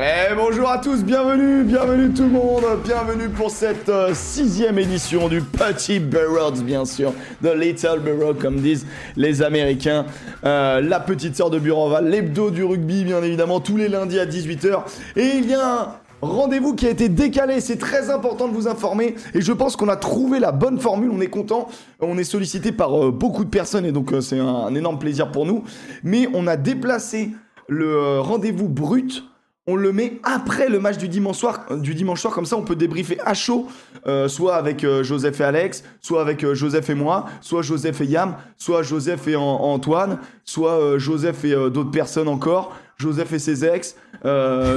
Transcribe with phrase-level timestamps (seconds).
[0.00, 5.26] Eh, bonjour à tous, bienvenue, bienvenue tout le monde, bienvenue pour cette euh, sixième édition
[5.26, 10.06] du Petit Burroughs, bien sûr, de Little Burrow, comme disent les Américains,
[10.44, 14.24] Euh, la petite sœur de Bureauval, l'hebdo du rugby, bien évidemment, tous les lundis à
[14.24, 14.84] 18h.
[15.16, 15.88] Et il y a un
[16.22, 19.88] rendez-vous qui a été décalé, c'est très important de vous informer, et je pense qu'on
[19.88, 21.66] a trouvé la bonne formule, on est content,
[21.98, 25.32] on est sollicité par euh, beaucoup de personnes, et donc euh, c'est un, énorme plaisir
[25.32, 25.64] pour nous,
[26.04, 27.30] mais on a déplacé
[27.68, 29.24] le rendez-vous brut
[29.70, 32.56] on le met après le match du dimanche soir, euh, du dimanche soir comme ça
[32.56, 33.68] on peut débriefer à chaud,
[34.06, 38.00] euh, soit avec euh, Joseph et Alex, soit avec euh, Joseph et moi, soit Joseph
[38.00, 43.38] et Yam, soit Joseph et An- Antoine, soit Joseph et d'autres personnes encore, Joseph et
[43.38, 43.94] ses ex,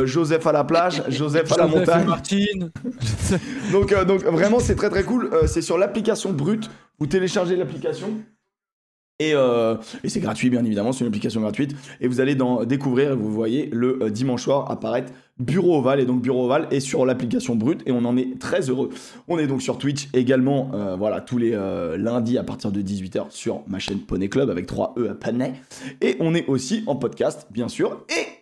[0.05, 2.05] Joseph à la plage, Joseph à la Joseph et montagne.
[2.07, 2.71] Martine.
[3.71, 8.09] Donc, donc vraiment c'est très très cool, c'est sur l'application brute, vous téléchargez l'application.
[9.21, 11.75] Et, euh, et c'est gratuit, bien évidemment, c'est une application gratuite.
[11.99, 15.99] Et vous allez dans découvrir, vous voyez le euh, dimanche soir apparaître Bureau Oval.
[15.99, 18.89] Et donc Bureau Oval est sur l'application brute et on en est très heureux.
[19.27, 23.25] On est donc sur Twitch également, euh, voilà, tous les lundis à partir de 18h
[23.29, 25.53] sur ma chaîne Poney Club avec 3 E à Poney.
[26.01, 28.03] Et on est aussi en podcast, bien sûr.
[28.09, 28.40] Et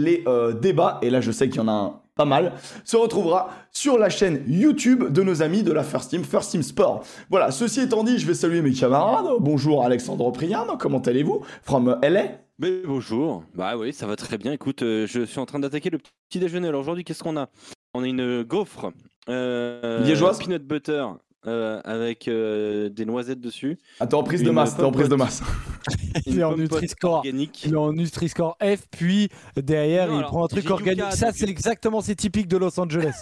[0.00, 2.52] les euh, débats, et là je sais qu'il y en a un pas mal,
[2.84, 6.62] se retrouvera sur la chaîne YouTube de nos amis de la First Team, First Team
[6.62, 7.02] Sport.
[7.30, 9.26] Voilà, ceci étant dit, je vais saluer mes camarades.
[9.40, 11.40] Bonjour Alexandre Prian, comment allez-vous?
[11.62, 12.24] From LA
[12.58, 13.44] Mais bonjour.
[13.54, 14.52] Bah oui, ça va très bien.
[14.52, 16.68] Écoute, euh, je suis en train d'attaquer le petit déjeuner.
[16.68, 17.48] Alors aujourd'hui, qu'est-ce qu'on a?
[17.94, 18.92] On a une gaufre
[19.28, 21.06] euh, Liégeoise peanut butter
[21.46, 23.78] euh, avec euh, des noisettes dessus.
[23.98, 25.42] Attends, en prise de masse, t'es en prise de masse.
[26.26, 27.22] Il est en Nutri-Score.
[27.24, 31.12] Il est en Nutri-Score F, puis derrière, Non, il alors, prend un truc organique.
[31.12, 33.14] Ça, c'est exactement, c'est typique de Los Angeles.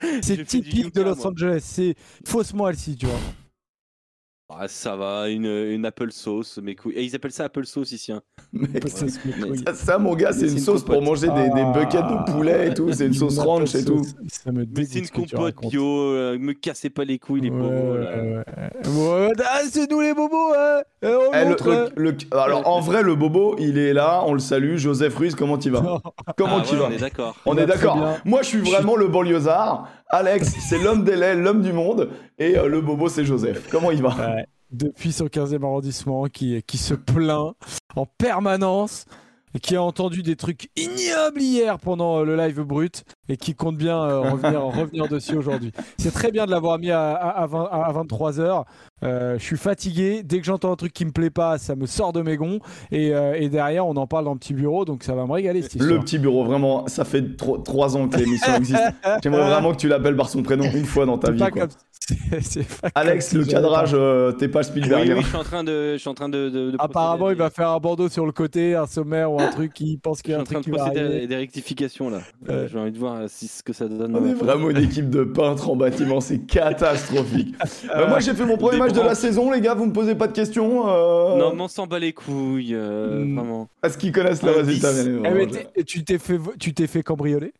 [0.20, 1.28] C'est typique de Los moi.
[1.28, 1.60] Angeles.
[1.62, 1.94] C'est
[2.26, 3.18] faussement Elsie, tu vois.
[4.50, 6.60] Ah, ça va, une, une apple sauce.
[6.62, 8.12] Mais cou- Et ils appellent ça apple sauce ici.
[8.12, 8.20] hein.
[8.52, 9.64] Mec, Ça, c'est mes mais- couilles.
[9.66, 11.72] ça, ça, mon gars, c'est une sauce pour manger des, des Ah.
[11.72, 12.92] buckets de poulet et tout.
[12.92, 14.02] C'est une sauce ranch et tout.
[14.28, 15.82] Ça me c'est une compote bio.
[15.82, 17.96] euh, me cassez pas les couilles, les Ouais, bobos.
[17.96, 18.44] là.
[18.84, 21.88] ouais, ah, c'est nous les bobos, hein Eh, on Eh, le- hein.
[21.96, 24.76] le- le- alors en vrai, le bobo, il est là, on le salue.
[24.76, 26.00] Joseph Ruiz, comment tu vas?
[26.36, 26.88] Comment Ah tu ouais, vas?
[26.88, 27.36] On est d'accord.
[27.46, 27.98] On est d'accord.
[28.26, 29.88] Moi, je suis vraiment le banlieusard.
[30.08, 32.10] Alex, c'est l'homme des l'homme du monde.
[32.38, 33.68] Et euh, le bobo, c'est Joseph.
[33.70, 34.36] Comment il va?
[34.70, 37.54] Depuis son 15e arrondissement, qui, qui se plaint
[37.96, 39.06] en permanence,
[39.54, 43.54] et qui a entendu des trucs ignobles hier pendant euh, le live brut, et qui
[43.54, 45.72] compte bien euh, revenir, revenir dessus aujourd'hui.
[45.98, 47.46] C'est très bien de l'avoir mis à, à,
[47.92, 48.64] 23h.
[49.02, 50.22] je suis fatigué.
[50.24, 52.58] Dès que j'entends un truc qui me plaît pas, ça me sort de mes gonds.
[52.90, 55.32] Et, euh, et derrière, on en parle dans le petit bureau, donc ça va me
[55.32, 55.62] régaler.
[55.62, 58.82] cette Le petit bureau, vraiment, ça fait tro- trois ans que l'émission existe.
[59.22, 61.38] J'aimerais vraiment que tu l'appelles par son prénom une fois dans ta vie.
[61.38, 61.62] pas quoi.
[61.62, 61.70] comme-
[62.32, 65.04] c'est- c'est pas Alex, le cadrage, pas- euh, t'es pas Spielberg.
[65.06, 65.14] Oui, hein.
[65.16, 66.50] oui, je suis en train de, je suis en train de.
[66.50, 69.48] de- de Apparemment, il va faire un bandeau sur le côté, un sommaire ou un
[69.50, 70.84] truc qui pense qu'il y Je a suis un en train truc de qui va
[70.84, 71.20] procéder à arriver.
[71.22, 72.18] des- des rectifications là.
[72.50, 74.16] Euh, J'ai envie de voir euh, si ce que ça donne.
[74.16, 77.54] On est euh, vraiment une équipe de peintres en bâtiment, c'est catastrophique.
[77.94, 80.14] Euh, moi, j'ai fait mon premier match de la saison, les gars, vous me posez
[80.14, 80.88] pas de questions.
[80.88, 83.34] euh, Non, mais on s'en bat les couilles, euh, Hmm.
[83.38, 83.68] vraiment.
[83.82, 84.90] Est-ce qu'ils connaissent le résultat
[85.76, 87.52] Eh, tu t'es fait, tu t'es fait cambrioler?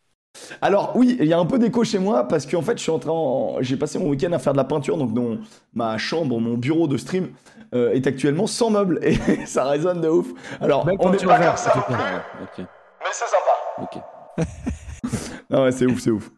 [0.60, 2.91] Alors oui, il y a un peu d'écho chez moi parce qu'en fait, je suis
[2.91, 5.37] en train, en- j'ai passé mon week-end à faire de la peinture, donc dans
[5.75, 7.28] ma chambre, mon bureau de stream
[7.72, 9.14] euh, est actuellement sans meubles et
[9.47, 10.26] ça résonne de ouf.
[10.60, 11.81] Alors, Même on est pas comme ça ça, fait.
[11.93, 12.25] Ah,
[12.59, 12.64] mais
[13.12, 13.82] c'est sympa.
[13.82, 14.44] ok.
[15.50, 16.31] Non ouais, c'est ouf, c'est ouf.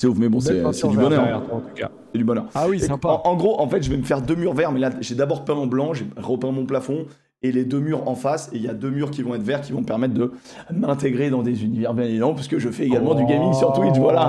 [0.00, 0.54] C'est ouf, mais bon, c'est
[0.88, 1.22] du bonheur.
[1.22, 1.90] derrière toi, en tout cas.
[2.12, 2.46] C'est du bonheur.
[2.54, 3.08] Ah oui, Et sympa.
[3.24, 5.14] En, en gros, en fait, je vais me faire deux murs verts, mais là, j'ai
[5.14, 7.06] d'abord peint en blanc, j'ai repeint mon plafond
[7.42, 8.50] et les deux murs en face.
[8.52, 10.32] Et il y a deux murs qui vont être verts qui vont me permettre de
[10.72, 14.22] m'intégrer dans des univers bien évidemment, puisque je fais également du gaming sur Twitch, voilà.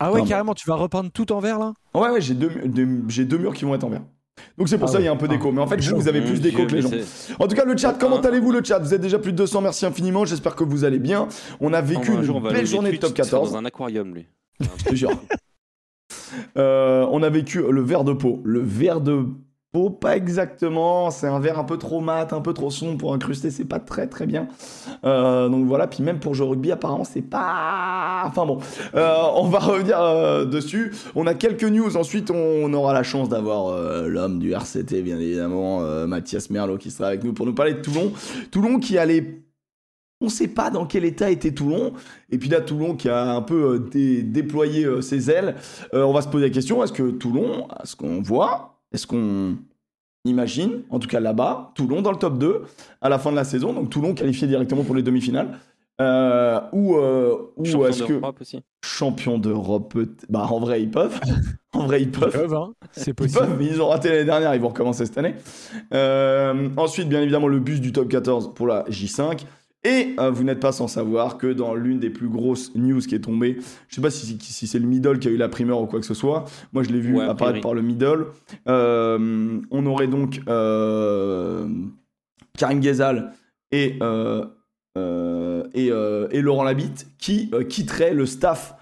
[0.00, 1.72] Ah ouais, Non, carrément, tu vas repeindre tout en vert là?
[1.94, 4.02] Ouais, ouais, j'ai deux, deux- j'ai deux murs qui vont être en vert.
[4.56, 5.52] Donc c'est pour Ah ça il y a un peu d'écho.
[5.52, 6.90] Mais en fait, Ah, vous, vous avez plus d'écho que les gens.
[7.38, 8.26] En tout cas, le chat, comment Ah.
[8.28, 8.78] allez-vous le chat?
[8.78, 10.24] Vous êtes déjà plus de 200, merci infiniment.
[10.24, 11.28] J'espère que vous allez bien.
[11.60, 13.52] On a vécu un jour, une belle journée de top il sera 14.
[13.52, 14.26] Dans un aquarium, lui.
[14.60, 15.10] Je te jure.
[16.56, 18.40] Euh, on a vécu le verre de peau.
[18.44, 19.26] Le verre de
[20.00, 21.10] pas exactement.
[21.10, 23.50] C'est un verre un peu trop mat, un peu trop sombre pour incruster.
[23.50, 24.48] C'est pas très très bien.
[25.04, 25.86] Euh, donc voilà.
[25.86, 28.22] Puis même pour au rugby, apparemment, c'est pas.
[28.26, 28.58] Enfin bon.
[28.94, 30.92] Euh, on va revenir euh, dessus.
[31.14, 31.96] On a quelques news.
[31.96, 33.76] Ensuite, on aura la chance d'avoir
[34.08, 37.80] l'homme du RCT, bien évidemment, Mathias Merlot, qui sera avec nous pour nous parler de
[37.80, 38.12] Toulon.
[38.50, 39.42] Toulon qui allait.
[40.20, 41.92] On sait pas dans quel état était Toulon.
[42.30, 45.54] Et puis là, Toulon qui a un peu dé- déployé ses ailes.
[45.92, 49.56] On va se poser la question est-ce que Toulon, est-ce qu'on voit, est-ce qu'on
[50.24, 52.62] imagine, en tout cas là-bas, Toulon dans le top 2
[53.00, 55.58] à la fin de la saison, donc Toulon qualifié directement pour les demi-finales
[56.00, 58.62] euh, Ou, euh, ou Champion est-ce que d'Europe aussi.
[58.84, 61.18] champion d'Europe peut- Bah en vrai, ils peuvent.
[61.72, 62.32] en vrai, ils Ils peuvent.
[62.32, 62.72] peuvent, hein.
[62.92, 63.40] C'est Ils possible.
[63.40, 65.34] peuvent, mais ils ont raté l'année dernière, ils vont recommencer cette année.
[65.94, 69.44] Euh, ensuite, bien évidemment, le bus du top 14 pour la J5.
[69.88, 73.14] Et euh, vous n'êtes pas sans savoir que dans l'une des plus grosses news qui
[73.14, 73.56] est tombée,
[73.88, 75.98] je sais pas si, si c'est le middle qui a eu la primeur ou quoi
[75.98, 76.44] que ce soit,
[76.74, 78.26] moi je l'ai vu Ouais, apparaître par le middle,
[78.68, 81.66] Euh, on aurait donc euh,
[82.58, 83.32] Karim Ghezal
[83.72, 83.98] et,
[85.74, 88.74] et, et Laurent Labitte qui quitteraient le staff.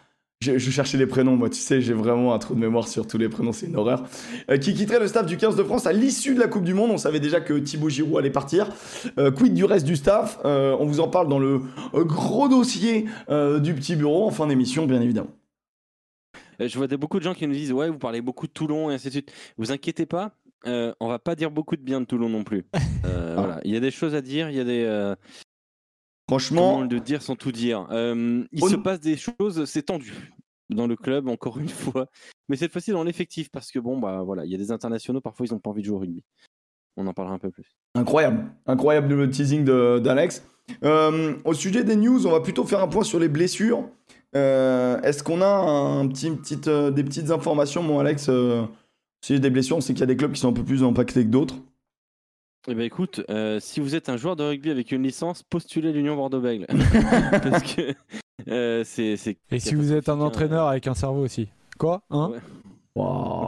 [0.43, 3.07] Je, je cherchais les prénoms, moi tu sais, j'ai vraiment un trou de mémoire sur
[3.07, 4.05] tous les prénoms, c'est une horreur.
[4.51, 6.75] Euh, qui quitterait le staff du 15 de France à l'issue de la Coupe du
[6.75, 6.91] Monde?
[6.91, 8.69] On savait déjà que Thibaut Giroud allait partir.
[9.19, 10.39] Euh, quid du reste du staff?
[10.45, 11.63] Euh, On vous en parle dans le
[11.95, 13.07] euh, gros dossier
[13.61, 15.31] du petit bureau en fin d'émission, bien évidemment.
[16.61, 18.95] Je vois beaucoup de gens qui nous disent Ouais, vous parlez beaucoup de Toulon et
[18.95, 19.33] ainsi de suite.
[19.57, 20.33] Vous inquiétez pas,
[20.67, 22.67] on va pas dire beaucoup de bien de Toulon non plus.
[22.75, 22.79] Ah.
[23.37, 23.61] voilà.
[23.65, 25.15] Il y a des choses à dire, il y a des.
[26.29, 29.83] Franchement, comment le dire sans tout dire Euh, Il On- se passe des choses, c'est
[29.83, 30.33] tendu
[30.71, 32.07] dans le club, encore une fois.
[32.49, 35.21] Mais cette fois-ci dans l'effectif, parce que bon, bah voilà, il y a des internationaux,
[35.21, 36.25] parfois ils ont pas envie de jouer au rugby.
[36.97, 37.77] On en parlera un peu plus.
[37.95, 40.45] Incroyable, incroyable le teasing d'Alex.
[40.83, 43.89] Euh, au sujet des news, on va plutôt faire un point sur les blessures.
[44.35, 48.67] Euh, Est-ce qu'on a un petit, petite, des petites informations, mon Alex au
[49.25, 50.83] sujet des blessures On sait qu'il y a des clubs qui sont un peu plus
[50.83, 51.57] impactés que d'autres.
[52.69, 55.93] Eh ben écoute, euh, si vous êtes un joueur de rugby avec une licence, postulez
[55.93, 56.67] l'Union Bordeaux-Bègles.
[57.31, 57.95] Parce que
[58.49, 59.17] euh, c'est.
[59.17, 61.49] c'est Et si vous êtes un entraîneur avec un cerveau aussi
[61.79, 62.41] Quoi Hein Ouais.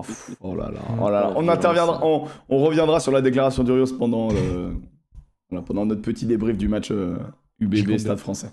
[0.02, 1.28] Pff, oh là là, oh là là.
[1.30, 4.74] Ouais, On interviendra, on, on reviendra sur la déclaration d'Urios pendant, le-
[5.48, 7.16] voilà, pendant notre petit débrief du match euh,
[7.58, 7.96] UBB.
[7.96, 8.50] Stade Français.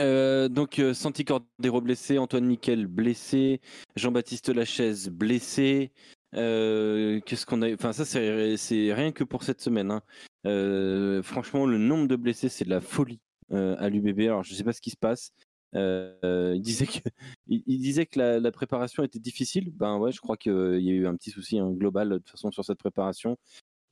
[0.00, 3.60] Euh, donc euh, Santi Cordero blessé, Antoine Nickel blessé,
[3.96, 5.90] Jean-Baptiste Lachaise blessé.
[6.34, 9.90] Euh, Qu'est-ce qu'on a Enfin ça c'est rien que pour cette semaine.
[9.90, 10.02] hein.
[10.46, 13.20] Euh, franchement le nombre de blessés c'est de la folie
[13.52, 14.20] euh, à l'UBB.
[14.20, 15.32] Alors je sais pas ce qui se passe.
[15.74, 16.98] Il disait que
[17.46, 19.70] il, disait que la, préparation était difficile.
[19.72, 22.30] Ben ouais, je crois qu'il y a eu un petit souci hein, global de toute
[22.30, 23.36] façon sur cette préparation.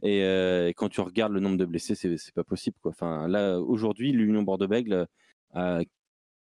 [0.02, 0.20] Et,
[0.76, 2.76] quand tu regardes le nombre de blessés, c'est pas possible.
[2.84, 5.06] Enfin là aujourd'hui l'Union Bordeaux-Bègles
[5.54, 5.80] a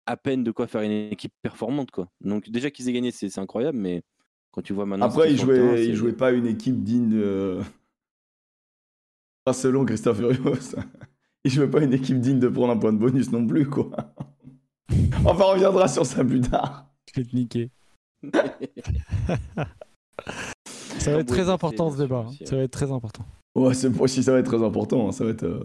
[0.06, 1.90] à peine de quoi faire une équipe performante.
[2.20, 4.02] Donc déjà qu'ils aient gagné c'est incroyable mais
[4.58, 7.60] quand tu vois maintenant Après, il terrain, jouait, il jouait pas une équipe digne de.
[9.44, 10.74] Pas selon Christophe Urios.
[11.44, 13.90] Il jouait pas une équipe digne de prendre un point de bonus non plus, quoi.
[15.24, 16.90] Enfin, on reviendra sur ça plus tard.
[17.14, 17.70] Je vais te niquer.
[20.98, 22.26] Ça va être très important ce débat.
[22.28, 22.32] hein.
[22.44, 23.24] Ça va être très important.
[23.54, 25.08] Ouais, c'est aussi, ça va être très important.
[25.08, 25.44] hein, Ça va être.
[25.44, 25.64] Euh...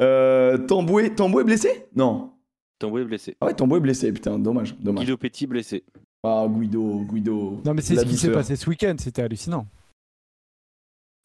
[0.00, 1.86] Euh, Tamboué, Tamboué blessé?
[1.94, 2.32] Non.
[2.80, 3.36] Tamboué blessé.
[3.40, 5.04] Ah ouais, Tamboué blessé, putain, dommage, dommage.
[5.04, 5.84] Guido Petit blessé.
[6.24, 7.60] Ah, Guido, Guido.
[7.64, 8.94] Non, mais c'est ce qui s'est passé ce week-end.
[8.98, 9.66] C'était hallucinant.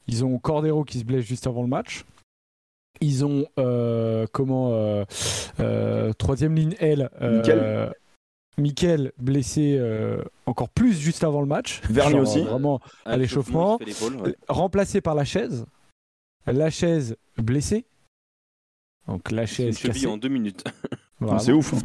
[0.06, 2.04] Ils ont Cordero qui se blesse juste avant le match.
[3.00, 5.04] Ils ont euh, comment euh,
[5.60, 7.10] euh, troisième ligne L.
[7.22, 7.90] euh.
[8.56, 11.80] Mickaël blessé euh, encore plus juste avant le match.
[11.88, 12.42] Vergne Genre, aussi.
[12.42, 14.34] Vraiment À l'échauffement, ouais.
[14.48, 15.64] remplacé par la chaise.
[16.46, 17.84] La chaise blessée.
[19.06, 20.06] Donc la C'est une chaise cheville cassée.
[20.08, 20.64] en deux minutes.
[21.38, 21.72] C'est ouf.
[21.72, 21.78] hein.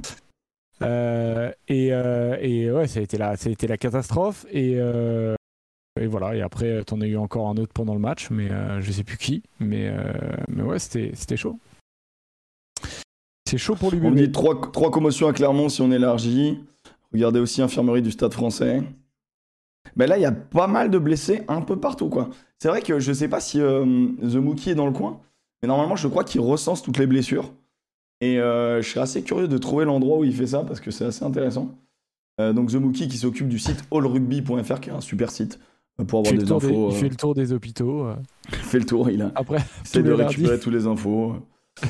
[2.44, 4.46] Euh, et, euh, ouais, ça a été la, ça a été la catastrophe.
[4.52, 5.36] Et, euh,
[6.00, 6.36] et voilà.
[6.36, 9.04] Et après, t'en as eu encore un autre pendant le match, mais euh, je sais
[9.04, 9.44] plus qui.
[9.60, 10.12] Mais, euh,
[10.48, 11.60] mais ouais, c'était, chaud.
[13.48, 14.16] C'est chaud pour On me l'UBB.
[14.16, 16.60] dit trois, trois commotions à Clermont si on élargit.
[17.12, 18.82] Regardez aussi infirmerie du Stade français.
[19.96, 22.30] Mais là, il y a pas mal de blessés un peu partout, quoi.
[22.58, 23.84] C'est vrai que je sais pas si euh,
[24.22, 25.20] The Mookie est dans le coin,
[25.62, 27.54] mais normalement, je crois qu'il recense toutes les blessures.
[28.22, 30.90] Et euh, je serais assez curieux de trouver l'endroit où il fait ça parce que
[30.90, 31.76] c'est assez intéressant.
[32.40, 35.60] Euh, donc The Mookie qui s'occupe du site allrugby.fr qui est un super site
[36.00, 36.90] euh, pour avoir des infos.
[36.90, 38.08] il euh, fait le tour des hôpitaux.
[38.50, 39.60] il fait le tour, il a Après,
[39.92, 41.36] tous de récupérer toutes les infos.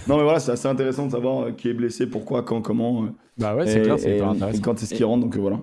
[0.08, 3.08] Non mais voilà, c'est assez intéressant de savoir qui est blessé, pourquoi, quand, comment.
[3.38, 4.62] bah ouais, c'est clair, c'est et intéressant.
[4.62, 5.60] quand est-ce qu'il rentre, donc voilà.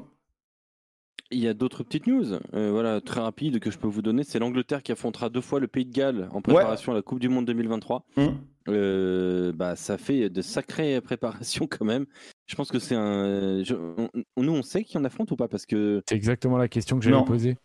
[1.32, 4.24] Il y a d'autres petites news, euh, voilà, très rapides que je peux vous donner.
[4.24, 7.20] C'est l'Angleterre qui affrontera deux fois le Pays de Galles en préparation à la Coupe
[7.20, 8.04] du Monde 2023.
[8.16, 8.34] Hum.
[8.68, 12.06] Euh, bah, ça fait de sacrées préparations quand même.
[12.46, 13.62] Je pense que c'est un.
[13.62, 16.68] je- on- nous, on sait qui on affronte ou pas Parce que C'est exactement la
[16.68, 17.56] question que j'allais poser.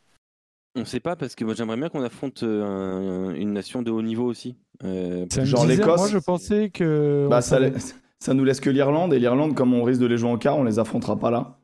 [0.75, 2.63] on sait pas parce que moi j'aimerais bien qu'on affronte euh,
[3.31, 4.57] un- une nation de haut niveau aussi.
[4.84, 7.27] Euh, Genre l'Écosse Moi, je pensais que.
[7.29, 7.72] Bah, ça, la-
[8.19, 10.57] ça nous laisse que l'Irlande, et l'Irlande, comme on risque de les jouer en quart,
[10.57, 11.57] on les affrontera pas là.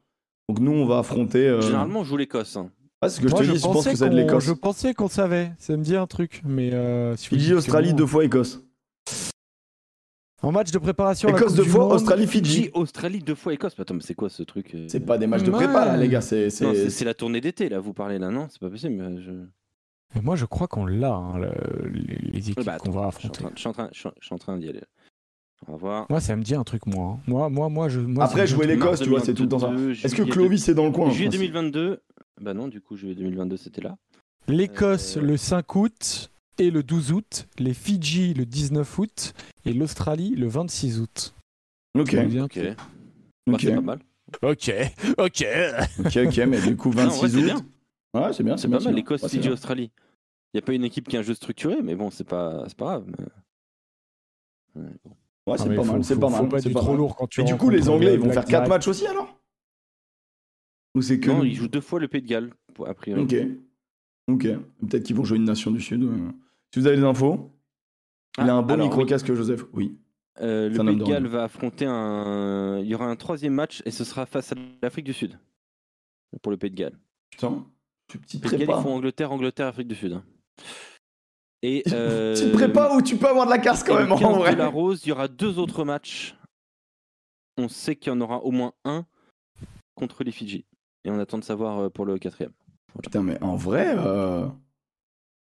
[0.49, 1.47] Donc nous, on va affronter.
[1.47, 2.57] euh, Généralement, on joue l'Écosse.
[2.57, 2.69] hein.
[3.07, 4.43] ce que Moi, je te dis, je pense pensais que de qu'on- l'Écosse.
[4.45, 5.51] Je pensais qu'on savait.
[5.59, 6.41] Ça me dit un truc.
[6.45, 8.61] Mais euh, si dites que Australie, deux fois Écosse.
[10.43, 11.29] En match de préparation.
[11.29, 12.71] Écosse deux fois, Monde, Australie, Fidji, Fidji.
[12.73, 13.75] Australie, deux fois Écosse.
[13.79, 15.57] Attends, mais c'est quoi ce truc euh C'est pas des matchs de Ouais.
[15.57, 16.21] prépa là, les gars.
[16.21, 16.49] C'est,
[17.05, 18.95] la tournée d'été là, vous parlez là, non C'est pas possible.
[18.95, 19.31] mais je...
[20.13, 23.45] Mais moi, je crois qu'on l'a, hein, le- les, les équipes Bah, qu'on va affronter.
[23.55, 24.81] je suis en train- train d'y aller.
[25.67, 26.05] On va voir.
[26.09, 27.13] Moi, ça me dit un truc, moi.
[27.17, 27.19] hein.
[27.27, 27.99] Moi, moi, moi, je.
[27.99, 29.67] Moi, Après, jouer l'Écosse, tu vois, c'est tout le temps ça.
[29.67, 32.01] 2022, Est-ce que Clovis est dans le coin Juillet enfin, 2022.
[32.41, 33.95] Bah non, du coup, juillet 2022, c'était là.
[34.47, 36.31] L'Écosse, Euh, le 5 août.
[36.57, 39.33] et le 12 août, les Fidji le 19 août
[39.65, 41.33] et l'Australie le 26 août.
[41.95, 42.49] Ok, Ok.
[42.49, 42.75] truc
[43.47, 43.99] Bah, c'est pas mal.
[44.43, 44.71] Ok,
[45.17, 45.45] ok.
[45.99, 47.43] ok, ok, mais du coup Non, en vrai, 26 c'est août.
[47.43, 47.55] bien.
[48.21, 48.77] Ouais, c'est bien, c'est C'est bien.
[48.77, 48.93] pas c'est mal, bien.
[48.93, 49.53] l'Écosse, Ouais, c'est Fidji, bien.
[49.53, 49.91] Australie.
[50.53, 52.63] Il n'y a pas une équipe qui a un jeu structuré, mais bon, c'est pas,
[52.67, 53.05] c'est pas grave.
[53.07, 55.11] mais- Ouais, bon.
[55.51, 56.61] Ouais, Ah, c'est mais pas mal, c'est pas mal.
[56.61, 58.69] c'est trop lourd quand tu Mais du coup, les Anglais, ils vont faire 4 Direct.
[58.69, 59.37] matchs aussi alors?
[60.95, 61.29] Ou c'est que.
[61.29, 62.51] Non, ils jouent deux fois le Pays de Galles,
[62.85, 63.21] a priori.
[63.21, 63.35] Ok.
[64.27, 64.43] Ok.
[64.87, 66.07] Peut-être qu'ils vont jouer une nation du Sud.
[66.73, 67.49] Si vous avez des infos,
[68.37, 69.65] il a Ah, un bon micro-casque, Joseph.
[69.73, 69.97] Oui.
[70.39, 72.79] Euh, le Pays de Galles va affronter un.
[72.79, 75.37] Il y aura un troisième match et ce sera face à l'Afrique du Sud.
[76.41, 76.97] Pour le Pays de Galles.
[77.29, 77.65] Putain,
[78.07, 80.21] tu petit Pays de Galles, ils font Angleterre, Angleterre, Afrique du Sud.
[81.63, 81.83] Et.
[81.91, 84.23] Euh, Tu te prépa ou tu peux avoir de la casse quand même le 15
[84.23, 86.35] en vrai de la Rose, il y aura deux autres matchs.
[87.57, 89.05] On sait qu'il y en aura au moins un
[89.95, 90.65] contre les Fidji.
[91.05, 92.51] Et on attend de savoir euh, pour le quatrième.
[93.03, 93.93] Putain, mais en vrai.
[93.97, 94.45] euh,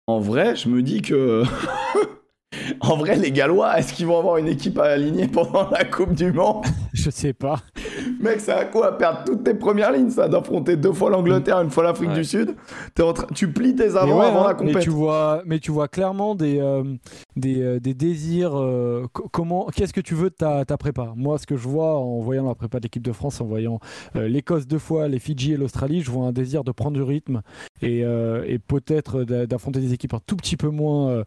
[0.06, 1.44] En vrai, je me dis que.
[2.80, 6.14] en vrai, les Gallois, est-ce qu'ils vont avoir une équipe à aligner pendant la Coupe
[6.14, 6.64] du Monde?
[6.92, 7.60] Je sais pas.
[8.22, 11.60] Mec, c'est un coup à perdre toutes tes premières lignes, ça, d'affronter deux fois l'Angleterre,
[11.60, 12.14] une fois l'Afrique Ouais.
[12.14, 12.54] du Sud.
[13.00, 15.58] En train- Tu plies tes Mais avant ouais, avant hein, la mais tu vois, mais
[15.58, 16.84] tu vois clairement des euh,
[17.36, 18.52] des, euh, des désirs.
[18.56, 21.12] euh, comment, qu'est-ce que tu veux de ta, ta prépa?
[21.16, 23.80] Moi, ce que je vois en voyant la prépa de l'équipe de France, en voyant
[24.14, 27.42] l'Écosse deux fois, les Fidji et l'Australie, je vois un désir de prendre du rythme
[27.82, 31.24] et, et peut-être d'a- d'affronter des équipes un tout petit peu moins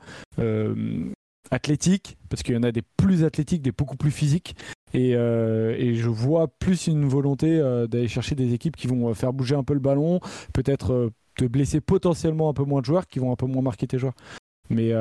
[1.51, 4.55] athlétiques, parce qu'il y en a des plus athlétiques, des beaucoup plus physiques.
[4.93, 9.09] Et, euh, et je vois plus une volonté euh, d'aller chercher des équipes qui vont
[9.09, 10.19] euh, faire bouger un peu le ballon,
[10.53, 13.87] peut-être te blesser potentiellement un peu moins de joueurs, qui vont un peu moins marquer
[13.87, 14.13] tes joueurs.
[14.69, 14.93] Mais,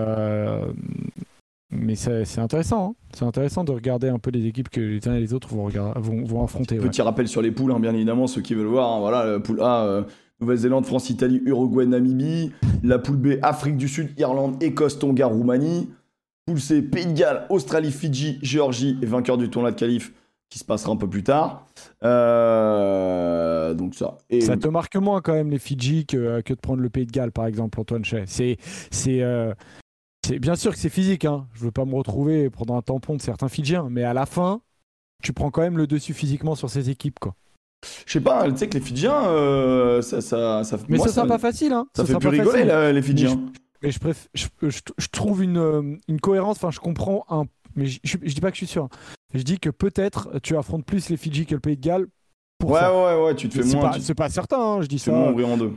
[1.71, 2.91] mais c'est intéressant.
[2.91, 2.95] hein.
[3.15, 5.69] C'est intéressant de regarder un peu les équipes que les uns et les autres vont,
[5.69, 6.77] vont, vont affronter.
[6.79, 8.93] Petit rappel sur les poules, hein, bien évidemment, ceux qui veulent voir.
[8.93, 10.05] hein, voilà, poule A,
[10.41, 12.53] Nouvelle-Zélande, France, Italie, Uruguay, Namibie.
[12.83, 15.89] La poule B, Afrique du Sud, Irlande, Écosse, Tonga, Roumanie.
[16.47, 20.13] Poule C, Pays de Galles, Australie, Fidji, Géorgie et vainqueur du tournoi de qualif
[20.51, 21.67] qui se passera un peu plus tard.
[22.05, 24.19] Euh, donc ça.
[24.31, 27.07] Et Ça te marque moins quand même les Fidji que, que de prendre le Pays
[27.07, 28.25] de Galles, par exemple, Antoine Chay.
[28.27, 28.59] C'est,
[28.91, 29.53] c'est, euh,
[30.25, 31.25] c'est bien sûr que c'est physique.
[31.25, 31.47] Hein.
[31.55, 34.27] Je veux pas me retrouver et prendre un tampon de certains Fidjiens, mais à la
[34.27, 34.61] fin,
[35.23, 37.35] tu prends quand même le dessus physiquement sur ces équipes, quoi.
[38.07, 41.15] je sais pas, tu sais que les Fidjiens, euh, ça, ça, ça, Mais moi, ça
[41.15, 41.87] sera pas facile, hein.
[41.97, 43.41] ça fait plus rigoler là, les Fidjiens.
[43.85, 47.45] Mais je, préf- je, je- je trouve une, euh, une cohérence, enfin je comprends un...
[47.77, 48.89] Mais je, je, je dis pas que je suis sûr.
[49.35, 52.07] Je dis que peut-être tu affrontes plus les Fidji que le Pays de Galles
[52.59, 52.93] pour Ouais, ça.
[52.95, 53.91] ouais, ouais, tu te fais C'est moins.
[53.91, 55.17] pas, tu- c'est pas certain, hein, je dis C'est ça.
[55.17, 55.73] moins ouvrir en deux.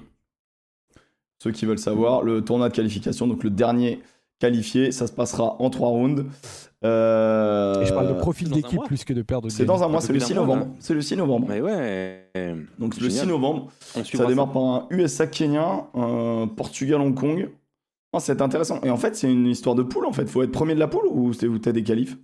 [1.44, 4.00] Ceux qui veulent savoir, le tournoi de qualification, donc le dernier
[4.40, 6.26] qualifié, ça se passera en trois rounds.
[6.84, 9.88] Euh, Et je parle de profil d'équipe plus que de paire de C'est dans un
[9.88, 10.76] mois, peu c'est le plus 6 d'un mois, novembre.
[10.80, 11.48] C'est le 6 novembre.
[11.50, 12.30] Mais ouais.
[12.80, 13.26] Donc le Génial.
[13.26, 17.50] 6 novembre, On ça démarre par un USA-Kenya, un Portugal-Hong Kong.
[18.14, 18.82] Oh, c'est intéressant.
[18.84, 20.28] Et en fait, c'est une histoire de poule en fait.
[20.30, 22.18] Faut être premier de la poule ou t'as des qualifs?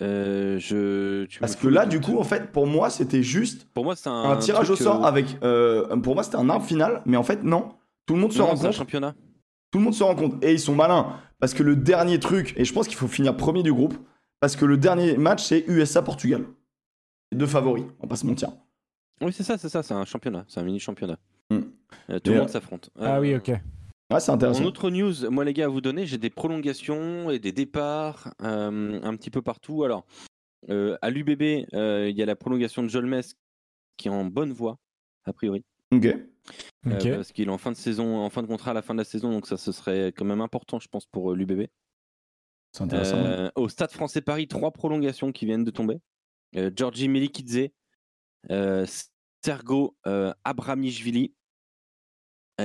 [0.00, 1.26] Euh, je...
[1.26, 4.08] tu Parce que là, du coup, en fait, pour moi, c'était juste pour moi, c'est
[4.08, 5.26] un, un, tirage au sort euh, avec.
[5.44, 7.68] euh, pour moi, c'était un arbre final, mais en fait, non.
[8.06, 8.76] Tout le monde se non, rend c'est un compte.
[8.76, 9.14] championnat.
[9.70, 10.42] Tout le monde se rend compte.
[10.42, 11.20] Et ils sont malins.
[11.38, 13.94] Parce que le dernier truc, et je pense qu'il faut finir premier du groupe,
[14.40, 16.46] parce que le dernier match, c'est USA-Portugal.
[17.30, 18.50] Les deux favoris, on va pas se mentir.
[19.20, 21.16] Oui, c'est ça, c'est ça, c'est un championnat, c'est un mini championnat.
[21.48, 21.60] Hmm.
[21.60, 21.68] tout
[22.08, 22.90] Et, le euh, monde s'affronte.
[22.98, 23.52] Ah Euh, oui, ok.
[24.12, 24.62] Ouais, c'est intéressant.
[24.62, 28.34] En autre news, moi les gars, à vous donner, j'ai des prolongations et des départs
[28.42, 29.84] euh, un petit peu partout.
[29.84, 30.04] Alors,
[30.70, 33.22] euh, à l'UBB, euh, il y a la prolongation de Jolmes
[33.96, 34.78] qui est en bonne voie,
[35.24, 36.06] a priori, Ok.
[36.06, 36.18] euh,
[36.84, 38.98] parce qu'il est en fin de saison, en fin de contrat à la fin de
[38.98, 41.66] la saison, donc ça ce serait quand même important, je pense, pour l'UBB.
[42.72, 43.16] C'est intéressant.
[43.18, 45.98] Euh, au Stade Français Paris, trois prolongations qui viennent de tomber.
[46.56, 47.68] Euh, Georgi Melikidze,
[48.50, 48.86] euh,
[49.44, 51.34] Sergo euh, Abramishvili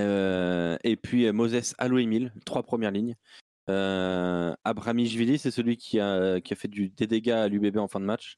[0.05, 3.15] euh, et puis euh, Moses Aloemil, trois premières lignes.
[3.69, 7.87] Euh, Abramishvili, c'est celui qui a, qui a fait du, des dégâts à l'UBB en
[7.87, 8.37] fin de match.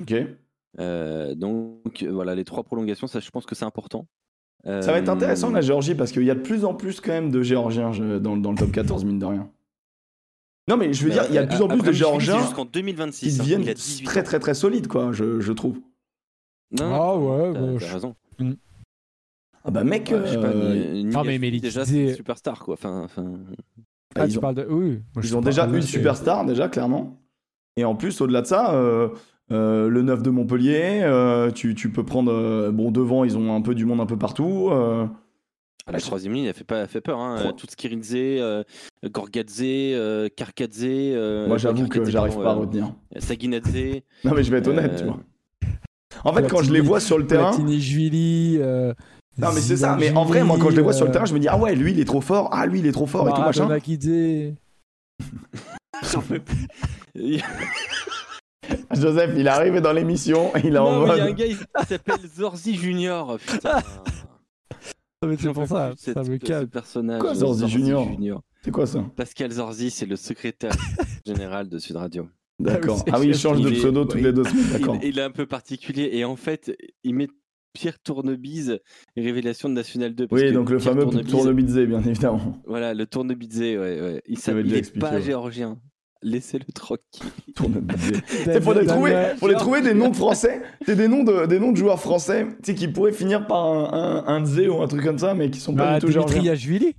[0.00, 0.14] Ok.
[0.78, 4.06] Euh, donc voilà, les trois prolongations, ça je pense que c'est important.
[4.64, 7.12] Ça va être intéressant la Géorgie parce qu'il y a de plus en plus quand
[7.12, 9.50] même de Géorgiens dans, dans le top 14, mine de rien.
[10.68, 12.66] Non, mais je veux dire, il y a de plus en plus de Géorgiens jusqu'en
[12.66, 13.26] 2026.
[13.26, 15.80] qui hein, deviennent il a 18 très très très solides, quoi, je, je trouve.
[16.78, 18.16] Non, Ah ouais, t'as- bah, t'as je- raison.
[19.64, 22.02] Ah bah mec, Ouais, je sais pas, euh, Ni- Ni- Ah, mais Melikidze, déjà, c'est
[22.08, 22.74] une superstar quoi.
[22.74, 24.66] Enfin, enfin, bah, Ah, ils tu ont, parles de.
[24.68, 25.02] Oui.
[25.14, 27.20] moi, ils ont déjà Ah, une superstar, déjà, clairement.
[27.76, 29.08] Et en plus, au-delà de ça, euh,
[29.52, 32.32] euh, le 9 de Montpellier, euh, tu, tu peux prendre...
[32.32, 34.68] euh, bon, devant, ils ont un peu du monde un peu partout.
[34.70, 35.06] euh,
[35.90, 37.18] la troisième ligne, elle fait, pas, elle fait peur.
[37.18, 37.36] Hein.
[37.46, 38.62] Euh, Tutskiridze, euh,
[39.04, 40.84] Gorgadze, euh, Karkadze.
[40.84, 42.94] euh, Moi, j'avoue que j'arrive pas à euh, retenir.
[43.18, 43.74] Saginadze.
[44.24, 45.18] Non, mais je vais être honnête, euh, tu vois.
[46.24, 47.52] En fait, quand je les vois sur le terrain...
[47.58, 48.94] Euh,
[49.38, 49.96] Non, mais c'est ça.
[49.98, 51.56] Mais en vrai, moi, quand je les vois sur le terrain, je me dis, ah
[51.58, 52.48] ouais, lui, il est trop fort.
[52.52, 53.68] Ah, lui, il est trop fort et tout machin.
[56.12, 56.66] J'en peux plus.
[58.92, 60.50] Joseph, il est arrivé dans l'émission.
[60.64, 61.36] Il est en mais il y a un mode.
[61.36, 61.56] gars, il
[61.86, 63.38] s'appelle Zorzi Junior.
[63.46, 63.80] Putain.
[65.22, 66.68] Ah, mais c'est pour ça, ça me ce calme.
[66.68, 67.20] personnage.
[67.20, 68.08] Quoi, Zorzi Junior
[68.64, 70.72] C'est quoi ça Pascal Zorzi, c'est le secrétaire
[71.26, 72.28] général de Sud Radio.
[72.58, 73.04] D'accord.
[73.12, 74.64] Ah oui, il change de il est- pseudo toutes les deux semaines.
[74.66, 74.96] Il, D'accord.
[75.02, 77.28] il est un peu particulier et en fait, il met
[77.72, 78.78] Pierre Tournebise,
[79.16, 80.26] révélation de National 2.
[80.26, 82.60] parce Oui, que donc le Pierre fameux Tournebise- Tournebizé, bien évidemment.
[82.66, 84.22] Voilà, le Tournebise, ouais, ouais.
[84.26, 85.22] Il, avait s'appelle- déjà il est expliqué, pas ouais.
[85.22, 85.78] géorgien.
[86.22, 87.30] Laissez-le tranquille.
[87.54, 88.12] Tournebizé.
[88.44, 91.46] Damien- Faut les trouver, faut les trouver des noms de français, c'est des noms de,
[91.46, 94.68] des noms de joueurs français, tu sais, qui pourraient finir par un, un, un Dzé
[94.68, 96.52] ou un truc comme ça, mais qui sont pas Bah, du tout Dimitri géorgiens.
[96.52, 96.94] Yachvili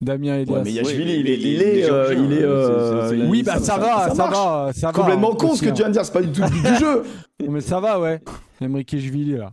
[0.00, 0.52] Damien Elias.
[0.52, 3.10] Ouais, mais Yachvili, Ouais, il est, mais il est, il est euh, il est, euh,
[3.16, 4.92] il- Oui, bah ça, va, ça, va, ça va.
[4.92, 6.76] Complètement con ce que tu viens de dire, c'est pas du tout le but du
[6.80, 7.02] jeu.
[7.48, 8.20] Mais ça va, ouais.
[8.60, 9.52] Emrique Jvili, là.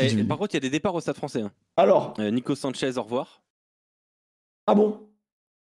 [0.00, 1.42] Eh, par contre, il y a des départs au stade français.
[1.42, 1.52] hein.
[1.76, 3.42] Alors, Euh, Nico Sanchez, au revoir.
[4.66, 5.00] ah bon?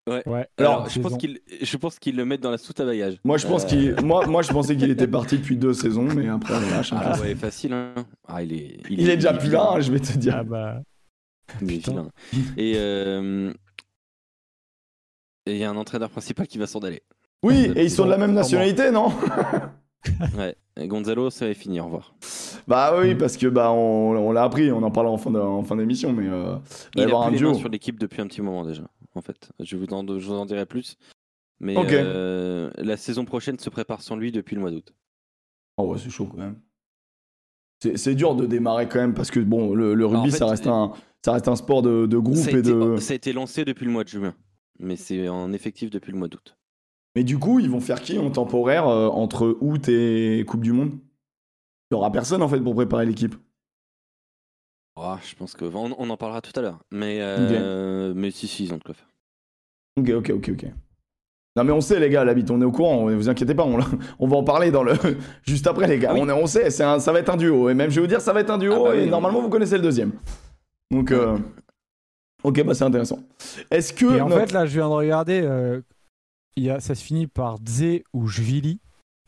[0.06, 0.22] Ouais.
[0.28, 3.16] Alors, Alors, je pense qu'il, je pense qu'ils le mettent dans la soute à bagages.
[3.24, 6.04] Moi, je pense Euh, qu'il, moi, moi, je pensais qu'il était parti depuis deux saisons,
[6.04, 6.92] mais après, on lâche.
[6.92, 7.00] hein.
[7.02, 7.72] Ah ouais, facile.
[7.72, 7.94] Hein.
[8.28, 10.36] Ah, il est, il est déjà plus là, hein, je vais te dire.
[10.38, 10.82] Ah bah.
[11.60, 12.10] Putain.
[12.58, 13.54] Et euh,
[15.46, 17.02] et il y a un entraîneur principal qui va s'en aller.
[17.44, 19.10] Oui, et ils sont de la même nationalité, non?
[20.38, 20.56] Ouais.
[20.78, 21.84] Et Gonzalo, ça va finir.
[21.84, 22.16] Au revoir.
[22.68, 25.40] Bah oui, parce que bah on, on l'a appris, on en parlera en fin de-
[25.40, 26.56] en fin d'émission, mais euh,
[26.96, 27.54] il va y avoir un duo.
[27.54, 28.84] sur l'équipe depuis un petit moment déjà.
[29.16, 30.98] En fait, je vous en, je vous en dirai plus.
[31.60, 34.94] Mais euh, la saison prochaine se prépare sans lui depuis le mois d'août.
[35.78, 36.58] Oh ouais, c'est chaud quand même.
[37.96, 40.46] C'est dur de démarrer quand même parce que bon, le, le rugby en fait, ça
[40.48, 40.94] reste un
[41.24, 42.96] ça reste un sport de, de groupe et été, de.
[42.98, 44.34] ça a été lancé depuis le mois de juin,
[44.80, 46.56] mais c'est en effectif depuis le mois d'août.
[47.16, 50.72] Mais du coup, ils vont faire qui en temporaire euh, entre août et Coupe du
[50.74, 50.92] Monde?
[51.92, 53.36] Il y aura personne en fait pour préparer l'équipe.
[54.96, 56.80] Ah, je pense que on, on en parlera tout à l'heure.
[56.92, 59.08] Mais euh, mais si si ils ont de quoi faire.
[59.98, 60.66] Ok, ok, ok, ok.
[61.56, 63.64] Non mais on sait les gars, l'habit, on est au courant, ne vous inquiétez pas,
[63.64, 64.94] on, va en parler dans le
[65.44, 66.10] juste après les gars.
[66.12, 66.22] Ah oui.
[66.24, 68.02] On, est, on sait, c'est un- ça va être un duo et même je vais
[68.02, 69.84] vous dire ça va être un duo Ah bah et oui, normalement vous connaissez le
[69.84, 70.14] deuxième.
[70.90, 71.38] Donc euh,
[72.44, 73.20] ok bah c'est intéressant.
[73.70, 75.42] Est-ce que Et en notre- fait, là, je viens de regarder.
[75.44, 75.82] euh,
[76.58, 78.80] y a, ça se finit par Dze ou Jvili.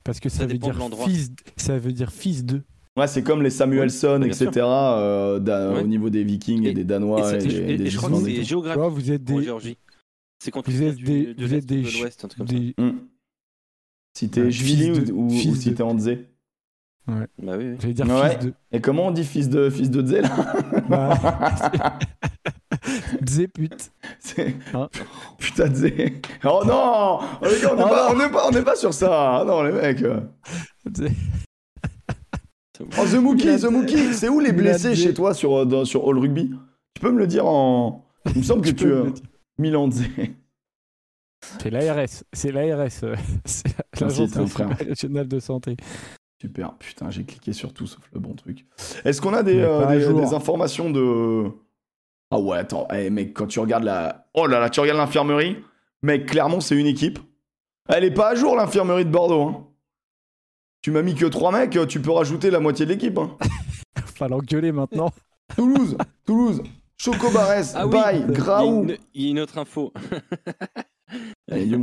[0.04, 1.32] Parce que ça, Ça veut dire fils.
[1.58, 2.62] Ça veut dire fils de.
[2.98, 4.52] Ouais, c'est comme les Samuelson, etc.
[4.64, 5.82] euh, Ouais.
[5.84, 7.90] Au niveau des Vikings et, Et- des Et, Danois et, et- des, et- des et
[7.90, 9.44] je crois que c'est géographique vois, vous êtes en des.
[9.44, 9.78] Géorgie.
[10.44, 12.28] C'est quand Vous tu êtes des, de vous êtes des, ou de ch- l'Ouest, un
[12.28, 12.54] truc comme ça.
[12.54, 13.00] des- Hmm.
[14.18, 16.28] Si t'es Jvili de- ou, si t'es Andzé.
[17.08, 17.76] Bah oui, oui.
[17.80, 18.30] J'allais dire Ouais.
[18.38, 18.54] fils de.
[18.72, 20.54] Et comment on dit fils de fils de Dzé là?
[20.90, 22.00] Bah,
[23.21, 23.91] Dze pute.
[24.74, 24.89] Hein?
[25.38, 25.91] Putain de.
[26.43, 28.76] Oh non Oh, les gars, on n'est Oh pas, on n'est pas, on n'est pas
[28.76, 29.39] sur ça.
[29.39, 30.04] Ah non les mecs.
[32.98, 36.17] Oh The Mookie, The Mookie, c'est où les blessés chez toi sur, dans- sur All
[36.19, 36.52] Rugby?
[36.93, 38.06] Tu peux me le dire en.
[38.32, 39.12] Il me semble que Tu euh.
[39.58, 40.10] Milan Dzé.
[41.62, 42.24] C'est l'ARS.
[42.34, 42.89] C'est l'ARS.
[43.04, 43.67] euh, C'est
[44.02, 45.78] l'Agence régionale de santé.
[46.41, 48.65] Super, putain, j'ai cliqué sur tout sauf le bon truc.
[49.06, 51.45] Est-ce qu'on a des, euh, des, des informations de.
[52.36, 54.28] Ah ouais, attends, eh, mec, quand tu regardes la.
[54.34, 55.56] Oh là là, tu regardes l'infirmerie,
[56.02, 57.17] mec, clairement, c'est une équipe.
[57.88, 59.41] Elle est pas à jour, l'infirmerie de Bordeaux.
[59.43, 59.67] Hein.
[60.82, 63.17] Tu m'as mis que trois mecs, tu peux rajouter la moitié de l'équipe.
[63.17, 63.38] Hein.
[64.17, 65.12] Faut l'engueuler maintenant.
[65.56, 65.95] Toulouse,
[66.26, 66.62] Toulouse,
[66.98, 68.84] Chocobarès, Ah oui, Baye, il y, a Graou.
[68.84, 69.93] une, il y a une autre info.
[71.50, 71.80] Allez.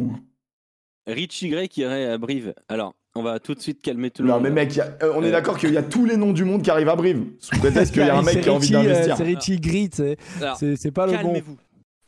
[1.07, 2.53] Richie Gray qui irait à Brive.
[2.69, 4.45] Alors, on va tout de suite calmer tout le Non, monde.
[4.45, 5.33] mais mec, y a- euh, on est Euh.
[5.33, 7.23] d'accord qu'il y a tous les noms du monde qui arrivent à Brive.
[7.39, 9.17] Sous prétexte qu'il y a un mec qui a envie euh, d'investir.
[9.17, 9.91] C'est Richie Grit.
[9.93, 10.59] c'est- Alors,
[10.95, 11.19] pas le bon.
[11.19, 11.57] calmez-vous.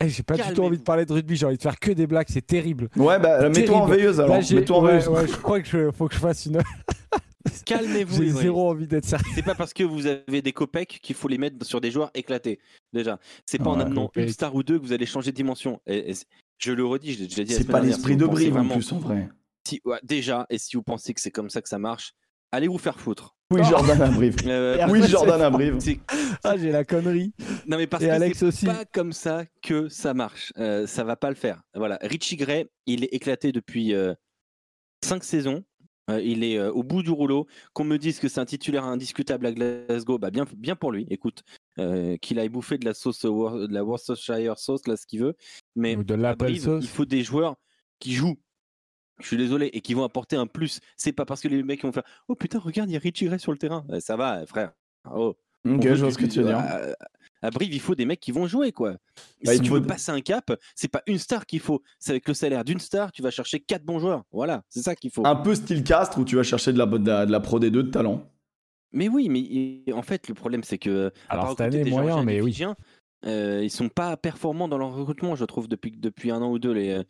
[0.00, 1.36] Eh, J'ai pas du tout envie de parler de rugby.
[1.36, 2.26] J'ai envie de faire que des blagues.
[2.28, 2.88] C'est terrible.
[2.96, 4.34] Ouais, bah, mets-toi en veilleuse alors.
[4.36, 5.08] Là, j'ai- Mets-toi en ouais, veilleuse.
[5.08, 6.58] ouais, je crois que je, faut que je fasse une.
[7.66, 8.22] Calmez-vous.
[8.22, 9.24] J'ai zéro envie d'être sérieux.
[9.34, 12.10] C'est pas parce que vous avez des copecs qu'il faut les mettre sur des joueurs
[12.14, 12.58] éclatés.
[12.92, 15.36] Déjà, c'est pas en Ouais, amenant une star ou deux que vous allez changer de
[15.36, 15.80] dimension.
[15.86, 16.26] Et- et c'est-
[16.58, 17.52] je le redis, je l'ai déjà dit.
[17.52, 19.28] C'est pas l'esprit de vous Brive en plus, en vrai.
[19.66, 22.12] Si- ouais, déjà, et si vous pensez que c'est comme ça que ça marche,
[22.52, 23.36] allez vous faire foutre.
[23.50, 23.68] Oui, Oh.
[23.68, 24.36] Jordan à Brive.
[24.46, 25.76] Euh, Oui, Jordan à Brive.
[25.80, 26.00] c'est-
[26.42, 27.32] Ah, j'ai la connerie.
[27.66, 28.66] non mais parce Et que Alex aussi.
[28.66, 30.52] pas comme ça que ça marche.
[30.58, 31.62] Euh, ça va pas le faire.
[31.74, 33.92] Voilà, Richie Gray, il est éclaté depuis
[35.04, 35.62] 5 saisons.
[36.10, 37.46] Euh, il est euh, au bout du rouleau.
[37.72, 41.06] Qu'on me dise que c'est un titulaire indiscutable à Glasgow, bah bien, bien pour lui.
[41.08, 41.42] Écoute,
[41.78, 45.34] euh, qu'il aille bouffer de la sauce, de la Worcestershire sauce, là, ce qu'il veut.
[45.76, 46.84] Mais Ou de sauce.
[46.84, 47.56] il faut des joueurs
[48.00, 48.36] qui jouent.
[49.20, 50.80] Je suis désolé, et qui vont apporter un plus.
[50.96, 53.26] C'est pas parce que les mecs vont faire Oh putain, regarde, il y a Richie
[53.26, 53.84] Gray sur le terrain.
[53.90, 54.72] Euh, ça va, frère.
[55.12, 55.34] Oh.
[55.66, 56.58] Ok, je vois ce que tu veux dire.
[56.58, 56.80] À,
[57.42, 58.96] à Brive, il faut des mecs qui vont jouer, quoi.
[59.44, 61.82] Bah, si tu faut veux de- passer un cap, c'est pas une star qu'il faut.
[61.98, 64.24] C'est avec le salaire d'une star, tu vas chercher quatre bons joueurs.
[64.32, 65.26] Voilà, c'est ça qu'il faut.
[65.26, 67.60] Un peu style Castres où tu vas chercher de la, de la, de la Pro
[67.60, 68.28] D2 de talent.
[68.92, 71.12] Mais oui, mais en fait, le problème, c'est que.
[71.28, 72.50] Alors, part cette année, des moyen, mais oui.
[72.52, 72.76] Fidjiens,
[73.26, 76.58] euh, ils sont pas performants dans leur recrutement, je trouve, depuis, depuis un an ou
[76.58, 77.02] deux, les,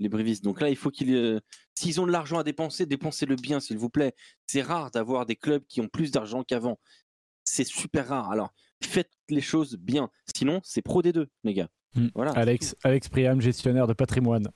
[0.00, 0.42] les Brévistes.
[0.42, 1.14] Donc là, il faut qu'ils.
[1.14, 1.40] euh,
[1.74, 4.14] S'ils ont de l'argent à dépenser, dépensez-le bien, s'il vous plaît.
[4.46, 6.78] C'est rare d'avoir des clubs qui ont plus d'argent qu'avant.
[7.44, 8.30] C'est super rare.
[8.30, 10.10] Alors, faites les choses bien.
[10.36, 11.68] Sinon, c'est pro des deux, les gars.
[11.94, 12.08] Mm.
[12.14, 12.32] Voilà.
[12.32, 14.48] Alex, Alex Priam, gestionnaire de patrimoine.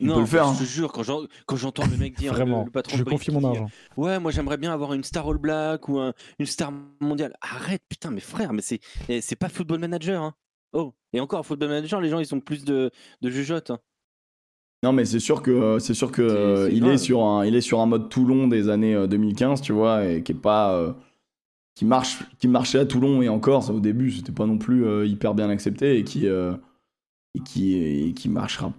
[0.00, 0.56] On non, peut le faire, Je hein.
[0.58, 3.08] te jure, quand j'en- quand j'entends le mec dire, le- Vraiment, le, patron je de
[3.10, 3.68] confie mon dit, argent.
[3.96, 7.34] Ouais, moi j'aimerais bien avoir une star All Black ou un- une star mondiale.
[7.40, 10.20] Arrête, putain, mais frère, mais c'est eh, c'est pas Football Manager.
[10.20, 10.34] Hein.
[10.72, 13.70] Oh, et encore, Football Manager, les gens ils ont plus de, de jugeotes.
[13.70, 13.78] hein.
[14.84, 16.92] Non, mais c'est sûr que euh, c'est sûr que C'est- euh, il grave.
[16.92, 20.04] est sur un il est sur un mode Toulon des années euh, 2015, tu vois,
[20.04, 20.92] et qui est pas euh,
[21.74, 24.84] qui marche qui marchait à Toulon et encore ça, au début c'était pas non plus
[24.86, 26.54] euh, hyper bien accepté et qui euh,
[27.34, 28.72] et qui et qui marchera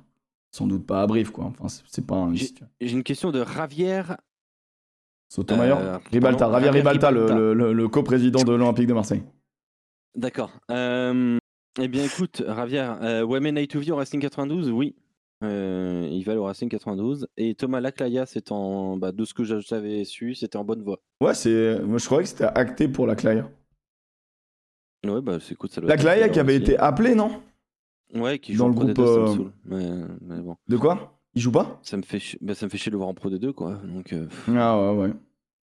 [0.52, 1.46] sans doute pas à Brive quoi.
[1.60, 2.52] Enfin c'est pas un J'ai
[2.92, 4.18] une question de Ravière.
[5.34, 7.36] Sotomayor, Euh, Ribalta, Javier Ribalta, le, Ribalta.
[7.40, 9.24] le- le- le coprésident de l'Olympique de Marseille.
[10.16, 10.52] D'accord.
[10.72, 11.38] Euh,
[11.82, 14.96] eh bien, écoute, Ravière, euh, Women A2V au Racing 92, oui.
[15.46, 17.28] Euh, il va au Racing 92.
[17.38, 18.98] Et Thomas Laclaya, c'est en.
[18.98, 21.00] Bah, de ce que j'avais su, c'était en bonne voie.
[21.22, 23.50] Ouais, c'est moi je croyais que c'était acté pour la Claya.
[25.06, 26.64] Ouais, bah, c'est écoute, ça doit La être Claya acté qui avait aussi.
[26.64, 27.42] été appelée, non?
[28.14, 29.52] Ouais, qui dans joue en le Pro D2, groupe, ça me euh, saoule.
[29.66, 29.90] Mais,
[30.22, 30.56] mais bon.
[30.68, 31.20] De quoi?
[31.36, 31.80] Il joue pas?
[31.84, 33.76] Ça me fait, bah, ça me fait chier de le voir en Pro D2, quoi.
[33.84, 35.14] Donc, euh, Ah ouais ouais.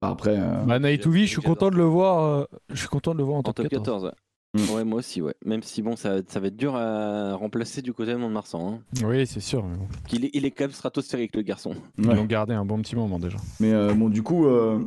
[0.00, 2.22] Bah, Après euh, Bah, Naïtouvi, je suis content de le voir.
[2.24, 3.84] euh, je suis content de le voir en, en top top 14.
[3.84, 4.10] 14, ouais.
[4.56, 4.74] Mm.
[4.74, 5.34] Ouais, moi aussi, ouais.
[5.44, 8.74] Même si, bon, ça, ça va être dur à remplacer du côté de Mont-de-Marsan.
[8.74, 9.04] Hein.
[9.06, 9.64] Oui, c'est sûr.
[9.64, 9.86] Mais bon.
[10.12, 11.74] Il, est, il est quand même stratosphérique, le garçon.
[11.98, 12.14] Ils ouais.
[12.14, 13.38] l'ont gardé un bon petit moment déjà.
[13.60, 14.78] Mais euh, bon, du coup, euh,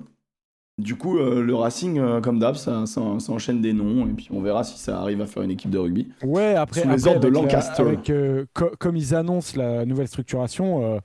[0.77, 4.11] du coup euh, le Racing, euh, comme d'hab, ça, ça, ça enchaîne des noms et
[4.11, 6.07] puis on verra si ça arrive à faire une équipe de rugby.
[6.23, 7.81] Ouais, après, Sous les après, ordres de avec la- Lancaster.
[7.83, 10.99] avec, euh, co- comme ils annoncent la nouvelle structuration, euh,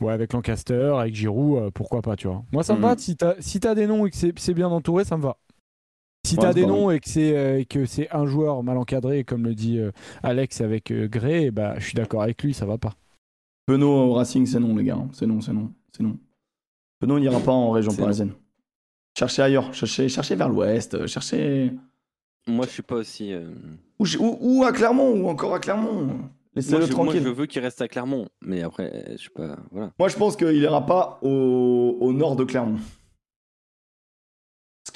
[0.00, 2.42] ouais, avec Lancaster, avec Giroud, euh, pourquoi pas, tu vois.
[2.52, 2.84] Moi, ça me Mhm.
[2.84, 2.96] va.
[2.98, 5.36] Si t'as si t'as des noms et que c'est c'est bien entouré, ça me va.
[6.26, 9.24] Si Ouais, t'as des noms et que c'est euh, que c'est un joueur mal encadré,
[9.24, 9.90] comme le dit euh,
[10.22, 12.92] Alex avec euh, Gray, bah, je suis d'accord avec lui, ça va pas.
[13.66, 14.96] Penaud au Racing, c'est non, les gars.
[14.96, 15.08] hein.
[15.12, 16.16] C'est non, c'est non, c'est non.
[17.00, 18.32] Penaud n'ira pas en région parisienne.
[19.18, 21.72] Cherchez ailleurs, cherchez, cherchez vers l'ouest, cherchez.
[22.46, 23.32] Moi, je suis pas aussi.
[23.32, 23.50] euh,
[23.98, 26.08] Ou, ou- ou à Clermont, ou encore à Clermont.
[26.54, 27.22] Laissez-le je, moi, tranquille.
[27.22, 29.56] je veux qu'il reste à Clermont, mais après, je suis pas.
[29.70, 29.92] Voilà.
[29.98, 32.78] Moi, je pense qu'il ira pas au, au nord de Clermont.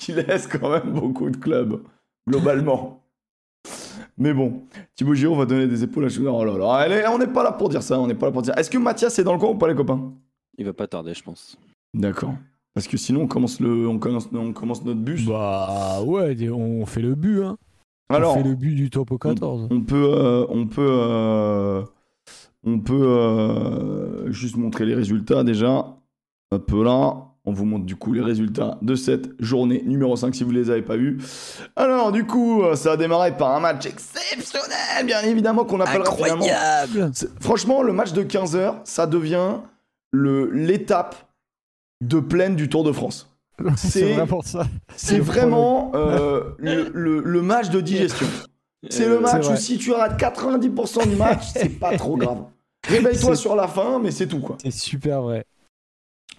[0.04, 1.80] Qui laisse quand même beaucoup de clubs,
[2.28, 3.00] globalement.
[4.18, 4.64] Mais bon,
[4.94, 6.34] Thibaut Giroud va donner des épaules à Chouinard.
[6.34, 8.32] Oh là là, allez, on n'est pas là pour dire ça, on n'est pas là
[8.32, 8.52] pour dire.
[8.58, 10.12] Est-ce que Mathias est dans le coin ou pas, les copains?
[10.58, 11.56] Il va pas tarder, je pense.
[11.94, 12.34] D'accord.
[12.74, 15.24] Parce que sinon, on commence, le, on commence, on commence notre bus.
[15.24, 17.56] Bah ouais, on fait le but, hein.
[18.10, 19.68] Alors, on fait le but du topo 14.
[19.70, 21.82] on peut, euh, on peut, euh,
[22.62, 25.96] on peut euh, juste montrer les résultats déjà.
[26.50, 27.23] Un peu là.
[27.46, 30.58] On vous montre du coup les résultats de cette journée numéro 5 si vous ne
[30.58, 31.18] les avez pas vus.
[31.76, 36.08] Alors du coup, euh, ça a démarré par un match exceptionnel, bien évidemment, qu'on appellera.
[36.08, 39.56] Incroyable Franchement, le match de 15h, ça devient
[40.10, 41.16] le- l'étape
[42.00, 43.30] de plaine du Tour de France.
[43.76, 44.66] C'est C'est- vraiment ça.
[44.96, 48.26] C'est le vraiment euh, le, le- le match de digestion.
[48.90, 52.44] C'est le match où si tu rates 90% du match, c'est pas trop grave.
[52.86, 54.56] Réveille-toi sur la fin, mais c'est tout quoi.
[54.62, 55.46] C'est super vrai.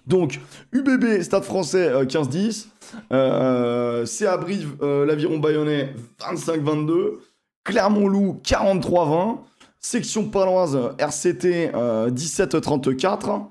[0.08, 0.40] Donc,
[0.72, 2.68] UBB, Stade français euh, 15-10.
[3.12, 7.20] Euh, CA Brive, euh, l'Aviron Bayonnais 25-22.
[7.64, 9.40] Clermont-Loup 43-20.
[9.80, 13.48] Section paloise RCT euh, 17-34.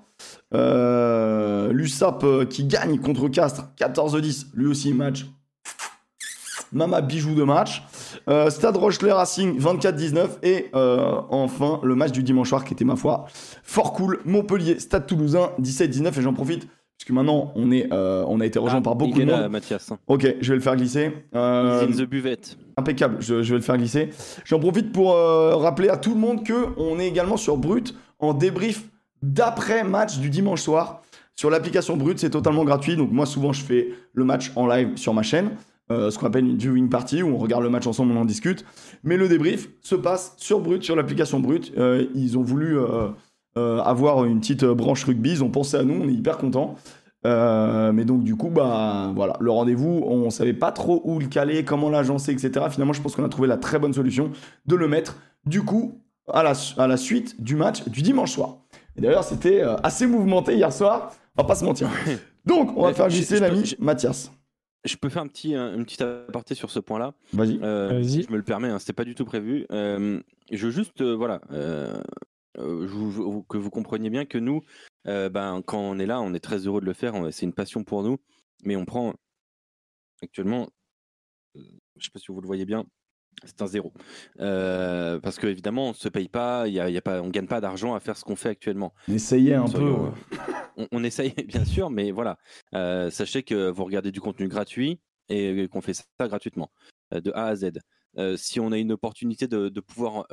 [0.53, 4.47] Euh, L'USAP euh, qui gagne contre Castres 14-10.
[4.55, 5.27] Lui aussi, match.
[6.73, 7.83] Mama bijou de match.
[8.29, 10.29] Euh, Stade Rochelet Racing 24-19.
[10.43, 13.27] Et euh, enfin, le match du dimanche soir qui était, ma foi,
[13.63, 14.21] fort cool.
[14.25, 16.19] Montpellier, Stade Toulousain 17-19.
[16.19, 18.95] Et j'en profite, parce que maintenant, on, est, euh, on a été rejoint Ah, par
[18.97, 19.49] beaucoup il de monde.
[19.51, 19.93] Mathias.
[20.07, 21.13] Ok, je vais le faire glisser.
[21.35, 22.57] Euh, in the buvette.
[22.77, 24.11] impeccable, je, je vais le faire glisser.
[24.45, 27.95] J'en profite pour euh, rappeler à tout le monde que on est également sur Brut
[28.21, 28.85] en débrief
[29.23, 31.03] d'après match du dimanche soir.
[31.37, 32.97] Sur l'application Brut, c'est totalement gratuit.
[32.97, 35.51] Donc moi, souvent, je fais le match en live sur ma chaîne.
[35.90, 38.25] Euh, ce qu'on appelle une viewing party où on regarde le match ensemble, on en
[38.25, 38.64] discute.
[39.03, 41.73] Mais le débrief se passe sur Brut, sur l'application Brut.
[41.77, 43.09] Euh, ils ont voulu euh,
[43.57, 46.77] avoir une petite branche rugby, ils ont pensé à nous, on est hyper contents.
[47.25, 51.64] Mais donc du coup, bah voilà, le rendez-vous, on savait pas trop où le caler,
[51.64, 52.66] comment l'agencer, etc.
[52.70, 54.31] Finalement, je pense qu'on a trouvé la très bonne solution
[54.66, 55.16] de le mettre
[55.47, 58.59] du coup à la, à la suite du match du dimanche soir.
[58.97, 61.88] Et d'ailleurs, c'était assez mouvementé hier soir, on va pas se mentir.
[62.44, 64.31] Donc, on va faire glisser l'ami Mathias.
[64.85, 67.14] Je peux faire un petit, un, une petite aparté sur ce point-là.
[67.33, 67.59] Vas-y.
[67.62, 68.23] Euh, Vas-y.
[68.23, 69.66] Je me le permets, hein, c'était pas du tout prévu.
[69.70, 70.20] Euh,
[70.51, 72.03] je veux juste, euh, voilà, euh,
[72.59, 74.62] je vous- que vous compreniez bien que nous,
[75.07, 77.14] euh, ben, quand on est là, on est très heureux de le faire.
[77.33, 78.18] C'est une passion pour nous,
[78.64, 79.14] mais on prend
[80.23, 80.68] actuellement,
[81.55, 82.85] je sais pas si vous le voyez bien,
[83.44, 83.92] c'est un zéro.
[84.40, 87.29] Euh, parce que évidemment, on se paye pas, il y a, y a pas, on
[87.29, 88.94] gagne pas d'argent à faire ce qu'on fait actuellement.
[89.09, 89.83] Essayez un peu.
[89.83, 90.11] Euh,
[90.77, 92.38] on, on essaye bien sûr, mais voilà.
[92.75, 96.70] Euh, sachez que vous regardez du contenu gratuit et qu'on fait ça gratuitement,
[97.12, 97.73] de A à Z.
[98.18, 100.27] Euh, si on a une opportunité de, de pouvoir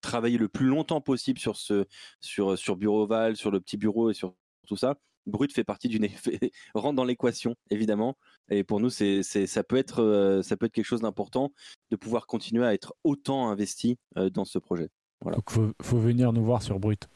[0.00, 1.86] travailler le plus longtemps possible sur ce,
[2.20, 4.34] sur, sur Bureau Oval, sur le petit bureau et sur
[4.66, 6.06] tout ça, Brut fait partie d'une
[6.74, 8.16] rentre dans l'équation évidemment.
[8.50, 11.52] Et pour nous, c'est, c'est, ça peut être, euh, ça peut être quelque chose d'important
[11.90, 14.88] de pouvoir continuer à être autant investi euh, dans ce projet.
[15.20, 15.36] Voilà.
[15.36, 17.08] Donc faut, faut venir nous voir sur Brut.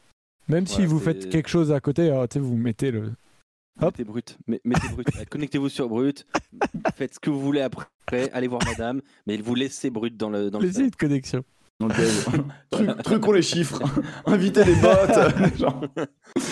[0.47, 3.13] Même si vous faites quelque chose à côté, alors, vous mettez le.
[3.79, 3.91] Hop.
[3.93, 5.07] Mettez brut, mais- mettez brut.
[5.29, 6.25] Connectez-vous sur brut.
[6.95, 7.85] Faites ce que vous voulez après.
[8.31, 11.43] Allez voir madame, mais vous laissez brut dans le dans le connexion.
[11.83, 11.93] Ok.
[12.71, 13.79] truc, truc, on les chiffres.
[14.25, 14.87] Inviter des bots.
[15.59, 15.81] genre.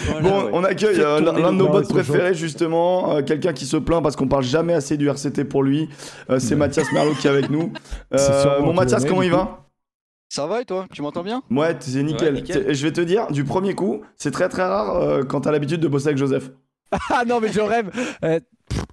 [0.06, 0.50] Voilà, Bon, ouais.
[0.54, 4.16] on accueille euh, l'un de nos bots préférés justement, euh, quelqu'un qui se plaint parce
[4.16, 5.90] qu'on parle jamais assez du RCT pour lui.
[6.30, 6.60] Euh, c'est Ouais.
[6.60, 7.74] Mathias Merlot qui est avec nous.
[8.14, 9.62] Euh, bon Mathias, comment il va?
[10.30, 10.86] Ça va et toi?
[10.94, 11.42] Tu m'entends bien?
[11.50, 12.34] Ouais, c'est nickel.
[12.36, 12.64] Ouais, nickel.
[12.68, 15.52] C'est- Je vais te dire, du premier coup, c'est très très rare euh, quand t'as
[15.52, 16.50] l'habitude de bosser avec Joseph.
[17.10, 17.90] Ah non, mais je rêve.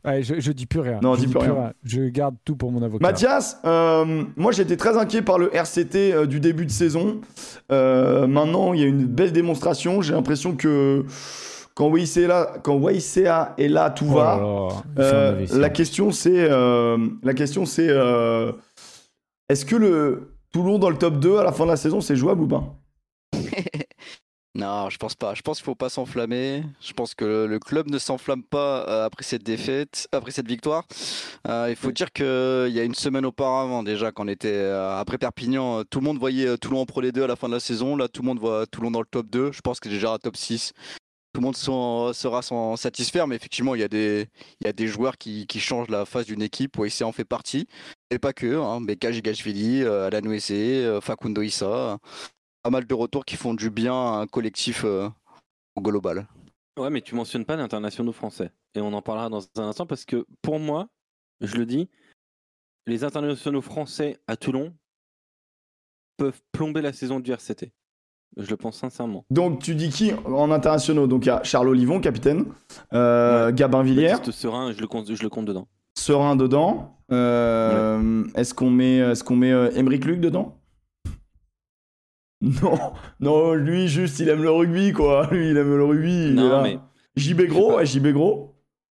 [0.05, 0.99] Je, je dis plus rien.
[1.03, 1.73] Non, je dis plus rien.
[1.85, 3.03] Je garde tout pour mon avocat.
[3.07, 7.21] Mathias, euh, moi j'étais très inquiet par le RCT euh, du début de saison.
[7.71, 10.03] Euh, maintenant, il y a une belle démonstration.
[10.03, 11.05] J'ai l'impression que
[11.75, 11.89] quand
[12.27, 12.77] là, quand
[13.59, 14.37] est là, tout Oh va.
[14.37, 15.55] là là, Euh, AVC.
[15.55, 18.53] la question c'est euh, la question c'est euh,
[19.49, 22.17] est-ce que le Toulon dans le top 2 à la fin de la saison c'est
[22.17, 22.75] jouable ou pas?
[24.55, 25.35] Non, je pense pas.
[25.35, 26.63] Je pense qu'il faut pas s'enflammer.
[26.81, 30.85] Je pense que le, club ne s'enflamme pas euh, après cette défaite, après cette victoire.
[31.49, 34.49] Euh, il faut dire que il y a une semaine auparavant déjà, quand on était
[34.49, 37.37] euh, après Perpignan, euh, tout le monde voyait euh, Toulon en Pro D2 à la
[37.37, 37.97] fin de la saison.
[37.97, 39.53] Là, tout le monde voit Toulon dans le top 2.
[39.53, 40.75] Je pense que déjà à top 6.
[41.33, 44.27] Tout le monde sera s'en satisfaire, mais effectivement, il y a des,
[44.61, 46.79] il y a des joueurs qui, qui changent la face d'une équipe.
[46.79, 47.67] OEC en fait partie.
[48.11, 48.61] Et pas que.
[48.61, 48.83] Hein.
[48.83, 51.99] Beka Gigashvili, euh, Alan euh, Facundo Issa.
[52.63, 55.09] Pas mal de retours qui font du bien à un collectif euh,
[55.75, 56.27] au global.
[56.79, 58.51] Ouais, mais tu mentionnes pas l'international français.
[58.75, 60.89] Et on en parlera dans un instant parce que pour moi,
[61.41, 61.89] je le dis,
[62.87, 64.73] les internationaux français à Toulon
[66.17, 67.73] peuvent plomber la saison du RCT.
[68.39, 69.27] Je le pense sincèrement.
[69.31, 71.07] Donc tu dis qui en internationaux?
[71.07, 72.47] Donc il y a Charles Olivon, capitaine,
[72.95, 75.69] euh, Gabin Villiers, Serein, je le compte, je le compte dedans.
[75.99, 76.97] Serein dedans.
[77.11, 80.62] Euh, Est-ce qu'on met est-ce qu'on met euh, Emeric Luc dedans?
[82.43, 85.29] Non, non, lui juste il aime le rugby quoi.
[85.33, 86.11] Lui il aime le rugby.
[86.27, 86.63] il est non, là.
[86.63, 86.79] mais
[87.17, 87.77] JB Gros, pas.
[87.77, 88.55] ouais, JB Gros.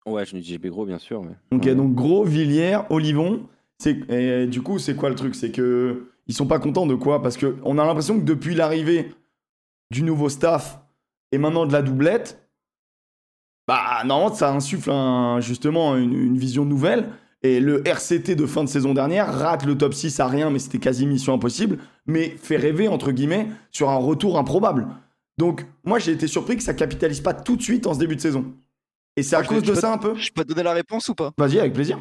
[0.07, 1.21] ouais, je ne dis JB Gros, bien sûr.
[1.23, 1.35] Mais...
[1.55, 1.75] Ok, Ouais.
[1.75, 3.47] donc Gros, Villiers, Olivon.
[3.77, 5.35] C'est et du coup c'est quoi le truc?
[5.35, 7.21] C'est que ils sont pas contents de quoi?
[7.21, 9.11] Parce que on a l'impression que depuis l'arrivée
[9.91, 10.79] du nouveau staff
[11.31, 12.49] et maintenant de la doublette,
[13.67, 17.09] bah normalement ça insuffle un- justement une, une vision nouvelle.
[17.45, 20.57] Et le RCT de fin de saison dernière rate le top 6 à rien, mais
[20.57, 21.77] c'était quasi mission impossible,
[22.07, 24.87] mais fait rêver entre guillemets sur un retour improbable.
[25.37, 28.15] Donc moi j'ai été surpris que ça capitalise pas tout de suite en ce début
[28.15, 28.51] de saison.
[29.15, 31.13] Et c'est à cause de ça un peu Je peux te donner la réponse ou
[31.13, 31.33] pas?
[31.37, 31.99] Vas-y avec plaisir.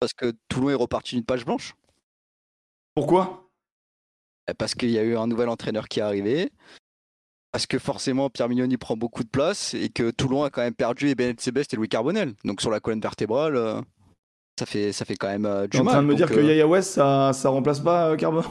[0.00, 1.72] Parce que Toulon est reparti d'une page blanche.
[2.94, 3.48] Pourquoi?
[4.50, 6.50] Eh, Parce qu'il y a eu un nouvel entraîneur qui est arrivé.
[7.52, 10.74] Parce que forcément Pierre Mignoni prend beaucoup de place et que Toulon a quand même
[10.74, 12.34] perdu Ebenet Sebest et Louis Carbonel.
[12.44, 13.80] Donc sur la colonne vertébrale, euh,
[14.58, 15.94] ça fait, ça fait quand même euh, du es en mal.
[15.94, 18.42] train de me dire que euh, Yaya West, ça, ça remplace pas euh, Carbo?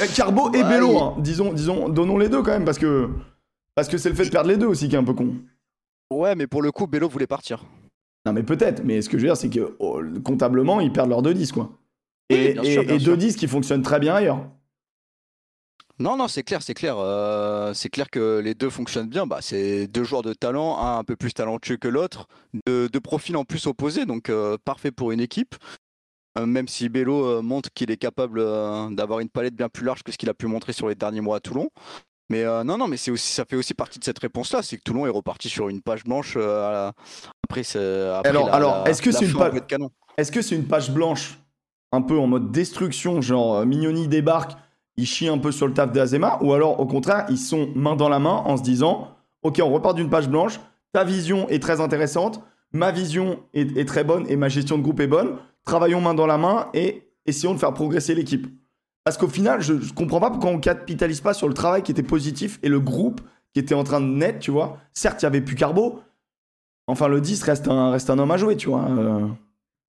[0.00, 1.16] Eh, Carbo et Bello, hein.
[1.18, 3.10] disons, disons, donnons les deux quand même, parce que
[3.74, 5.34] parce que c'est le fait de perdre les deux aussi qui est un peu con.
[6.12, 7.64] Ouais, mais pour le coup, Bello voulait partir.
[8.24, 11.10] Non mais peut-être, mais ce que je veux dire, c'est que oh, comptablement, ils perdent
[11.10, 11.70] leurs 2-10, quoi.
[12.30, 13.16] Oui, Et, sûr, sûr.
[13.16, 14.46] 2-10 qui fonctionnent très bien ailleurs.
[15.98, 16.96] Non, non, c'est clair, c'est clair.
[16.98, 19.26] euh, c'est clair que les deux fonctionnent bien.
[19.26, 22.26] Bah, c'est deux joueurs de talent, un un peu plus talentueux que l'autre,
[22.66, 25.54] de, de profils en plus opposés, donc euh, parfait pour une équipe.
[26.38, 28.40] Euh, même si Bello montre qu'il est capable
[28.94, 31.20] d'avoir une palette bien plus large que ce qu'il a pu montrer sur les derniers
[31.20, 31.68] mois à Toulon.
[32.30, 34.82] Mais non, non, mais c'est aussi, ça fait aussi partie de cette réponse-là, c'est que
[34.82, 36.92] Toulon est reparti sur une page blanche la-
[37.44, 37.78] après, c'est-
[38.08, 39.90] après Alors- la- alors, la- est-ce que c'est une fin pa- en bouée de canon.
[40.16, 41.38] Est-ce que c'est une page blanche,
[41.92, 44.52] un peu en mode destruction, genre Mignoni débarque,
[44.96, 47.96] il chie un peu sur le taf d'Azema, ou alors au contraire, ils sont main
[47.96, 49.08] dans la main en se disant,
[49.42, 50.60] ok, on repart d'une page blanche,
[50.92, 55.00] ta vision est très intéressante, ma vision est, très bonne et ma gestion de groupe
[55.00, 58.46] est bonne, travaillons main dans la main et essayons de faire progresser l'équipe.
[59.04, 61.90] Parce qu'au final, je, je comprends pas pourquoi on capitalise pas sur le travail qui
[61.90, 63.20] était positif et le groupe
[63.52, 64.78] qui était en train de naître, tu vois.
[64.92, 66.00] Certes, il y avait plus Carbo.
[66.86, 68.86] Enfin, le 10 reste un, reste un homme à jouer, tu vois.
[68.88, 69.26] euh.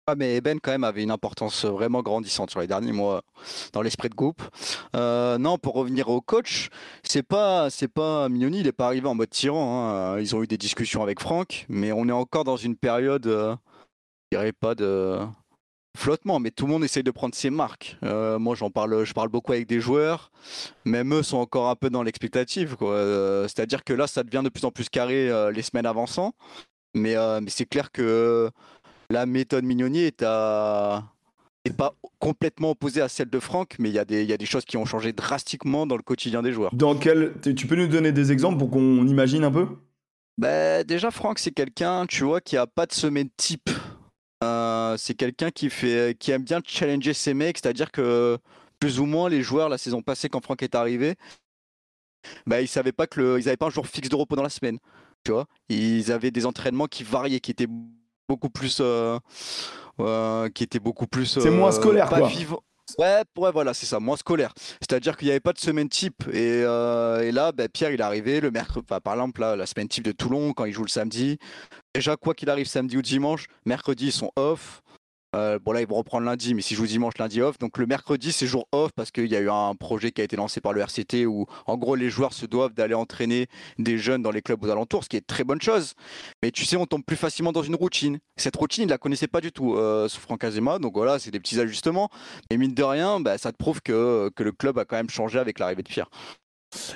[0.09, 3.23] Ah, mais Ben, quand même, avait une importance vraiment grandissante sur les derniers mois
[3.73, 4.41] dans l'esprit de groupe.
[4.95, 6.69] Euh, non, pour revenir au coach,
[7.03, 9.89] c'est pas, c'est pas Mignoni, il n'est pas arrivé en mode tyran.
[9.91, 10.21] hein.
[10.21, 13.57] Ils ont eu des discussions avec Franck, mais on est encore dans une période euh,
[14.31, 15.19] je dirais pas de
[15.97, 17.97] flottement, mais tout le monde essaye de prendre ses marques.
[18.05, 20.31] Euh, moi, j'en parle, je parle beaucoup avec des joueurs,
[20.85, 22.77] même eux sont encore un peu dans l'expectative.
[22.81, 26.33] Euh, C'est-à-dire que là, ça devient de plus en plus carré les semaines avançant,
[26.95, 28.51] mais, mais c'est clair que
[29.11, 31.05] la méthode Mignoni est à
[31.65, 34.33] est pas complètement opposée à celle de Franck, mais il y, a des- il y
[34.33, 36.73] a des choses qui ont changé drastiquement dans le quotidien des joueurs.
[36.73, 37.35] Dans quel.
[37.43, 39.67] tu- peux nous donner des exemples pour qu'on imagine un peu?
[40.39, 43.69] Bah, déjà, Franck, c'est quelqu'un, tu vois, qui a pas de semaine type.
[44.45, 48.39] Euh, c'est quelqu'un qui fait, qui aime bien challenger ses mecs, c'est-à-dire que
[48.79, 51.15] plus ou moins les joueurs la saison passée, quand Franck est arrivé,
[52.47, 54.43] bah, ils savaient pas que le, ils avaient pas un jour fixe de repos dans
[54.43, 54.79] la semaine.
[55.25, 57.67] Tu vois, ils avaient des entraînements qui variaient, qui étaient
[58.29, 59.19] beaucoup plus, euh,
[60.01, 61.27] euh, qui étaient beaucoup plus.
[61.27, 62.27] C'est moins euh, scolaire, quoi.
[62.27, 62.63] vivant.
[62.99, 64.53] Ouais, ouais, voilà, c'est ça, moins scolaire.
[64.81, 66.23] C'est-à-dire qu'il n'y avait pas de semaine type.
[66.33, 69.67] Et, euh, et là, bah, Pierre, il est arrivé le mercredi, par exemple, là, la
[69.67, 71.39] semaine type de Toulon, quand il joue le samedi.
[71.95, 74.83] Déjà, quoi qu'il arrive, samedi ou dimanche, mercredi, ils sont off.
[75.37, 77.59] Euh, bon, là, ils vont reprendre lundi, mais s'ils jouent dimanche, lundi off.
[77.59, 80.25] Donc, le mercredi, c'est jour off parce qu'il y a eu un projet qui a
[80.25, 83.47] été lancé par le RCT où, en gros, les joueurs se doivent d'aller entraîner
[83.79, 85.95] des jeunes dans les clubs aux alentours, ce qui est très bonne chose.
[86.43, 88.19] Mais tu sais, on tombe plus facilement dans une routine.
[88.37, 90.79] Cette routine, il la connaissait pas du tout euh, Franck Azema.
[90.79, 92.09] Donc, voilà, c'est des petits ajustements.
[92.51, 95.39] Et mine de rien, bah, ça te prouve que, le club a quand même changé
[95.39, 96.09] avec l'arrivée de Pierre.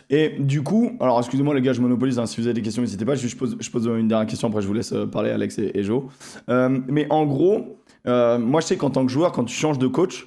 [0.08, 2.82] Et du coup, alors excusez-moi les gars, je monopolise, hein, si vous avez des questions,
[2.82, 5.30] n'hésitez pas, je, je pose, je une dernière question, après je vous laisse euh, parler
[5.30, 6.04] Alex et, et Joe.
[6.48, 9.78] Euh, mais en gros, euh, moi je sais qu'en tant que joueur, quand tu changes
[9.78, 10.26] de coach,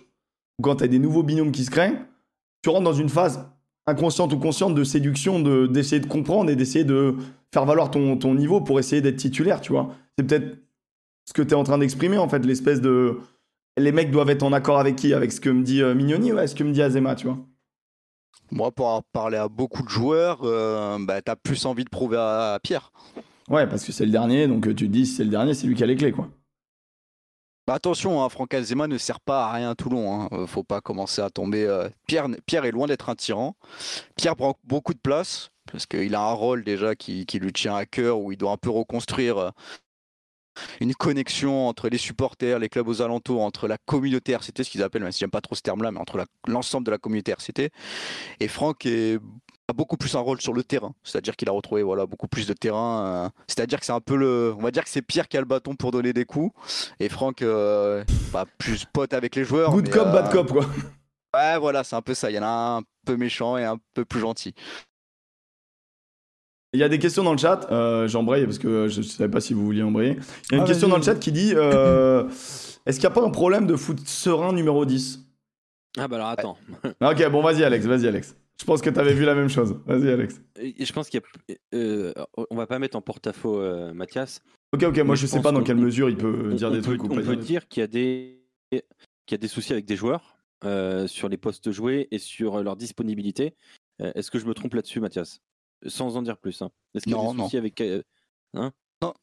[0.60, 1.96] ou quand tu as des nouveaux binômes qui se créent,
[2.62, 3.46] tu rentres dans une phase
[3.86, 7.16] inconsciente ou consciente de séduction, de- d'essayer de, comprendre et d'essayer de
[7.54, 9.90] faire valoir ton, ton niveau pour essayer d'être titulaire, tu vois.
[10.18, 10.58] C'est peut-être
[11.26, 13.18] ce que tu es en train d'exprimer en fait, l'espèce de...
[13.76, 15.14] Les mecs doivent être en accord avec qui?
[15.14, 17.26] Avec ce que me dit euh, Mignoni ou avec ce que me dit Azema, tu
[17.26, 17.40] vois
[18.52, 22.18] Moi, pour parlé à beaucoup de joueurs, euh, bah, tu as plus envie de prouver
[22.18, 22.92] à, à Pierre.
[23.50, 25.54] Ouais, parce que c'est le dernier, donc euh, tu te dis si c'est le dernier,
[25.56, 26.30] c'est lui qui a les clés, quoi.
[27.66, 30.14] Bah, attention, hein, Franck Azema ne sert pas à rien à Toulon.
[30.14, 30.30] Hein.
[30.34, 31.64] Euh, Faut pas commencer à tomber.
[31.64, 33.56] euh, Pierre, est loin d'être un tyran.
[34.18, 37.86] Pierre prend beaucoup de place parce qu'il a un rôle déjà qui, lui tient à
[37.86, 39.50] cœur où il doit un peu reconstruire euh,
[40.82, 44.84] une connexion entre les supporters, les clubs aux alentours, entre la communauté RCT, ce qu'ils
[44.84, 47.72] appellent, même si j'aime pas trop ce terme-là, mais entre l'ensemble de la communauté RCT.
[48.42, 49.20] Et Franck est-
[49.74, 52.48] a beaucoup plus un rôle sur le terrain, c'est-à-dire qu'il a retrouvé voilà beaucoup plus
[52.48, 53.06] de terrain.
[53.06, 55.40] euh, c'est-à-dire que c'est un peu le, on va dire que c'est Pierre qui a
[55.40, 56.52] le bâton pour donner des coups
[57.00, 59.72] et Franck euh, bah, plus pote avec les joueurs.
[59.72, 60.66] Good mais, cop, euh, bad cop, quoi.
[61.36, 62.30] Ouais, voilà, c'est un peu ça.
[62.30, 64.54] Il y en a un un peu méchant et un peu plus gentil.
[66.74, 69.30] Il y a des questions dans le chat, euh, j'embraye parce que je ne savais
[69.30, 70.18] pas si vous vouliez embrayer.
[70.50, 72.28] Il y a une Ah, question dans le chat qui dit euh,
[72.86, 75.20] Est-ce qu'il n'y a pas un problème de foot serein numéro 10
[76.00, 76.58] Ah bah alors attends.
[77.02, 78.36] Ok, bon, vas-y, Alex, vas-y, Alex.
[78.60, 79.76] Je pense que tu avais vu la même chose.
[79.86, 80.42] Vas-y, Alex.
[80.60, 81.56] Et Je pense qu'il y a.
[81.74, 82.14] euh,
[82.50, 84.42] on va pas mettre en porte-à-faux euh, Mathias.
[84.74, 86.72] Ok, ok, moi je je sais pas dans quelle mesure il peut On, dire on
[86.72, 88.40] des peut, trucs ou on pas peut dire qu'il y a des
[88.72, 92.62] qu'il y a des soucis avec des joueurs euh, sur les postes joués et sur
[92.64, 93.54] leur disponibilité.
[94.02, 95.40] Euh, Est-ce que je me trompe là-dessus, Mathias?
[95.86, 96.62] Sans en dire plus.
[96.62, 96.72] hein.
[96.96, 97.44] Est-ce qu'il y a Non, des non.
[97.46, 98.02] soucis avec euh,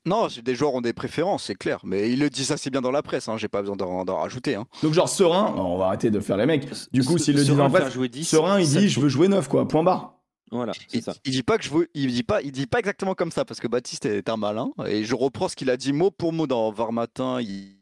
[0.06, 1.80] Non, des joueurs ont des préférences, c'est clair.
[1.84, 3.28] Mais il le dit ça c'est bien dans la presse.
[3.28, 3.36] Hein.
[3.36, 4.54] J'ai pas besoin d'en rajouter.
[4.54, 4.66] Hein.
[4.82, 6.68] Donc, genre, serein, on va arrêter de faire les mecs.
[6.92, 9.48] Du coup, s'il le dit serein en 10, serein, il dit Je veux jouer 9,
[9.48, 10.14] quoi, point barre.
[10.52, 11.14] Voilà, c'est Il, ça.
[11.24, 13.44] il dit pas que je veux, il dit pas, il dit pas exactement comme ça
[13.44, 16.32] parce que Baptiste est un malin et je reprends ce qu'il a dit mot pour
[16.32, 17.76] mot dans Var Matin il,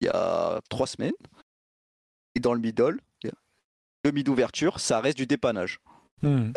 [0.00, 1.12] il y a trois semaines.
[2.34, 2.98] Et dans le middle,
[4.04, 5.80] le mid ouverture, ça reste du dépannage.
[6.22, 6.52] Hmm.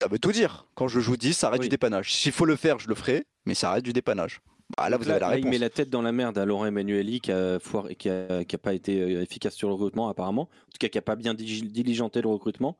[0.00, 0.66] Ça veut tout dire.
[0.74, 1.66] Quand je joue 10, ça reste Oui.
[1.66, 2.12] du dépannage.
[2.12, 4.40] S'il faut le faire, je le ferai, mais ça reste du dépannage.
[4.76, 5.50] Bah, là, vous Là, avez la là, il réponse.
[5.50, 8.56] met la tête dans la merde à Laurent Emmanueli qui a, foiré- qui a, qui
[8.56, 10.42] a pas été euh, efficace sur le recrutement apparemment.
[10.42, 12.76] En tout cas, qui a pas bien diligenté le recrutement.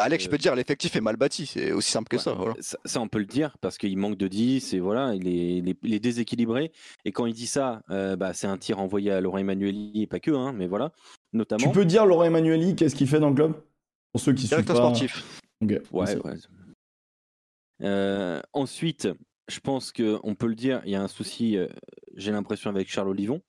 [0.00, 1.44] Alex, je Euh, peux te dire, l'effectif est mal bâti.
[1.46, 2.22] C'est aussi simple que Ouais.
[2.22, 2.32] ça.
[2.32, 2.54] voilà.
[2.60, 5.56] Ça, ça, on peut le dire parce qu'il manque de 10 et voilà, il est,
[5.58, 6.72] il est- il est déséquilibré.
[7.04, 10.06] Et quand il dit ça, euh, bah, c'est un tir envoyé à Laurent Emmanueli et
[10.06, 10.92] pas que, hein, mais voilà,
[11.32, 11.62] notamment.
[11.62, 13.54] Tu peux dire, Laurent Emmanueli, qu'est-ce qu'il fait dans le club?
[14.12, 14.82] Pour ceux qui suivent Directeur pas.
[14.94, 15.24] sportif.
[15.92, 16.34] Ouais, ouais.
[17.82, 19.08] Euh, ensuite,
[19.48, 21.68] je pense qu'on peut le dire, il y a un souci, euh,
[22.14, 23.42] j'ai l'impression, avec Charles Olivon.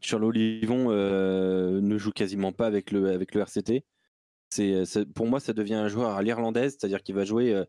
[0.00, 3.84] Charles Olivon euh, ne joue quasiment pas avec le, avec le RCT.
[4.50, 7.64] C'est, pour moi, ça devient un joueur à l'irlandaise, c'est-à-dire qu'il va jouer euh,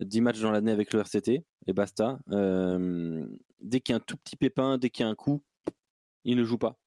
[0.00, 2.18] 10 matchs dans l'année avec le RCT, et basta.
[2.28, 5.42] Dès qu'il y a un tout petit pépin, dès qu'il y a un coup,
[6.24, 6.78] il ne joue pas.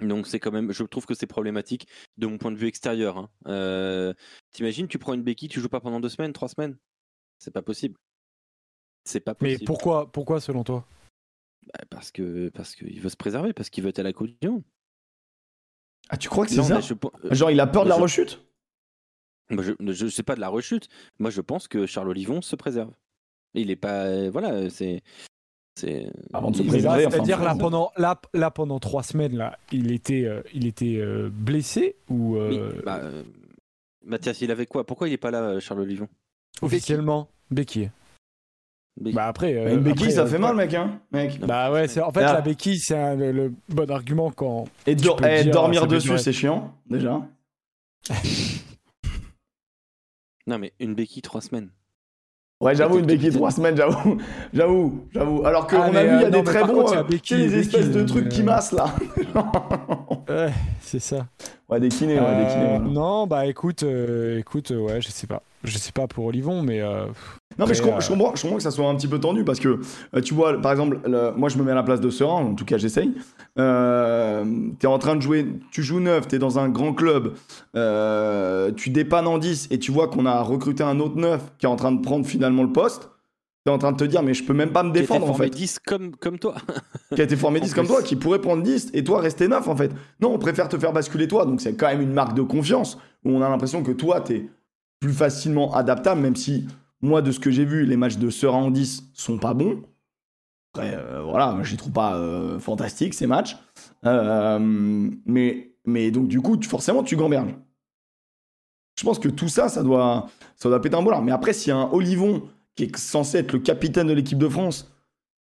[0.00, 1.86] Donc c'est quand même, je trouve que c'est problématique
[2.16, 3.18] de mon point de vue extérieur.
[3.18, 3.30] hein.
[3.46, 4.14] Euh,
[4.52, 6.76] T'imagines, tu prends une béquille, tu joues pas pendant deux semaines, trois semaines?
[7.38, 7.96] C'est pas possible.
[9.04, 9.64] C'est pas Mais possible.
[9.66, 10.86] pourquoi, pourquoi selon toi?
[11.72, 14.28] Bah, parce que parce qu'il veut se préserver, parce qu'il veut être à la Coupe
[14.40, 14.62] du Monde.
[16.08, 16.80] Ah, tu crois que c'est ça?
[16.80, 18.40] je euh, Genre, il a peur de la je- rechute?
[19.50, 20.88] Moi, je, je sais pas de la rechute.
[21.18, 22.92] Moi, je pense que Charles Olivon se préserve.
[23.54, 25.02] Il est pas, voilà, c'est C'est
[26.32, 27.06] Avant de se préserver.
[27.06, 30.96] enfin, C'est-à-dire là pendant, là, là, pendant trois semaines, là, il était, euh, il était
[30.98, 33.22] euh, blessé ou Oui, euh, bah, euh,
[34.04, 34.84] Mathias, il avait quoi?
[34.84, 36.08] Pourquoi il est pas là, Charles Olivon
[36.62, 37.90] officiellement béquille
[39.00, 41.38] Mais- Bah après, euh, Bah, Une béquille, après, ça euh, fait mal, mec, hein, mec.
[41.40, 42.34] Bah ouais, c'est en fait Ah.
[42.34, 44.64] la béquille, c'est un- le, le bon argument quand.
[44.86, 45.16] Et eh, dire,
[45.50, 47.22] dormir dessus, c'est chiant, déjà.
[50.46, 51.70] Non, mais une béquille, trois semaines.
[52.60, 54.18] Ouais, j'avoue, une béquille trois semaines, j'avoue.
[54.52, 55.46] J'avoue, j'avoue.
[55.46, 56.74] Alors qu'on Ah, a vu, il y a non, des très bons.
[56.74, 58.94] contre, a euh, béquille, espèces de trucs qui massent, là.
[60.28, 61.26] Ouais, c'est ça.
[61.70, 62.76] ouais, des kinés, ouais, des kinés.
[62.76, 66.62] Euh, non, bah écoute, euh, écoute, ouais, je sais pas, je sais pas pour Olivon,
[66.62, 67.06] mais euh,
[67.58, 69.08] Non, mais je, Après, com- euh, je comprends, je comprends que ça soit un petit
[69.08, 69.80] peu tendu parce que,
[70.14, 72.42] euh, tu vois, par exemple, le- moi je me mets à la place de Serein,
[72.44, 73.12] en tout cas j'essaye.
[73.58, 74.44] Euh,
[74.78, 77.34] t'es en train de jouer, tu joues neuf, t'es dans un grand club,
[77.76, 81.66] euh, tu dépannes en 10 et tu vois qu'on a recruté un autre neuf qui
[81.66, 83.10] est en train de prendre finalement le poste.
[83.66, 85.34] T'es en train de te dire, mais je peux même pas me Qui défendre en
[85.34, 85.50] formé fait.
[85.50, 86.54] 10 comme, comme toi.
[87.14, 89.48] Qui a été formé En 10 comme toi, qui pourrait prendre 10 et toi rester
[89.48, 89.90] neuf en fait.
[90.20, 92.96] Non, on préfère te faire basculer toi, donc c'est quand même une marque de confiance
[93.24, 94.48] où on a l'impression que toi t'es
[95.00, 96.66] plus facilement adaptable, même si
[97.02, 99.82] moi de ce que j'ai vu, les matchs de Serein en 10 sont pas bons.
[100.74, 103.56] Après, euh, voilà, je les trouve pas euh, fantastiques ces matchs.
[104.06, 104.58] Euh,
[105.26, 107.54] mais, mais donc du coup, tu- forcément, tu gamberges.
[108.98, 111.22] Je pense que tout ça, ça doit, ça doit péter un boulard.
[111.22, 112.42] Mais après, s'il y a un Olivon
[112.76, 114.92] qui est censé être le capitaine de l'équipe de France,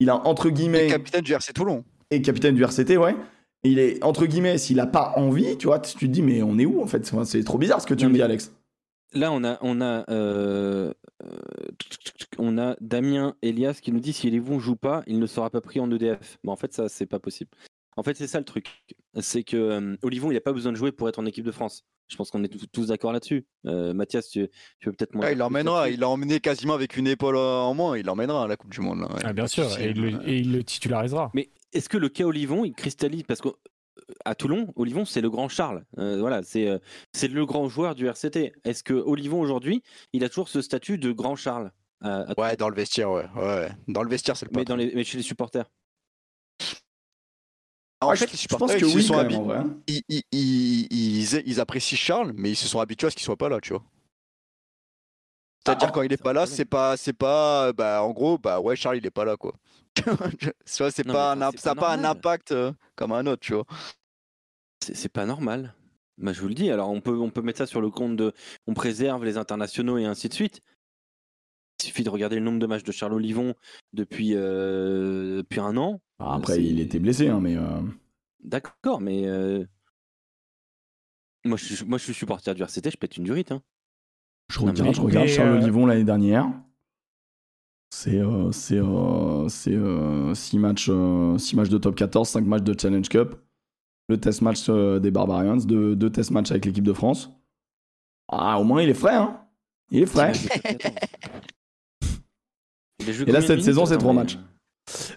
[0.00, 1.84] il a entre guillemets Et capitaine du RC Toulon.
[2.10, 3.14] et capitaine du RCT, ouais.
[3.62, 6.42] Et il est entre guillemets, s'il a pas envie, tu vois, tu te dis mais
[6.42, 7.10] on est où en fait?
[7.24, 8.52] C'est trop bizarre ce que tu Non, me dis, Alex.
[9.12, 10.92] Là, on a, on a, euh,
[12.38, 15.60] on a Damien Elias qui nous dit si Olivon joue pas, il ne sera pas
[15.60, 16.38] pris en EDF.
[16.44, 17.50] Bon, en fait, ça, c'est pas possible.
[17.96, 18.84] En fait, c'est ça le truc.
[19.20, 21.52] C'est que euh, Olivon, il a pas besoin de jouer pour être en équipe de
[21.52, 21.84] France.
[22.08, 23.46] Je pense qu'on est tous- tous d'accord là-dessus.
[23.66, 24.48] Euh, Mathias, tu,
[24.80, 25.26] tu veux peut-être moins.
[25.26, 28.48] Ah, il l'emmènera, il l'a emmené quasiment avec une épaule en moins, il l'emmènera à
[28.48, 29.00] la Coupe du Monde.
[29.00, 29.20] là, ouais.
[29.24, 31.30] ah, bien sûr, et il, le, et il le titularisera.
[31.34, 33.22] Mais est-ce que le cas Olivon, il cristallise?
[33.22, 33.52] Parce que euh,
[34.24, 35.84] à Toulon, Olivon, c'est le grand Charles.
[35.98, 36.78] Euh, voilà, c'est euh,
[37.12, 38.52] c'est le grand joueur du RCT.
[38.64, 39.82] Est-ce que Olivon aujourd'hui,
[40.12, 43.26] il a toujours ce statut de grand Charles à- à- Ouais, dans le vestiaire, ouais.
[43.36, 43.70] ouais.
[43.88, 44.74] Dans le vestiaire, c'est le mais, patron.
[44.74, 45.64] dans les, mais chez les supporters.
[48.00, 49.76] En Ouais, fait, je, les je supporters, pense que ils se oui, sont même, hein.
[49.86, 50.22] ils, ils-
[50.90, 53.60] ils- ils- apprécient Charles, mais ils se sont habitués à ce qu'il soit pas là,
[53.60, 53.82] tu vois.
[55.64, 58.60] C'est-à-dire Ah, quand il est pas là, c'est pas, c'est pas, bah en gros, bah
[58.60, 59.54] ouais, Charles il est pas là quoi.
[60.38, 62.16] tu vois, c'est pas, un, ça n'a pas pas un normal.
[62.16, 63.64] impact euh, comme un autre, tu vois.
[64.80, 65.74] C'est pas normal.
[66.18, 66.70] Bah, je vous le dis.
[66.70, 68.32] Alors, on peut, on peut mettre ça sur le compte de.
[68.66, 70.60] On préserve les internationaux et ainsi de suite.
[71.82, 73.54] Il suffit de regarder le nombre de matchs de Charles Olivon
[73.92, 76.00] depuis, euh, depuis un an.
[76.18, 77.56] Ah, Après, il était blessé, hein, mais.
[77.56, 77.80] euh,
[78.42, 79.26] D'accord, mais.
[79.26, 79.64] euh,
[81.44, 83.52] Moi, je suis, moi, je suis supporter du RCT, je pète une durite.
[83.52, 83.62] Hein.
[84.50, 86.50] Je Non, regarde, mais- je regarde Charles euh, Olivon l'année dernière.
[87.96, 92.44] C'est euh, c'est euh, c'est, euh, six matchs, euh, six matchs de top 14, 5
[92.44, 93.36] matchs de Challenge Cup,
[94.08, 97.30] le test match euh, des Barbarians, deux, deux test matchs avec l'équipe de France.
[98.28, 99.40] Ah, au moins il est frais, hein
[99.90, 100.34] Il est frais.
[100.34, 101.08] Six matchs de top 14.
[102.98, 104.38] Il a joué Et là, cette saison, c'est Attends, trois mais, matchs.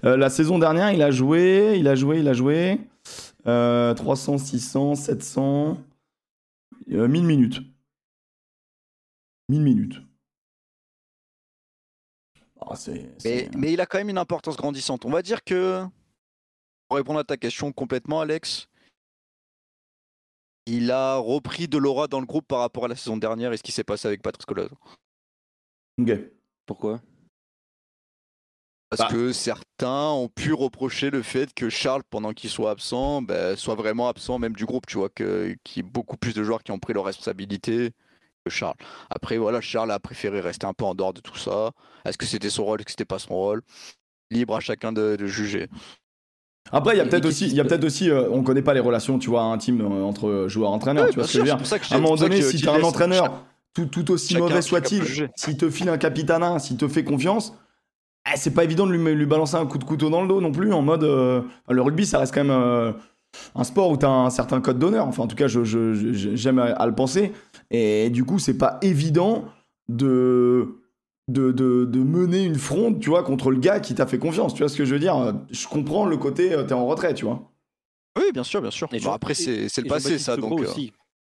[0.05, 2.79] Euh, la saison dernière, il a joué, il a joué, il a joué
[3.47, 5.77] euh, 300, 600, 700,
[6.91, 7.59] euh, 1000 minutes.
[9.49, 10.06] 1000 minutes.
[12.69, 15.05] Ah, c'est- Mais, il a quand même une importance grandissante.
[15.05, 15.83] On va dire que,
[16.87, 18.67] pour répondre à ta question complètement, Alex,
[20.65, 23.57] il a repris de l'aura dans le groupe par rapport à la saison dernière et
[23.57, 24.69] ce qui s'est passé avec Patrice Colaz.
[25.99, 26.11] Ok.
[26.65, 27.01] Pourquoi?
[28.89, 29.09] Parce Bah.
[29.11, 33.75] que certains ont pu reprocher le fait que Charles, pendant qu'il soit absent, ben, soit
[33.75, 36.63] vraiment absent même du groupe, tu vois, que- qu'il y ait beaucoup plus de joueurs
[36.63, 37.91] qui ont pris leurs responsabilités
[38.49, 38.75] Charles.
[39.09, 41.71] Après, voilà, Charles a préféré rester un peu en dehors de tout ça.
[42.05, 43.61] Est-ce que c'était son rôle, est-ce que c'était pas son rôle?
[44.31, 45.67] Libre à chacun de, de juger.
[46.71, 48.73] Après, il y a peut-être aussi, il y a peut-être aussi, euh, on connaît pas
[48.73, 51.05] les relations, tu vois, intimes euh, entre joueurs et entraîneurs.
[51.05, 52.77] Ouais, tu vois ce que je veux dire que À un moment donné, si t'as
[52.77, 56.87] un entraîneur, tout, tout aussi chacun- mauvais soit-il, s'il te file un capitana, s'il te
[56.89, 57.53] fait confiance,
[58.29, 60.41] eh, c'est pas évident de lui, lui balancer un coup de couteau dans le dos
[60.41, 60.73] non plus.
[60.73, 62.95] En mode, euh, le rugby, ça reste quand même
[63.55, 65.07] un sport où t'as un certain code d'honneur.
[65.07, 67.31] Enfin, en tout cas, je, je- je- j'aime à, à le penser.
[67.71, 69.45] Et du coup, c'est pas évident
[69.89, 70.79] de,
[71.27, 74.53] de, de, de mener une fronde, tu vois, contre le gars qui t'a fait confiance.
[74.53, 75.35] Tu vois ce que je veux dire?
[75.51, 77.51] Je comprends le côté, euh, t'es en retrait, tu vois.
[78.17, 78.87] Oui, bien sûr, bien sûr.
[78.93, 80.37] Et Bon, après, c'est c'est le passé, ça.
[80.37, 80.91] Donc, euh, aussi.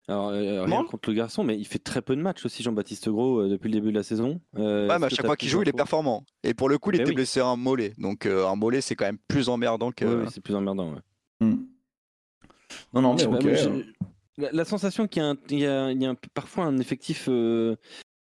[0.06, 3.10] Alors, euh, rien contre le garçon, mais il fait très peu de matchs aussi, Jean-Baptiste
[3.10, 4.40] Gros, euh, depuis le début de la saison.
[4.56, 6.24] Euh, Ouais, mais à que chaque fois qu'il joue, il est performant.
[6.44, 7.16] Et pour le coup, il Mais était oui.
[7.16, 7.92] blessé à un mollet.
[7.98, 10.06] Donc, euh, un mollet, c'est quand même plus emmerdant que.
[10.06, 10.92] Ouais, oui, c'est plus emmerdant.
[10.94, 11.00] ouais.
[11.46, 11.56] Hmm.
[12.92, 13.44] Non, non, mais pas, ok.
[13.44, 13.86] moi, j'ai-
[14.38, 16.64] la, la sensation qu'il y a, un- il y a- il y a un- parfois
[16.64, 17.76] un effectif euh,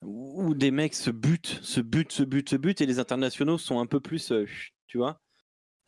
[0.03, 3.79] où des mecs se butent, se butent, se butent, se butent, et les internationaux sont
[3.79, 4.31] un peu plus.
[4.31, 4.45] euh,
[4.87, 5.19] tu vois.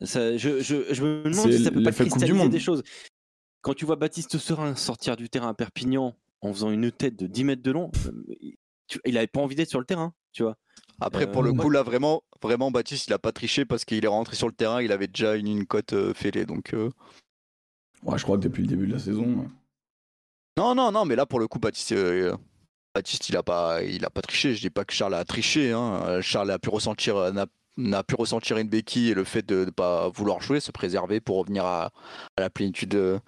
[0.02, 2.82] Ça, je, je, je me demande si ça peut pas cristalliser des choses.
[3.62, 7.26] Quand tu vois Baptiste Serin sortir du terrain à Perpignan en faisant une tête de
[7.28, 8.10] 10 mètres de long, euh,
[8.88, 10.56] tu- il avait pas envie d'être sur le terrain, tu vois.
[11.00, 14.04] Après, Euh, pour le coup, là, vraiment, vraiment, Baptiste, il a pas triché parce qu'il
[14.04, 16.44] est rentré sur le terrain, il avait déjà une, une cote euh, fêlée.
[16.44, 16.90] Donc, euh,
[18.04, 19.48] Ouais, je crois que depuis le début de la saison.
[20.56, 22.36] non, non, non, mais là, pour le coup, Baptiste, euh,
[22.94, 24.54] Baptiste, il a pas, il a pas triché.
[24.54, 25.72] Je dis pas que Charles a triché.
[25.72, 26.20] Hein.
[26.20, 27.46] Charles a pu ressentir, euh, n'a,
[27.76, 31.20] n'a pu ressentir une béquille et le fait de ne pas vouloir jouer, se préserver
[31.20, 31.90] pour revenir à,
[32.36, 33.20] la plénitude de,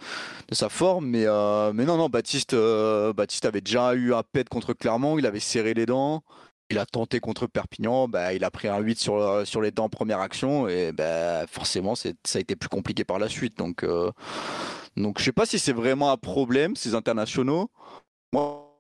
[0.51, 1.07] sa forme.
[1.07, 5.19] Mais, euh, mais non, non, Baptiste, Baptiste avait déjà eu un pet contre Clermont.
[5.19, 6.25] Il avait serré les dents.
[6.75, 9.71] Il a tenté contre Perpignan, bah, il a pris un 8 sur, euh, sur les
[9.71, 13.57] dents en première action et bah, forcément ça a été plus compliqué par la suite.
[13.57, 14.11] Donc, euh,
[14.97, 17.71] donc je sais pas si c'est vraiment un problème, ces internationaux.
[18.33, 18.77] Moi,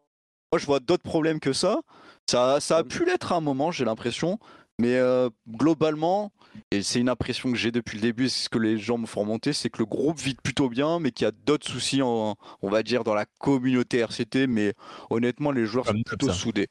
[0.50, 1.82] moi je vois d'autres problèmes que ça.
[2.28, 4.40] Ça, ça a pu l'être à un moment, j'ai l'impression.
[4.80, 6.32] Mais euh, globalement,
[6.72, 9.06] et c'est une impression que j'ai depuis le début, c'est ce que les gens me
[9.06, 12.02] font remonter, c'est que le groupe vit plutôt bien, mais qu'il y a d'autres soucis,
[12.02, 14.48] en, on va dire, dans la communauté RCT.
[14.48, 14.74] Mais
[15.10, 16.32] honnêtement, les joueurs Comme sont plutôt ça.
[16.32, 16.66] soudés.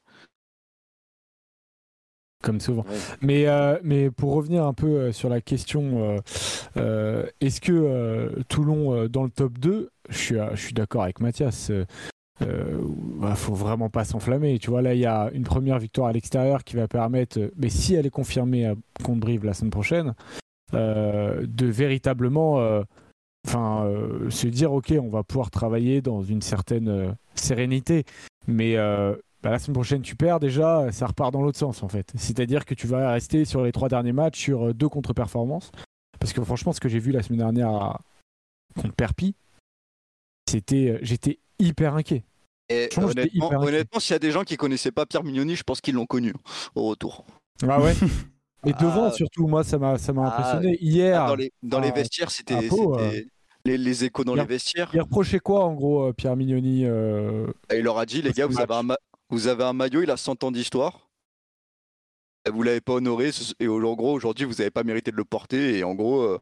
[2.44, 2.82] Comme souvent.
[2.82, 2.96] Ouais.
[3.22, 6.18] Mais, euh, mais pour revenir un peu euh, sur la question,
[6.76, 11.70] euh, est-ce que Toulon dans le top 2, je suis, je suis d'accord avec Mathias,
[11.70, 11.84] euh,
[12.42, 14.58] bah, faut vraiment pas s'enflammer.
[14.58, 17.70] Tu vois, là, il y a une première victoire à l'extérieur qui va permettre, mais
[17.70, 20.14] si elle est confirmée à- contre Brive la semaine prochaine,
[20.72, 22.82] de véritablement
[23.46, 28.04] enfin, euh, se dire, OK, on va pouvoir travailler dans une certaine euh, sérénité.
[28.46, 29.14] Mais euh,
[29.44, 32.10] bah, la semaine prochaine, tu perds déjà, ça repart dans l'autre sens en fait.
[32.16, 35.70] C'est-à-dire que tu vas rester sur les trois derniers matchs sur euh, deux contre-performances.
[36.18, 38.00] Parce que franchement, ce que j'ai vu la semaine dernière à...
[38.74, 39.34] contre Perpi,
[40.48, 42.24] c'était, euh, j'étais hyper inquiet.
[42.70, 45.94] Et honnêtement, s'il y a des gens qui connaissaient pas Pierre Mignoni, je pense qu'ils
[45.94, 46.32] l'ont connu
[46.74, 47.26] au retour.
[47.68, 47.92] Ah ouais?
[48.66, 48.82] Et Ah.
[48.82, 50.78] devant surtout, moi, ça m'a, ça m'a Ah, impressionné.
[50.80, 53.20] Hier, Ah, dans les, dans les ah, vestiaires, c'était euh,
[53.66, 54.88] les, les échos dans il les vestiaires.
[54.94, 58.58] il reprochait quoi en gros, Pierre Mignoni euh, il leur a dit, les gars, vous
[58.58, 58.82] avez, un
[59.34, 61.08] vous avez un maillot, il a 100 ans d'histoire.
[62.48, 63.30] Vous l'avez pas honoré.
[63.58, 65.78] Et en gros, aujourd'hui, vous n'avez pas mérité de le porter.
[65.78, 66.38] Et en gros, euh,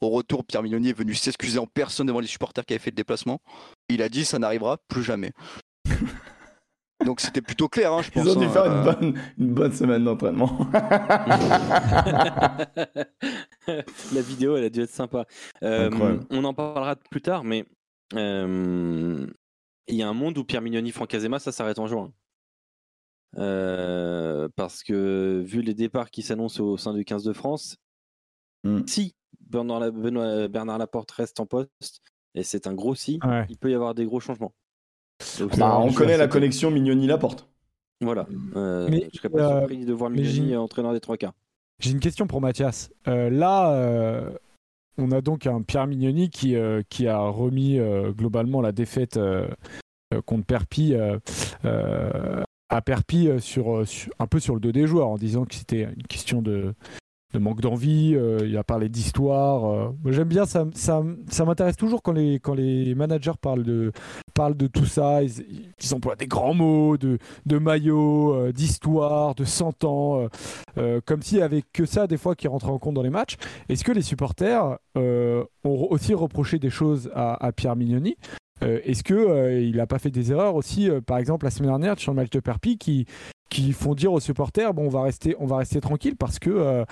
[0.00, 2.90] au retour, Pierre Mignoni est venu s'excuser en personne devant les supporters qui avaient fait
[2.90, 3.42] le déplacement.
[3.90, 5.32] Il a dit, ça n'arrivera plus jamais.
[7.04, 8.24] Donc c'était plutôt clair, hein, je pense.
[8.24, 10.66] Ils ont dû hein, faire une euh, bonne, une bonne semaine d'entraînement.
[14.14, 15.26] la vidéo, elle a dû être sympa.
[15.62, 17.66] Euh, on en parlera plus tard, mais
[18.14, 19.26] euh,
[19.88, 22.12] il y a un monde où Pierre Mignoni, Franck Azema, ça s'arrête en juin.
[23.36, 27.76] Euh, parce que vu les départs qui s'annoncent au sein du 15 de France,
[28.64, 28.86] Mm.
[28.86, 32.00] si Bernard, La- Benoît- Bernard Laporte reste en poste,
[32.34, 33.44] et c'est un gros si, Ouais.
[33.50, 34.54] il peut y avoir des gros changements.
[35.38, 37.48] Donc, Bah, on connaît la connexion Mignoni-Laporte.
[38.00, 38.26] Voilà.
[38.56, 41.34] Euh, Mais, je serais pas euh, surpris de voir Mignoni entraîneur des trois quarts.
[41.80, 42.90] J'ai une question pour Mathias.
[43.08, 44.30] Euh, là, euh,
[44.98, 49.48] on a donc un Pierre Mignoni qui, euh, a remis euh, globalement la défaite euh,
[50.26, 50.94] contre Perpi
[52.70, 53.84] à Perpi sur-
[54.18, 56.74] un peu sur le dos des joueurs en disant que c'était une question de,
[57.34, 58.14] de manque d'envie.
[58.14, 59.64] euh, il a parlé d'histoire.
[59.64, 59.90] euh.
[60.02, 61.02] Moi, J'aime bien, ça, ça,
[61.44, 63.92] m'intéresse toujours quand les, quand les managers parlent de,
[64.34, 65.22] parlent de tout ça.
[65.22, 65.34] Ils,
[65.92, 70.28] emploient des grands mots, de, de maillot, euh, d'histoire, de 100 ans.
[71.04, 73.36] comme s'il n'y avait que ça des fois qui rentrait en compte dans les matchs.
[73.68, 78.16] Est-ce que les supporters ont aussi reproché des choses à, à Pierre Mignoni?
[78.62, 82.12] Est-ce que il n'a pas fait des erreurs aussi, par exemple la semaine dernière sur
[82.12, 83.06] le match de Perpi, qui,
[83.50, 86.84] qui font dire aux supporters bon on va rester on va rester tranquille parce que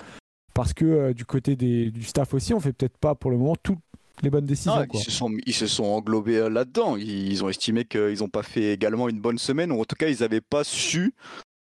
[0.53, 3.37] parce que euh, du côté des, du staff aussi on fait peut-être pas pour le
[3.37, 3.79] moment toutes
[4.21, 4.73] les bonnes décisions.
[4.75, 4.99] Ah, quoi.
[4.99, 6.95] ils, se sont, ils se sont englobés euh, là-dedans.
[6.97, 9.95] Ils, ils ont estimé qu'ils n'ont pas fait également une bonne semaine, ou en tout
[9.95, 11.13] cas, ils n'avaient pas su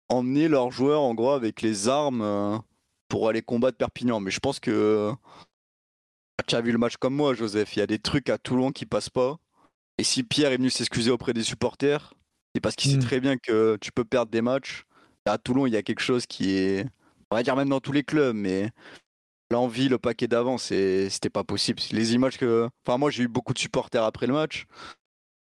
[0.09, 2.59] emmener leurs joueurs, en gros, avec les armes euh,
[3.09, 4.20] pour aller combattre Perpignan.
[4.20, 5.12] Mais je pense que
[6.47, 7.76] tu as vu le match comme moi, Joseph.
[7.76, 9.39] Il y a des trucs à Toulon qui passent pas.
[9.99, 12.14] Et si Pierre est venu s'excuser auprès des supporters,
[12.55, 14.85] c'est parce qu'il sait très bien que tu peux perdre des matchs.
[15.26, 16.87] Et à Toulon, il y a quelque chose qui est,
[17.33, 18.70] on va dire même dans tous les clubs, mais
[19.51, 21.80] l'envie, le paquet d'avant, c'était pas possible.
[21.91, 22.68] Les images que.
[22.87, 24.66] Enfin, moi, j'ai eu beaucoup de supporters après le match.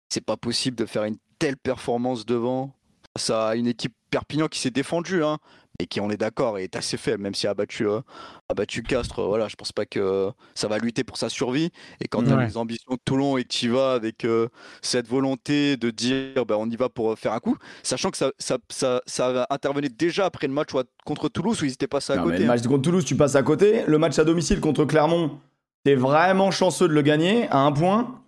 [0.08, 2.74] C'est pas possible de faire une telle performance devant.
[3.18, 5.38] Ça a une équipe Perpignan qui s'est défendue, hein,
[5.82, 8.02] mais qui, on est d'accord, est assez faible, même si a battu, euh,
[8.50, 9.22] a battu Castres.
[9.26, 11.72] Voilà, je pense pas que ça va lutter pour sa survie.
[12.00, 12.46] Et quand tu as Ouais.
[12.46, 14.48] les ambitions de Toulon et que tu y vas avec euh,
[14.84, 18.18] cette volonté de dire bah, on y va pour euh, faire un coup, sachant que
[18.18, 20.70] ça, ça, ça, ça intervenait déjà après le match
[21.04, 22.38] contre Toulouse où ils étaient passés à Non, côté.
[22.38, 22.48] le hein.
[22.48, 23.84] match contre Toulouse, tu passes à côté.
[23.88, 25.40] Le match à domicile contre Clermont,
[25.84, 28.22] t'es vraiment chanceux de le gagner à un point.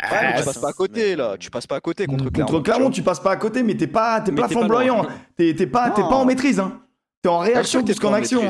[0.00, 2.24] Ouais, mais Ah, tu passes pas à côté là, tu passes pas à côté contre
[2.24, 2.52] Contre Clermont.
[2.52, 5.06] Contre Clermont, tu passes pas à côté, mais t'es pas, t'es pas flamboyant.
[5.36, 6.60] T'es t'es pas, t'es pas en maîtrise.
[6.60, 6.80] Hein.
[7.22, 8.42] T'es en réaction que plus qu'en en action.
[8.42, 8.48] hein.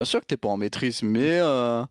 [0.00, 1.82] Bien sûr que t'es pas en maîtrise, mais, euh,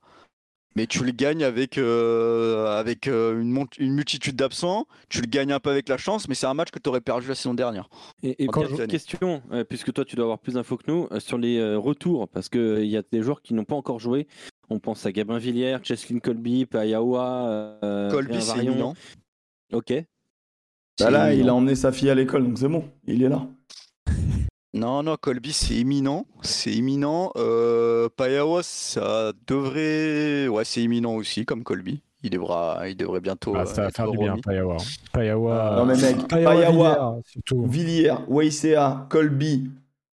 [0.75, 4.85] mais tu le gagnes avec, euh, avec euh, une, mont- une multitude d'absents.
[5.09, 7.01] Tu le gagnes un peu avec la chance, mais c'est un match que tu aurais
[7.01, 7.89] perdu la saison dernière.
[8.21, 11.07] Et, et Quand je- question, euh, puisque toi tu dois avoir plus d'infos que nous,
[11.11, 13.99] euh, sur les euh, retours, parce qu'il y a des joueurs qui n'ont pas encore
[13.99, 14.27] joué.
[14.69, 18.93] On pense à Gabin Villiers, Cheslin Colby, Payawa, euh, Colby, Réa c'est imminent.
[19.71, 19.93] Ok.
[20.99, 23.47] Bah là, il a emmené sa fille à l'école, donc c'est bon, il est là.
[24.73, 26.25] Non, non, Colby, c'est imminent.
[26.41, 27.31] C'est imminent.
[27.37, 30.47] Euh, Payawa, ça devrait.
[30.47, 32.01] Ouais, c'est imminent aussi, comme Colby.
[32.23, 33.53] Il devra, il devrait bientôt.
[33.55, 34.41] Ah, euh, ça va être faire du bien, remis.
[34.41, 34.75] Payawa.
[34.75, 34.83] hein.
[35.13, 35.75] Payawa.
[35.77, 37.67] Non mais mec, Payawa, Payawa, Villiers.
[37.69, 39.69] Villiers, Weissea, Colby euh,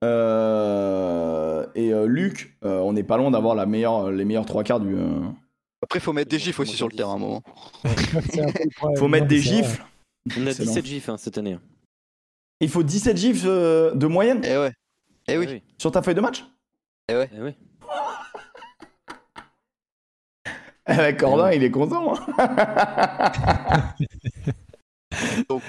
[0.02, 4.80] et euh, Luc, euh, on n'est pas loin d'avoir la meilleure, les meilleurs trois quarts
[4.80, 4.94] du.
[4.94, 5.20] euh,
[5.82, 7.42] Après, il faut mettre des gifs aussi sur le terrain à un moment.
[8.96, 9.84] Faut mettre des gifles.
[10.36, 10.70] On a Excellent.
[10.72, 11.58] 17 gifs hein, cette année.
[12.60, 14.72] Il faut 17 gifs euh, de moyenne Eh ouais.
[15.28, 15.62] Eh oui.
[15.78, 16.44] sur ta feuille de match?
[17.08, 17.54] Eh oui.
[20.90, 22.14] Eh ben, Cordin, il est content.
[22.38, 23.94] hein.
[25.50, 25.62] Donc,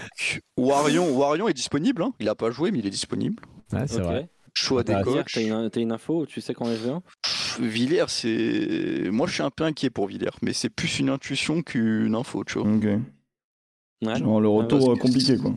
[0.56, 2.04] Warion, Warion est disponible.
[2.04, 2.14] hein.
[2.22, 3.44] Il a pas joué, mais il est disponible.
[3.74, 4.04] Ouais, c'est Ok.
[4.04, 4.30] vrai.
[4.54, 5.32] Choix des Bah, coachs.
[5.34, 6.78] T'as une, t'as une info Tu sais quand est
[7.22, 9.10] Pff, Villiers, c'est.
[9.12, 12.44] Moi, je suis un peu inquiet pour Villiers, mais c'est plus une intuition qu'une info,
[12.44, 12.68] tu vois.
[12.70, 12.84] Ok.
[14.02, 14.18] Ouais.
[14.18, 15.54] Genre le retour parce euh, que compliqué quoi.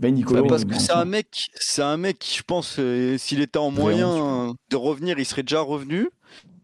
[0.00, 0.42] Ben Nicolas.
[0.42, 3.70] Bah, parce que c'est un mec, c'est un mec, je pense, euh, s'il était en
[3.70, 6.10] moyen de revenir, il serait déjà revenu.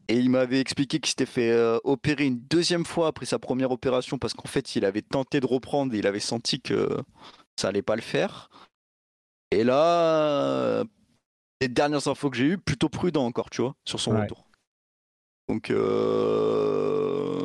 [0.08, 3.70] Et il m'avait expliqué qu'il s'était fait euh, opérer une deuxième fois après sa première
[3.70, 6.98] opération parce qu'en fait, il avait tenté de reprendre et il avait senti que
[7.56, 8.50] ça allait pas le faire.
[9.54, 10.84] Et là, euh,
[11.60, 14.22] les dernières infos que j'ai eues, plutôt prudent encore, tu vois, sur son Ouais.
[14.22, 14.44] retour.
[15.48, 17.38] Donc, euh,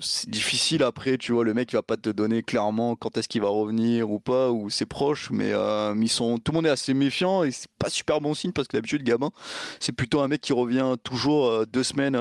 [0.00, 3.28] c'est difficile après, tu vois, le mec il va pas te donner clairement quand est-ce
[3.28, 6.66] qu'il va revenir ou pas, ou ses proches, mais, euh, ils sont, tout le monde
[6.66, 9.30] est assez méfiant et c'est pas super bon signe parce que d'habitude, Gabin,
[9.78, 12.16] c'est plutôt un mec qui revient toujours deux semaines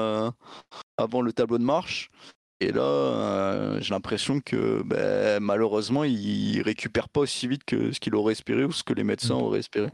[0.98, 2.12] avant le tableau de marche.
[2.64, 8.00] Et là, euh, j'ai l'impression que ben, malheureusement, il récupère pas aussi vite que ce
[8.00, 9.90] qu'il aurait espéré ou ce que les médecins auraient espéré.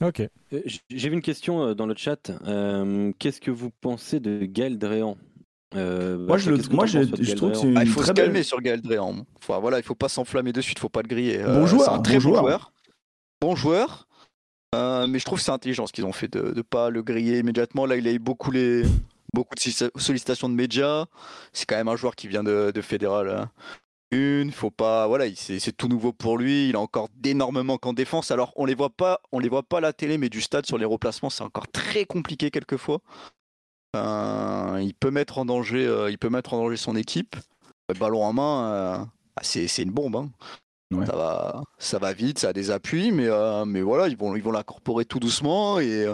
[0.00, 0.20] Ok.
[0.20, 2.30] Euh, J'ai vu une question euh, dans le chat.
[2.46, 5.18] Euh, Qu'est-ce que vous pensez de Gaël Dréan
[5.74, 8.24] Euh, Moi, je, le- moi trouve que c'est Ah, il faut très se belle.
[8.26, 9.14] calmer sur Gaël Dréan.
[9.36, 11.42] Enfin, voilà, il faut pas s'enflammer de suite, faut pas le griller.
[11.44, 12.40] Bon joueur, c'est un très bon joueur.
[12.42, 12.72] joueur.
[13.40, 14.06] Bon joueur.
[14.74, 17.02] Euh, mais je trouve que c'est intelligent ce qu'ils ont fait de ne pas le
[17.02, 17.84] griller immédiatement.
[17.84, 18.84] Là, il a eu beaucoup, les,
[19.32, 21.06] beaucoup de sollici- sollicitations de médias.
[21.52, 23.28] C'est quand même un joueur qui vient de, de Fédéral.
[23.30, 23.50] hein.
[24.14, 26.68] Une, faut pas, voilà, il- c'est tout nouveau pour lui.
[26.68, 28.30] Il a encore d'énormément qu'en défense.
[28.30, 30.66] Alors, on les voit pas, on les voit pas à la télé, mais du stade
[30.66, 33.00] sur les replacements, c'est encore très compliqué quelquefois.
[33.96, 37.36] Euh, il peut mettre en danger, euh, il peut mettre en danger son équipe.
[37.88, 39.04] Le ballon en main, euh,
[39.36, 40.16] ah, c'est une bombe.
[40.16, 40.30] hein.
[40.94, 41.06] Ouais.
[41.06, 43.28] Ça va, ça va vite, ça a des appuis, mais,
[43.64, 46.06] mais voilà, ils vont, ils vont l'incorporer tout doucement et,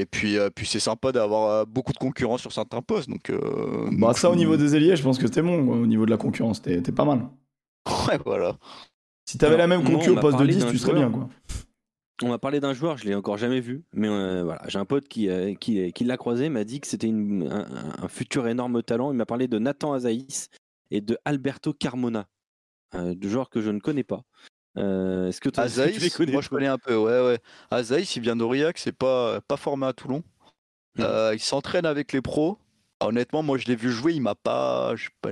[0.00, 3.08] et puis, euh, puis c'est sympa d'avoir euh, beaucoup de concurrence sur certains postes.
[3.08, 5.68] Donc, euh, Bah, donc, ça, au niveau des ailiers, je pense que c'était bon.
[5.68, 7.28] Au niveau de la concurrence, t'es pas mal.
[8.08, 8.56] Ouais, voilà.
[9.28, 10.92] Si t'avais la même moi, concu on au poste de parlé 10, d'un tu serais
[10.96, 11.10] joueur.
[11.10, 11.28] bien quoi.
[12.22, 14.84] On m'a parlé d'un joueur, je l'ai encore jamais vu, mais euh, voilà, j'ai un
[14.86, 17.66] pote qui, euh, qui, qui l'a croisé, m'a dit que c'était un,
[18.02, 19.12] un futur énorme talent.
[19.12, 20.48] Il m'a parlé de Nathan Azaïs
[20.90, 22.26] et de Alberto Carmona,
[22.94, 24.22] euh, deux joueurs que je ne connais pas.
[24.78, 27.20] Euh, Est-ce que toi, que tu les Azaïs, connais moi je connais un peu, ouais,
[27.24, 27.38] ouais.
[27.70, 30.22] Azaïs, il vient d'Aurillac, c'est pas, pas formé à Toulon.
[30.96, 31.04] Mhm.
[31.04, 32.58] Euh, il s'entraîne avec les pros.
[33.00, 35.30] Honnêtement, moi je l'ai vu jouer, il m'a pas, je suis pas,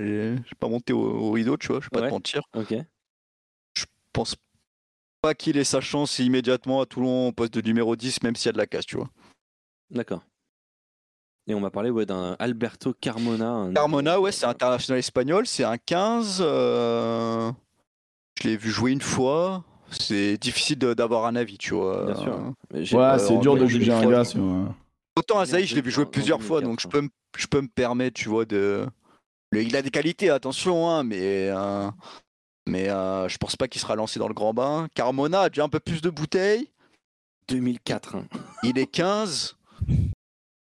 [0.61, 2.09] pas monté au, au rideau, tu vois, je vais pas Ouais.
[2.09, 2.43] te mentir.
[2.55, 2.75] Ok.
[3.77, 4.37] Je pense
[5.23, 8.47] pas qu'il ait sa chance immédiatement à Toulon au poste de numéro 10, même s'il
[8.47, 9.09] y a de la casse, tu vois.
[9.91, 10.23] D'accord.
[11.47, 13.49] Et on m'a parlé ouais, d'un Alberto Carmona.
[13.51, 16.39] un- Carmona, ouais, c'est international espagnol, c'est un 15.
[16.41, 17.51] euh,
[18.43, 19.65] Je l'ai vu jouer une fois.
[19.91, 22.05] C'est difficile d'avoir un avis, tu vois.
[22.07, 22.53] Bien sûr.
[22.99, 24.23] Ouais, euh, c'est dur de juger un gars
[25.17, 26.91] Autant Azaï, je l'ai vu jouer plusieurs fois, 2004, donc je hein.
[26.91, 28.87] peux, me- je peux me permettre, tu vois, de.
[29.53, 31.49] Il a des qualités, attention, hein, mais.
[31.51, 31.89] euh,
[32.67, 34.89] Mais euh, je pense pas qu'il sera lancé dans le grand bain.
[34.95, 36.69] Carmona a déjà un peu plus de bouteilles.
[37.49, 38.17] 2004.
[38.17, 38.25] hein.
[38.65, 39.57] Il est 15.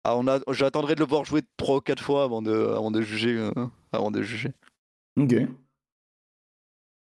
[0.04, 0.38] Ah, on a...
[0.52, 3.36] J'attendrai de le voir jouer 3 ou 4 fois avant de, avant de juger.
[3.36, 3.50] euh,
[3.92, 4.52] Avant de juger.
[5.20, 5.34] Ok.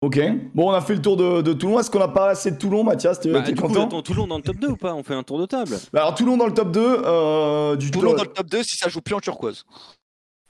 [0.02, 0.18] Ok.
[0.56, 1.80] Bon, on a fait le tour de, de Toulon.
[1.80, 4.28] Est-ce qu'on a pas assez de Toulon, Mathias T'es Bah, t'es du coup, content Toulon
[4.28, 4.94] dans le top 2 ou pas?
[4.96, 6.80] On fait un tour de table Bah Alors, Toulon dans le top 2.
[7.04, 9.66] Euh, du Toulon dans le top 2 si ça joue plus en turquoise.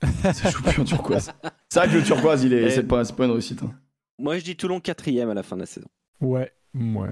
[0.33, 1.31] Ça joue plus en turquoise.
[1.67, 3.61] C'est vrai que le turquoise, il est, c'est pas, c'est pas une réussite.
[3.63, 3.73] hein.
[4.17, 5.87] Moi, je dis Toulon quatrième à la fin de la saison.
[6.21, 6.53] Ouais.
[6.73, 6.81] Ouais.
[6.83, 7.07] Moi,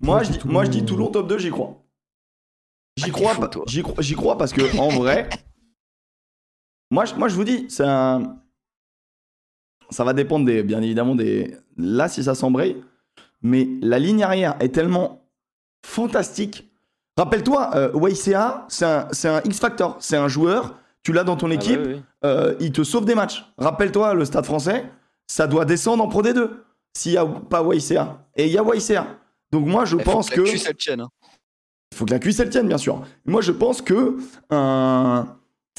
[0.00, 1.82] Moi, je dis, dis moi, je dis Toulon, Toulon top 2, j'y crois.
[2.98, 3.64] J'y Ah, crois, fou, pa- toi.
[3.66, 5.28] j'y crois, j'y crois parce que, en vrai,
[6.90, 8.36] moi, je- moi, je vous dis, c'est un-
[9.90, 11.56] ça va dépendre des, bien évidemment des.
[11.76, 12.76] Là, si ça s'embraye,
[13.42, 15.24] mais la ligne arrière est tellement
[15.84, 16.70] fantastique.
[17.16, 19.96] Rappelle-toi, euh, YCA, c'est un, un X-Factor.
[20.00, 23.04] C'est un joueur, tu l'as dans ton Ah bah équipe, oui, euh, il te sauve
[23.04, 23.44] des matchs.
[23.58, 24.84] Rappelle-toi, le stade français,
[25.26, 26.48] ça doit descendre en Pro D2
[26.96, 28.26] s'il n'y a pas YCA.
[28.36, 29.06] Et il y a YCA.
[29.52, 30.40] Donc moi, je Il faut pense que que.
[30.42, 31.08] la cuisse, elle tienne, hein.
[31.92, 33.02] Il faut que la cuisse elle tienne, bien sûr.
[33.26, 34.16] Moi, je pense que
[34.50, 35.26] un-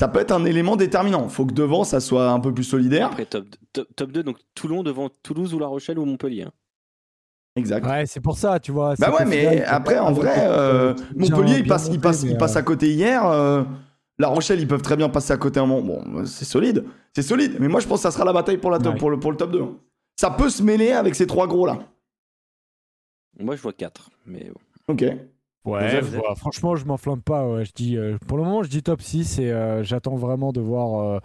[0.02, 1.26] ça peut être un élément déterminant.
[1.26, 3.06] Il faut que devant, ça soit un peu plus solidaire.
[3.12, 6.42] Après top, top, top 2, donc Toulon devant Toulouse ou La Rochelle ou Montpellier.
[6.42, 6.52] hein.
[7.56, 7.86] Exact.
[7.86, 8.96] Ouais, c'est pour ça, tu vois.
[8.98, 12.02] Bah ouais, mais final, après, en vrai, euh, bien- Montpellier, il bien passe, il monté,
[12.02, 13.24] passe, mais, il passe euh, à côté hier.
[13.28, 13.64] euh,
[14.18, 16.02] La Rochelle, ils peuvent très bien passer à côté un moment.
[16.04, 16.84] Bon, c'est solide.
[17.16, 17.58] C'est solide.
[17.60, 19.00] Mais moi, je pense que ça sera la bataille pour, la top, Ouais.
[19.00, 19.64] pour, le, pour le top 2.
[20.20, 21.78] Ça peut se mêler avec ces trois gros-là.
[23.40, 24.10] Moi, je vois 4.
[24.26, 24.94] Mais bon.
[24.94, 25.04] Ok.
[25.66, 26.36] Ouais, Joseph, je vois.
[26.36, 27.48] franchement, je m'enflamme pas.
[27.48, 27.66] ouais.
[27.66, 30.60] Je dis, euh, pour le moment, je dis top 6 et euh, j'attends vraiment de
[30.62, 31.20] voir euh,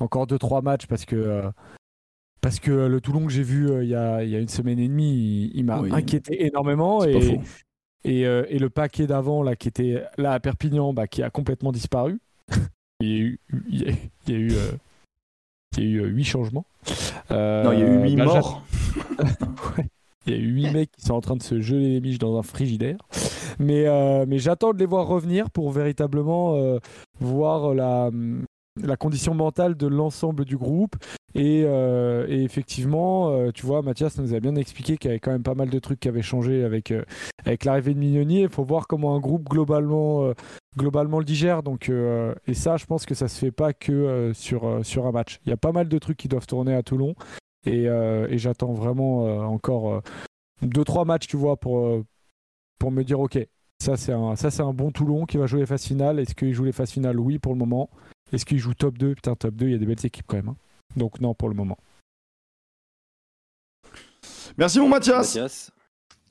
[0.00, 1.50] encore 2-3 matchs parce que, euh,
[2.40, 4.48] parce que le Toulon que j'ai vu euh, il y, a, il y a une
[4.48, 5.90] semaine et demie, il, il m'a Oui.
[5.92, 7.04] inquiété énormément.
[7.04, 7.38] Et,
[8.04, 11.28] et, euh, et le paquet d'avant, là, qui était là à Perpignan, bah, qui a
[11.30, 12.18] complètement disparu.
[13.00, 13.92] il y a eu, il y a,
[14.26, 14.72] il y a eu, euh,
[15.76, 16.64] il y a eu 8 changements.
[17.30, 18.62] Euh, Non, il y a eu 8 bah, morts.
[20.26, 22.18] il y a eu 8 mecs qui sont en train de se geler les miches
[22.18, 22.98] dans un frigidaire.
[23.58, 26.78] Mais, euh, j'attends de les voir revenir pour véritablement euh,
[27.20, 28.10] voir la,
[28.98, 30.96] condition mentale de l'ensemble du groupe.
[31.34, 35.42] Et, euh, effectivement, tu vois, Mathias nous a bien expliqué qu'il y avait quand même
[35.42, 36.92] pas mal de trucs qui avaient changé avec,
[37.44, 38.42] avec l'arrivée de Mignoni.
[38.42, 40.32] Il faut voir comment un groupe globalement,
[40.76, 41.62] globalement le digère.
[41.62, 45.40] Donc, et ça, je pense que ça se fait pas que sur, sur un match.
[45.46, 47.14] Il y a pas mal de trucs qui doivent tourner à Toulon.
[47.64, 50.00] Et, euh, et j'attends vraiment euh, encore euh,
[50.62, 52.04] deux trois matchs, tu vois, pour, euh,
[52.78, 53.38] pour me dire ok,
[53.82, 56.18] ça c'est un ça c'est un bon Toulon qui va jouer les phases finales.
[56.18, 57.18] Est-ce qu'il joue les phases finales?
[57.20, 57.88] Oui, pour le moment.
[58.32, 60.36] Est-ce qu'il joue top 2 Putain, top 2, il y a des belles équipes quand
[60.36, 60.48] même.
[60.48, 60.56] hein.
[60.96, 61.76] Donc non pour le moment.
[64.58, 65.34] Merci, mon Mathias.
[65.36, 65.70] Mathias.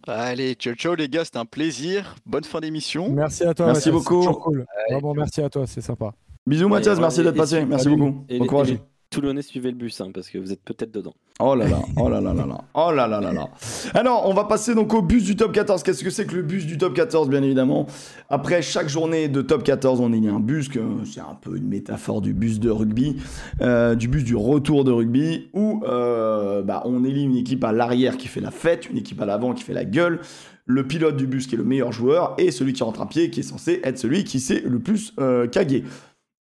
[0.08, 2.16] Allez, ciao ciao les gars, c'était un plaisir.
[2.26, 3.10] Bonne fin d'émission.
[3.12, 3.68] Merci à toi.
[3.68, 4.22] Merci Mathias, beaucoup.
[4.22, 4.66] c'est toujours cool.
[4.90, 6.14] Vraiment merci à toi, c'est sympa.
[6.48, 6.98] Bisous, Mathias.
[6.98, 7.66] Et- Merci d'être passé.
[7.66, 8.26] Merci beaucoup.
[8.28, 8.78] Et Bon les- courage.
[9.12, 11.14] Toulonnais, suivez le bus, hein, parce que vous êtes peut-être dedans.
[11.42, 13.50] Oh là là, oh là là là là, oh là là là là.
[13.94, 15.84] Alors, on va passer donc au bus du top 14.
[15.84, 17.88] Qu'est-ce que c'est que le bus du top 14, bien évidemment?
[18.30, 20.70] Après chaque journée de top 14, on élit un bus,
[21.04, 23.18] c'est un peu une métaphore du bus de rugby,
[23.62, 27.74] euh, du bus du retour de rugby, où euh, bah, on élit une équipe à
[27.74, 30.22] l'arrière qui fait la fête, une équipe à l'avant qui fait la gueule,
[30.66, 33.30] le pilote du bus qui est le meilleur joueur, et celui qui rentre à pied
[33.30, 35.48] qui est censé être celui qui s'est le plus euh.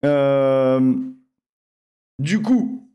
[0.05, 0.93] Euh,
[2.20, 2.88] du coup,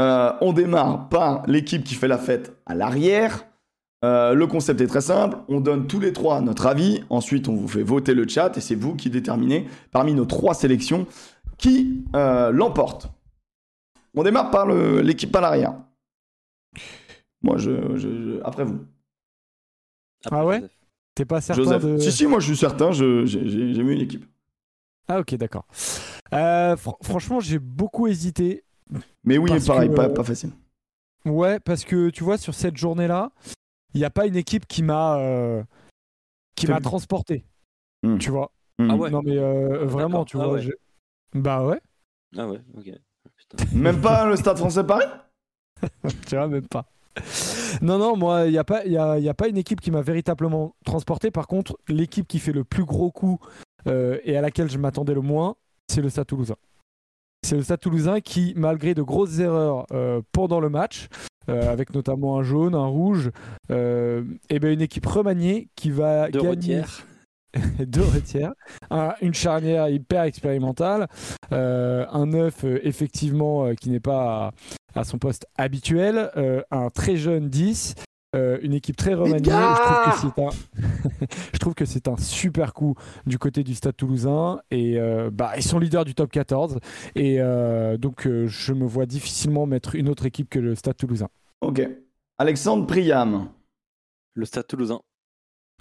[0.00, 3.46] euh, on démarre par l'équipe qui fait la fête à l'arrière.
[4.04, 5.36] Euh, le concept est très simple.
[5.48, 7.02] On donne tous les trois notre avis.
[7.10, 10.54] Ensuite, on vous fait voter le chat et c'est vous qui déterminez parmi nos trois
[10.54, 11.06] sélections
[11.58, 13.08] qui euh, l'emporte.
[14.16, 15.74] On démarre par l'équipe à l'arrière.
[17.42, 18.80] Moi, je, je- je- après vous.
[20.24, 20.62] Après, Ah ouais?
[21.14, 21.84] T'es pas certain Joseph.
[21.84, 21.98] de.
[21.98, 23.06] Si, si, moi je suis certain, j'ai
[23.84, 24.24] mis une équipe.
[25.08, 25.66] Ah ok d'accord.
[26.32, 28.64] Euh, fr- franchement j'ai beaucoup hésité.
[29.24, 30.50] Mais oui, pareil, que, pas, pas facile.
[31.24, 33.30] Ouais, parce que tu vois, sur cette journée-là,
[33.94, 35.62] il n'y a pas une équipe qui m'a euh,
[36.54, 37.44] qui m'a transporté.
[38.02, 38.18] Hmm.
[38.18, 38.52] Tu vois?
[38.78, 38.90] Hmm.
[38.90, 39.10] Ah ouais.
[39.10, 40.54] Non, mais euh, vraiment, tu Ah vois.
[40.54, 40.68] ouais.
[41.34, 41.80] Bah ouais,
[42.36, 42.90] Ah ouais, ok.
[43.36, 43.64] Putain.
[43.76, 45.06] Même pas le Stade français Paris?
[46.28, 46.86] Tu vois, même pas.
[47.82, 49.90] Non, non, moi, il n'y a, pas- y a, y a pas une équipe qui
[49.90, 51.30] m'a véritablement transporté.
[51.30, 53.38] Par contre, l'équipe qui fait le plus gros coup
[53.86, 55.56] euh, et à laquelle je m'attendais le moins,
[55.90, 56.56] c'est le Stade toulousain.
[57.46, 61.08] C'est le Stade toulousain qui, malgré de grosses erreurs euh, pendant le match,
[61.50, 63.30] euh, avec notamment un jaune, un rouge,
[63.68, 67.06] et ben une équipe remaniée qui va Deux gagner retières.
[67.86, 68.52] deux retières,
[68.90, 71.06] un- une charnière hyper expérimentale,
[71.52, 74.52] euh, un neuf euh, effectivement euh, qui n'est pas
[74.94, 76.30] à, à son poste habituel,
[76.70, 77.94] un très jeune 10,
[78.34, 79.50] euh, une équipe très remaniée.
[79.50, 82.94] Je trouve que c'est un, je trouve que c'est un super coup
[83.26, 86.78] du côté du Stade Toulousain et euh, bah, ils sont leaders du top 14
[87.14, 90.96] et euh, donc euh, je me vois difficilement mettre une autre équipe que le Stade
[90.96, 91.28] Toulousain.
[91.60, 91.80] Ok.
[92.38, 93.48] Alexandre Priam.
[94.34, 95.00] Le Stade Toulousain.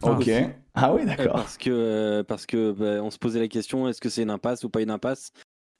[0.01, 0.29] Ok.
[0.75, 1.33] Ah oui, Euh, d'accord.
[1.35, 4.29] Parce que, euh, parce que bah, on se posait la question est-ce que c'est une
[4.31, 5.31] impasse ou pas une impasse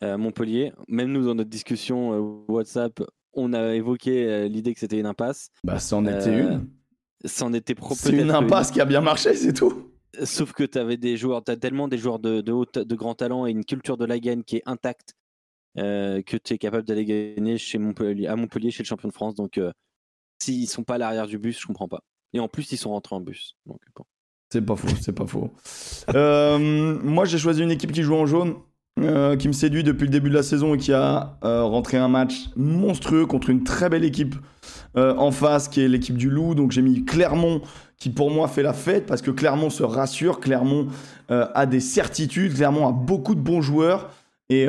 [0.03, 2.99] Euh, Montpellier, même nous dans notre discussion euh, WhatsApp,
[3.33, 5.49] on a évoqué euh, l'idée que c'était une impasse.
[5.63, 6.69] Bah, c'en était Euh, une.
[7.25, 9.89] C'en était C'est une impasse qui a bien marché, c'est tout.
[10.23, 12.95] Sauf que tu avais des joueurs, tu as tellement des joueurs de, de, haut, de
[12.95, 15.15] grand talent et une culture de la gagne qui est intacte
[15.79, 19.13] euh, que tu es capable d'aller gagner chez Montpellier, à Montpellier chez le champion de
[19.13, 19.33] France.
[19.35, 19.71] Donc, euh,
[20.39, 22.03] s'ils sont pas à l'arrière du bus, je comprends pas.
[22.33, 23.55] Et en plus, ils sont rentrés en bus.
[23.65, 23.77] Bon.
[24.51, 25.49] C'est pas faux, c'est pas faux.
[26.13, 28.55] Euh, moi, j'ai choisi une équipe qui joue en jaune.
[28.99, 31.97] Euh, qui me séduit depuis le début de la saison et qui a euh, rentré
[31.97, 34.35] un match monstrueux contre une très belle équipe
[34.97, 36.53] euh, en face, qui est l'équipe du Loup.
[36.53, 37.61] Donc j'ai mis Clermont,
[37.97, 40.87] qui pour moi fait la fête, parce que Clermont se rassure, Clermont
[41.29, 44.11] a des certitudes, Clermont a beaucoup de bons joueurs.
[44.49, 44.67] Et,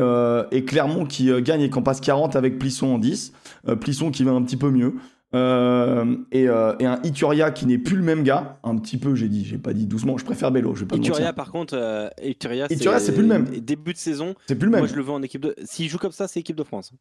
[0.66, 3.32] Clermont qui gagne et qui en passe 40 avec Plisson en 10.
[3.68, 4.94] Euh, Plisson qui va un petit peu mieux.
[5.34, 8.58] Euh, et, euh, et un Ituria qui n'est plus le même gars.
[8.62, 10.16] Un petit peu, j'ai dit, j'ai pas dit doucement.
[10.16, 10.74] Je préfère Bello.
[10.74, 13.44] Je vais pas Ituria, par contre, euh, Ituria, Ituria, c'est plus le même.
[13.46, 14.80] Début de saison, C'est plus le même.
[14.80, 15.54] moi je le veux en équipe de.
[15.64, 16.92] S'il joue comme ça, c'est équipe de France.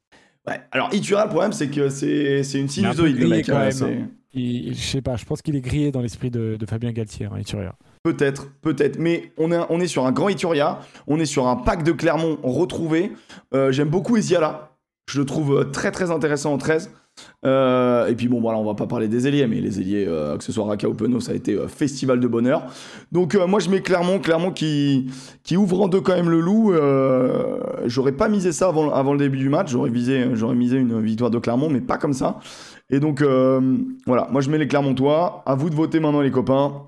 [0.47, 0.59] Ouais.
[0.71, 3.47] Alors Ituria, le problème, c'est que c'est c'est une sinusoïde, le mec.
[3.49, 3.69] hein,
[4.33, 7.27] Il- je sais pas, je pense qu'il est grillé dans l'esprit de, de Fabien Galtier,
[7.27, 7.75] hein, Ituria.
[8.03, 8.97] Peut-être, peut-être.
[8.99, 10.79] Mais on est, on est sur un grand Ituria.
[11.07, 13.11] On est sur un pack de Clermont retrouvé.
[13.53, 14.71] Euh, J'aime beaucoup Esiala.
[15.09, 16.91] Je le trouve très très intéressant en 13.
[17.45, 20.05] Euh, et puis bon, voilà, on va pas parler des ailiers, mais les ailiers,
[20.37, 22.65] que ce soit Raka ou ça a été euh, festival de bonheur.
[23.11, 25.09] Donc euh, moi je mets Clermont, Clermont qui,
[25.55, 26.73] ouvre en deux quand même le loup.
[27.85, 29.69] J'aurais pas misé ça avant, le début du match.
[29.69, 32.39] J'aurais misé une victoire de Clermont, mais pas comme ça.
[32.89, 33.23] Et donc
[34.05, 35.43] voilà, moi je mets les Clermontois.
[35.45, 36.87] À vous de voter maintenant les copains.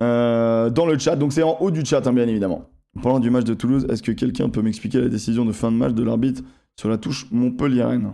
[0.00, 2.68] Dans le chat, donc c'est en haut du chat, hein, bien évidemment.
[2.96, 5.70] En parlant du match de Toulouse, est-ce que quelqu'un peut m'expliquer la décision de fin
[5.72, 6.42] de match de l'arbitre
[6.78, 8.12] sur la touche Montpellier-Rennes?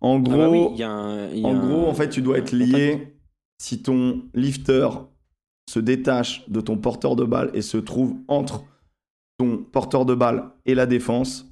[0.00, 1.86] En Ah gros, bah oui, il y a un- il y a en un- gros,
[1.88, 3.16] en fait, tu dois être lié
[3.60, 4.88] si ton lifter
[5.68, 8.64] se détache de ton porteur de balle et se trouve entre
[9.38, 11.46] ton porteur de balle et la défense.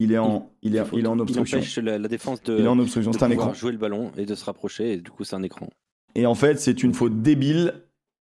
[0.00, 1.58] Il est en, il est, il est en obstruction.
[1.58, 3.12] empêche la, la défense de, Il est en obstruction.
[3.12, 3.54] C'est un écran.
[3.54, 5.68] jouer le ballon et de se rapprocher, et du coup c'est un écran.
[6.16, 7.74] Et en fait, c'est une faute débile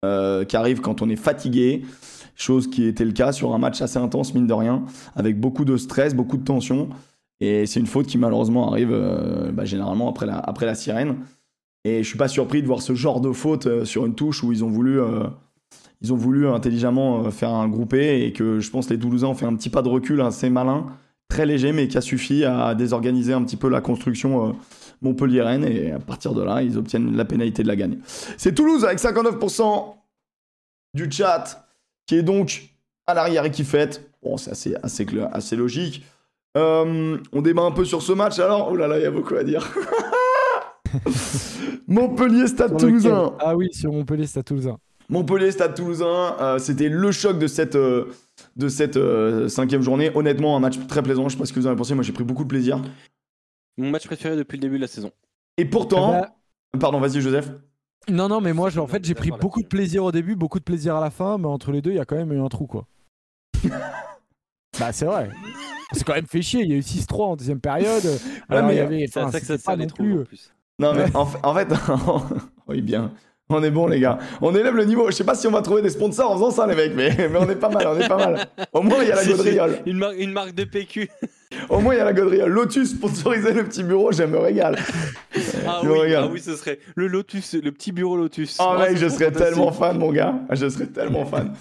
[0.04, 1.84] euh, qui arrive quand on est fatigué,
[2.34, 5.64] chose qui était le cas sur un match assez intense, mine de rien, avec beaucoup
[5.64, 6.88] de stress, beaucoup de tension.
[7.44, 11.16] Et c'est une faute qui malheureusement arrive euh, bah, généralement après la, après la sirène.
[11.82, 14.44] Et je suis pas surpris de voir ce genre de faute euh, sur une touche
[14.44, 15.24] où ils ont voulu, euh,
[16.02, 19.44] ils ont voulu intelligemment faire un groupé et que je pense les Toulousains ont fait
[19.44, 20.86] un petit pas de recul assez malin,
[21.28, 24.52] très léger, mais qui a suffi à désorganiser un petit peu la construction euh,
[25.00, 27.98] Montpellier-Rennes et à partir de là, ils obtiennent la pénalité de la gagne.
[28.36, 29.96] C'est Toulouse avec 59%
[30.94, 31.66] du chat
[32.06, 32.68] qui est donc
[33.08, 34.08] à l'arrière et qui fête.
[34.22, 36.04] Bon, c'est assez, assez, assez logique.
[36.56, 38.68] Euh, on débat un peu sur ce match alors.
[38.70, 39.72] Oh là là, il y a beaucoup à dire.
[41.86, 43.34] Montpellier Stade Toulousain.
[43.40, 44.78] Ah oui, sur Montpellier, à Toulousain.
[45.08, 48.06] Montpellier Stade Toulousain, euh, c'était le choc de cette, euh,
[48.56, 50.10] de cette euh, cinquième journée.
[50.14, 51.28] Honnêtement, un match très plaisant.
[51.28, 51.94] Je sais pas ce que vous en avez pensé.
[51.94, 52.80] Moi, j'ai pris beaucoup de plaisir.
[53.78, 55.10] Mon match préféré depuis le début de la saison.
[55.56, 57.50] Et pourtant, Ah pardon, vas-y Joseph.
[58.08, 60.58] Non, non, mais moi, je- en fait, j'ai pris beaucoup de plaisir au début, beaucoup
[60.58, 62.40] de plaisir à la fin, mais entre les deux, il y a quand même eu
[62.40, 62.86] un trou, quoi.
[64.78, 65.30] bah, c'est vrai.
[65.92, 66.62] C'est quand même fait chier.
[66.62, 68.02] Il y a eu 6-3 en deuxième période.
[68.48, 70.52] Alors, mais il y avait, C'est ça que ça trous plus.
[70.78, 71.68] Non mais en, en fait,
[72.66, 73.12] oui bien,
[73.48, 74.18] on est bon les gars.
[74.40, 75.10] On élève le niveau.
[75.10, 77.14] Je sais pas si on va trouver des sponsors en faisant ça les mecs, mais,
[77.30, 78.46] mais on est pas mal, on est pas mal.
[78.72, 79.78] Au moins il y a la gaudriole.
[79.86, 81.08] Une, mar- une marque de PQ.
[81.68, 82.50] Au moins il y a la gaudriole.
[82.50, 84.76] Lotus sponsorisé le petit bureau, je me régale.
[85.66, 86.24] Ah Je me oui, régale.
[86.24, 88.56] ah oui, ce serait le Lotus, le petit bureau Lotus.
[88.58, 90.34] Oh Oh, mec, je serais tellement fan mon gars.
[90.48, 91.52] Ah, Je serais tellement fan.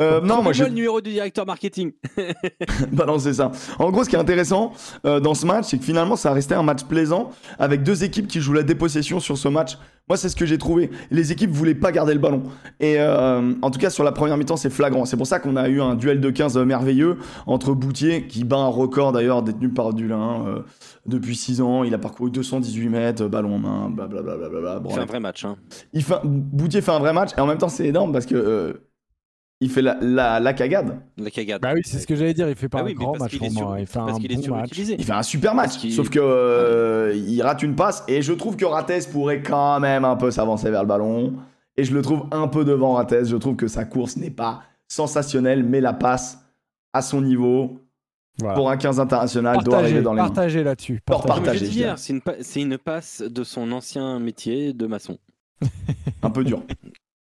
[0.00, 1.92] Euh, non moi je le numéro du directeur marketing.
[2.92, 3.52] Bah non, c'est ça.
[3.78, 4.72] En gros, ce qui est intéressant
[5.04, 8.04] euh, dans ce match, c'est que finalement, ça a resté un match plaisant avec deux
[8.04, 9.78] équipes qui jouent la dépossession sur ce match.
[10.08, 10.90] Moi, c'est ce que j'ai trouvé.
[11.10, 12.44] Les équipes voulaient pas garder le ballon.
[12.78, 15.04] Et euh, en tout cas, sur la première mi-temps, c'est flagrant.
[15.04, 18.56] C'est pour ça qu'on a eu un duel de 15 merveilleux entre Boutier, qui bat
[18.58, 20.62] un record d'ailleurs détenu par Dulin euh,
[21.06, 21.82] depuis 6 ans.
[21.82, 24.36] Il a parcouru 218 mètres, euh, ballon en main, blablabla.
[24.36, 25.44] Bla, bla, bla, C'est Bon, un vrai match.
[25.44, 25.56] Hein.
[25.92, 28.36] il fait, Boutier fait un vrai match et en même temps, c'est énorme parce que
[28.36, 28.74] euh,
[29.60, 30.98] il fait la, la, la cagade.
[31.16, 31.62] La cagade.
[31.62, 32.48] Bah oui, c'est ce que j'allais dire.
[32.48, 33.76] Il fait pas Ah un oui, grand match pour moi.
[33.80, 34.70] Il fait parce un bon match.
[34.78, 38.56] Il fait un super match, sauf que euh, il rate une passe et je trouve
[38.56, 41.34] que Rates pourrait quand même un peu s'avancer vers le ballon
[41.76, 43.24] et je le trouve un peu devant Rates.
[43.24, 46.38] Je trouve que sa course n'est pas sensationnelle, mais la passe
[46.92, 47.80] à son niveau
[48.38, 48.54] Voilà.
[48.54, 50.28] pour un 15 international doit Partagez, arriver dans les mains.
[50.28, 51.00] partagez là-dessus.
[51.04, 55.18] Partagé, une, pa- c'est une passe de son ancien métier de maçon.
[56.22, 56.62] Un peu dur.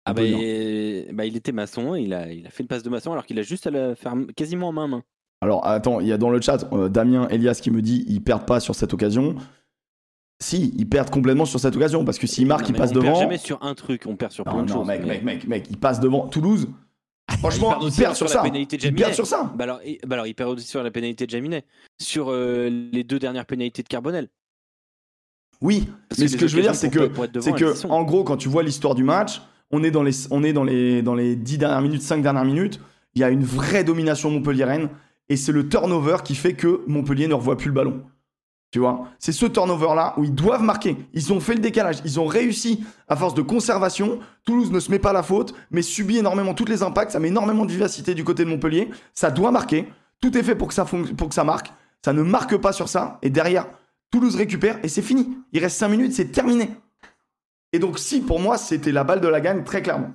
[0.06, 2.90] Ah bah, et- bah, il était maçon, il a, il a fait une passe de
[2.90, 5.02] maçon alors qu'il a juste à la faire quasiment en main main.
[5.42, 8.22] Alors attends, il y a dans le chat euh, Damien Elias qui me dit ils
[8.22, 9.36] perdent pas sur cette occasion.
[10.42, 13.04] Si, ils perdent complètement sur cette occasion parce que s'ils marquent, ils passent on perd
[13.06, 13.14] devant.
[13.20, 14.86] jamais sur un truc, on perd sur Non, plein de choses.
[14.86, 16.68] mec, mais- mec, mec, mec, ils passent devant Toulouse.
[17.38, 18.48] Franchement, perdent ils aussi perdent sur sur la ça.
[18.48, 19.52] pénalité de Ils perdent sur ça.
[19.54, 21.64] Bah alors, bah alors, il perd aussi sur la pénalité de Jaminet.
[22.00, 24.28] Sur euh, les deux dernières pénalités de Carbonel.
[25.60, 28.24] Oui, Parce mais que ce que je veux dire, c'est que, devant, que, en gros,
[28.24, 31.36] quand tu vois l'histoire du match, on est dans les, on dans les, dans les
[31.36, 32.80] 10 dernières minutes, 5 dernières minutes.
[33.14, 34.88] Il y a une vraie domination montpelliéraine
[35.28, 38.02] et c'est le turnover qui fait que Montpellier ne revoit plus le ballon.
[38.72, 40.96] Tu vois, c'est ce turnover-là où ils doivent marquer.
[41.12, 41.96] Ils ont fait le décalage.
[42.04, 44.20] Ils ont réussi à force de conservation.
[44.44, 47.10] Toulouse ne se met pas la faute, mais subit énormément tous les impacts.
[47.10, 48.90] Ça met énormément de vivacité du côté de Montpellier.
[49.12, 49.88] Ça doit marquer.
[50.20, 51.72] Tout est fait pour que ça, pour que ça marque.
[52.04, 53.18] Ça ne marque pas sur ça.
[53.22, 53.66] Et derrière,
[54.12, 55.36] Toulouse récupère et c'est fini.
[55.52, 56.70] Il reste 5 minutes, c'est terminé.
[57.72, 60.10] Et donc, si, pour moi, c'était la balle de la gagne, très clairement.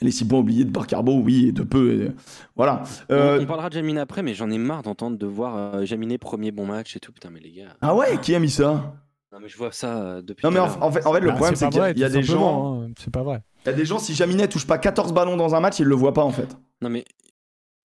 [0.00, 1.92] Les 6 points oubliés de Barcarbo, oui, et de peu.
[2.06, 2.12] et-
[2.56, 2.82] Voilà.
[3.12, 5.84] Euh, On, on parlera de Jaminet après, mais j'en ai marre d'entendre de voir euh,
[5.84, 7.12] Jaminet premier bon match et tout.
[7.12, 7.76] Putain, mais les gars.
[7.80, 8.94] Ah ouais, qui a mis ça?
[9.32, 10.44] Non, mais je vois ça euh, depuis.
[10.44, 11.98] Non, mais en, fait, en fait, le Bah, problème, c'est qu'il y a- vrai, il
[12.00, 12.82] y a tout des gens.
[12.82, 12.88] hein.
[12.98, 13.42] C'est pas vrai.
[13.64, 15.86] Il y a des gens, si Jaminet touche pas 14 ballons dans un match, ils
[15.86, 16.48] le voient pas en fait.
[16.80, 17.04] Non, mais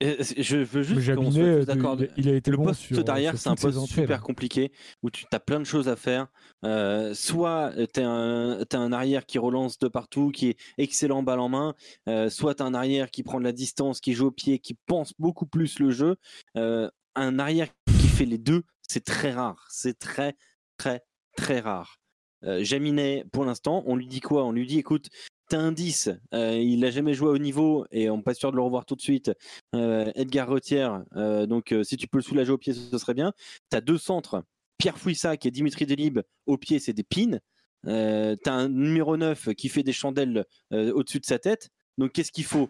[0.02, 1.98] je veux juste qu'on soit euh, d'accord.
[2.18, 4.72] il, a été Le bon poste sur, derrière, c'est un poste super compliqué
[5.02, 6.28] où tu as plein de choses à faire.
[6.64, 11.24] Euh, soit tu es un, t'es un arrière qui relance de partout, qui est excellent
[11.24, 11.76] balle en main,
[12.08, 14.78] euh, soit tu un arrière qui prend de la distance, qui joue au pied, qui
[14.86, 16.18] pense beaucoup plus le jeu.
[16.58, 17.70] Euh, un arrière
[18.00, 19.66] qui fait les deux, c'est très rare.
[19.70, 20.36] C'est très,
[20.78, 21.04] très,
[21.36, 22.00] très rare.
[22.44, 24.46] Euh, Jaminet, pour l'instant, on lui dit quoi?
[24.46, 25.10] On lui dit écoute,
[25.48, 28.52] t'as un 10, euh, il n'a jamais joué au niveau et on n'est pas sûr
[28.52, 29.32] de le revoir tout de suite.
[29.76, 33.14] Euh, Edgar Retière, euh, donc euh, si tu peux le soulager au pied, ce serait
[33.14, 33.34] bien.
[33.70, 34.44] T'as deux centres,
[34.78, 37.40] Pierre Fouissac et Dimitri Delib, au pied, c'est des pins.
[37.84, 41.70] T'as un numéro 9 qui fait des chandelles au-dessus de sa tête.
[41.98, 42.70] Donc qu'est-ce qu'il faut?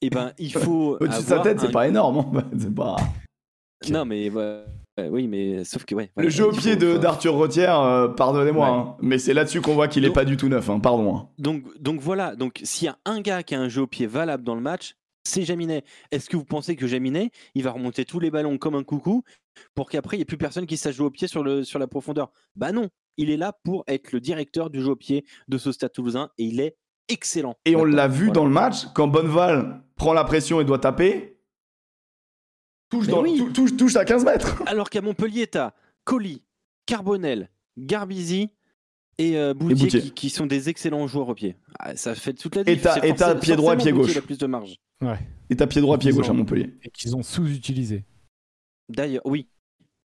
[0.00, 0.96] Eh ben, il faut.
[1.00, 2.18] Au-dessus de sa tête, c'est pas énorme.
[2.36, 2.50] hein.
[2.58, 2.96] C'est pas...
[3.90, 4.30] Non, mais
[4.98, 6.10] ouais, oui, mais sauf que ouais.
[6.14, 8.76] voilà, Le jeu au pied faut- d'Arthur Rotière, euh, pardonnez-moi, Ouais.
[8.76, 10.68] hein, mais c'est là-dessus qu'on voit qu'il est Donc- pas du tout neuf.
[10.70, 11.16] hein, pardon.
[11.16, 11.28] hein.
[11.38, 14.06] Donc, donc voilà, donc s'il y a un gars qui a un jeu au pied
[14.06, 14.94] valable dans le match,
[15.26, 15.84] c'est Jaminet.
[16.12, 19.22] Est-ce que vous pensez que Jaminet, il va remonter tous les ballons comme un coucou
[19.74, 21.78] pour qu'après il n'y ait plus personne qui sache jouer au pied sur, le, sur
[21.78, 22.30] la profondeur?
[22.56, 25.72] Bah non, il est là pour être le directeur du jeu au pied de ce
[25.72, 26.76] stade toulousain et il est
[27.08, 27.54] excellent.
[27.64, 28.32] Et on l'a vu Voilà.
[28.32, 31.33] dans le match, quand Bonneval prend la pression et doit taper,
[32.90, 33.42] touche, dans- oui.
[33.52, 34.62] touche, touche à 15 mètres.
[34.66, 35.72] Alors qu'à Montpellier, t'as
[36.04, 36.42] Colli,
[36.86, 38.50] Carbonel, Garbizi
[39.18, 40.00] et euh, Boutier, Boutier.
[40.00, 41.56] Qui, qui sont des excellents joueurs au pied.
[41.78, 43.92] Ah, ça fait toute la Et diff, t'as- c'est et t'as pied droit et pied
[43.92, 44.16] gauche.
[44.16, 44.76] a plus de marge.
[45.00, 45.18] Ouais.
[45.50, 46.74] Et t'as pied droit, pied Ils gauche à ont- Montpellier.
[46.82, 48.04] Et qu'ils ont sous-utilisé.
[48.88, 49.48] D'ailleurs, oui,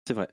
[0.08, 0.28] c'est vrai.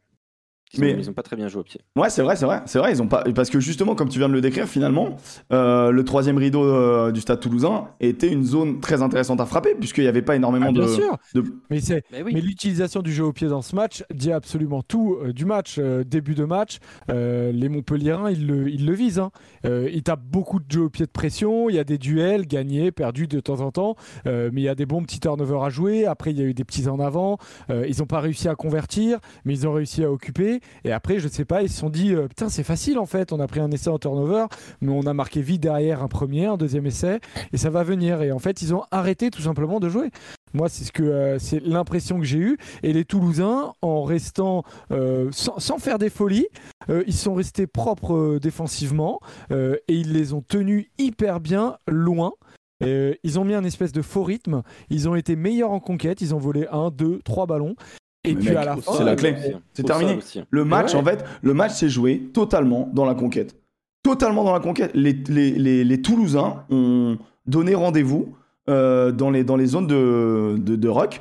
[0.72, 1.80] Ils, Mais- ont, ils ont pas très bien joué au pied.
[1.94, 2.90] Ouais, c'est vrai, c'est vrai, c'est vrai.
[2.90, 5.16] Ils ont pas parce que justement, comme tu viens de le décrire, finalement,
[5.52, 9.74] euh, le troisième rideau euh, du Stade Toulousain était une zone très intéressante à frapper
[9.78, 10.88] puisqu'il n'y avait pas énormément Ah, bien de.
[10.88, 11.16] sûr.
[11.34, 12.32] de- Mais c'est Bah oui.
[12.34, 15.76] Mais l'utilisation du jeu au pied dans ce match dit absolument tout euh, du match.
[15.78, 16.78] Euh, début de match,
[17.10, 19.18] euh, les Montpelliérains, ils le, ils le visent.
[19.20, 19.30] hein.
[19.66, 21.68] Euh, ils tapent beaucoup de jeux au pied de pression.
[21.70, 23.94] Il y a des duels gagnés, perdus de temps en temps.
[24.26, 26.06] Euh, mais il y a des bons petits turnovers à jouer.
[26.06, 27.38] Après, il y a eu des petits en avant.
[27.70, 30.53] Euh, ils n'ont pas réussi à convertir, mais ils ont réussi à occuper.
[30.84, 33.32] Et après, je sais pas, ils se sont dit euh, Putain, c'est facile en fait.
[33.32, 34.46] On a pris un essai en turnover,
[34.80, 37.20] mais on a marqué vite derrière un premier, un deuxième essai.
[37.52, 38.22] Et ça va venir.
[38.22, 40.10] Et en fait, ils ont arrêté tout simplement de jouer.
[40.52, 42.58] Moi, c'est ce que euh, c'est l'impression que j'ai eue.
[42.82, 46.46] Et les Toulousains, en restant euh, sans, faire des folies,
[47.06, 52.32] ils sont restés propres défensivement et ils les ont tenus hyper bien loin.
[52.80, 54.62] Ils ont mis un espèce de faux rythme.
[54.90, 56.20] Ils ont été meilleurs en conquête.
[56.20, 57.74] Ils ont volé un, deux, trois ballons.
[58.24, 59.36] Et puis mec, à la fin, c'est la sol clé.
[59.74, 60.18] C'est terminé.
[60.50, 61.00] Le match, Ouais.
[61.00, 63.56] en fait, le match s'est joué totalement dans la conquête.
[64.02, 64.90] Totalement dans la conquête.
[64.94, 68.34] Les, les, les, les Toulousains ont donné rendez-vous
[68.70, 71.20] euh, dans, les, dans les zones de, de, de ruck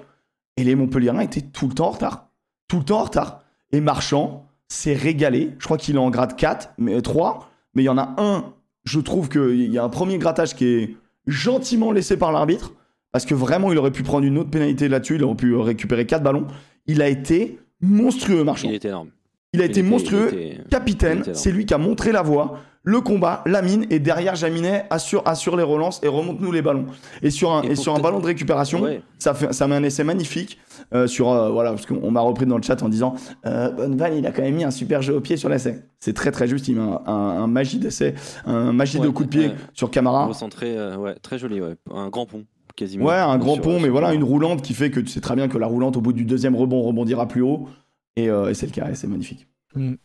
[0.57, 2.27] et les Montpelliérains étaient tout le temps en retard.
[2.67, 3.41] Tout le temps en retard.
[3.71, 5.51] Et Marchand s'est régalé.
[5.59, 7.49] Je crois qu'il est en grade 4, mais 3.
[7.75, 8.45] Mais il y en a un,
[8.85, 10.97] je trouve qu'il y a un premier grattage qui est
[11.27, 12.73] gentiment laissé par l'arbitre.
[13.11, 15.15] Parce que vraiment, il aurait pu prendre une autre pénalité là-dessus.
[15.15, 16.47] Il aurait pu récupérer 4 ballons.
[16.87, 18.67] Il a été monstrueux, Marchand.
[18.69, 19.09] Il est énorme.
[19.53, 20.27] Il a Il été était- monstrueux.
[20.33, 24.35] était- Capitaine, c'est lui qui a montré la voie, le combat, la mine, et derrière
[24.35, 26.87] Jaminet assure, assure les relances et remonte-nous les ballons.
[27.21, 29.01] Et sur un, Et et pour sur un te- ballon de récupération, Ouais.
[29.19, 30.57] ça, fait, ça met un essai magnifique.
[30.93, 33.13] euh, sur, euh, voilà, parce qu'on m'a repris dans le chat en disant
[33.45, 35.83] euh, Bonneval, il a quand même mis un super jeu au pied sur l'essai.
[35.99, 38.15] C'est très très juste, il met un, un- un magie d'essai,
[38.45, 40.25] un magie de coup de pied sur Camara.
[40.25, 41.75] Recentré, euh, ouais, très joli, ouais.
[41.93, 42.43] Un grand pont,
[42.75, 43.05] quasiment.
[43.05, 45.21] Ouais, un grand Sur- pont, mais sur- voilà, une roulante qui fait que tu sais
[45.21, 47.67] très bien que la roulante, au bout du deuxième rebond, rebondira plus haut.
[48.15, 49.47] Et, euh, et c'est le cas, et c'est magnifique.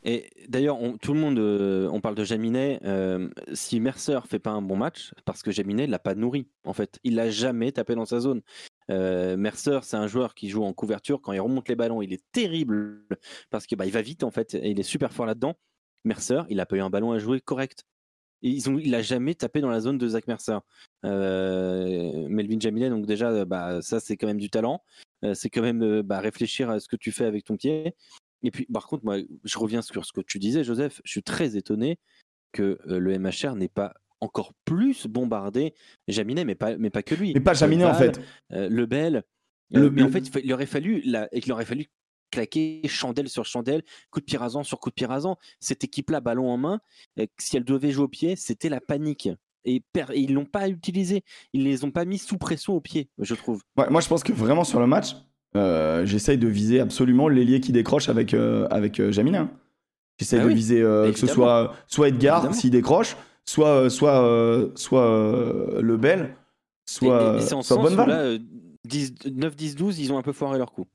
[0.02, 2.80] Et d'ailleurs, on- tout le monde, euh, on parle de Jaminet.
[2.84, 6.72] euh, si Mercer fait pas un bon match, parce que Jaminet l'a pas nourri, en
[6.72, 6.98] fait.
[7.04, 8.40] Il l'a jamais tapé dans sa zone.
[8.90, 11.20] Euh, Mercer, c'est un joueur qui joue en couverture.
[11.20, 13.04] Quand il remonte les ballons, il est terrible
[13.50, 15.54] parce que bah, il va vite en fait et il est super fort là-dedans.
[16.06, 17.84] Mercer, il a pas eu un ballon à jouer correct.
[18.42, 20.58] Et Ils ont, il a jamais tapé dans la zone de Zach Mercer.
[21.04, 24.82] Euh, Melvin Jaminet, donc déjà, euh, bah, ça c'est quand même du talent.
[25.24, 27.94] Euh, c'est quand même euh, bah, réfléchir à ce que tu fais avec ton pied.
[28.44, 31.00] Et puis, par contre, moi, je reviens sur ce que tu disais, Joseph.
[31.04, 31.98] Je suis très étonné
[32.52, 35.74] que le MHR n'ait pas encore plus bombardé
[36.06, 37.32] Jaminet, mais pas, mais pas que lui.
[37.34, 38.20] Mais pas Jaminet en fait.
[38.52, 39.22] euh, Lebel.
[39.70, 41.86] Le- mais en le- fait, il aurait fallu, la- et qu'il aurait fallu
[42.30, 45.36] claqué chandelle sur chandelle, coup de pirasan sur coup de pirasan.
[45.60, 46.80] Cette équipe-là, ballon en main,
[47.18, 49.28] euh, si elle devait jouer au pied, c'était la panique.
[49.64, 51.24] Et, et ils l'ont pas utilisé.
[51.52, 53.62] Ils les ont pas mis sous pression au pied, je trouve.
[53.76, 55.16] Ouais, moi, je pense que vraiment sur le match,
[55.56, 59.40] euh, j'essaye de viser absolument l'ailier qui décroche avec, euh, avec euh, Jamina.
[59.40, 59.50] hein.
[60.18, 63.16] J'essaye Ah de oui, viser que ce soit, soit Edgar s'il décroche,
[63.46, 66.34] soit, soit, soit Lebel,
[66.86, 68.08] soit, Et- et soit Bonneval.
[68.08, 68.38] là, euh,
[68.84, 70.86] 10 9, 10, 12, ils ont un peu foiré leur coup.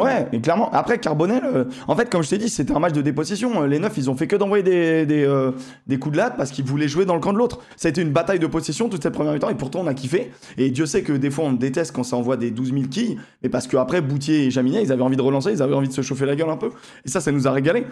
[0.00, 0.70] Ouais, mais clairement.
[0.72, 3.62] Après, Carbonel, euh, en fait, comme je t'ai dit, c'était un match de dépossession.
[3.62, 5.52] Euh, Les neufs, ils ont fait que d'envoyer des, euh,
[5.86, 7.60] des coups de latte parce qu'ils voulaient jouer dans le camp de l'autre.
[7.76, 9.94] Ça a été une bataille de possession toute cette première mi-temps et pourtant on a
[9.94, 10.30] kiffé.
[10.58, 13.18] Et Dieu sait que des fois on déteste quand ça envoie des 12 000 quilles,
[13.42, 15.92] mais parce qu'après Boutier et Jaminet, ils avaient envie de relancer, ils avaient envie de
[15.92, 16.70] se chauffer la gueule un peu.
[17.04, 17.84] Et ça, ça nous a régalé.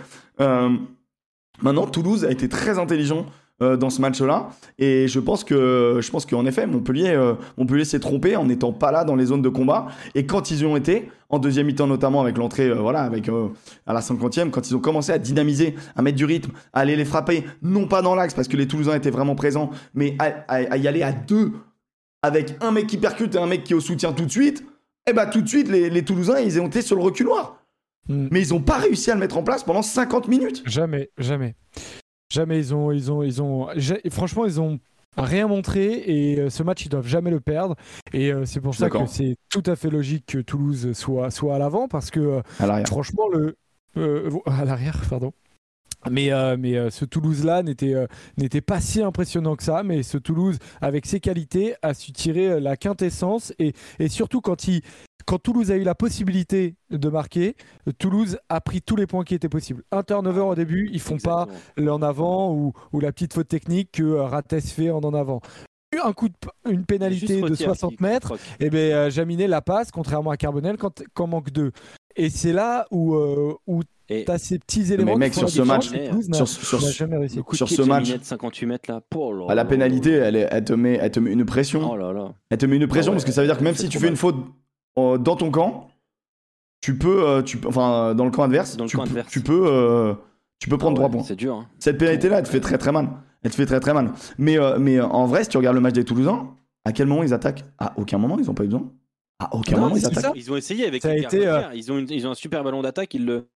[1.60, 3.26] Maintenant, Toulouse a été très intelligent.
[3.60, 7.84] Euh, dans ce match-là, et je pense que je pense qu'en effet Montpellier euh, Montpellier
[7.84, 10.64] s'est trompé en n'étant pas là dans les zones de combat et quand ils y
[10.64, 13.48] ont été en deuxième mi-temps notamment avec l'entrée euh, voilà avec euh,
[13.86, 16.94] à la 50e quand ils ont commencé à dynamiser à mettre du rythme à aller
[16.94, 20.26] les frapper non pas dans l'axe parce que les Toulousains étaient vraiment présents mais à,
[20.46, 21.50] à- à y aller à deux
[22.22, 24.64] avec un mec qui percute et un mec qui est au soutien tout de suite
[25.08, 27.56] et bah tout de suite les, les Toulousains ils ont été sur le reculoir
[28.10, 28.28] Mm.
[28.30, 31.56] mais ils ont pas réussi à le mettre en place pendant 50 minutes Jamais, jamais.
[32.30, 33.68] Jamais ils ont, ils ont, ils ont.
[33.76, 34.78] j'ai- Franchement, ils ont
[35.16, 37.74] rien montré et euh, ce match ils doivent jamais le perdre
[38.12, 41.56] et euh, c'est pour ça que c'est tout à fait logique que Toulouse soit soit
[41.56, 43.56] à l'avant parce que euh, à franchement le
[43.96, 45.32] euh, à l'arrière pardon
[46.08, 48.06] mais, euh, mais euh, ce Toulouse-là n'était euh,
[48.36, 49.82] n'était pas si impressionnant que ça.
[49.82, 53.52] Mais ce Toulouse, avec ses qualités, a su tirer la quintessence.
[53.58, 54.82] Et, et surtout, quand, il,
[55.28, 57.54] quand Toulouse a eu la possibilité de marquer,
[57.98, 59.82] Toulouse a pris tous les points qui étaient possibles.
[59.92, 63.90] Un turnover au début, ils font pas l'en avant ou, ou la petite faute technique
[63.92, 65.42] que euh, Rates fait en en avant.
[66.02, 66.34] Un coup de,
[66.70, 70.38] une pénalité de Retière 60 qui mètres, et ben euh, Jaminet la passe, contrairement à
[70.38, 71.72] Carbonel quand, quand manque deux.
[72.16, 75.12] Et c'est là où, euh, où tu as ces petits éléments.
[75.12, 75.88] qui mec, sur la ce match,
[76.32, 76.80] sur, sur, sur
[77.68, 79.02] ce match- Jaminet de 58 mètres là.
[79.14, 79.64] Oh là à la là.
[79.66, 82.32] pénalité elle, te met elle te met une pression Oh là là.
[82.48, 83.90] Elle te met une pression Ah ouais, parce que ça veut dire que même si
[83.90, 84.12] tu fais mal.
[84.12, 84.36] une faute
[85.18, 85.88] dans ton camp,
[86.80, 89.08] tu peux, euh, tu, peux- enfin dans le camp adverse, Dans le tu, camp peux-
[89.10, 89.28] adverse.
[89.30, 90.14] tu peux, euh,
[90.60, 91.22] tu peux prendre Ah 3 points.
[91.22, 91.54] C'est dur.
[91.54, 91.66] hein.
[91.78, 93.08] Cette pénalité-là, elle te fait très très mal.
[93.42, 94.10] Elle te fait très très mal.
[94.38, 96.48] Mais, euh, mais euh, en vrai, si tu regardes le match des Toulousains,
[96.84, 97.64] à quel moment ils attaquent?
[97.78, 98.90] À aucun moment, ils n'ont pas eu besoin.
[99.40, 100.24] À aucun Non, moment, ils attaquent.
[100.24, 100.32] ça.
[100.34, 101.62] Ils ont essayé avec Ça a été, euh.
[101.74, 103.14] Ils, ont une- ils ont un super ballon d'attaque.
[103.14, 103.46] Ils le.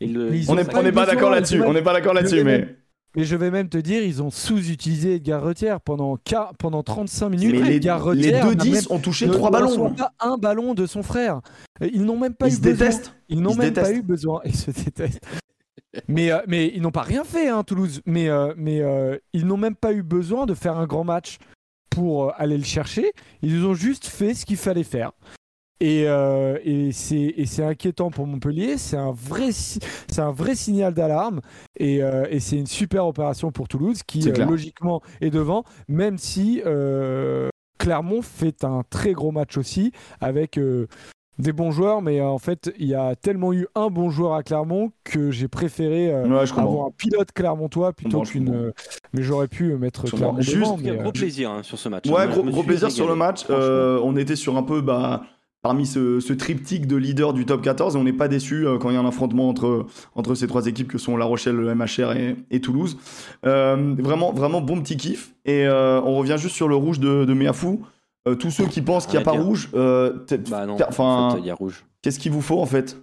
[0.00, 0.30] Ils le...
[0.30, 1.62] Mais ils On n'est pas d'accord là-dessus.
[1.62, 2.76] On n'est pas d'accord là-dessus, mais.
[3.16, 6.16] Mais je vais même te dire, ils ont sous-utilisé Edgar Retière pendant,
[6.58, 7.60] pendant 35 minutes.
[7.60, 9.94] Mais les, Edgar les Retière deux n'a 10 même- ont touché ne 3 reçoit ballons.
[9.94, 11.40] pas un ballon de son frère.
[11.80, 12.72] Ils n'ont même pas Ils eu se besoin.
[12.86, 13.14] détestent.
[13.28, 13.96] Ils n'ont même pas détestent.
[13.96, 14.40] eu besoin.
[14.44, 15.24] Ils se détestent.
[16.08, 18.00] mais, euh, mais ils n'ont pas rien fait, hein, Toulouse.
[18.06, 21.38] Mais, euh, mais euh, ils n'ont même pas eu besoin de faire un grand match
[21.90, 23.10] pour euh, aller le chercher.
[23.42, 25.10] Ils ont juste fait ce qu'il fallait faire.
[25.80, 28.76] Et, euh, et c'est inquiétant pour Montpellier.
[28.76, 29.78] C'est un vrai, si-
[30.08, 31.40] c'est un vrai signal d'alarme.
[31.78, 36.18] Et, euh, et c'est une super opération pour Toulouse qui, euh, logiquement, est devant, même
[36.18, 40.86] si euh, Clermont fait un très gros match aussi avec euh,
[41.38, 42.02] des bons joueurs.
[42.02, 45.30] Mais euh, en fait, il y a tellement eu un bon joueur à Clermont que
[45.30, 46.68] j'ai préféré euh, Ouais, je comprends.
[46.70, 48.54] avoir un pilote clermontois plutôt qu'une.
[48.54, 48.72] euh,
[49.14, 50.42] mais j'aurais pu mettre Je Clermont devant,
[50.76, 52.06] Juste- mais, euh, gros plaisir hein, sur ce match.
[52.06, 53.44] Ouais, gros, plaisir sur le match.
[53.48, 55.22] Euh, on était sur un peu bah,
[55.62, 58.78] parmi ce, ce triptyque de leader du top 14 et on n'est pas déçu euh,
[58.78, 61.56] quand il y a un affrontement entre, entre ces trois équipes que sont La Rochelle,
[61.56, 62.96] le MHR et, et Toulouse.
[63.44, 65.34] Euh, vraiment, vraiment bon petit kiff.
[65.44, 67.82] Et euh, on revient juste sur le rouge de, de Miafou.
[68.28, 71.54] Euh, tous ceux qui pensent qu'il n'y a pas rouge, Bah non, enfin, en fait,
[72.02, 72.96] qu'est-ce qu'il vous faut en fait?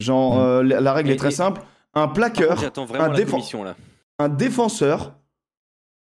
[0.00, 1.60] Genre, la, la règle Et- est très et- simple.
[1.94, 3.08] Un plaqueur, contre, un
[3.64, 3.74] là.
[4.20, 5.14] un défenseur,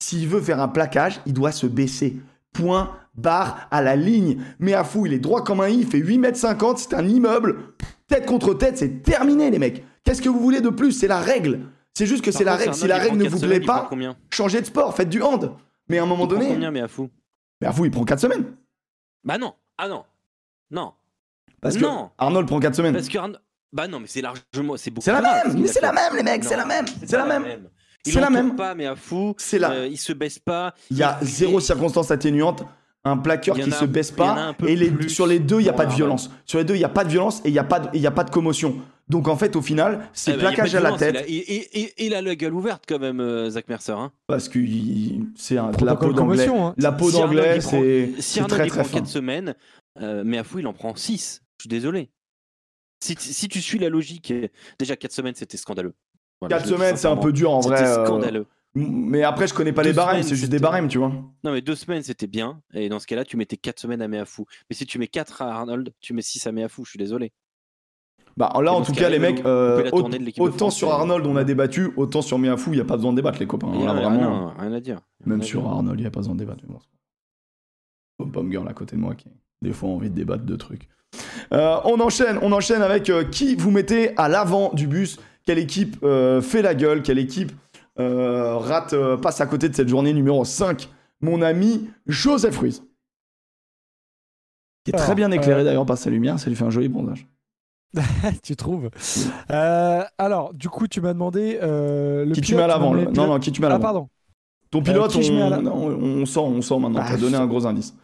[0.02, 2.16] s'il veut faire un plaquage, il doit se baisser.
[2.52, 4.42] Point, barre, à la ligne.
[4.58, 6.94] Mais à fou, il est droit comme un i, il fait 8 mètres 50, c'est
[6.94, 7.56] un immeuble.
[8.08, 9.84] Tête contre tête, c'est terminé, les mecs.
[10.04, 10.92] Qu'est-ce que vous voulez de plus?
[10.92, 11.60] C'est la règle.
[11.94, 12.74] C'est juste que c'est la règle.
[12.74, 13.90] Si Arnold, la règle ne vous plaît pas,
[14.30, 15.52] changez de sport, faites du hand.
[15.88, 17.08] Mais à un moment Il prend donné, combien mais à fou?
[17.60, 18.44] Mais à fou, il prend 4 semaines.
[19.24, 20.04] Bah non, ah non,
[20.70, 20.92] non,
[21.60, 22.08] Parce Non.
[22.08, 22.92] que Arnold prend 4 semaines.
[22.94, 23.38] parce que Arno-
[23.72, 25.04] bah non mais c'est largement, c'est beaucoup.
[25.04, 27.44] C'est la même, mais c'est la même, les mecs, c'est la même, c'est la même.
[28.04, 28.54] Il C'est la même.
[28.54, 29.34] pas mais à fou.
[29.38, 29.70] C'est la.
[29.72, 30.74] Euh, il se baisse pas.
[30.90, 32.62] Il y a zéro circonstance atténuante.
[33.06, 33.16] Un
[33.58, 34.54] y en qui a se un- baisse y pas.
[34.66, 36.30] Et les, sur les deux, il n'y a pas de violence.
[36.44, 37.88] Sur les deux, il n'y a pas de violence et il n'y a, pas de-
[37.94, 38.76] il y a pas de commotion.
[39.08, 41.24] Donc en fait, au final, c'est Eh ben, y plaquage à la violence, tête.
[41.28, 43.92] Il a, il- il- il- il a la gueule ouverte quand même, euh, Zach Mercer.
[43.92, 44.10] Hein.
[44.26, 44.58] Parce que
[45.36, 46.46] c'est un- la peau d'anglais.
[46.46, 46.66] commotion.
[46.66, 46.74] hein.
[46.78, 48.98] La peau d'anglais, c'est Si très très prend fin.
[48.98, 49.54] 4 semaines,
[50.00, 51.42] euh, mais à fou il en prend 6.
[51.58, 52.10] Je suis désolé.
[53.00, 54.32] Si, si tu suis la logique,
[54.80, 55.94] déjà 4 semaines c'était scandaleux.
[56.40, 57.76] Voilà, 4 je le dis semaines, c'est un peu dur en vrai.
[57.78, 58.46] C'était euh, scandaleux.
[58.76, 61.08] Mais après, je connais pas les Deux barèmes, c'est juste des barèmes, tu vois.
[61.44, 62.60] Non, mais 2 semaines c'était bien.
[62.74, 64.44] Et dans ce cas-là, tu mettais 4 semaines à Méafou.
[64.68, 66.84] Mais si tu mets 4 à Arnold, tu mets 6 à Méafou.
[66.84, 67.32] Je suis désolé.
[68.36, 69.88] Bah là, en tout cas, les mecs, euh,
[70.38, 73.12] autant France, sur Arnold, on a débattu, autant sur Miafou, il n'y a pas besoin
[73.12, 73.72] de débattre, les copains.
[73.72, 75.00] Là, ah vraiment, rien à dire.
[75.24, 75.70] même sur dire.
[75.70, 76.62] Arnold, il n'y a pas besoin de débattre.
[78.18, 79.30] bon, Pom Girl à côté de moi qui,
[79.62, 80.86] des fois, a envie de débattre de trucs.
[81.52, 85.18] Euh, on enchaîne, on enchaîne avec euh, qui vous mettez à l'avant du bus?
[85.46, 86.04] Quelle équipe
[86.42, 87.02] fait la gueule?
[87.02, 87.52] Quelle équipe
[87.98, 90.88] rate, euh, passe à côté de cette journée numéro 5
[91.20, 92.82] Mon ami Joseph Ruiz.
[94.84, 96.88] Qui est très bien éclairé euh, d'ailleurs par sa lumière, ça lui fait un joli
[96.88, 97.26] bronzage.
[98.42, 98.90] tu trouves?
[99.50, 103.06] Euh, Alors, du coup, tu m'as demandé euh, le Qui tu mets à l'avant donné
[103.06, 104.08] le Non, non, qui tu mets à Ah, l'avant pardon.
[104.70, 107.00] Ton pilote, à la- on, on, on on sort maintenant.
[107.00, 107.94] Bah, T'as donné je- un gros indice.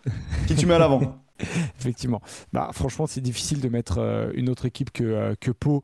[0.47, 1.01] qui tu mets à l'avant?
[1.79, 2.23] Effectivement.
[2.53, 5.83] Bah, franchement, c'est difficile de mettre euh, une autre équipe que, euh, que Pau.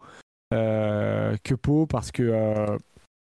[0.54, 2.76] euh, que Pau parce que euh,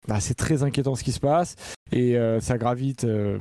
[0.07, 1.55] bah, c'est très inquiétant ce qui se passe
[1.91, 3.03] et euh, ça gravite.
[3.03, 3.37] euh,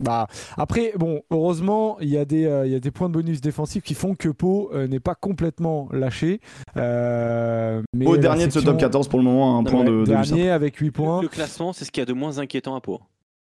[0.00, 3.14] bah, après, bon, heureusement, il y, a des, euh, il y a des points de
[3.14, 6.40] bonus défensifs qui font que Pau euh, n'est pas complètement lâché.
[6.76, 10.04] Euh, mais Au dernier de ce top 14 pour le moment, un point de.
[10.04, 11.22] Dernier avec 8 Le, points.
[11.22, 13.00] le classement, c'est ce qu'il y a de moins inquiétant à Pau.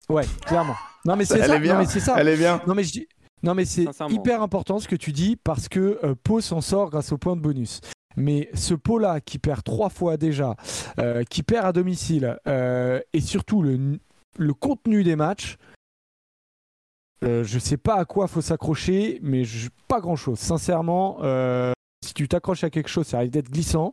[0.08, 0.76] Ouais, clairement.
[1.04, 1.56] Non, mais c'est Elle ça.
[1.56, 1.74] est bien.
[1.74, 2.14] Non, mais c'est ça.
[2.18, 2.60] Elle est bien.
[2.66, 3.08] Non mais je dis-
[3.42, 6.90] non mais c'est hyper important ce que tu dis parce que euh, Pau s'en sort
[6.90, 7.80] grâce au point de bonus.
[8.18, 10.56] Mais ce Pau là qui perd trois fois déjà,
[10.98, 13.98] euh, qui perd à domicile euh, et surtout le,
[14.36, 15.56] le contenu des matchs,
[17.24, 20.38] euh, je sais pas à quoi faut s'accrocher, mais je- pas grand chose.
[20.38, 21.72] Sincèrement, euh,
[22.04, 23.92] si tu t'accroches à quelque chose, ça risque d'être glissant.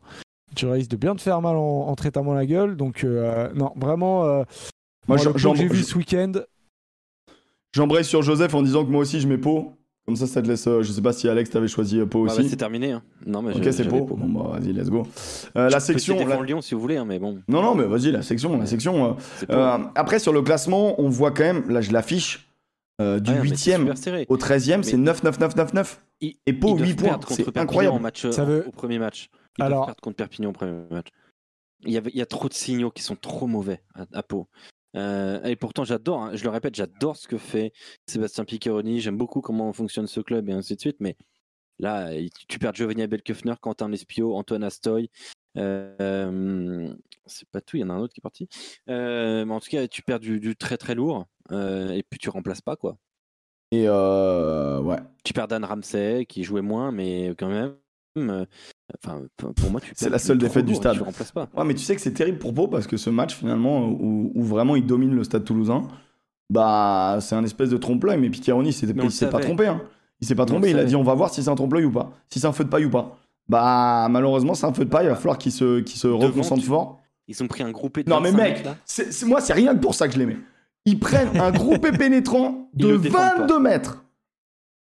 [0.56, 2.78] Tu risques de bien te faire mal en, en traitant la gueule.
[2.78, 4.24] Donc non, vraiment.
[5.08, 5.18] Moi,
[5.56, 6.32] j'ai vu je- ce week-end,
[7.74, 9.74] J'embraye sur Joseph en disant que moi aussi je mets Pau.
[10.06, 10.68] Comme ça, ça te laisse.
[10.68, 12.50] euh, je sais pas si Alex t'avait choisi euh, Pau Ah bah, aussi.
[12.50, 12.92] c'est terminé.
[12.92, 13.02] hein.
[13.26, 14.06] Non, mais ok, c'est Pau.
[14.06, 15.02] Bon, bah, vas-y, let's go.
[15.58, 16.24] Euh, la section.
[16.28, 17.40] la- Lyon si vous voulez, hein, mais bon.
[17.48, 18.56] Non, non, mais vas-y, la section.
[18.58, 19.04] La section.
[19.10, 19.14] euh,
[19.50, 21.68] euh, après, sur le classement, on voit quand même.
[21.70, 22.48] Là, je l'affiche.
[23.02, 24.26] euh, du Ah, mais c'est 8ème super serré.
[24.30, 26.02] au 13ème, c'est Mais- 9, 9, 9, 9, 9.
[26.22, 27.20] Ils- Et Pau, ils doivent 8 points.
[27.28, 27.96] C'est Perpignan incroyable.
[27.98, 29.30] En match, Ça veut- Au premier match.
[29.58, 31.08] Ils Alors- perdre contre Perpignan au premier match.
[31.86, 34.24] Il y, avait- il y a trop de signaux qui sont trop mauvais à, à
[34.24, 34.48] Pau.
[34.96, 37.74] Euh, et pourtant, j'adore, hein, je le répète, j'adore ce que fait
[38.08, 39.02] Sébastien Piccheroni.
[39.02, 40.98] J'aime beaucoup comment fonctionne ce club et ainsi de suite.
[41.00, 41.18] Mais
[41.80, 42.12] là,
[42.48, 45.10] tu perds Giovanni Abelkefner, Quentin Lespio, Antoine Astoy.
[45.58, 46.94] Euh,
[47.26, 48.48] c'est pas tout, il y en a un autre qui est parti.
[48.90, 51.26] Euh, mais en tout cas, tu perds du, du très très lourd.
[51.52, 52.98] et puis tu remplaces pas, quoi.
[53.72, 54.98] Et ouais.
[55.24, 57.76] Tu perds Dan Ramsey, qui jouait moins, mais quand même.
[58.18, 58.46] Euh,
[59.04, 60.96] Enfin, p- pour moi, tu C'est la seule défaite du stade.
[60.98, 61.48] Tu remplaces pas.
[61.58, 64.32] Ouais, mais tu sais que c'est terrible pour Pau parce que ce match, finalement, où,
[64.36, 65.88] où vraiment il domine le stade toulousain,
[66.50, 68.18] bah, c'est un espèce de trompe-l'œil.
[68.20, 69.68] Mais Mais on il s'est pas trompé.
[69.68, 69.82] Hein.
[70.22, 70.70] Il s'est pas trompé.
[70.70, 72.12] Il a dit on va voir si c'est un trompe-l'œil ou pas.
[72.30, 73.18] Si c'est un feu de paille ou pas.
[73.50, 75.06] Bah, malheureusement, c'est un feu de paille.
[75.08, 77.02] Il va falloir qu'il se, qu'il se reconcentre tu- fort.
[77.28, 79.96] Ils ont pris un groupé de Non, mais 25 mec, moi, c'est rien que pour
[79.96, 80.38] ça que je les mets.
[80.86, 83.36] Ils prennent un groupé pénétrant de le défendent pas.
[83.40, 84.05] 22 mètres.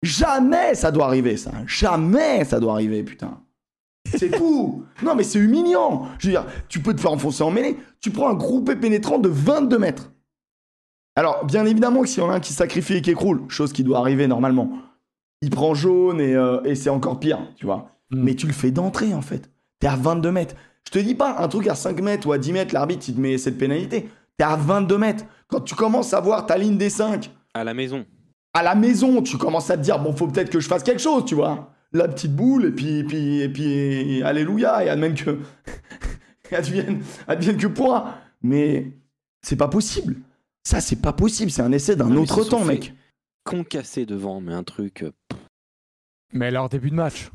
[0.02, 1.52] Jamais ça doit arriver, ça.
[1.66, 3.40] Jamais ça doit arriver, putain.
[4.14, 4.84] C'est tout.
[5.02, 6.06] Non, mais c'est humiliant.
[6.18, 7.76] Je veux dire, tu peux te faire enfoncer en mêlée.
[8.00, 10.12] Tu prends un groupé pénétrant de 22 mètres.
[11.16, 13.72] Alors, bien évidemment que s'il y en a un qui sacrifie et qui écroule, chose
[13.72, 14.70] qui doit arriver normalement,
[15.42, 17.90] il prend jaune et, euh, et c'est encore pire, tu vois.
[18.10, 18.22] Mm.
[18.22, 19.50] Mais tu le fais d'entrée, en fait.
[19.80, 20.54] T'es à 22 mètres.
[20.86, 23.14] Je te dis pas, un truc à 5 mètres ou à 10 mètres, l'arbitre, il
[23.14, 24.08] te met cette pénalité.
[24.36, 25.24] T'es à 22 mètres.
[25.48, 28.06] Quand tu commences à voir ta ligne des 5 À la maison.
[28.54, 31.00] À la maison, tu commences à te dire, bon, faut peut-être que je fasse quelque
[31.02, 31.72] chose, tu vois.
[31.92, 35.38] La petite boule, et puis, et puis, et puis, alléluia, et advienne que,
[36.54, 38.16] advienne, advienne que pourra.
[38.42, 38.92] Mais
[39.42, 40.16] c'est pas possible.
[40.64, 41.50] Ça, c'est pas possible.
[41.50, 42.92] C'est un essai d'un autre temps, mec.
[43.44, 45.02] Concassé devant, mais un truc.
[45.02, 45.12] euh,
[46.34, 47.30] mais alors début de match.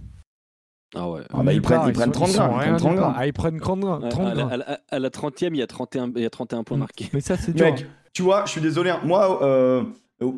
[0.95, 1.21] Ah ouais.
[1.33, 2.99] Ah bah, ils prennent- ils prennent sont- 30 sont grammes, ils rien prennent 30 nulle
[2.99, 3.09] part.
[3.09, 3.21] grammes.
[3.21, 4.03] Ah, ils prennent 30 grammes.
[4.03, 4.51] À, 30 à la, grammes.
[4.51, 6.81] à la- à la 30e, il y a 31, il y a 31 points Mm.
[6.81, 7.09] marqués.
[7.13, 7.65] Mais ça, c'est dur.
[7.65, 8.91] Mec, tu vois, je suis désolé.
[8.91, 9.01] hein.
[9.03, 9.83] Moi, euh,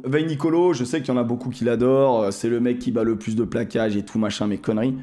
[0.06, 2.24] Veil Nicolo, je sais qu'il y en a beaucoup qui l'adorent.
[2.24, 4.96] euh, C'est le mec qui bat le plus de plaquages et tout, machin, mes conneries.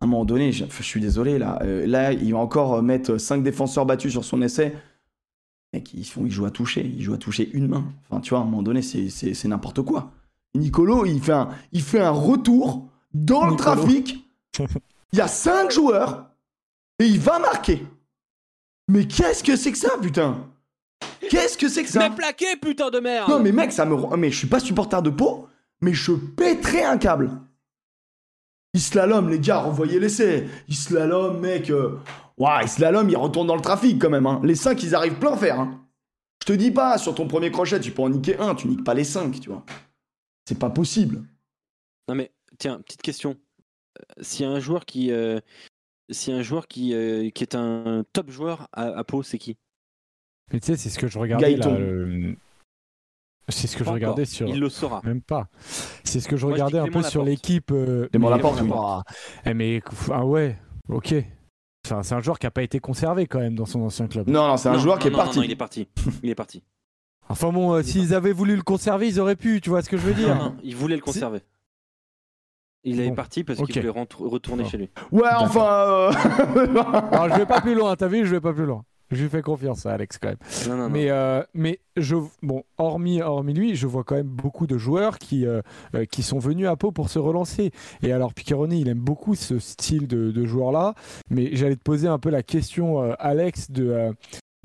[0.00, 1.58] À un moment donné, je, je suis désolé, là.
[1.62, 4.74] Euh, là, il va encore euh, mettre 5 défenseurs battus sur son essai.
[5.72, 6.84] Mec, ils, font, ils jouent à toucher.
[6.84, 7.84] Ils jouent à toucher une main.
[8.08, 10.12] Enfin, tu vois, à un moment donné, c'est- n'importe quoi.
[10.54, 14.26] Nicolo, il fait un, il fait un retour dans le trafic.
[15.12, 16.30] Il y a 5 joueurs
[17.00, 17.84] et il va marquer.
[18.88, 20.38] Mais qu'est-ce que c'est que ça, putain?
[21.28, 23.94] Qu'est-ce que c'est que ça Mais plaqué, putain de merde non, mais mec, ça me
[23.94, 24.16] rend.
[24.16, 25.48] Mais je suis pas supporter de peau,
[25.80, 27.30] mais je pèterai un câble.
[28.72, 30.48] Il slalom, les gars, renvoyez l'essai.
[30.68, 31.70] Il slalom, mec.
[31.70, 31.98] Euh...
[32.38, 34.26] Ouah, il slalom, il retourne dans le trafic quand même.
[34.26, 34.40] Hein.
[34.44, 35.60] Les 5, ils arrivent plein fer.
[35.60, 35.86] Hein.
[36.40, 38.84] Je te dis pas, sur ton premier crochet, tu peux en niquer un, tu niques
[38.84, 39.64] pas les 5, tu vois.
[40.46, 41.22] C'est pas possible.
[42.08, 43.36] Non mais tiens, petite question.
[43.98, 45.38] Euh, S'il y a un joueur qui, euh,
[46.08, 49.22] s'il y a un joueur qui, euh, qui est un top joueur à, à Pau,
[49.22, 49.58] c'est qui?
[50.52, 51.68] Mais tu sais, c'est ce que je regardais là.
[51.78, 52.36] Le-
[53.48, 54.32] C'est ce que je regardais encore.
[54.32, 54.48] sur.
[54.48, 55.00] Il le saura.
[55.04, 55.48] Même pas.
[56.04, 57.70] C'est ce que je Moi, je dis regardais un peu sur l'équipe.
[57.72, 58.70] euh, Clément mais- Laporte, oui.
[59.46, 59.82] Eh, mais
[60.12, 60.56] ah ouais,
[60.88, 61.14] ok.
[61.86, 64.28] Enfin, c'est un joueur qui a pas été conservé quand même dans son ancien club.
[64.28, 65.38] Non, non, c'est un Non, joueur non, qui est non, parti.
[65.38, 65.88] Non, il est parti.
[66.22, 66.62] Il est parti.
[67.28, 69.96] Enfin bon, euh, s'ils avaient voulu le conserver, ils auraient pu, tu vois ce que
[69.96, 71.40] je veux Non, dire non, il voulait le conserver.
[72.82, 74.68] Il est Bon, parti parce qu'il voulait retourner Bon.
[74.68, 74.90] chez lui.
[75.12, 75.64] Ouais, enfin.
[75.66, 76.12] euh,
[77.12, 78.84] Alors je vais pas plus loin, t'as vu, je vais pas plus loin.
[79.10, 80.38] Je lui fais confiance à Alex quand même.
[80.68, 80.90] Non, non, non.
[80.90, 85.18] Mais, euh, mais je, bon, hormis, hormis lui, je vois quand même beaucoup de joueurs
[85.18, 85.62] qui, euh,
[85.94, 87.72] euh, qui sont venus à Pau pour se relancer.
[88.02, 90.94] Et alors, Piccheroni, il aime beaucoup ce style de, de joueur-là.
[91.28, 94.12] Mais j'allais te poser un peu la question, euh, Alex, de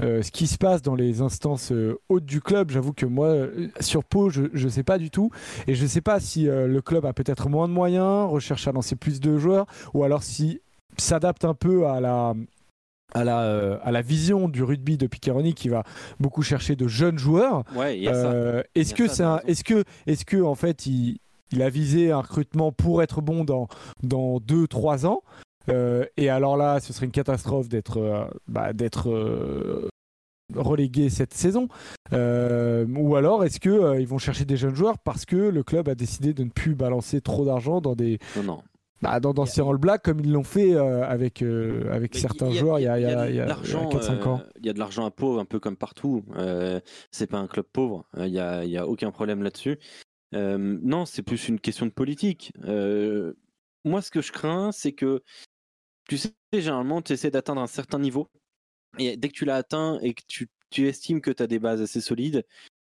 [0.01, 1.72] ce qui se passe dans les instances
[2.09, 2.69] hautes du club.
[2.69, 3.34] J'avoue que moi,
[3.80, 5.31] sur Pau, je ne sais pas du tout.
[5.67, 8.73] Et je ne sais pas si le club a peut-être moins de moyens, recherche à
[8.73, 10.59] lancer plus de joueurs, ou alors si
[10.97, 12.34] s'adapte un peu à la,
[13.14, 15.84] à la, euh, à la vision du rugby de Piccheroni qui va
[16.19, 17.64] beaucoup chercher de jeunes joueurs.
[17.76, 18.02] Ouais.
[18.07, 19.48] Euh, est-ce que ça, c'est t'as un- raison.
[19.48, 21.19] est-ce que est-ce que en fait il,
[21.52, 23.68] il a visé un recrutement pour être bon dans
[24.03, 25.22] dans deux trois ans
[25.69, 29.90] Euh, et alors là ce serait une catastrophe d'être bah, d'être
[30.53, 31.68] relégué cette saison
[32.11, 35.95] ou alors est-ce que ils vont chercher des jeunes joueurs parce que le club a
[35.95, 38.61] décidé de ne plus balancer trop d'argent dans des Non, non.
[39.06, 42.56] Bah, dans d'anciens All Blacks comme ils l'ont fait euh, avec euh, avec certains il
[42.56, 43.40] y a- joueurs il y a, il y a, de il y a- il y
[43.41, 45.77] a l'argent, 4-5 ans euh, Il y a de l'argent à pauvre, un peu comme
[45.77, 46.23] partout.
[47.11, 48.06] C'est pas un club pauvre.
[48.18, 49.77] Il y a, il y a aucun problème là-dessus.
[50.34, 52.52] Non, c'est plus une question de politique.
[52.64, 55.22] Moi, ce que je crains, c'est que
[56.10, 58.30] tu sais, généralement, tu essaies d'atteindre un certain niveau.
[58.98, 61.60] Et dès que tu l'as atteint et que tu, tu estimes que tu as des
[61.60, 62.45] bases assez solides,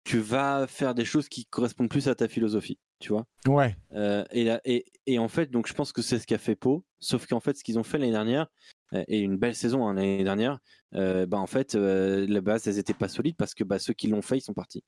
[0.04, 2.78] tu vas faire des choses qui correspondent plus à ta philosophie.
[2.98, 6.18] Tu vois ouais euh, et, là- et, et en fait, donc je pense que c'est
[6.18, 6.84] ce qu'a fait Pau.
[6.98, 8.46] Sauf qu'en fait, ce qu'ils ont fait l'année dernière,
[8.94, 10.58] euh, et une belle saison hein, l'année dernière,
[10.94, 13.92] euh, bah en fait, euh, la base, elles étaient pas solides parce que bah, ceux
[13.92, 14.82] qui l'ont fait, ils sont partis.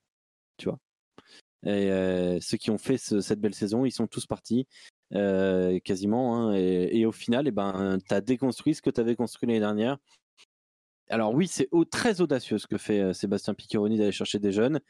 [0.57, 0.79] Tu vois.
[1.67, 1.91] Et
[2.41, 4.67] ceux qui ont fait ce- cette belle saison, ils sont tous partis.
[5.85, 6.37] quasiment.
[6.37, 9.47] hein, et, et au final, eh ben, tu as déconstruit ce que tu avais construit
[9.49, 9.99] l'année dernière.
[11.11, 14.81] Alors oui, c'est au- très audacieux ce que fait Sébastien Piccheroni d'aller chercher des jeunes.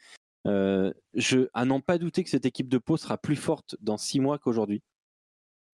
[0.47, 3.97] Euh, je, à n'en pas douter que cette équipe de Pau sera plus forte dans
[3.97, 4.81] six mois qu'aujourd'hui.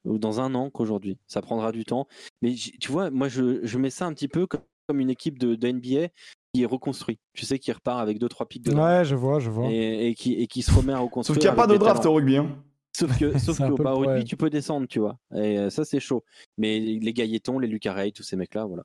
[0.05, 1.17] Ou dans un an qu'aujourd'hui.
[1.27, 2.07] Ça prendra du temps.
[2.41, 5.39] Mais tu vois, moi, je, je mets ça un petit peu comme, comme une équipe
[5.39, 6.09] de, de NBA
[6.53, 7.19] qui est reconstruite.
[7.33, 10.09] Tu sais, qui repart avec deux, trois pics de ouais je vois je vois et,
[10.09, 11.39] et qui, et qui se remet à Sauf reconstruire.
[11.39, 12.11] qu'il n'y a pas de draft talents.
[12.13, 12.37] au rugby.
[12.37, 12.63] Hein.
[12.95, 15.17] Sauf que, sauf que bah, au rugby, tu peux descendre, tu vois.
[15.33, 16.23] Et euh, ça, c'est chaud.
[16.57, 18.83] Mais les Gailleton, les Lucarey, tous ces mecs-là, voilà.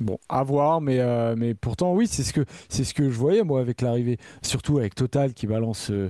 [0.00, 3.18] Bon, à voir, mais, euh, mais pourtant, oui, c'est ce, que, c'est ce que je
[3.18, 4.16] voyais, moi, avec l'arrivée.
[4.42, 6.08] Surtout avec Total qui balance, euh,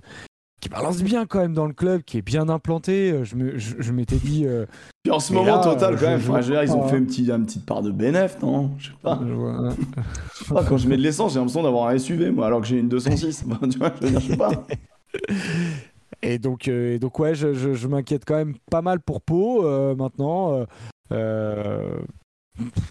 [0.61, 3.11] qui balance bien quand même dans le club, qui est bien implanté.
[3.11, 4.47] Euh, Je, me, je, je m'étais dit.
[4.47, 4.67] euh,
[5.03, 6.21] Puis en ce moment, là, total, quand même.
[6.21, 8.71] je- dire, ils ont fait une petite, une petite part de bénéf, non?
[8.79, 9.19] Je sais pas.
[9.27, 9.75] je vois-
[10.57, 12.79] Ah, quand je mets de l'essence, j'ai l'impression d'avoir un SUV, moi, alors que j'ai
[12.79, 13.45] une 206.
[13.47, 14.51] Bah, tu vois, je veux dire, je sais pas.
[16.23, 19.62] Et donc, et donc ouais, je, je- je m'inquiète quand même pas mal pour Pau
[19.97, 20.67] maintenant.
[21.12, 21.97] euh,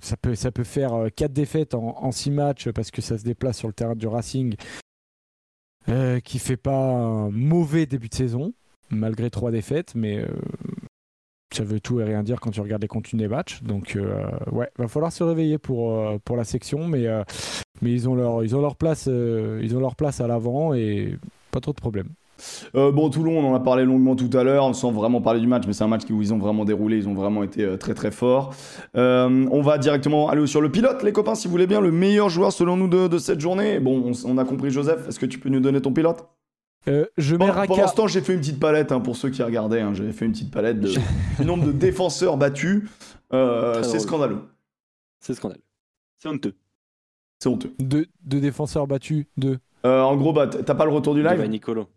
[0.01, 3.57] ça, peut, ça peut faire 4 défaites en 6 matchs parce que ça se déplace
[3.57, 4.55] sur le terrain du Racing
[5.87, 8.53] euh, qui fait pas un mauvais début de saison
[8.91, 10.27] malgré 3 défaites, mais euh,
[11.51, 13.61] ça veut tout et rien dire quand tu regardes les contenus des matchs.
[13.63, 17.23] Donc euh, ouais, va falloir se réveiller pour, euh, pour la section, mais, euh,
[17.81, 20.73] mais ils, ont leur, ils, ont leur place, euh, ils ont leur place à l'avant
[20.73, 21.17] et
[21.51, 22.09] pas trop de problèmes.
[22.75, 25.47] Euh, bon, Toulon, on en a parlé longuement tout à l'heure, sans vraiment parler du
[25.47, 27.77] match, mais c'est un match où ils ont vraiment déroulé, ils ont vraiment été euh,
[27.77, 28.53] très très forts.
[28.95, 31.91] Euh, on va directement aller sur le pilote, les copains, si vous voulez bien, le
[31.91, 33.79] meilleur joueur selon nous de, de cette journée.
[33.79, 36.27] Bon, on, a compris Joseph, est-ce que tu peux nous donner ton pilote?
[36.87, 37.67] Euh, je mets Pendant, Raka.
[37.67, 40.13] pendant ce temps, j'ai fait une petite palette, hein, pour ceux qui regardaient, hein, j'avais
[40.13, 40.89] fait une petite palette de,
[41.39, 42.83] du nombre de défenseurs battus.
[43.33, 44.39] Euh, c'est scandaleux,
[45.19, 45.59] C'est scandale.
[46.17, 46.55] C'est honteux.
[47.39, 47.73] c'est honteux.
[47.79, 49.59] Deux, deux défenseurs battus, deux.
[49.85, 51.41] Euh, en gros, bah, t'as pas le retour du live?
[51.45, 51.87] Nicolo.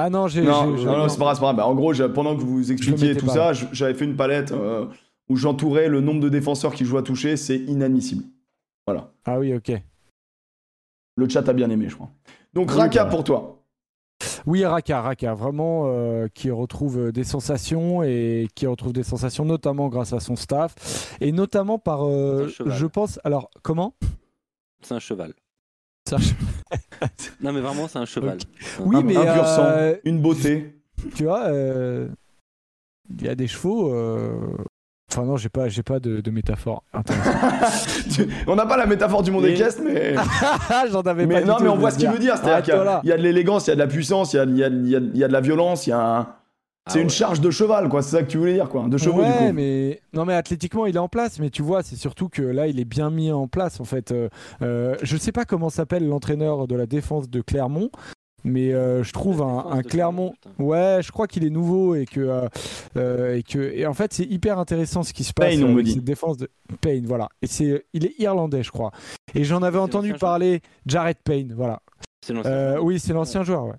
[0.00, 0.42] Ah non, j'ai.
[0.42, 1.56] Non, non, c'est pas grave, c'est pas grave.
[1.56, 4.86] Bah, en gros, pendant que vous expliquiez tout pas, ça, j'avais fait une palette euh,
[5.28, 8.22] où j'entourais le nombre de défenseurs qui jouent à toucher, c'est inadmissible.
[8.86, 9.10] Voilà.
[9.24, 9.72] Ah oui, ok.
[11.16, 12.10] Le chat a bien aimé, je crois.
[12.54, 13.10] Donc, Oui, Raka bah.
[13.10, 13.64] pour toi.
[14.46, 19.44] Oui, Raka, Raka, vraiment euh, qui retrouve euh, des sensations et qui retrouve des sensations
[19.44, 22.72] notamment grâce à son staff et notamment par, euh, Un cheval.
[22.72, 23.94] je pense, alors comment?
[24.80, 25.34] C'est un cheval.
[27.40, 28.38] Non, mais vraiment, c'est un cheval.
[28.80, 30.74] Oui, un, mais un pur sang, euh, une beauté.
[31.14, 32.08] tu vois, euh,
[33.10, 33.92] il y a des chevaux.
[33.92, 34.38] euh,
[35.10, 36.82] Enfin non, j'ai pas, j'ai pas de, de métaphore.
[38.46, 40.14] on n'a pas la métaphore du monde Mais- équestre, mais,
[40.92, 41.40] J'en avais mais pas.
[41.42, 42.36] du non, tout, mais on voit ce qu'il veut dire.
[42.36, 43.00] C'est-à-dire qu'il y a- Arrête-toi là.
[43.04, 44.56] il y, a de l'élégance, il y a de la puissance, il y a, il
[44.58, 46.28] y a- il y a- il y a de la violence, il y a un...
[46.88, 47.12] C'est Ah une ouais.
[47.12, 48.02] charge de cheval, quoi.
[48.02, 48.86] C'est ça que tu voulais dire, quoi.
[48.88, 49.52] De chevaux, ouais, du coup.
[49.54, 51.38] mais non, mais athlétiquement, il est en place.
[51.38, 53.80] Mais tu vois, c'est surtout que là, il est bien mis en place.
[53.80, 54.28] En fait, Euh,
[54.62, 57.90] euh, je sais pas comment s'appelle l'entraîneur de la défense de Clermont,
[58.44, 60.32] mais euh, je trouve un, un Clermont.
[60.58, 62.40] Ouais, je crois qu'il est nouveau et que,
[62.96, 65.72] euh, et que et en fait c'est hyper intéressant ce qui se passe Payne, on
[65.74, 65.94] me dit.
[65.94, 66.48] cette défense de
[66.80, 67.28] Payne, voilà.
[67.42, 68.92] Et c'est, il est irlandais, je crois.
[69.34, 71.80] Et j'en avais C'est entendu parler, Jared Payne, voilà.
[72.24, 72.50] C'est l'ancien.
[72.52, 73.76] Euh, oui, c'est l'ancien joueur, ouais.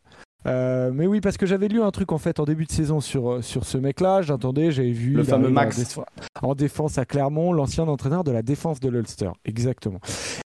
[0.48, 3.02] Euh, mais oui, parce que j'avais lu un truc en fait en début de saison
[3.02, 4.22] sur, euh, sur ce mec-là.
[4.22, 5.12] J'attendais, j'avais vu.
[5.14, 5.78] Le fameux Max.
[5.78, 6.06] En, déf-
[6.42, 9.32] en défense à Clermont, l'ancien entraîneur de la défense de l'Ulster.
[9.44, 10.00] Exactement.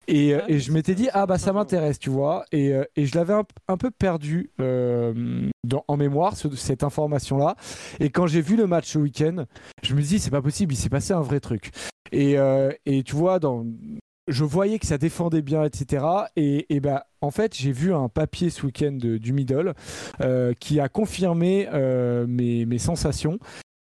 [0.07, 2.45] Et, euh, et je m'étais dit, ah bah ça m'intéresse, tu vois.
[2.51, 7.55] Et, et je l'avais un, un peu perdu euh, dans- en mémoire, ce- cette information-là.
[7.99, 9.45] Et quand j'ai vu le match ce week-end,
[9.83, 11.69] je me dis, c'est pas possible, il s'est passé un vrai truc.
[12.11, 13.65] Et, euh, et tu vois, dans,
[14.27, 16.05] je voyais que ça défendait bien, etc.
[16.35, 19.73] Et, et ben, en fait, j'ai vu un papier ce week-end du middle
[20.21, 23.39] euh, qui a confirmé euh, mes, mes sensations.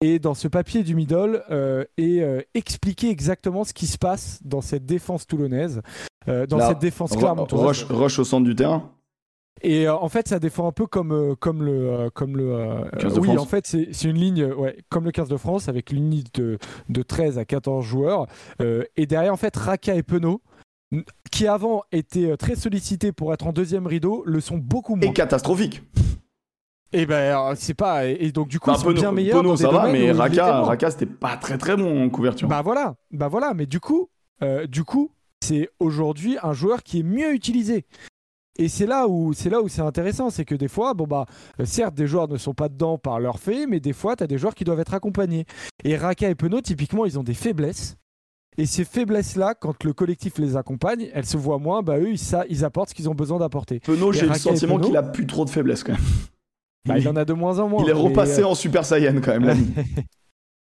[0.00, 4.40] Et dans ce papier du middle, euh, est euh, expliqué exactement ce qui se passe
[4.44, 5.80] dans cette défense toulonnaise,
[6.28, 7.62] euh, dans Là, cette défense clermontoise.
[7.62, 8.90] Rush, rush au centre du terrain?
[9.64, 11.72] Et euh, en fait, ça défend un peu comme, euh, comme le.
[11.90, 13.40] euh, comme le euh, 15 de oui, France.
[13.40, 16.24] en fait, c'est une ligne euh, ouais, comme le 15 de France, avec une ligne
[16.34, 16.58] de,
[16.90, 18.26] de 13 à 14 joueurs.
[18.60, 20.42] Euh, et derrière, en fait, Raka et Penaud,
[21.32, 25.08] qui avant étaient euh, très sollicités pour être en deuxième rideau, le sont beaucoup moins.
[25.08, 25.82] Et catastrophique.
[26.92, 28.06] Et ben, euh, c'est pas.
[28.06, 29.38] Et, donc, du coup, Bah, ils sont Penaud- bien meilleurs.
[29.38, 30.60] Penaud, dans ça va, mais Raka.
[30.62, 32.46] Raka c'était pas très très bon en couverture.
[32.48, 34.08] Bah voilà, bah voilà, mais du coup,
[34.42, 35.10] euh, du coup,
[35.40, 37.84] c'est aujourd'hui un joueur qui est mieux utilisé.
[38.56, 41.26] Et c'est là où c'est là où c'est intéressant, c'est que des fois, bon bah,
[41.60, 44.22] euh, certes, des joueurs ne sont pas dedans par leur fait, mais des fois, tu
[44.22, 45.44] as des joueurs qui doivent être accompagnés.
[45.82, 47.96] Et Raka et Penaud, typiquement, ils ont des faiblesses.
[48.56, 51.82] Et ces faiblesses-là, quand le collectif les accompagne, elles se voient moins.
[51.82, 53.80] Bah eux, ils, ça, ils apportent ce qu'ils ont besoin d'apporter.
[53.80, 56.02] Penaud, j'ai le sentiment Penaud qu'il a plus trop de faiblesse quand même.
[56.86, 57.82] Bah, il, il en a de moins en moins.
[57.82, 59.46] il est repassé euh, en Super Saiyan quand même.
[59.46, 59.54] là.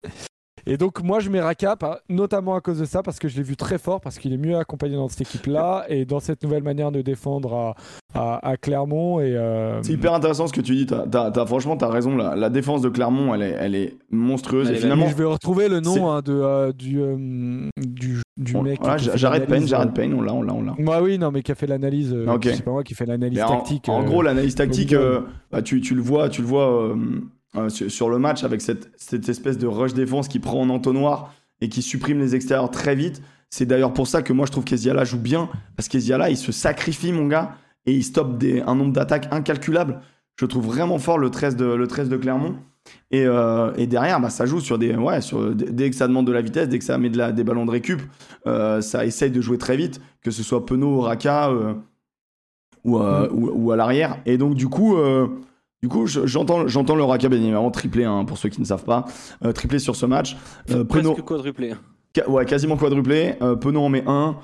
[0.71, 1.75] Et donc moi je mets Raka,
[2.09, 4.37] notamment à cause de ça, parce que je l'ai vu très fort, parce qu'il est
[4.37, 7.75] mieux accompagné dans cette équipe-là, et dans cette nouvelle manière de défendre à,
[8.13, 9.19] à- à Clermont.
[9.19, 10.85] Et, euh, C'est hyper intéressant ce que tu dis.
[11.47, 12.15] Franchement, t'as raison.
[12.15, 14.69] La, la défense de Clermont, elle est, elle est monstrueuse.
[14.69, 18.61] Et finalement, je vais retrouver le nom hein, de, euh, du, euh, du, du on-
[18.61, 18.79] mec.
[18.79, 20.75] voilà, Jared Payne, Jared Payne, on l'a, on l'a, on l'a.
[20.77, 22.15] Moi oui, non, mais qui a fait l'analyse.
[22.43, 23.89] C'est pas moi qui fait l'analyse en, tactique.
[23.89, 24.95] en gros, l'analyse tactique,
[25.51, 26.95] bah, tu, tu le vois, tu le vois
[27.55, 28.89] euh, sur, le match avec cette,
[29.27, 33.23] espèce de rush défense qui prend en entonnoir et qui supprime les extérieurs très vite.
[33.49, 36.51] C'est d'ailleurs pour ça que moi je trouve qu'Eziala joue bien parce qu'Eziala il se
[36.51, 37.55] sacrifie mon gars
[37.87, 40.01] et il stoppe un nombre d'attaques incalculable.
[40.35, 42.55] Je trouve vraiment fort le 13 de, le 13 de Clermont.
[43.09, 44.95] Et, euh, et derrière, bah, ça joue sur des.
[44.95, 47.31] Ouais, sur, dès que ça demande de la vitesse, dès que ça met de la,
[47.31, 48.01] des ballons de récup,
[48.45, 51.51] euh, ça essaye de jouer très vite, que ce soit Penaud, Raka
[52.83, 54.17] ou, ou, ou à l'arrière.
[54.25, 54.95] Et donc, du coup,
[55.81, 58.65] du coup je- j'entends, j'entends le Raka bien évidemment triplé, hein, pour ceux qui ne
[58.65, 59.05] savent pas.
[59.43, 60.37] Euh, triplé sur ce match.
[60.71, 61.73] Euh, Presque quadruplé.
[62.15, 63.35] Ca- Ouais, quasiment quadruplé.
[63.41, 64.37] Euh, Penaud en met un.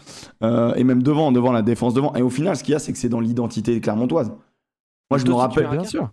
[0.44, 2.14] euh, et même devant, devant la défense devant.
[2.16, 4.32] Et au final, ce qu'il y a, c'est que c'est dans l'identité clermontoise.
[5.10, 5.68] Moi, je me rappelle.
[5.70, 6.10] Bien sûr.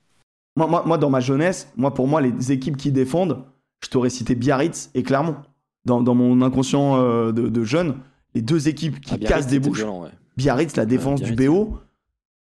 [0.56, 3.38] Moi, moi, moi, dans ma jeunesse, moi, pour moi, les équipes qui défendent,
[3.84, 5.36] je t'aurais cité Biarritz et Clermont.
[5.84, 7.96] Dans, dans mon inconscient euh, de, de jeune,
[8.34, 9.78] les deux équipes qui Ah, cassent des bouches.
[9.78, 10.10] violent, ouais.
[10.36, 11.36] Biarritz, la défense Biarritz.
[11.38, 11.78] du BO.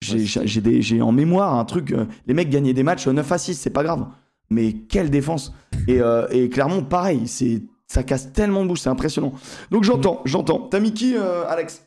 [0.00, 1.92] J'ai en mémoire un truc.
[1.92, 4.06] euh, les mecs gagnaient des matchs 9 à 6, c'est pas grave.
[4.50, 5.52] Mais quelle défense
[5.88, 9.32] Et, euh, et Clermont, pareil, c'est ça casse tellement de bouches, c'est impressionnant.
[9.70, 10.58] Donc j'entends, j'entends.
[10.68, 11.86] T'as mis qui, euh, Alex?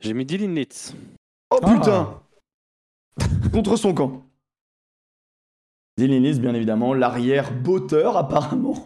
[0.00, 0.94] J'ai mis Dylan Litz.
[1.50, 1.72] Oh Ah.
[1.74, 2.20] putain
[3.52, 4.22] Contre son camp.
[5.98, 8.84] Dylan Lis, bien évidemment, l'arrière botteur apparemment.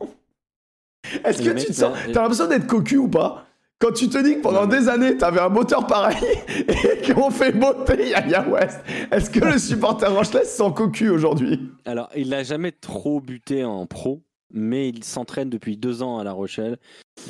[1.24, 1.96] Est-ce que tu te sens.
[2.12, 3.46] T'as l'impression d'être cocu ou pas?
[3.80, 6.22] Quand tu te dis que pendant des années, t'avais un moteur pareil
[6.68, 8.80] et qu'on fait botter Yaya West,
[9.10, 11.58] est-ce que le supporter Rochelet se sent cocu aujourd'hui?
[11.86, 16.24] Alors, il n'a jamais trop buté en pro, mais il s'entraîne depuis deux ans à
[16.24, 16.76] La Rochelle.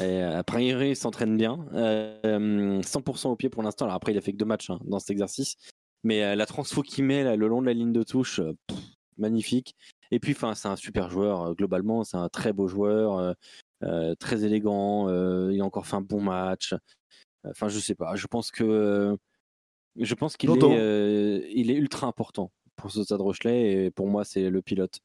[0.03, 1.67] Et a priori, il s'entraîne bien.
[1.75, 3.85] Euh, 100% au pied pour l'instant.
[3.85, 5.55] Alors après, il a fait que deux matchs hein, dans cet exercice.
[6.03, 8.55] Mais euh, la transfo qu'il met là, le long de la ligne de touche, euh,
[8.67, 8.77] pff,
[9.19, 9.77] magnifique.
[10.11, 11.43] Et puis, c'est un super joueur.
[11.43, 13.35] euh, globalement, c'est un très beau joueur, euh, euh,
[14.19, 15.09] très élégant.
[15.09, 16.75] euh, il a encore fait un bon match.
[17.49, 18.15] Enfin, je sais pas.
[18.17, 19.17] Je pense que euh,
[19.97, 24.07] je pense qu'il est, euh, il est ultra important pour ce Stade Rochelet et pour
[24.09, 25.01] moi, c'est le pilote.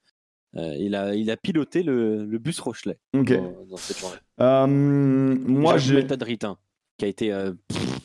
[0.58, 3.34] Euh, il, a, il a piloté le, le bus Rochelet Ok.
[3.34, 4.16] dans, dans cette journée.
[4.40, 6.06] Euh, moi, j'ai.
[6.08, 8.00] qui a été euh, pff,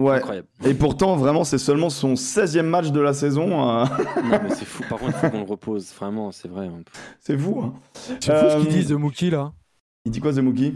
[0.00, 0.16] Ouais.
[0.18, 0.46] incroyable.
[0.64, 3.50] Et pourtant, vraiment, c'est seulement son 16e match de la saison.
[3.80, 3.84] euh,
[4.24, 4.84] Non, mais c'est fou.
[4.88, 5.92] Par contre, il faut qu'on le repose.
[5.94, 6.70] Vraiment, c'est vrai.
[7.18, 7.60] c'est fou.
[7.62, 7.74] hein.
[7.92, 9.52] C'est fou ce Euh, qu'ils disent de Mookie là.
[10.08, 10.72] Il dit quoi, Zemouki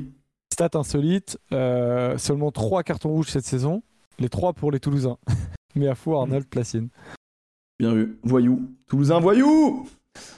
[0.52, 3.82] Stat insolite, euh, seulement 3 cartons rouges cette saison,
[4.18, 5.16] les 3 pour les Toulousains.
[5.74, 6.90] Mais à fou Arnold Placine.
[7.78, 8.18] Bien vu.
[8.22, 8.68] Voyou.
[8.86, 9.88] Toulousain, voyou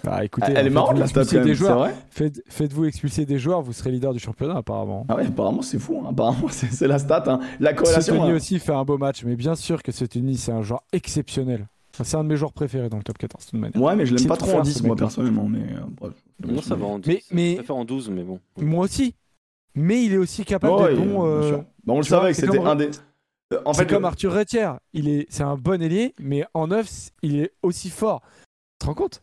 [0.07, 1.91] Ah, écoutez, Elle est faites-vous marrante la stat des joueurs.
[2.09, 5.05] Faites- Faites-vous expulser des joueurs, vous serez leader du championnat apparemment.
[5.09, 6.01] Ah ouais, apparemment c'est fou.
[6.05, 6.11] hein.
[6.11, 7.25] Apparemment c'est c'est la stat.
[7.27, 7.41] hein.
[7.59, 8.15] La corrélation.
[8.17, 8.37] Tony hein.
[8.37, 11.67] aussi fait un beau match, mais bien sûr que ce Tony c'est un joueur exceptionnel.
[12.03, 13.81] C'est un de mes joueurs préférés dans le top 14, de toute manière.
[13.81, 15.49] Ouais, mais je l'aime pas trop en fort, 10, ce moi, personnellement.
[15.49, 16.13] Mais euh, bref.
[16.45, 17.07] Non, ça va en 12.
[17.07, 18.41] Mais- mais- Je préfère en 12, mais bon.
[18.59, 19.15] Moi aussi.
[19.77, 21.23] Mais il est aussi capable Ouais, d'être ouais, bon.
[21.23, 21.59] bien euh, sûr.
[21.85, 22.91] Bah, on le savait que c'est c'était un des.
[23.53, 24.79] Euh, En c'est fait, comme Arthur Retière.
[24.93, 28.23] Il est, c'est un bon ailier, mais en neuf, c- il est aussi fort.
[28.23, 29.23] Tu te rends compte?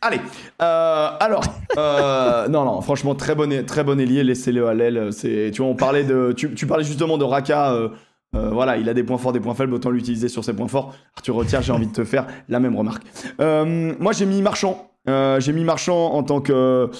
[0.00, 0.20] Allez,
[0.62, 1.42] euh, alors,
[1.76, 5.12] euh, non, non, franchement, très bon, très bon ailier, laissez-le à l'aile.
[5.12, 7.72] C'est, tu vois, on parlait de, tu, tu parlais justement de Raka.
[7.72, 7.88] euh,
[8.34, 10.68] euh, voilà, il a des points forts, des points faibles, autant l'utiliser sur ses points
[10.68, 10.94] forts.
[11.16, 13.02] Arthur Retière, j'ai envie de te faire la même remarque.
[13.40, 14.90] Euh, moi, j'ai mis Marchand.
[15.08, 16.90] Euh, j'ai mis Marchand en tant que,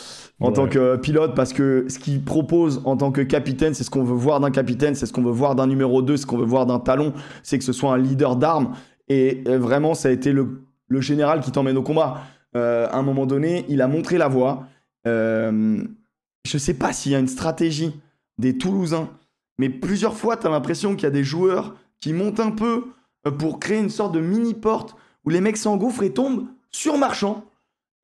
[0.41, 0.53] en Ouais.
[0.55, 4.03] tant que pilote parce que ce qu'il propose en tant que capitaine, c'est ce qu'on
[4.05, 6.47] veut voir d'un capitaine, c'est ce qu'on veut voir d'un numéro 2, ce qu'on veut
[6.47, 8.73] voir d'un talon, c'est que ce soit un leader d'armes.
[9.09, 12.23] Et vraiment, ça a été le, le général qui t'emmène au combat.
[12.55, 14.65] À un moment donné, il a montré la voie.
[15.05, 17.93] Je sais pas s'il y a une stratégie
[18.39, 19.09] des Toulousains,
[19.59, 22.85] mais plusieurs fois, tu as l'impression qu'il y a des joueurs qui montent un peu
[23.27, 24.95] euh, pour créer une sorte de mini-porte
[25.25, 27.45] où les mecs s'engouffrent et tombent sur Marchand.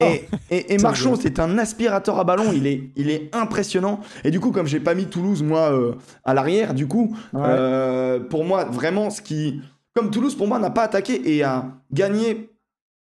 [0.00, 4.00] Et, et, et Ça, Marchand, c'est un aspirateur à ballon, il est, il est impressionnant.
[4.24, 5.92] Et du coup, comme j'ai pas mis Toulouse, moi, euh,
[6.24, 7.40] à l'arrière, du coup, Ouais.
[7.44, 9.60] euh, pour moi, vraiment, ce qui.
[9.94, 12.50] Comme Toulouse, pour moi, n'a pas attaqué et a gagné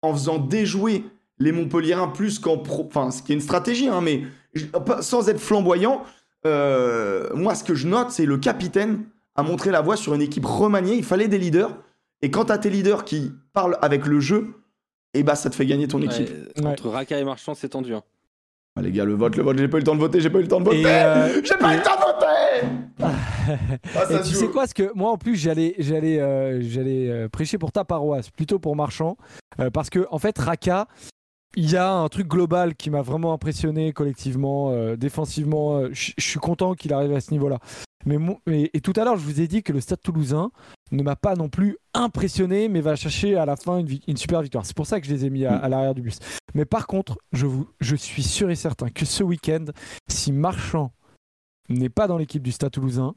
[0.01, 1.05] en faisant déjouer
[1.39, 2.85] les Montpelliérains plus qu'en pro.
[2.87, 4.23] Enfin, ce qui est une stratégie, hein, mais
[4.99, 6.03] sans être flamboyant,
[6.45, 9.05] moi, ce que je note, c'est le capitaine
[9.35, 10.95] a montré la voie sur une équipe remaniée.
[10.95, 11.75] Il fallait des leaders.
[12.21, 14.53] Et quand t'as tes leaders qui parlent avec le jeu,
[15.13, 16.29] et bah, ça te fait gagner ton équipe.
[16.57, 17.93] Ouais, Entre Raka et Marchand, c'est tendu.
[17.93, 18.03] hein.
[18.75, 20.29] Ah, les gars, le vote, le vote, j'ai pas eu le temps de voter, j'ai
[20.31, 20.81] pas eu le temps de voter.
[20.81, 22.67] Et, euh, j'ai pas eu le temps de voter.
[23.95, 24.39] Ah, ça Et tu joue.
[24.39, 27.83] sais quoi, parce que moi en plus j'allais j'allais euh, j'allais euh, prêcher pour ta
[27.83, 29.17] paroisse, plutôt pour Marchand,
[29.59, 30.87] euh, parce que en fait Raka,
[31.55, 35.77] il y a un truc global qui m'a vraiment impressionné collectivement, euh, défensivement.
[35.77, 37.59] euh, Je suis content qu'il arrive à ce niveau-là.
[38.05, 40.51] Mais, mon- et, et tout à l'heure, je vous ai dit que le Stade Toulousain
[40.91, 44.65] ne m'a pas non plus impressionné, mais va chercher à la fin une, super victoire.
[44.65, 46.19] C'est pour ça que je les ai mis à, à l'arrière du bus.
[46.53, 49.65] Mais par contre, je, vous, je suis sûr et certain que ce week-end,
[50.09, 50.91] si Marchand
[51.69, 53.15] n'est pas dans l'équipe du Stade Toulousain,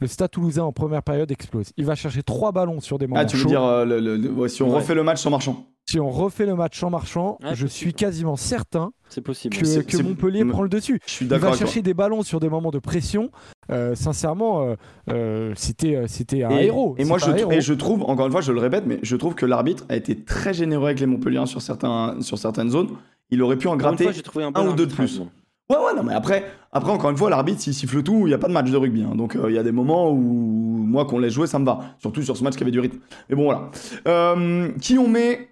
[0.00, 1.72] le Stade Toulousain en première période explose.
[1.76, 3.48] Il va chercher trois ballons sur des moments Ah, tu veux chauds.
[3.48, 4.76] dire, euh, le- le- le- ouais, si on Ouais.
[4.76, 7.70] refait le match sans marchand Si on refait le match en marchand, Ouais, je possible.
[7.70, 9.56] suis quasiment certain C'est possible.
[9.56, 11.00] que, Montpellier prend le dessus.
[11.06, 11.56] Je suis Il va toi.
[11.56, 13.30] chercher des ballons sur des moments de pression.
[13.70, 14.74] Euh, sincèrement, euh,
[15.10, 16.94] euh, c'était c'était un Et, héros.
[16.98, 17.52] et moi, je, un trou- héros.
[17.52, 19.96] et je trouve, encore une fois, je le répète, mais je trouve que l'arbitre a
[19.96, 22.90] été très généreux avec les Montpelliérains sur, certains, sur certaines zones.
[23.30, 24.04] Il aurait pu en gratter.
[24.04, 25.22] fois, j'ai trouvé un, ou deux de plus.
[25.68, 25.74] Bon.
[25.76, 28.34] Ouais, ouais, non, mais après, après encore une fois, l'arbitre, s'il siffle tout, il n'y
[28.34, 29.02] a pas de match de rugby.
[29.02, 29.14] hein.
[29.14, 31.94] Donc, euh, il y a des moments où, moi, qu'on laisse jouer, ça me va.
[31.98, 32.98] Surtout sur ce match qui avait du rythme.
[33.28, 33.70] Mais bon, voilà.
[34.06, 35.50] Euh, qui on met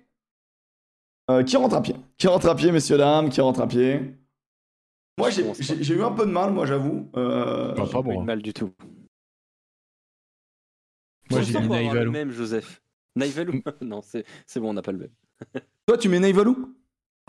[1.30, 1.96] Euh, Qui rentre à pied?
[2.18, 3.28] Qui rentre à pied, messieurs, dames?
[3.30, 4.14] Qui rentre à pied?
[5.18, 7.08] Moi, j'ai eu un peu de mal, moi, j'avoue.
[7.14, 7.20] J'ai
[7.74, 8.70] pas pas de mal du tout.
[11.30, 12.12] Moi, Je j'ai mis Naïvalou.
[12.12, 12.80] même, Joseph.
[13.16, 15.10] Naïvalou Non, c'est c'est bon, on n'a pas le même.
[15.86, 16.74] Toi, tu mets Neivalou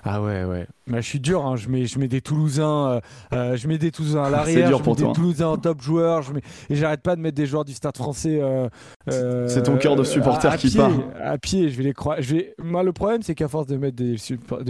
[0.04, 0.68] Ah ouais, ouais.
[0.86, 1.56] Bah, je suis dur, hein.
[1.56, 3.00] je, mets, je mets des Toulousains, euh,
[3.34, 5.08] euh, je mets des Toulousains à l'arrière, je mets toi.
[5.08, 6.42] des Toulousains en top je mets...
[6.70, 8.40] et j'arrête pas de mettre des joueurs du Stade français.
[8.42, 8.70] euh,
[9.12, 10.92] euh, C'est ton cœur de supporter à- à qui pied, part.
[11.22, 12.22] À pied, je vais les croiser.
[12.22, 12.56] Je vais...
[12.64, 14.18] Moi, le problème, c'est qu'à force de mettre des,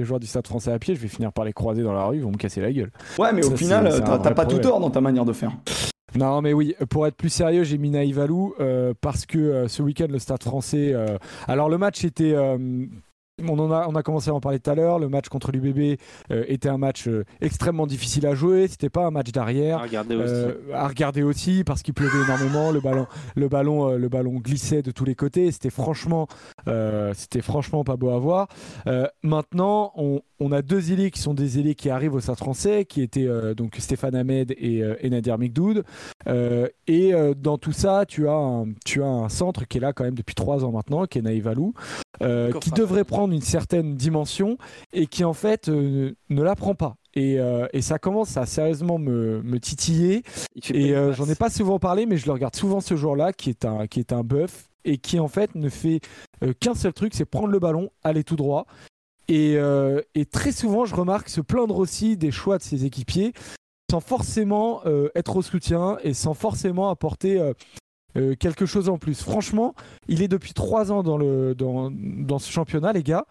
[0.06, 2.18] joueurs du Stade français à pied, je vais finir par les croiser dans la rue,
[2.18, 2.92] ils vont me casser la gueule.
[3.20, 5.52] Ouais, mais au final, t'as pas tout tort dans ta manière de faire.
[6.16, 9.84] Non, mais oui, pour être plus sérieux, j'ai mis Naïvalou euh, parce que euh, ce
[9.84, 10.92] week-end, le Stade français.
[10.94, 11.18] euh,
[11.50, 12.34] Alors, le match était.
[13.44, 15.00] On, en a, on a commencé à en parler tout à l'heure.
[15.00, 16.00] Le match contre l'UBB
[16.32, 18.68] euh, était un match euh, extrêmement difficile à jouer.
[18.68, 19.80] C'était pas un match d'arrière.
[19.80, 20.34] Ah, regardez aussi.
[20.34, 23.06] Euh, à regarder aussi parce qu'il pleuvait énormément, le ballon,
[23.36, 25.52] le ballon, euh, le ballon glissait de tous les côtés.
[25.52, 26.28] C'était franchement,
[27.14, 28.48] c'était franchement pas beau à voir.
[29.24, 32.86] Maintenant, on, on a deux ailiers qui sont des ailiers qui arrivent au Stade Français,
[32.86, 35.84] qui étaient donc Stéphane Ahmed et, et Nadir Mikdoud.
[36.88, 40.04] Et dans tout ça, tu as un, tu as un centre qui est là quand
[40.04, 41.74] même depuis trois ans maintenant, qui est Naïvalou,
[42.20, 44.58] qui devrait prendre une certaine dimension
[44.94, 46.98] et qui en fait euh, ne la prend pas.
[47.18, 50.22] Et, euh, et ça commence à sérieusement me, me titiller.
[50.70, 53.50] Et euh, j'en ai pas souvent parlé, mais je le regarde souvent ce jour-là, qui
[53.50, 56.00] est un qui est un bœuf et qui en fait ne fait
[56.44, 58.68] euh, qu'un seul truc, c'est prendre le ballon, aller tout droit.
[59.30, 59.58] Et,
[60.16, 63.34] et très souvent, je remarque se plaindre aussi des choix de ses équipiers,
[63.92, 64.84] sans forcément
[65.16, 67.38] être au soutien et sans forcément apporter
[68.18, 69.22] euh, quelque chose en plus.
[69.22, 69.74] Franchement,
[70.08, 73.26] il est depuis trois ans dans le dans, dans ce championnat, les gars.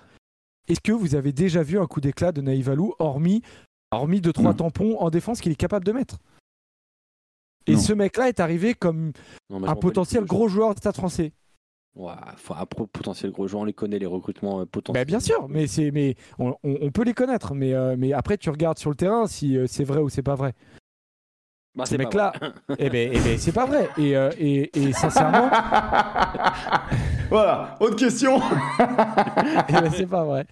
[0.68, 3.42] Est-ce que vous avez déjà vu un coup d'éclat de Naïvalou, hormis
[3.92, 4.56] hormis deux trois Non.
[4.56, 6.18] tampons en défense qu'il est capable de mettre?
[7.66, 7.78] Et Non.
[7.80, 9.12] ce mec-là est arrivé comme
[9.50, 11.32] Non, un potentiel gros joueur de stade français.
[11.96, 15.00] Ouais, faut un potentiel gros joueur, on les connaît, les recrutements euh, potentiels.
[15.00, 17.54] Bah, bien sûr, mais, c'est, mais on, on- on peut les connaître.
[17.54, 20.34] Mais, euh, mais après, tu regardes sur le terrain si c'est vrai ou c'est pas
[20.34, 20.52] vrai.
[21.76, 22.52] Bah, Ces c'est pas mecs-là, vrai.
[22.78, 23.88] eh ben, eh ben, c'est pas vrai.
[23.98, 25.50] Et, euh, et, et sincèrement,
[27.30, 28.40] Voilà, autre question.
[29.68, 30.46] eh ben, c'est pas vrai.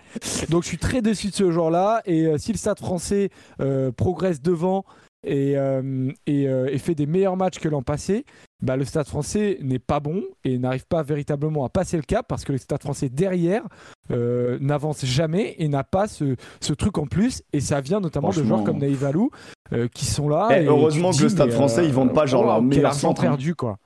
[0.50, 2.02] Donc je suis très déçu de ce joueur-là.
[2.04, 3.30] Et euh, si le Stade français
[3.60, 4.84] euh, progresse devant
[5.26, 8.24] et, euh, et, euh, et fait des meilleurs matchs que l'an passé,
[8.62, 12.26] bah, le Stade français n'est pas bon et n'arrive pas véritablement à passer le cap
[12.28, 13.62] parce que le Stade français derrière
[14.10, 17.42] euh, n'avance jamais et n'a pas ce, ce truc en plus.
[17.52, 19.30] Et ça vient notamment de joueurs comme Naïf Alou
[19.74, 20.48] euh, qui sont là.
[20.52, 22.94] Eh, et heureusement que le Stade mais, français, ils vendent pas genre leur quel meilleur
[22.94, 23.24] centre, hein.
[23.24, 23.78] perdu quoi.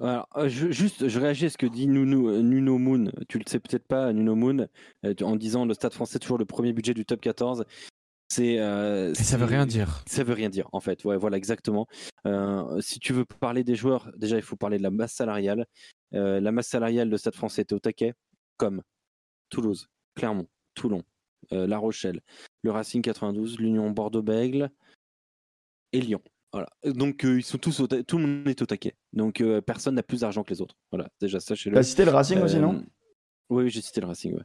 [0.00, 3.10] Alors, euh, je- juste, je réagis à ce que dit Nuno, euh, Nuno Moon.
[3.28, 4.68] Tu le sais peut-être pas, Nuno Moon,
[5.04, 7.64] euh, en disant le Stade français toujours le premier budget du top 14.
[8.30, 8.60] C'est.
[8.60, 10.04] euh, ça veut rien dire.
[10.06, 11.02] Ça veut rien dire, en fait.
[11.04, 11.88] Ouais, voilà, exactement.
[12.26, 15.66] Euh, si tu veux parler des joueurs, déjà, il faut parler de la masse salariale.
[16.14, 18.14] Euh, la masse salariale, le Stade français était au taquet,
[18.56, 18.82] comme
[19.48, 21.02] Toulouse, Clermont, Toulon,
[21.52, 22.20] euh, La Rochelle,
[22.62, 24.70] le Racing 92, l'Union Bordeaux-Bègles
[25.92, 26.20] et Lyon.
[26.52, 26.68] Voilà.
[26.84, 28.94] Donc, euh, ils sont tous au ta- tout le monde est au taquet.
[29.12, 30.74] Donc, euh, personne n'a plus d'argent que les autres.
[30.90, 31.74] Voilà, déjà, sachez-le.
[31.74, 32.84] T'as cité le Racing aussi, Euh, non
[33.50, 34.34] Oui, j'ai cité le Racing.
[34.34, 34.42] Ouais.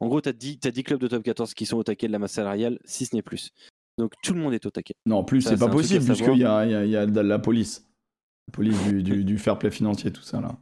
[0.00, 2.06] En gros, tu as 10, t'as 10 clubs de top 14 qui sont au taquet
[2.08, 3.50] de la masse salariale, si ce n'est plus.
[3.98, 4.92] Donc tout le monde est au taquet.
[5.06, 7.88] Non, plus, Ça, c'est pas possible, puisqu'il y y, y a de la police.
[8.48, 10.58] La police du, du, du fair play financier, tout ça, là.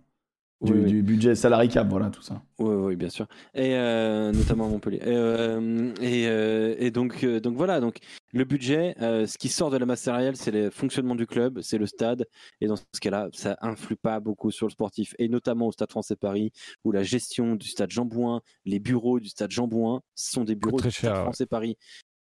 [0.64, 0.92] Du, Oui, oui.
[0.92, 2.42] du budget salary cap, voilà, tout ça.
[2.58, 3.26] Oui, oui, bien sûr.
[3.54, 4.98] Et euh, notamment à Montpellier.
[4.98, 7.80] Et, euh, et, euh, et donc, euh, donc voilà.
[7.80, 7.98] Donc
[8.32, 11.60] le budget, euh, ce qui sort de la masse salariale, c'est le fonctionnement du club,
[11.60, 12.26] c'est le stade.
[12.62, 15.90] Et dans ce cas-là, ça influe pas beaucoup sur le sportif, et notamment au Stade
[15.90, 16.50] Français Paris,
[16.84, 20.54] où la gestion du Stade Jean Bouin, les bureaux du Stade Jean Bouin sont des
[20.54, 21.22] bureaux très du Stade ouais.
[21.22, 21.76] Français Paris.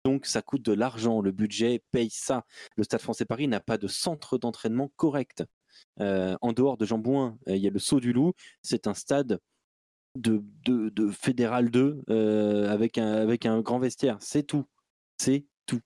[0.04, 1.22] Donc ça coûte de l'argent.
[1.22, 2.44] Le budget paye ça.
[2.76, 5.44] Le Stade Français Paris n'a pas de centre d'entraînement correct.
[6.00, 8.34] Euh, en dehors de Jean Bouin, euh, il y a le Saut du Loup.
[8.64, 9.40] C'est un stade
[10.18, 14.18] de, de, de fédéral 2 euh, avec, un, avec un grand vestiaire.
[14.20, 14.66] C'est tout.
[15.18, 15.80] C'est tout.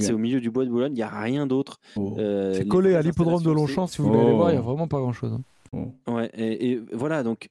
[0.00, 0.92] C'est au milieu du bois de Boulogne.
[0.92, 1.78] Il n'y a rien d'autre.
[1.96, 2.14] Oh.
[2.18, 4.36] Euh, C'est collé à l'hippodrome de Longchamp, si vous voulez aller Oh.
[4.36, 5.32] voir, il n'y a vraiment pas grand-chose.
[5.32, 5.42] hein.
[5.72, 5.92] Oh.
[6.12, 7.48] Ouais, et, et voilà, donc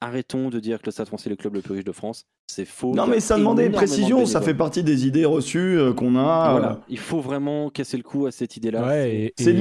[0.00, 2.26] arrêtons de dire que le Stade français est le club le plus riche de France.
[2.48, 2.94] C'est faux.
[2.94, 6.16] Non, mais ça demandait énormément de précision, ça fait partie des idées reçues euh, qu'on
[6.16, 6.52] a.
[6.52, 8.86] Voilà, euh, il faut vraiment casser le cou à cette idée-là.
[8.86, 9.52] Ouais, c'est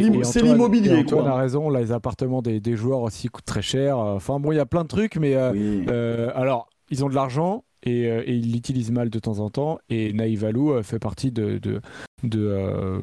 [0.42, 1.28] l'immobilier, quoi.
[1.28, 3.98] a raison, là, les appartements des, des joueurs aussi coûtent très cher.
[3.98, 5.86] Enfin bon, il y a plein de trucs, mais euh, oui.
[5.90, 9.50] euh, alors, ils ont de l'argent et, euh, et ils l'utilisent mal de temps en
[9.50, 9.80] temps.
[9.90, 11.82] Et Naïf Alou euh, fait partie de, de,
[12.24, 13.00] de, euh,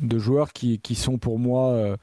[0.00, 1.96] de joueurs qui, qui sont pour moi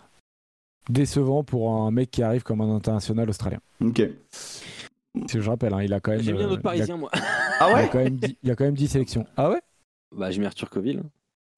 [0.89, 3.59] euh, décevants pour un mec qui arrive comme un international australien.
[3.83, 4.01] Ok.
[5.29, 6.21] Si je rappelle, hein, il a quand même.
[6.21, 7.09] J'aime bien euh, notre il a- parisien, moi.
[7.59, 9.25] Ah il, a ouais quand même 10, il a quand même 10 sélections.
[9.37, 9.59] Ah ouais?
[10.17, 11.03] Bah, j'ai mis Arthur Coville.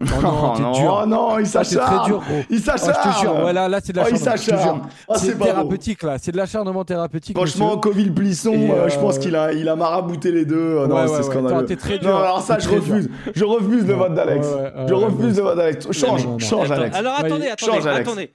[0.02, 1.00] Oh non, t'es non, dur.
[1.02, 2.40] oh non, il très s'acharne dur, gros.
[2.50, 4.36] Il Oh, je s'acharne te jure, ouais, là, là c'est de Oh, l'acharnement.
[4.36, 7.38] je s'acharne Oh, C'est thérapeutique là, c'est de l'acharnement thérapeutique.
[7.38, 7.78] Franchement.
[7.78, 10.58] Coville Plisson, Et, euh, je euh, pense qu'il a, il a marabouté les deux.
[10.58, 11.24] Euh, non, Ouais, ouais, c'est ouais.
[11.24, 11.76] scandaleux.
[11.78, 12.10] Très dur.
[12.10, 13.10] Non, alors ça, je refuse.
[13.34, 14.46] Je refuse le Ouais, vote d'Alex.
[14.48, 15.28] ouais, ouais, Je ouais, refuse ouais.
[15.38, 15.92] le vote d'Alex.
[15.94, 16.40] Change, non, non.
[16.40, 16.98] change, Alex.
[16.98, 18.32] Alors Ouais, attendez, attendez.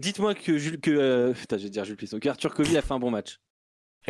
[0.00, 2.82] Dites-moi que Jules, que euh, putain, je vais dire Jules Plisson, que Arthur Coville a
[2.82, 3.38] fait un bon match.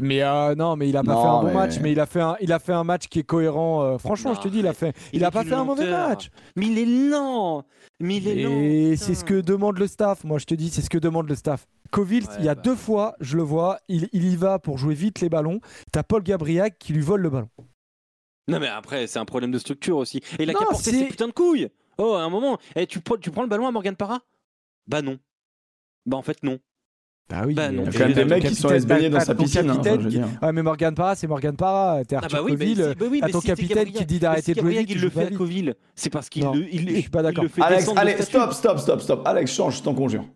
[0.02, 2.00] Mais euh, non, mais il a pas Non, fait un bon mais- match, mais il
[2.00, 3.82] a fait un, il a fait un match qui est cohérent.
[3.82, 5.88] euh, franchement, Non, je te dis, il a fait, il, a pas fait un mauvais
[5.88, 6.30] match.
[6.56, 7.64] Mais il est lent.
[8.00, 8.50] Mais il est lent.
[8.60, 10.24] Et c'est ce que demande le staff.
[10.24, 11.66] Moi, je te dis, c'est ce que demande le staff.
[11.92, 12.62] Coville, Ouais, il y a bah.
[12.62, 15.60] deux fois, je le vois, il, il y va pour jouer vite les ballons.
[15.92, 17.48] T'as Paul Gabriac qui lui vole le ballon.
[18.48, 20.18] Non mais après, c'est un problème de structure aussi.
[20.38, 21.68] Et il a qu'à porter c'est- ses putains de couilles.
[21.98, 24.20] Oh, à un moment, eh, tu, prends- tu prends le ballon à Morgan Parra?
[24.88, 25.18] Bah non.
[26.06, 26.58] Bah en fait non.
[27.30, 27.54] Bah oui.
[27.54, 27.84] Bah non.
[27.86, 29.70] Il y a quand même des mecs qui sont allés se baigner dans sa piscine.
[29.70, 30.28] hein, capitaine enfin, je veux qui- dire.
[30.42, 32.04] Ouais, mais Morgan Parra, c'est Morgan Parra.
[32.04, 32.76] T'es Ah Arthur bah oui, mais Coville.
[32.76, 35.00] si- bah oui, t'as mais ton si capitaine qui dit mais d'arrêter de jouer il
[35.00, 35.30] le fait à.
[35.30, 35.74] Coville.
[35.94, 37.44] C'est parce qu'il le, il, je suis pas il d'accord.
[37.44, 39.22] le fait Alex, allez, stop, stop, stop, stop.
[39.26, 40.26] Alex, change, je t'en conjure.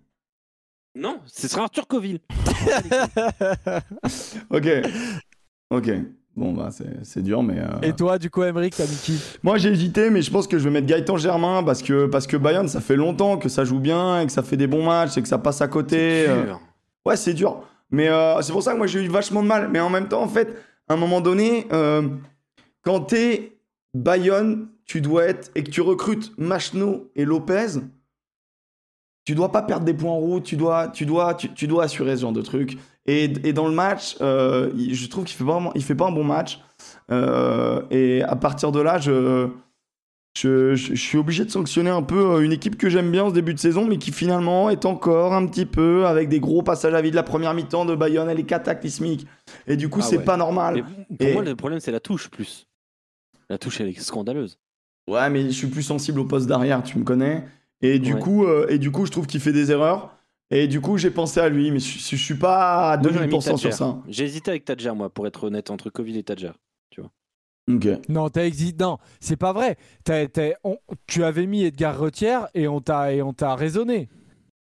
[0.94, 2.20] Non, ce sera Arthur Coville.
[4.50, 4.68] Ok.
[5.70, 5.90] Ok.
[6.38, 6.68] Bon, bah,
[7.02, 7.58] c'est dur, mais.
[7.58, 9.18] euh, Et toi, du coup, Emeric, t'as mis qui?
[9.42, 12.28] Moi, j'ai hésité, mais je pense que je vais mettre Gaëtan Germain parce que, parce
[12.28, 14.84] que Bayern, ça fait longtemps que ça joue bien et que ça fait des bons
[14.84, 16.26] matchs et que ça passe à côté.
[16.26, 16.60] C'est euh, dur.
[17.04, 17.62] Ouais, c'est dur.
[17.90, 19.68] Mais euh, c'est pour ça que moi j'ai eu vachement de mal.
[19.68, 20.56] Mais en même temps, en fait,
[20.88, 22.02] à un moment donné, euh,
[22.82, 23.58] quand t'es
[23.92, 27.80] Bayonne, tu dois être et que tu recrutes Machno et Lopez,
[29.24, 30.44] tu dois pas perdre des points en route.
[30.44, 32.78] Tu dois, tu dois, tu, tu dois assurer ce genre de truc.
[33.08, 36.12] Et, et dans le match, euh, je trouve qu'il fait vraiment, il fait pas un
[36.12, 36.60] bon match.
[37.10, 39.48] Euh, et à partir de là, je
[40.36, 43.24] je, je- je suis obligé de sanctionner un peu euh, une équipe que j'aime bien
[43.24, 46.38] en ce début de saison, mais qui finalement est encore un petit peu avec des
[46.38, 47.14] gros passages à vide.
[47.14, 49.26] La première mi-temps de Bayonne, elle est cataclysmique.
[49.66, 50.24] Et du coup, Ah c'est ouais.
[50.24, 50.84] pas normal.
[51.10, 52.68] Mais pour Et- moi, le problème, c'est la touche plus.
[53.50, 54.58] La touche, elle est scandaleuse.
[55.08, 57.44] Ouais, mais je suis plus sensible au poste d'arrière, tu me connais.
[57.80, 58.20] Et du, Ouais.
[58.20, 60.14] coup, euh, et du coup, je trouve qu'il fait des erreurs.
[60.50, 63.10] Et du coup, j'ai pensé à lui, mais je, je- je suis pas à Moi,
[63.12, 63.98] j'aurais mis 2000% sur ça.
[64.08, 66.52] J'ai hésité avec Tadjer, moi, pour être honnête, entre Coville et Tadjer.
[67.70, 67.86] Ok.
[68.08, 68.48] Non, t'as
[68.80, 69.76] Non, c'est pas vrai.
[70.02, 74.08] T'as- t'as- on- Tu avais mis Edgar Retière et on t'a et on t'a raisonné.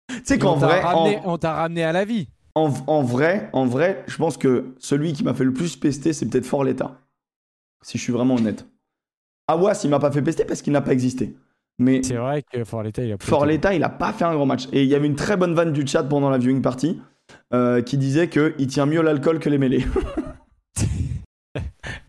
[0.08, 2.28] Tu sais Et qu'en vrai, ramené, en, on t'a ramené à la vie.
[2.54, 6.14] en, en vrai, en vrai, je pense que celui qui m'a fait le plus pester,
[6.14, 6.98] c'est peut-être Fort l'État.
[7.82, 8.64] Si je suis vraiment honnête.
[9.48, 11.36] Awas, il m'a pas fait pester parce qu'il n'a pas existé.
[11.78, 13.74] Mais C'est vrai que Fort l'État, il a.
[13.74, 14.66] Il a pas fait un grand match.
[14.72, 17.00] Et il y avait une très bonne vanne du chat pendant la viewing party
[17.52, 19.84] euh, qui disait qu'il tient mieux l'alcool que les mêlées.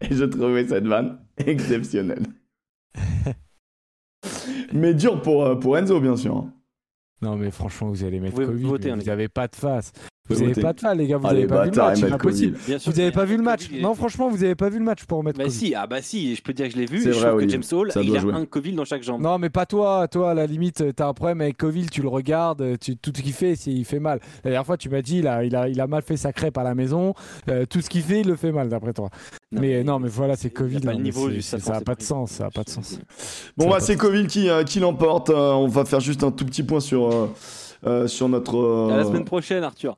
[0.01, 2.23] Et je trouvais cette vanne exceptionnelle.
[4.73, 6.45] Mais dur pour, euh, pour Enzo, bien sûr.
[7.21, 8.63] Non, mais franchement, vous allez mettre Vous Covid.
[8.83, 9.13] mais hein, vous gars.
[9.13, 9.93] avez pas de face.
[10.27, 10.61] Vous pouvez avez voter.
[10.61, 11.17] pas de face, les gars.
[11.17, 12.03] Vous Ah, avez les pas vu le match.
[12.03, 12.57] impossible.
[12.57, 13.81] Vous avez qu'il y pas vu le match Covid.
[13.81, 16.35] Non, franchement, vous avez pas vu le match pour mettre Bah si, ah bah si,
[16.35, 16.97] je peux dire que je l'ai vu.
[16.97, 17.61] Et je vrai, trouve que Olivier.
[17.61, 18.33] James Hall, Ça il a jouer.
[18.33, 19.21] un Covid dans chaque jambe.
[19.21, 20.07] Non, mais pas toi.
[20.07, 23.21] Toi, à la limite, t'as un problème avec Covid, tu le regardes, tu, tout ce
[23.21, 24.19] qu'il fait, il fait mal.
[24.43, 26.33] La dernière fois, tu m'as dit, il a, il, a, il a mal fait sa
[26.33, 27.13] crêpe à la maison.
[27.49, 29.09] Euh, tout ce qu'il fait, il le fait mal, d'après toi.
[29.51, 30.79] mais non, mais voilà, c'est Covid.
[30.79, 32.31] pas non, le mais niveau du ça n'a pas de sens.
[32.31, 32.99] Ça a pas de sens.
[33.57, 35.29] Bon, bah, c'est Covid qui, euh, qui l'emporte.
[35.29, 37.29] Euh, on va faire juste un tout petit point sur, euh,
[37.85, 38.57] euh, sur notre.
[38.57, 39.97] euh, À la semaine prochaine, Arthur.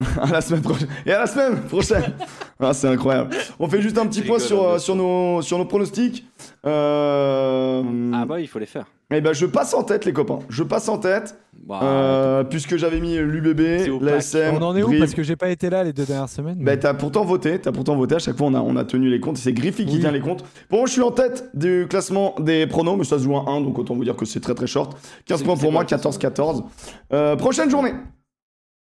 [0.20, 0.88] à la semaine prochaine.
[1.06, 2.12] Et à la semaine prochaine.
[2.60, 3.30] ah, c'est incroyable.
[3.58, 6.26] On fait juste un petit point sur, euh, sur, nos, sur nos pronostics.
[6.66, 7.82] Euh...
[8.12, 8.84] Ah bah il faut les faire.
[9.10, 10.40] Eh ben, je passe en tête, les copains.
[10.48, 11.38] Je passe en tête.
[11.64, 14.56] Bah, euh, puisque j'avais mis l'UBB, l'ASM.
[14.56, 14.98] On en est où Brive.
[14.98, 16.56] Parce que j'ai pas été là les deux dernières semaines.
[16.56, 18.16] Bah, mais- t'as pourtant voté, t'as pourtant voté.
[18.16, 19.38] À chaque fois, on a, on a tenu les comptes.
[19.38, 20.44] C'est Griffy qui tient les comptes.
[20.70, 23.60] Bon, je suis en tête du classement des pronos, mais ça se joue à 1,
[23.62, 24.96] donc autant vous dire que c'est très très short.
[25.26, 26.64] 15 C'est- points pour moi, bon, c'est 14-14.
[27.12, 27.94] Euh, prochaine journée,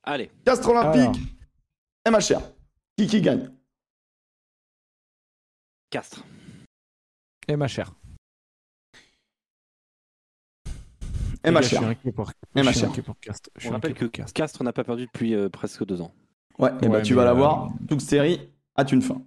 [0.08, 1.22] Allez, Castres Olympique,
[2.08, 2.42] MHR.
[2.98, 3.52] Qui qui gagne
[5.90, 6.24] Castres.
[7.48, 7.92] Et ma chère.
[11.44, 11.84] MHR.
[11.84, 12.92] inquiet pour, Et ma chère.
[13.04, 13.50] pour Castres.
[13.66, 14.34] On rappelle que Castres.
[14.34, 16.14] Castres n'a pas perdu depuis euh, presque deux ans.
[16.58, 17.70] Ouais, et bah tu vas euh, l'avoir.
[17.88, 19.22] Toute série a une fin.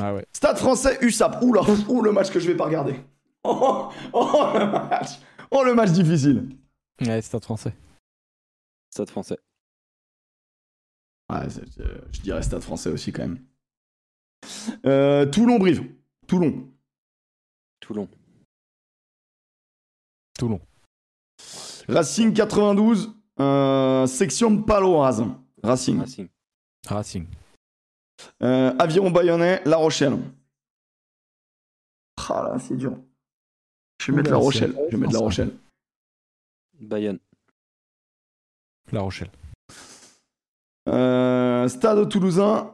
[0.00, 0.26] Ah ouais.
[0.32, 1.42] Stade français USAP.
[1.42, 3.00] Oula, ouh le match que je vais pas regarder.
[3.44, 5.20] Oh, oh, le match.
[5.50, 6.56] Oh le match difficile.
[7.00, 7.74] Ouais, Stade français.
[8.90, 9.38] Stade français.
[11.30, 11.48] Ouais,
[12.12, 13.44] je dirais Stade français aussi quand même.
[14.84, 15.82] Euh, Toulon-Brive.
[16.26, 16.68] Toulon.
[17.80, 18.08] Toulon.
[20.38, 20.60] Toulon.
[21.88, 23.12] Racing 92.
[23.40, 25.24] euh, section Paloise.
[25.62, 26.00] Racing.
[26.00, 26.28] Racing.
[26.88, 27.26] Racing.
[28.42, 29.62] Euh, Aviron Bayonnais.
[29.64, 30.18] La Rochelle.
[32.28, 32.96] Ah là, c'est dur.
[34.00, 34.74] Je vais mettre La Rochelle.
[34.90, 35.52] Je vais mettre La Rochelle.
[36.80, 37.18] Bayonne.
[38.92, 39.30] La Rochelle.
[40.88, 42.72] Euh, Stade Toulousain.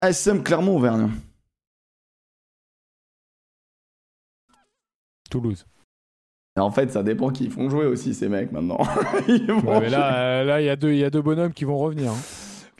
[0.00, 1.10] ASM Clermont-Auvergne.
[5.30, 5.66] Toulouse.
[6.56, 8.78] En fait, ça dépend qui ils font jouer aussi, ces mecs, maintenant.
[9.28, 11.22] Ils vont Ouais, mais là, euh, là, il y a deux, il y a deux
[11.22, 12.12] bonhommes qui vont revenir.
[12.12, 12.16] hein.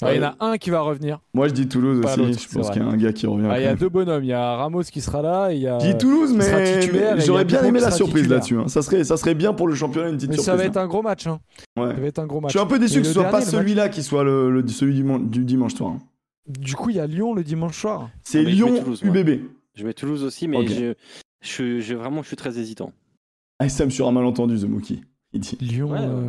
[0.03, 1.21] Ah, Il y en a un qui va revenir.
[1.35, 2.47] Moi, je dis Toulouse Pas aussi.
[2.51, 3.49] Je pense qu'il y a un gars qui revient.
[3.51, 4.25] Ah, Il y a deux bonhommes.
[4.25, 5.51] Il y a Ramos qui sera là.
[5.53, 5.79] et Il y a...
[5.79, 6.81] Je dis Toulouse, mais,
[7.25, 8.57] j'aurais bien aimé la surprise là-dessus.
[8.59, 8.69] hein.
[8.69, 10.47] Ça, serait, ça serait bien pour le championnat, une petite Mais surprise.
[10.53, 10.83] ça va être hein.
[10.83, 11.27] un gros match.
[11.27, 11.41] hein.
[11.77, 11.95] Ouais.
[11.95, 12.51] Ça va être un gros Je match.
[12.53, 14.67] suis un peu déçu Et que ce soit pas dernier, celui-là qui soit le, le-
[14.69, 15.93] celui du, man- du dimanche soir.
[15.93, 15.99] hein.
[16.49, 18.09] Du coup, il y a Lyon le dimanche soir.
[18.25, 18.85] C'est Ah, je Lyon.
[19.03, 19.41] UBB.
[19.75, 20.95] Je mets Toulouse aussi, mais je,
[21.41, 22.93] je, je- vraiment, je suis très hésitant.
[23.61, 25.03] ASM sur un malentendu, The Mookie.
[25.33, 25.57] Il dit.
[25.61, 26.29] Lyon, euh.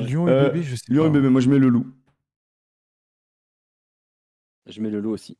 [0.00, 1.06] Lyon Euh, UBB, je sais Lyon.
[1.06, 1.86] UBB, moi je mets le loup.
[4.70, 5.36] Je mets le loup aussi.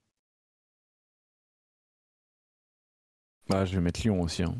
[3.49, 4.43] Bah, je vais mettre Lyon aussi.
[4.43, 4.55] hein.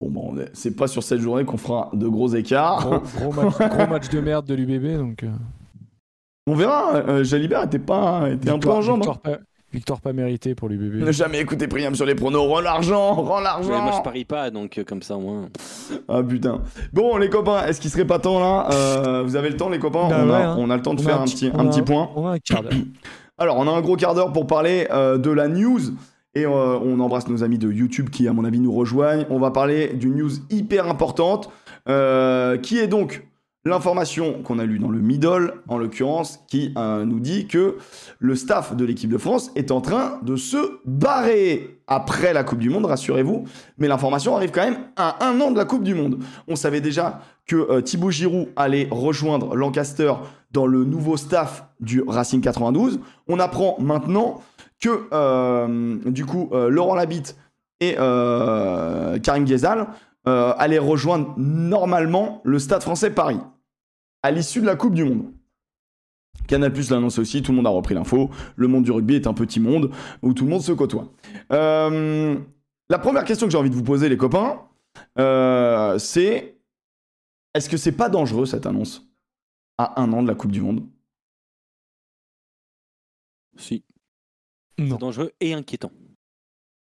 [0.00, 2.84] Bon, bon, on est- c'est pas sur cette journée qu'on fera de gros écarts.
[2.86, 3.00] Gros,
[3.30, 4.98] gros match, gros match de merde de l'UBB.
[4.98, 5.30] Donc, euh,
[6.48, 6.94] On verra.
[6.96, 8.98] Euh, Jalibert était, pas, était un peu en jambe.
[9.02, 9.06] hein.
[9.06, 9.38] victoire, pas,
[9.72, 11.02] victoire pas méritée pour l'UBB.
[11.04, 12.46] Ne jamais écouter Priam sur les pronos.
[12.46, 13.82] Rends l'argent, rends Ouais, l'argent.
[13.82, 15.48] moi, je parie pas, donc euh, comme ça, au moins.
[16.06, 16.62] Ah putain.
[16.92, 19.78] Bon les copains, est-ce qu'il serait pas temps là Euh, Vous avez le temps les
[19.80, 20.08] copains?
[20.08, 20.56] Bah on, a, hein.
[20.58, 22.10] on a le temps de On faire un un petit- un petit point.
[22.14, 22.72] On a un quart d'heure.
[23.38, 25.80] Alors on a un gros quart d'heure pour parler euh, de la news.
[26.34, 29.26] Et euh, on embrasse nos amis de YouTube qui à mon avis nous rejoignent.
[29.30, 31.50] On va parler d'une news hyper importante
[31.88, 33.26] euh, qui est donc
[33.66, 37.78] l'information qu'on a lue dans le middle en l'occurrence qui nous dit que
[38.20, 42.60] le staff de l'équipe de France est en train de se barrer après la Coupe
[42.60, 43.44] du Monde, rassurez-vous.
[43.78, 46.22] Mais l'information arrive quand même à un an de la Coupe du Monde.
[46.46, 50.12] On savait déjà que euh, Thibaut Giroud allait rejoindre Lancaster
[50.50, 53.00] dans le nouveau staff du Racing 92.
[53.28, 54.42] On apprend maintenant
[54.80, 57.36] que euh, du coup euh, Laurent Labitte
[57.80, 59.88] et Karim Ghezal
[60.24, 63.38] allaient rejoindre normalement le Stade français Paris
[64.22, 65.26] à l'issue de la Coupe du Monde.
[66.48, 68.30] Canal Plus l'a annoncé aussi, tout le monde a repris l'info.
[68.56, 69.90] Le monde du rugby est un petit monde
[70.22, 71.08] où tout le monde se côtoie.
[71.50, 74.62] La première question que j'ai envie de vous poser, les copains,
[75.98, 76.55] c'est
[77.56, 79.06] est-ce que c'est pas dangereux cette annonce
[79.78, 80.86] à un an de la Coupe du Monde?
[83.56, 83.84] Si.
[84.78, 84.90] Non.
[84.96, 85.90] C'est dangereux et inquiétant.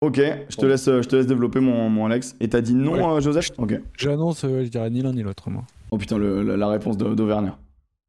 [0.01, 2.37] Ok, je te, laisse, je te laisse développer mon, mon Alex.
[2.41, 3.03] Et t'as dit non, Ouais.
[3.05, 3.51] euh, Joseph?
[3.57, 3.81] Ok.
[3.97, 5.65] J'annonce, euh, je dirais ni l'un ni l'autre, moi.
[5.91, 7.59] Oh putain, le- la, la réponse d'Auvergnat.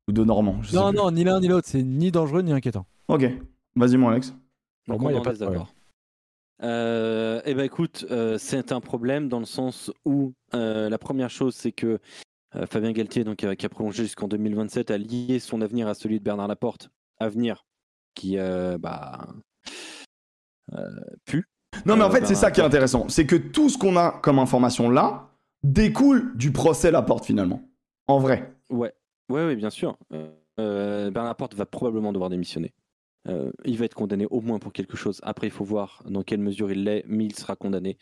[0.07, 0.61] Ou de Normand.
[0.61, 0.97] je sais Non, plus.
[0.97, 2.85] non, ni l'un ni l'autre, c'est ni dangereux ni inquiétant.
[3.07, 3.25] Ok,
[3.75, 4.31] vas-y, mon Alex.
[4.85, 5.73] Pour Donc moi, on y a est pas de désaccord.
[6.63, 11.29] Euh, eh ben écoute, euh, c'est un problème dans le sens où euh, la première
[11.29, 11.99] chose c'est que
[12.69, 16.19] Fabien Galtier, donc, euh, qui a prolongé jusqu'en 2027, a lié son avenir à celui
[16.19, 16.89] de Bernard Laporte.
[17.19, 17.65] Avenir
[18.13, 19.27] qui euh, bah,
[20.73, 20.89] euh,
[21.25, 21.45] pue.
[21.85, 23.09] Non, mais en Euh, fait, c'est ça qui est intéressant.
[23.09, 25.29] C'est que tout ce qu'on a comme information là
[25.63, 27.61] découle du procès Laporte finalement.
[28.07, 28.53] En vrai.
[28.69, 28.93] Ouais,
[29.29, 29.97] ouais, ouais, bien sûr.
[30.13, 30.29] Euh,
[30.59, 32.73] euh, Bernard Laporte va probablement devoir démissionner.
[33.27, 35.19] Euh, il va être condamné au moins pour quelque chose.
[35.23, 37.97] Après, il faut voir dans quelle mesure il l'est, mais il sera condamné.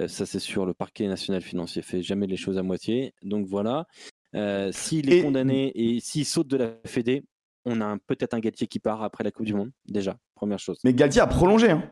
[0.00, 0.66] Euh, ça, c'est sûr.
[0.66, 3.14] Le parquet national financier fait jamais les choses à moitié.
[3.22, 3.86] Donc voilà.
[4.34, 7.24] Euh, s'il est Et- condamné et s'il saute de la Fédé,
[7.64, 9.70] on a peut-être un Galtier qui part après la Coupe du Monde.
[9.86, 10.78] Déjà, première chose.
[10.84, 11.70] Mais Galtier a prolongé.
[11.70, 11.88] Hein.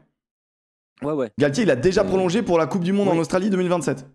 [1.03, 3.16] Ouais, ouais, Galtier, il a déjà Euh, prolongé pour la Coupe du Monde en.
[3.16, 4.07] Australie 2027.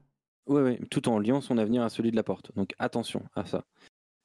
[0.48, 2.52] ouais, ouais, tout en liant son avenir à celui de la porte.
[2.56, 3.64] Donc attention à ça.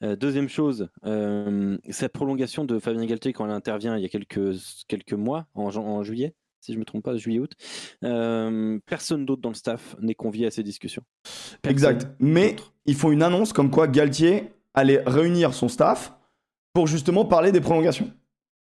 [0.05, 4.09] Euh, deuxième chose, euh, cette prolongation de Fabien Galtier quand elle intervient il y a
[4.09, 4.57] quelques,
[4.89, 7.53] quelques mois, en juillet, si je ne me trompe pas, juillet-août,
[8.05, 11.03] euh, personne d'autre dans le staff n'est convié à ces discussions.
[11.61, 12.09] Personne Exact.
[12.21, 12.57] Mais
[12.87, 16.15] ils font une annonce comme quoi Galtier allait réunir son staff
[16.73, 18.11] pour justement parler des prolongations.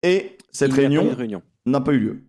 [0.02, 2.22] Et cette Il réunion n'a pas eu lieu.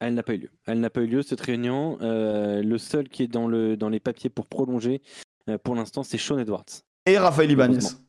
[0.00, 0.50] Elle n'a pas eu lieu.
[0.66, 1.98] Elle n'a pas eu lieu, cette réunion.
[2.02, 5.02] Euh, le seul qui est dans, le, dans les papiers pour prolonger,
[5.48, 6.64] euh, pour l'instant, c'est Sean Edwards.
[7.06, 7.78] Et Raphaël Ibanez.
[7.78, 8.00] Heureusement.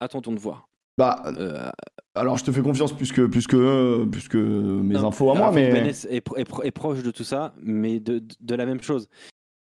[0.00, 0.68] Attendons de voir.
[0.96, 1.70] Bah, Euh,
[2.18, 5.34] alors je te fais confiance plus que, plus que, plus que mes Non, infos à
[5.34, 5.68] moi, mais.
[5.70, 8.82] Ibanez est, pro- est pro- est proche de tout ça, mais de, de la même
[8.82, 9.08] chose.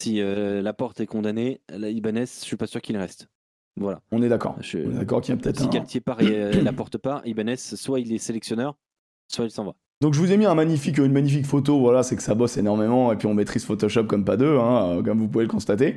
[0.02, 3.28] Si euh, Laporte est condamné, la Ibanez, je suis pas sûr qu'il reste.
[3.78, 4.00] Voilà.
[4.10, 4.56] On est d'accord.
[4.60, 5.70] Je- On est d'accord qu'il y a peut-être Si un.
[5.70, 8.74] Galtier part et euh, Laporte part, Ibanez, soit il est sélectionneur,
[9.28, 9.74] soit il s'en va.
[10.02, 12.58] Donc je vous ai mis un magnifique, une magnifique photo, voilà, c'est que ça bosse
[12.58, 15.50] énormément et puis on maîtrise Photoshop comme pas deux, hein, euh, comme vous pouvez le
[15.50, 15.96] constater.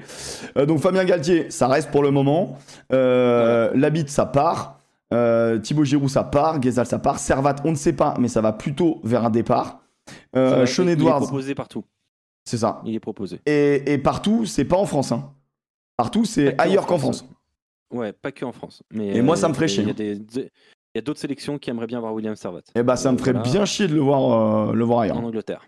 [0.56, 2.57] Euh, donc Fabien Galtier, ça reste pour le moment.
[2.94, 3.69] Euh,
[4.07, 4.78] ça part.
[5.14, 6.60] Euh, Thibaut Giroud, ça part.
[6.60, 7.19] Ghezal, ça part.
[7.19, 9.81] Servat, on ne sait pas, mais ça va plutôt vers un départ.
[10.36, 11.84] Euh, Sean il est Edwards, proposé partout.
[12.44, 12.81] c'est ça.
[12.86, 13.40] Il est proposé.
[13.45, 15.11] Et, et partout, c'est pas en France.
[15.11, 15.31] Hein.
[15.98, 17.26] Partout, c'est ailleurs en qu'en France.
[17.91, 18.84] Ouais, pas que en France.
[18.91, 20.15] Mais, Et moi, ça me ferait mais chier, Il y a hein.
[20.36, 23.18] il y a d'autres sélections qui aimeraient bien voir William Servat Et bah, ça me
[23.18, 23.49] ferait Voilà.
[23.49, 25.18] bien chier de le voir, euh, le voir ailleurs.
[25.18, 25.61] en Angleterre.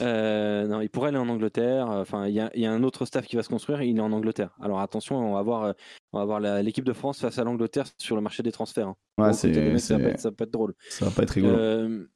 [0.00, 1.88] Euh, non, il pourrait aller en Angleterre.
[1.88, 3.82] Enfin, il y, a- il y a un autre staff qui va se construire.
[3.82, 4.50] Il est en Angleterre.
[4.62, 5.72] Alors attention, on va voir, euh,
[6.12, 8.88] on va voir l'équipe de France face à l'Angleterre sur le marché des transferts.
[8.88, 8.96] hein.
[9.18, 10.74] Ouais, Bon, c'est, écoutez, les mecs, ça, va être, ça va pas être drôle.
[10.90, 11.54] ça va pas être rigolo.
[11.56, 12.08] Euh,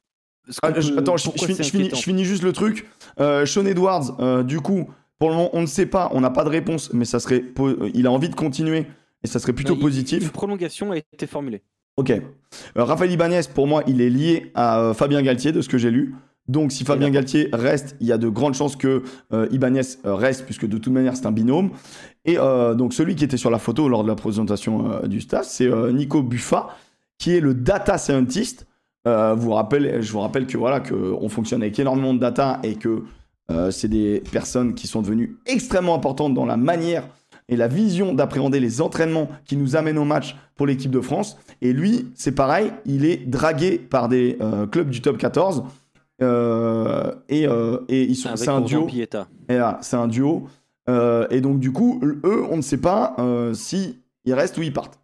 [0.63, 2.87] Ah, je- attends, je, finis, c'est je finis- inquiétant je finis juste le truc.
[3.19, 6.31] Euh, Sean Edwards, euh, du coup, pour le moment, on ne sait pas, on n'a
[6.31, 8.87] pas de réponse, mais ça serait, po- euh, il a envie de continuer
[9.23, 10.23] et ça serait plutôt Non, il- positif.
[10.23, 11.61] Une prolongation a été formulée.
[11.95, 12.09] Ok.
[12.09, 12.21] Euh,
[12.75, 15.91] Raphaël Ibanez, pour moi, il est lié à euh, Fabien Galtier, de ce que j'ai
[15.91, 16.15] lu.
[16.51, 17.09] Donc, si Fabien.
[17.09, 20.91] Galtier reste, il y a de grandes chances que euh, Ibanez reste, puisque de toute
[20.91, 21.71] manière, c'est un binôme.
[22.25, 25.21] Et euh, donc, celui qui était sur la photo lors de la présentation euh, du
[25.21, 26.75] staff, c'est Nico Buffa,
[27.17, 28.67] qui est le data scientist.
[29.05, 32.75] Vous rappelle, je vous rappelle que voilà, que on fonctionne avec énormément de data et
[32.75, 33.03] que
[33.71, 37.07] c'est des personnes qui sont devenues extrêmement importantes dans la manière
[37.51, 41.37] et la vision d'appréhender les entraînements qui nous amènent au match pour l'équipe de France.
[41.61, 45.63] Et lui, c'est pareil, il est dragué par des euh, clubs du top 14.
[46.21, 48.87] Euh, et, euh, et ils sont, c'est un duo.
[49.49, 50.47] Et là, c'est un duo.
[50.89, 54.61] Euh, et donc, du coup, eux, on ne sait pas euh, si ils restent ou
[54.61, 54.99] ils partent.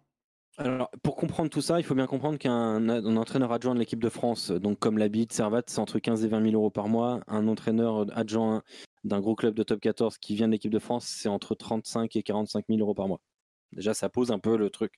[0.58, 4.02] Alors, pour comprendre tout ça, il faut bien comprendre qu'un un entraîneur adjoint de l'équipe
[4.02, 7.20] de France, donc comme l'habite Servat, c'est entre 15 et 20 000 euros par mois.
[7.28, 8.62] Un entraîneur adjoint
[9.04, 12.16] d'un gros club de top 14 qui vient de l'équipe de France, c'est entre 35
[12.16, 13.20] et 45 000 euros par mois.
[13.72, 14.94] Déjà, ça pose un peu le truc.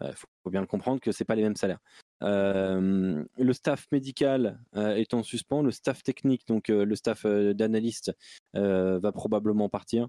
[0.00, 1.80] Il faut, faut bien le comprendre que c'est pas les mêmes salaires.
[2.22, 7.24] Euh, le staff médical euh, est en suspens, le staff technique, donc euh, le staff
[7.24, 8.12] euh, d'analyste,
[8.56, 10.08] euh, va probablement partir.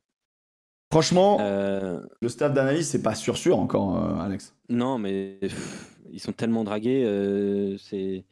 [0.92, 4.56] Franchement, Euh, le staff d'analyse, c'est pas sûr sûr encore, euh, Alex.
[4.70, 8.26] Non, mais pff, ils sont tellement dragués, euh, c'est.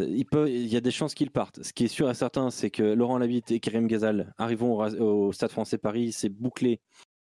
[0.00, 1.62] Il, peut, il y a des chances qu'ils partent.
[1.62, 5.32] Ce qui est sûr et certain, c'est que Laurent Labitte et Karim au, Ra- au
[5.32, 6.10] Stade français Paris.
[6.10, 6.80] C'est bouclé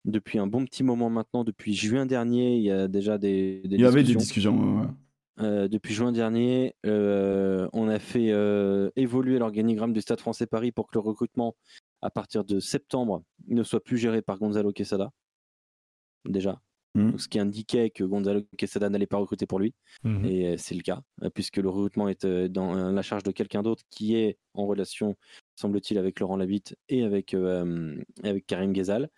[0.04, 1.44] depuis un bon petit moment maintenant.
[1.44, 4.80] Depuis juin dernier, il y a déjà des, des Il y avait des discussions.
[4.80, 4.86] ouais.
[5.40, 10.72] Euh, depuis juin dernier, euh, on a fait euh, évoluer l'organigramme du Stade français Paris
[10.72, 11.56] pour que le recrutement,
[12.02, 15.10] à partir de septembre, ne soit plus géré par Gonzalo Quesada.
[16.24, 16.60] Déjà.
[16.94, 19.74] Donc, ce qui indiquait que Gonzalo Quesada n'allait pas recruter pour lui.
[20.04, 20.26] Mhm.
[20.26, 21.00] Et c'est le cas,
[21.32, 25.16] puisque le recrutement est dans la charge de quelqu'un d'autre qui est en relation,
[25.56, 29.08] semble-t-il, avec Laurent Labitte et avec, euh, et avec Karim Ghezal.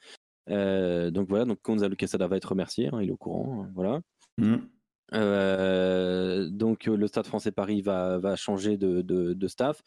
[0.51, 3.65] Euh, donc voilà, donc Gonzalo Quesada va être remercié, hein, il est au courant.
[3.65, 4.01] hein, voilà.
[4.39, 4.69] Mhm.
[5.13, 9.81] Euh, donc euh, le Stade français Paris va, va changer de, de- de staff.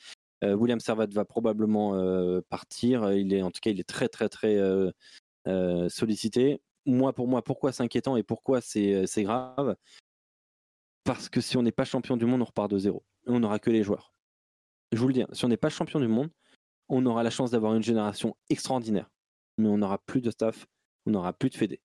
[0.43, 3.11] Euh, William Servat va probablement euh, partir.
[3.13, 4.57] Il est, en tout cas, il est très, très, très
[5.89, 6.61] sollicité.
[6.85, 9.75] Moi, pour moi, pourquoi c'est inquiétant et pourquoi c'est grave?
[11.03, 13.03] Parce que si on n'est pas champion du monde, on repart de zéro.
[13.25, 14.13] On n'aura que les joueurs.
[14.91, 16.29] Je vous le dis, hein, si on n'est pas champion du monde,
[16.89, 19.09] on aura la chance d'avoir une génération extraordinaire.
[19.57, 20.67] Mais on n'aura plus de staff,
[21.05, 21.81] on n'aura plus de fédé.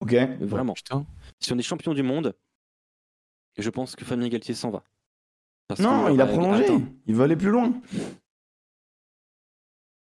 [0.00, 0.14] Ok.
[0.40, 0.74] Vraiment.
[0.74, 1.06] Putain.
[1.40, 2.34] Si on est champion du monde,
[3.56, 4.82] je pense que Fabien Galtier s'en va.
[5.68, 6.64] Parce Non, il a bah, prolongé.
[6.64, 7.80] attends, Il veut aller plus loin.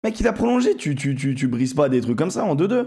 [0.05, 0.77] Mec, il a prolongé.
[0.77, 2.87] Tu, tu, tu, tu brises pas des trucs comme ça en 2-2.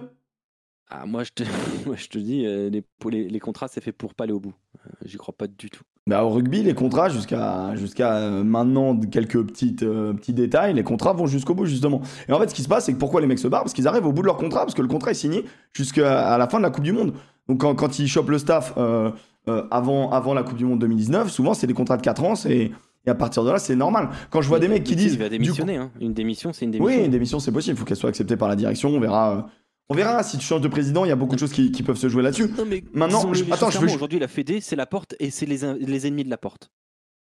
[0.87, 1.43] ah, moi, je te,
[1.85, 4.55] moi, je te dis, euh, les, les contrats, c'est fait pour pas aller au bout.
[4.85, 5.83] Euh, J'y crois pas du tout.
[6.05, 10.83] Bah, au rugby, les contrats, jusqu'à jusqu'à euh, maintenant, quelques petites, euh, petits détails, les
[10.83, 12.01] contrats vont jusqu'au bout, justement.
[12.27, 13.63] Et en fait, ce qui se passe, c'est que pourquoi les mecs se barrent?
[13.63, 16.37] Parce qu'ils arrivent au bout de leur contrat, parce que le contrat est signé jusqu'à
[16.37, 17.13] la fin de la Coupe du Monde.
[17.47, 19.11] Donc, quand, quand ils chopent le staff euh,
[19.47, 22.35] euh, avant, avant la Coupe du Monde 2019, souvent, c'est des contrats de 4 ans,
[22.35, 22.71] c'est-
[23.05, 24.09] et à partir de là, c'est normal.
[24.29, 25.13] Quand je vois des mecs qui disent.
[25.13, 25.75] Il va démissionner.
[25.77, 25.91] hein.
[26.01, 26.97] Une démission, c'est une démission.
[26.99, 27.75] Oui, une démission, c'est possible.
[27.75, 28.89] Il faut qu'elle soit acceptée par la direction.
[28.89, 29.47] On verra.
[29.89, 31.05] On verra si tu changes de président.
[31.05, 32.47] Il y a beaucoup de choses qui, qui peuvent se jouer là-dessus.
[32.93, 36.23] Maintenant, je- attends, je veux Aujourd'hui, la Fédé, c'est la porte et c'est les, ennemis
[36.23, 36.69] de la porte.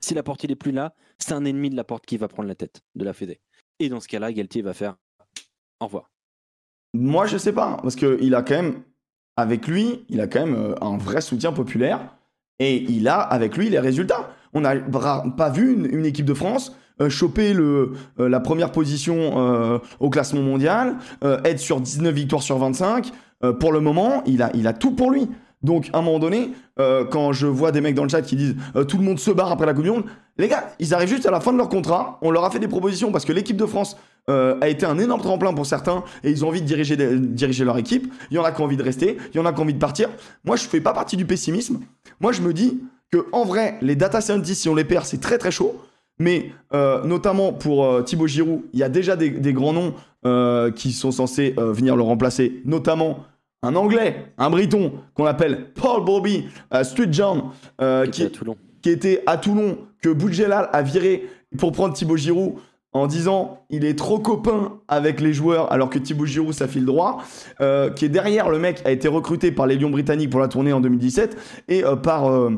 [0.03, 2.27] Si la porte il est plus là, c'est un ennemi de la porte qui va
[2.27, 3.39] prendre la tête de la Fédé.
[3.79, 4.95] Et dans ce cas-là, Galtier va faire
[5.79, 6.11] au revoir.
[6.93, 7.77] Moi, je sais pas.
[7.81, 8.83] Parce qu'il a quand même.
[9.37, 12.15] Avec lui, il a quand même euh, un vrai soutien populaire.
[12.59, 14.35] Et il a avec lui les résultats.
[14.53, 16.75] On n'a pas vu une, une équipe de France
[17.09, 22.43] choper le, euh, la première position euh, au classement mondial, euh, être sur 19 victoires
[22.43, 23.11] sur 25.
[23.43, 25.27] Euh, pour le moment, il a, il a tout pour lui.
[25.63, 28.35] Donc, à un moment donné, euh, quand je vois des mecs dans le chat qui
[28.35, 30.05] disent euh, tout le monde se barre après la Coupe du Monde,
[30.37, 32.17] les gars, ils arrivent juste à la fin de leur contrat.
[32.21, 33.95] On leur a fait des propositions parce que l'équipe de France
[34.29, 37.63] euh, a été un énorme tremplin pour certains et ils ont envie de diriger, diriger
[37.63, 38.11] leur équipe.
[38.31, 39.63] Il y en a qui ont envie de rester, il y en a qui ont
[39.63, 40.09] envie de partir.
[40.45, 41.79] Moi, je fais pas partie du pessimisme.
[42.19, 42.79] Moi, je me dis
[43.11, 45.79] que en vrai, les data scientists, si on les perd, c'est très très chaud.
[46.21, 49.95] Mais euh, notamment pour euh, Thibaut Giroud, il y a déjà des, des grands noms
[50.25, 53.25] euh, qui sont censés venir le remplacer, notamment
[53.63, 56.45] un Anglais, un Briton qu'on appelle Paul Bobby
[56.83, 57.43] Street John,
[57.81, 58.29] euh, Qui
[58.81, 59.77] qui, était à Toulon.
[60.01, 61.27] que Boudjelal a viré
[61.57, 62.53] pour prendre Thibaut Giroud
[62.93, 66.85] en disant il est trop copain avec les joueurs alors que Thibaut Giroud ça file
[66.85, 67.23] droit,
[67.61, 70.47] euh, qui est derrière le mec a été recruté par les Lions britanniques pour la
[70.47, 71.37] tournée en 2017
[71.69, 72.57] et euh, par euh,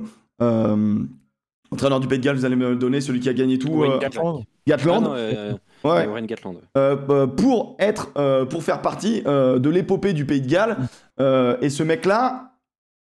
[1.74, 3.70] entraîneur du Pays de Galles, vous allez me le donner celui qui a gagné tout,
[3.70, 4.40] Wayne euh, Gatland.
[4.42, 6.58] Ah Gatland, non, euh, ouais, Gatland.
[6.78, 10.78] euh, euh, pour être, euh, pour faire partie euh, de l'épopée du Pays de Galles.
[11.20, 12.54] Euh, et ce mec-là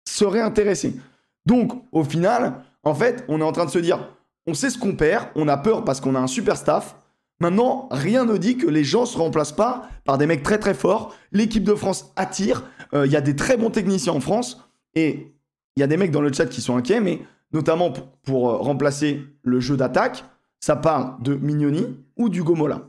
[0.09, 0.95] serait intéressé.
[1.47, 4.09] Donc, au final, en fait, on est en train de se dire,
[4.47, 6.97] on sait ce qu'on perd, on a peur parce qu'on a un super staff.
[7.41, 10.75] Maintenant, rien ne dit que les gens se remplacent pas par des mecs très très
[10.75, 11.15] forts.
[11.33, 12.65] L'équipe de France attire.
[12.95, 14.63] Euh, Il y a des très bons techniciens en France.
[14.95, 15.33] Et
[15.77, 17.21] il y a des mecs dans le chat qui sont inquiets, mais
[17.57, 17.91] notamment
[18.23, 20.25] pour, euh, remplacer le jeu d'attaque,
[20.61, 21.85] ça parle de Mignoni
[22.17, 22.89] ou du Gomola.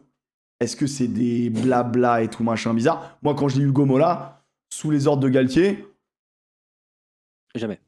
[0.60, 3.18] Est-ce que c'est des blabla et tout machin bizarre?
[3.22, 5.85] Moi, quand je lis Hugo Mola, sous les ordres de Galtier,
[7.56, 7.80] Jamais.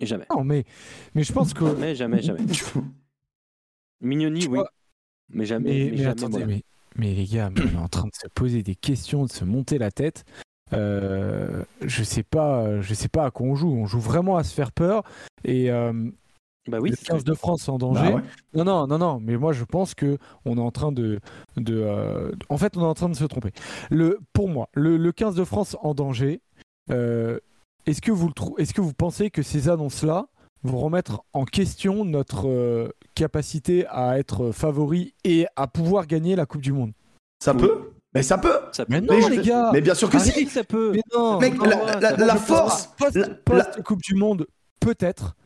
[0.00, 0.26] Jamais.
[0.30, 0.64] Non, mais,
[1.14, 1.64] mais je pense que.
[1.78, 2.40] Mais jamais, jamais.
[4.02, 4.58] Mignoni, oui.
[4.58, 4.70] vois-
[5.30, 5.70] Mais jamais.
[5.70, 6.46] Mais, Mais, mais jamais attendez, Mola.
[6.46, 6.62] mais,
[6.96, 9.44] mais les gars, mais on est en train de se poser des questions, de se
[9.44, 10.24] monter la tête.
[10.72, 13.70] Euh, je sais pas, je sais pas à quoi on joue.
[13.72, 15.02] On joue vraiment à se faire peur.
[15.44, 15.92] Et euh,
[16.68, 16.90] Bah oui.
[16.90, 18.00] le c'est- 15 de France en danger.
[18.10, 18.22] bah ouais.
[18.54, 19.20] Non, non, non, non.
[19.20, 21.20] Mais moi, je pense que on est en train de,
[21.56, 23.52] de euh, en fait, on est en train de se tromper.
[23.90, 26.40] Le, pour moi, le, le 15 de France en danger.
[26.90, 27.38] euh,
[27.86, 30.26] est-ce que vous le Est-ce que vous pensez que ces annonces-là
[30.64, 36.46] vont remettre en question notre euh, capacité à être favori et à pouvoir gagner la
[36.46, 36.90] Coupe du Monde?
[37.40, 37.60] Ça Oui.
[37.60, 39.70] peut Mais ça peut Ça Mais non, Mais je- les gars.
[39.72, 40.92] Mais bien sûr que Ah, si ça peut.
[40.94, 41.38] Mais non.
[41.38, 44.46] Mec, non, la, ouais, la- force pense- la- Post, post Coupe du Monde,
[44.80, 45.36] peut-être.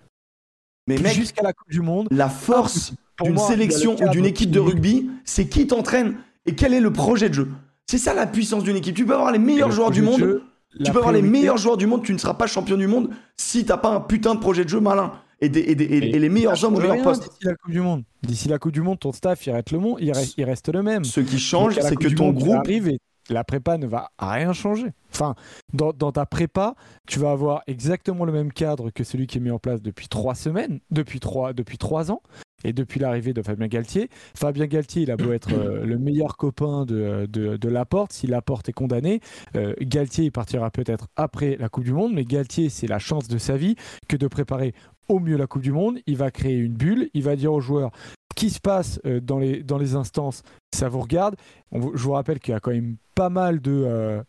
[0.87, 2.09] Mais mec, jusqu'à la Coupe du Monde.
[2.11, 6.17] la force Pour d'une sélection ou d'une équipe de rugby, c'est qui t'entraîne
[6.47, 7.49] et quel est le projet de jeu.
[7.87, 8.97] C'est ça la puissance d'une équipe.
[8.97, 10.43] Tu peux avoir les meilleurs le joueurs du monde, jeu,
[10.85, 13.11] tu peux avoir les meilleurs joueurs du monde, tu ne seras pas champion du monde
[13.37, 16.01] si t'as pas un putain de projet de jeu malin et, des- et des- et-
[16.01, 17.23] Mais et les meilleurs hommes au meilleur poste.
[17.25, 18.03] D'ici la Coupe du Monde.
[18.23, 20.69] D'ici la Coupe du Monde, ton staff, il reste le, monde, il reste, il reste
[20.73, 21.05] le même.
[21.05, 22.99] Ce qui change, c'est que ton groupe arrives et
[23.31, 24.89] la prépa ne va rien changer.
[25.13, 25.35] Enfin,
[25.73, 26.75] dans, dans ta prépa,
[27.07, 30.09] tu vas avoir exactement le même cadre que celui qui est mis en place depuis
[30.09, 32.23] trois semaines, depuis trois, depuis trois ans.
[32.63, 36.37] Et depuis l'arrivée de Fabien Galtier, Fabien Galtier, il a beau être euh, le meilleur
[36.37, 39.21] copain de, de, de Laporte, si Laporte est condamné,
[39.57, 43.29] euh, Galtier il partira peut-être après la Coupe du Monde, mais Galtier, c'est la chance
[43.29, 43.77] de sa vie
[44.09, 44.75] que de préparer
[45.11, 45.99] au mieux la Coupe du Monde.
[46.07, 47.91] Il va créer une bulle, il va dire aux joueurs
[48.31, 50.43] ce qui se passe euh, dans, les, dans les instances,
[50.73, 51.37] ça vous regarde.
[51.73, 54.23] Je vous rappelle qu'il y a quand même pas mal de euh,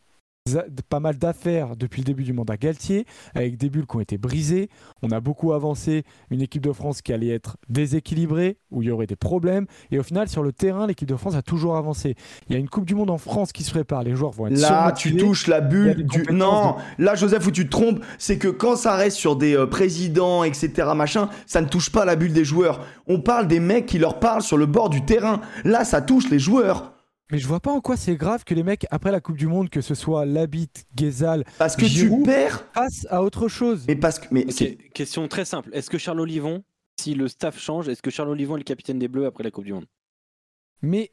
[0.89, 3.05] pas mal d'affaires depuis le début du mandat Galtier,
[3.35, 4.69] avec des bulles qui ont été brisées.
[5.01, 8.91] On a beaucoup avancé une équipe de France qui allait être déséquilibrée, où il y
[8.91, 9.65] aurait des problèmes.
[9.91, 12.15] Et au final, sur le terrain, l'équipe de France a toujours avancé.
[12.47, 14.03] Il y a une Coupe du Monde en France qui se prépare.
[14.03, 16.23] Les joueurs vont être Là, tu touches la bulle du.
[16.31, 19.67] Non, là, Joseph, où tu te trompes, c'est que quand ça reste sur des euh,
[19.67, 22.85] présidents, etc., machin, ça ne touche pas la bulle des joueurs.
[23.07, 25.41] On parle des mecs qui leur parlent sur le bord du terrain.
[25.63, 26.93] Là, ça touche les joueurs.
[27.31, 29.47] Mais je vois pas en quoi c'est grave que les mecs, après la Coupe du
[29.47, 32.19] Monde, que ce soit Labitte, Gezal, Parce que Giroud.
[32.23, 32.69] tu perds.
[32.71, 33.85] passent à autre chose.
[33.87, 34.27] Mais parce que.
[34.31, 35.69] Mais Ok, c'est- question très simple.
[35.73, 36.63] Est-ce que Charles Olivon,
[36.99, 39.51] si le staff change, est-ce que Charles Olivon est le capitaine des Bleus après la
[39.51, 39.85] Coupe du Monde?
[40.81, 41.11] Mais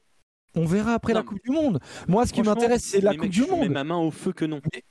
[0.55, 1.79] on verra après Non, la Coupe du Monde.
[2.07, 3.69] Moi, ce qui m'intéresse, c'est la Coupe mecs, du je mets Monde.
[3.69, 4.59] ma main au feu que non.
[4.73, 4.83] Mais,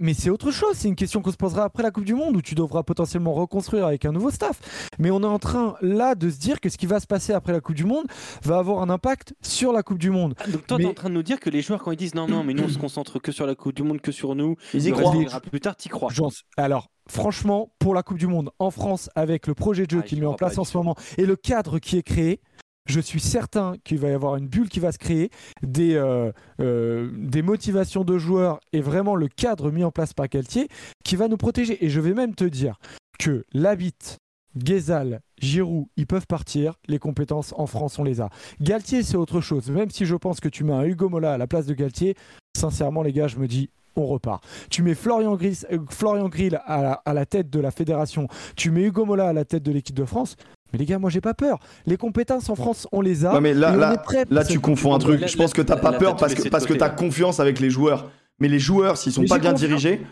[0.00, 2.36] mais c'est autre chose, c'est une question qu'on se posera après la Coupe du Monde
[2.36, 4.60] où tu devras potentiellement reconstruire avec un nouveau staff.
[4.98, 7.32] Mais on est en train là de se dire que ce qui va se passer
[7.32, 8.06] après la Coupe du Monde
[8.42, 10.34] va avoir un impact sur la Coupe du Monde.
[10.38, 11.96] Ah, donc toi, Mais- t'es en train de nous dire que les joueurs, quand ils
[11.96, 14.12] disent non, non, mais nous, on se concentre que sur la Coupe du Monde, que
[14.12, 15.12] sur nous, ils y croient.
[15.40, 16.10] plus tard, t'y crois.
[16.56, 20.06] Alors, franchement, pour la Coupe du Monde en France, avec le projet de jeu Ah,
[20.06, 22.40] qui est j'y mis en place en ce moment et le cadre qui est créé,
[22.86, 25.30] je suis certain qu'il va y avoir une bulle qui va se créer,
[25.62, 30.28] des, euh, euh, des motivations de joueurs et vraiment le cadre mis en place par
[30.28, 30.68] Galtier
[31.04, 31.84] qui va nous protéger.
[31.84, 32.78] Et je vais même te dire
[33.18, 34.18] que Labitte,
[34.56, 36.74] Gezal, Giroud, ils peuvent partir.
[36.88, 38.30] Les compétences en France, on les a.
[38.60, 39.70] Galtier, c'est autre chose.
[39.70, 42.14] Même si je pense que tu mets un Hugo Mola à la place de Galtier,
[42.56, 44.44] sincèrement, les gars, je me dis, on repart.
[44.70, 48.70] Tu mets Florian Grill, euh, Grill à, la, à la tête de la fédération, tu
[48.70, 50.36] mets Hugo Mola à la tête de l'équipe de France.
[50.76, 51.58] Mais les gars, moi j'ai pas peur.
[51.86, 53.32] Les compétences en France, on les a.
[53.32, 55.26] Ouais, mais là, prêt tu confonds un truc.
[55.26, 57.70] Je pense que t'as pas là, peur parce que, parce que t'as confiance avec les
[57.70, 58.10] joueurs.
[58.38, 59.68] Mais les joueurs, s'ils sont Mais pas bien confiance.
[59.68, 60.02] dirigés,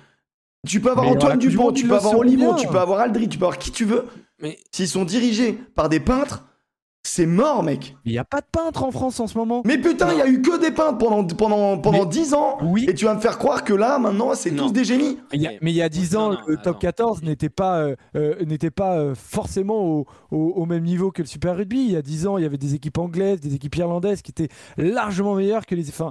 [0.66, 3.36] tu peux avoir Mais Antoine Dupont, tu peux avoir Olivon, tu peux avoir Aldri, tu
[3.36, 4.06] peux avoir qui tu veux.
[4.40, 6.44] Mais S'ils sont dirigés par des peintres,
[7.06, 7.94] c'est mort, mec.
[8.06, 9.62] Il n'y a pas de peintre en France en ce moment.
[9.66, 12.56] Mais putain, il y a eu que des peintres pendant, pendant, pendant Mais- 10 ans.
[12.62, 12.86] Oui.
[12.88, 15.18] Et tu vas me faire croire que là, maintenant, c'est tous des génies.
[15.34, 16.78] Il y a- mais il y a 10 ans, Non, non, le top attends.
[16.78, 21.20] 14 n'était pas, euh, euh, n'était pas euh, forcément au, au- au même niveau que
[21.22, 21.84] le Super Rugby.
[21.84, 24.30] Il y a 10 ans, il y avait des équipes anglaises, des équipes irlandaises qui
[24.30, 24.48] étaient
[24.78, 25.88] largement meilleures que les.
[25.90, 26.10] Enfin,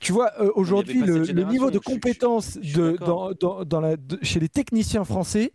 [0.00, 3.96] tu vois, euh, aujourd'hui, le, niveau de je compétence je de, dans, dans- dans la,
[3.96, 5.52] de- chez les techniciens français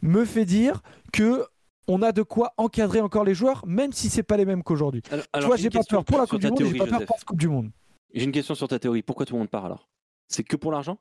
[0.00, 0.80] me fait dire
[1.12, 1.44] que
[1.88, 5.02] on a de quoi encadrer encore les joueurs, même si c'est pas les mêmes qu'aujourd'hui.
[5.02, 5.10] Tu
[5.44, 6.98] vois, j'ai pas question peur pour la sur Coupe ta du Monde, j'ai théorie, pas
[6.98, 7.70] peur pour la Coupe du Monde.
[8.14, 9.02] J'ai une question sur ta théorie.
[9.02, 9.88] Pourquoi tout le monde part alors?
[10.28, 10.98] C'est que pour l'argent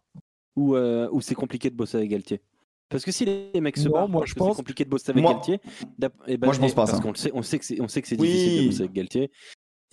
[0.56, 2.42] ou, euh, ou c'est compliqué de bosser avec Galtier?
[2.90, 4.90] Parce que si les mecs se Non, barrent, moi, je que pense- c'est compliqué de
[4.90, 5.60] bosser avec Moi- Galtier.
[6.28, 7.00] eh ben, Moi, je pense pas parce ça.
[7.02, 8.28] qu'on sait, on sait que c'est, on sait que c'est Oui.
[8.28, 9.32] difficile de bosser avec Galtier.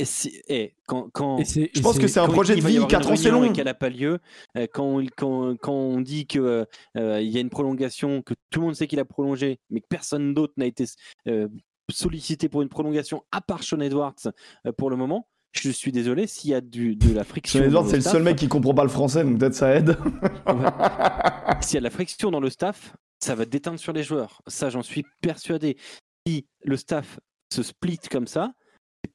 [0.01, 0.05] Et
[0.49, 2.89] eh, quand, quand, Et c'est- Je pense que c'est un projet de vie, avoir une
[2.89, 3.45] 4 ans, c'est long.
[3.45, 4.19] Et qu'elle n'a pas lieu,
[4.57, 8.67] euh, quand, on- quand, quand on dit qu'il y a une prolongation, que tout le
[8.67, 10.85] monde sait qu'il a prolongé, mais que personne d'autre n'a été
[11.27, 11.49] euh,
[11.91, 14.15] sollicité pour une prolongation, à part Sean Edwards
[14.67, 17.59] euh, pour le moment, je suis désolé, s'il y a du, de la friction.
[17.61, 19.75] Sean Edwards, c'est le staff, seul mec qui comprend pas le français, donc peut-être ça
[19.75, 19.97] aide.
[21.61, 24.43] S'il y a de la friction dans le staff, ça va déteindre sur les joueurs.
[24.47, 25.77] Ça, j'en suis persuadé.
[26.27, 27.19] Si le staff
[27.53, 28.53] se split comme ça,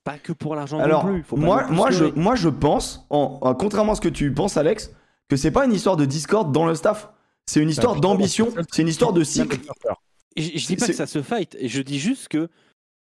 [0.04, 1.24] pas que pour l'argent Alors, non plus.
[1.24, 4.34] Faut pas moi, moi, je, moi, je pense, en, en- contrairement à ce que tu
[4.34, 4.92] penses, Alex,
[5.30, 7.10] que c'est pas une histoire de discorde dans le staff.
[7.46, 9.58] C'est une histoire d'ambition, c'est c'est une histoire de cycle.
[10.38, 12.50] Je, je dis c'est- pas c'est- que ça se fight, je dis juste que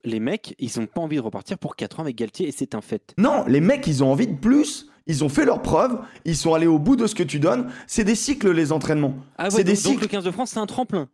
[0.05, 2.75] les mecs, ils ont pas envie de repartir pour 4 ans avec Galtier, et c'est
[2.75, 3.15] un fait.
[3.19, 4.89] Non, les mecs, ils ont envie de plus.
[5.09, 6.01] Ils ont fait leurs preuves.
[6.25, 7.71] Ils sont allés au bout de ce que tu donnes.
[7.87, 9.15] C'est des cycles, les entraînements.
[9.39, 10.03] Ah C'est ouais, des donc, donc cycles.
[10.03, 11.09] le 15 de France, c'est un tremplin.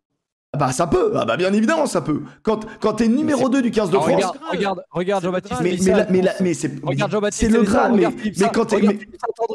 [0.54, 1.12] Ah Bah, ça peut.
[1.16, 2.22] Ah bah, bien évidemment, ça peut.
[2.42, 4.32] Quand, quand t'es numéro 2 du 15 de Ah, France.
[4.90, 5.60] regarde, Jean-Baptiste.
[5.62, 7.92] Mais, mais, mais, mais c'est le Graal.
[7.94, 8.06] Mais,
[8.38, 8.80] mais quand t'es.
[8.82, 8.98] Mais,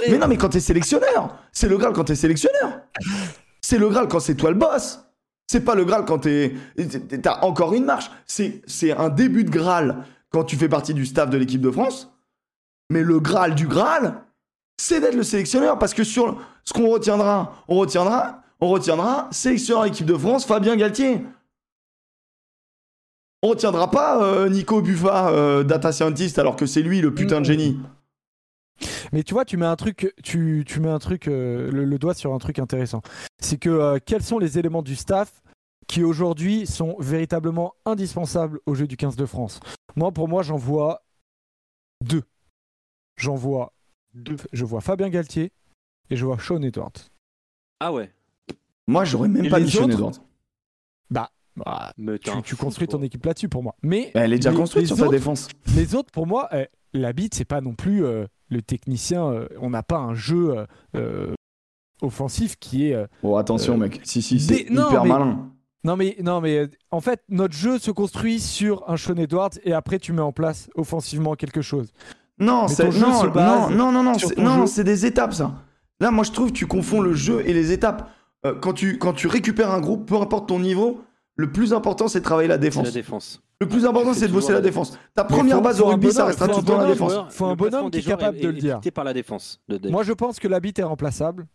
[0.09, 1.35] mais non, mais quand t'es sélectionneur.
[1.51, 2.81] C'est le Graal quand t'es sélectionneur.
[3.61, 5.01] C'est le Graal quand c'est toi le boss.
[5.49, 6.55] C'est pas le Graal quand t'es.
[7.21, 8.09] T'as encore une marche.
[8.25, 11.71] C'est c'est un début de Graal quand tu fais partie du staff de l'équipe de
[11.71, 12.11] France.
[12.89, 14.15] Mais le Graal du Graal,
[14.77, 15.77] c'est d'être le sélectionneur.
[15.77, 20.75] Parce que sur ce qu'on retiendra, on retiendra, on retiendra sélectionneur équipe de France, Fabien
[20.75, 21.21] Galtier.
[23.43, 27.39] On retiendra pas euh, Nico Buffa, euh, data scientist, alors que c'est lui le putain
[27.39, 27.77] de génie.
[29.11, 31.99] Mais tu vois, tu mets un truc, tu, tu mets un truc, euh, le, le
[31.99, 33.01] doigt sur un truc intéressant.
[33.39, 35.41] C'est que euh, quels sont les éléments du staff
[35.87, 39.59] qui aujourd'hui sont véritablement indispensables au jeu du 15 de France?
[39.95, 41.03] Moi, pour moi, j'en vois
[42.03, 42.23] deux.
[43.17, 43.73] J'en vois
[44.13, 44.37] deux.
[44.51, 45.51] Je vois Fabien Galtier
[46.09, 46.91] et je vois Sean Edwards.
[47.79, 48.11] Ah ouais.
[48.87, 50.13] Moi, j'aurais même Et pas mis Sean Edwards.
[51.09, 51.91] Bah, bah,
[52.43, 53.75] tu, construis ton équipe là-dessus pour moi.
[53.81, 55.47] Mais Elle est déjà les- construite les sur ta autres- défense.
[55.75, 59.25] Les autres, pour moi, eh, la bite, c'est pas non plus euh, le technicien.
[59.27, 60.65] euh, on n'a pas un jeu euh,
[60.95, 61.33] euh,
[62.01, 62.93] offensif qui est.
[62.93, 64.01] euh, Oh, attention, Euh, mec.
[64.03, 65.49] Si, si, c'est des- non, hyper mais- malin.
[65.83, 69.51] Non mais, non mais euh, en fait notre jeu se construit sur un Sean Edwards
[69.63, 71.93] et après tu mets en place offensivement quelque chose.
[72.39, 74.13] Non, c'est non, non, non, non, non,
[74.57, 75.53] non, c'est des étapes, ça.
[75.99, 78.11] Là, moi, je trouve que tu confonds le jeu et les étapes.
[78.45, 81.01] Euh, quand, tu, quand tu récupères un groupe, peu importe ton niveau,
[81.35, 82.85] le plus important, c'est de travailler la défense.
[82.85, 83.41] la défense.
[83.59, 84.97] Le plus important, C'est de bosser la défense.
[85.15, 87.11] Ta première faut- base faut au rugby, ça restera tout le temps la défense.
[87.11, 87.31] joueur.
[87.33, 88.79] Faut un bonhomme qui est capable de le dire.
[88.93, 89.59] par la défense.
[89.67, 89.89] de.
[89.89, 91.47] Moi, je pense que la bite est remplaçable.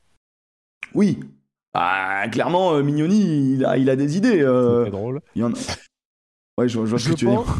[0.94, 1.20] Oui.
[1.74, 4.42] Ah, clairement, euh, Mignoni, il a, il a des idées.
[4.42, 5.20] euh, C'est drôle.
[5.36, 5.56] il y en a...
[6.59, 7.54] Ouais, je, vois- je vois ce Je que tu veux pense, dire.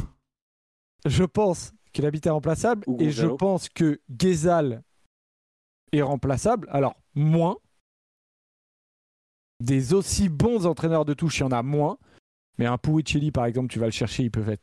[1.07, 4.83] je pense que la bite est remplaçable Ou et je pense que Gezal
[5.93, 6.69] est remplaçable.
[6.71, 7.57] Alors, moins.
[9.63, 11.99] Des aussi bons entraîneurs de touche, il y en a moins.
[12.59, 14.63] Mais un Puicelli, par exemple, tu vas le chercher, il peut être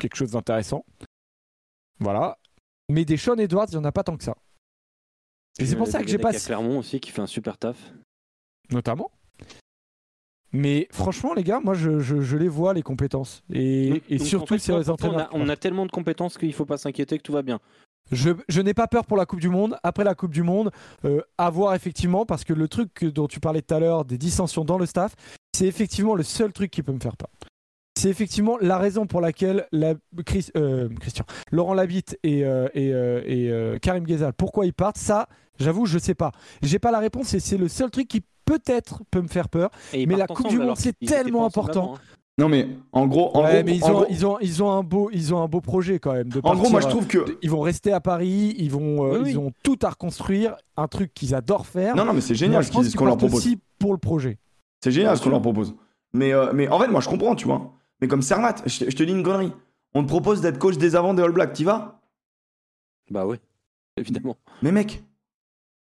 [0.00, 0.84] quelque chose d'intéressant.
[1.98, 2.38] Voilà.
[2.90, 4.36] Mais des Sean Edwards, il n'y en a pas tant que ça.
[5.58, 6.30] Et c'est pour ça que j'ai pas.
[6.30, 7.76] Il y a Clermont aussi qui fait un super taf.
[8.70, 9.10] Notamment.
[10.52, 13.42] Mais franchement, les gars, moi, je, je- je les vois, les compétences.
[13.52, 15.20] Et, surtout, en fait, c'est les on entraîneurs.
[15.32, 17.60] a, on a tellement de compétences qu'il faut pas s'inquiéter que tout va bien.
[18.10, 19.76] Je, je n'ai pas peur pour la Coupe du Monde.
[19.82, 20.70] Après la Coupe du Monde,
[21.04, 24.18] euh, à voir effectivement, parce que le truc dont tu parlais tout à l'heure, des
[24.18, 25.14] dissensions dans le staff,
[25.56, 27.30] c'est effectivement le seul truc qui peut me faire peur.
[27.98, 32.88] C'est effectivement la raison pour laquelle la, Chris- euh, Christian, Laurent Labitte et, euh, et,
[32.88, 35.28] et, Karim Ghezal, pourquoi ils partent Ça,
[35.58, 36.32] j'avoue, je sais pas.
[36.62, 39.70] J'ai pas la réponse et c'est le seul truc qui peut-être peut me faire peur.
[39.92, 41.82] Et Mais la Coupe du Monde, c'est tellement important.
[41.82, 42.00] avant, hein.
[42.40, 44.62] Non, mais en gros, en Ouais, gros, mais ils en ont, gros- ils, ont, ils,
[44.62, 46.28] ont un beau, ils ont un beau projet quand même.
[46.30, 47.18] De en gros, moi, je trouve que.
[47.18, 49.30] euh, Ils vont rester à Paris, ils, vont, euh, Oui, oui.
[49.32, 51.94] ils ont tout à reconstruire, un truc qu'ils adorent faire.
[51.94, 53.36] Non, non, mais c'est génial ce qu'on leur propose.
[53.38, 54.38] aussi pour le projet.
[54.82, 55.74] C'est génial ce qu'on leur propose.
[56.14, 57.72] Mais, euh, mais en fait, moi, je comprends, tu vois.
[58.00, 59.52] Mais comme Sermat, je, te- je te dis une connerie.
[59.94, 62.00] On te propose d'être coach des avants des All Blacks, t'y vas?
[63.10, 63.38] Bah ouais,
[63.96, 64.36] évidemment.
[64.62, 65.02] Mais mec.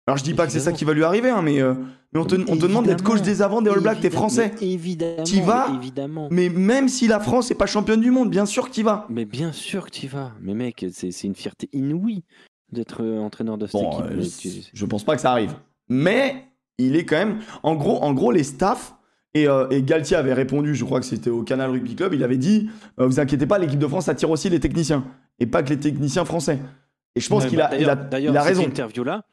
[0.07, 1.73] Alors, je dis pas que c'est ça qui va lui arriver, hein, mais, euh,
[2.15, 4.51] mais on te, on te demande d'être coach des avants des All Blacks, t'es français.
[4.59, 5.23] mais Évidemment.
[5.23, 6.27] T'y vas mais Évidemment.
[6.31, 9.05] Mais même si la France n'est pas championne du monde, bien sûr que t'y vas.
[9.09, 10.31] Mais bien sûr que tu y vas.
[10.41, 12.23] Mais mec, c'est une fierté inouïe
[12.71, 14.17] d'être euh, entraîneur de cette Bon, équipe.
[14.19, 15.53] euh, tu- je pense pas que ça arrive.
[15.89, 16.45] Mais
[16.77, 17.39] il est quand même.
[17.63, 18.93] En gros, en gros les staffs.
[19.33, 22.23] Et, euh, et Galtier avait répondu, je crois que c'était au Canal Rugby Club, il
[22.23, 22.69] avait dit
[23.01, 25.03] euh, Vous inquiétez pas, l'équipe de France attire aussi les techniciens.
[25.39, 26.57] Et pas que les techniciens français.
[27.17, 28.63] Et je pense qu'il bah, a, il a, D'ailleurs, il a cette raison.
[28.63, 29.25] interview-là,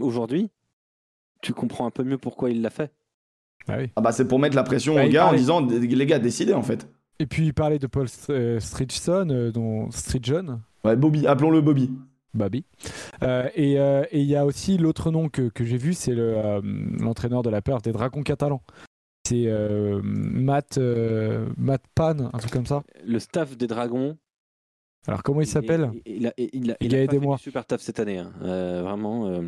[0.00, 0.50] aujourd'hui,
[1.44, 2.92] tu comprends un peu mieux pourquoi il l'a fait.
[3.68, 3.90] Ah oui.
[3.96, 6.18] Ah bah, c'est pour mettre la pression Bah, aux il gars en disant Les gars,
[6.18, 6.88] décidez en fait.
[7.20, 11.60] Et puis il parlait de Paul St- euh, Stridgeson, euh, dont Stridgeon, Ouais, Bobby, appelons-le
[11.60, 11.90] Bobby.
[12.34, 12.64] Bobby.
[13.22, 16.12] Euh, et euh, et il y a aussi l'autre nom que, que j'ai vu, c'est
[16.14, 16.60] le, euh,
[16.98, 18.62] l'entraîneur de la peur des Dragons catalans.
[19.26, 22.82] C'est euh, Matt, euh, Matt Pan, un truc comme ça.
[23.06, 24.18] Le staff des Dragons.
[25.06, 25.90] Alors comment il s'appelle?
[26.04, 27.36] Il, il a, il, a, il a pas fait aidez-moi.
[27.36, 28.18] du super taf cette année.
[28.18, 28.32] hein.
[28.42, 29.40] Euh, vraiment.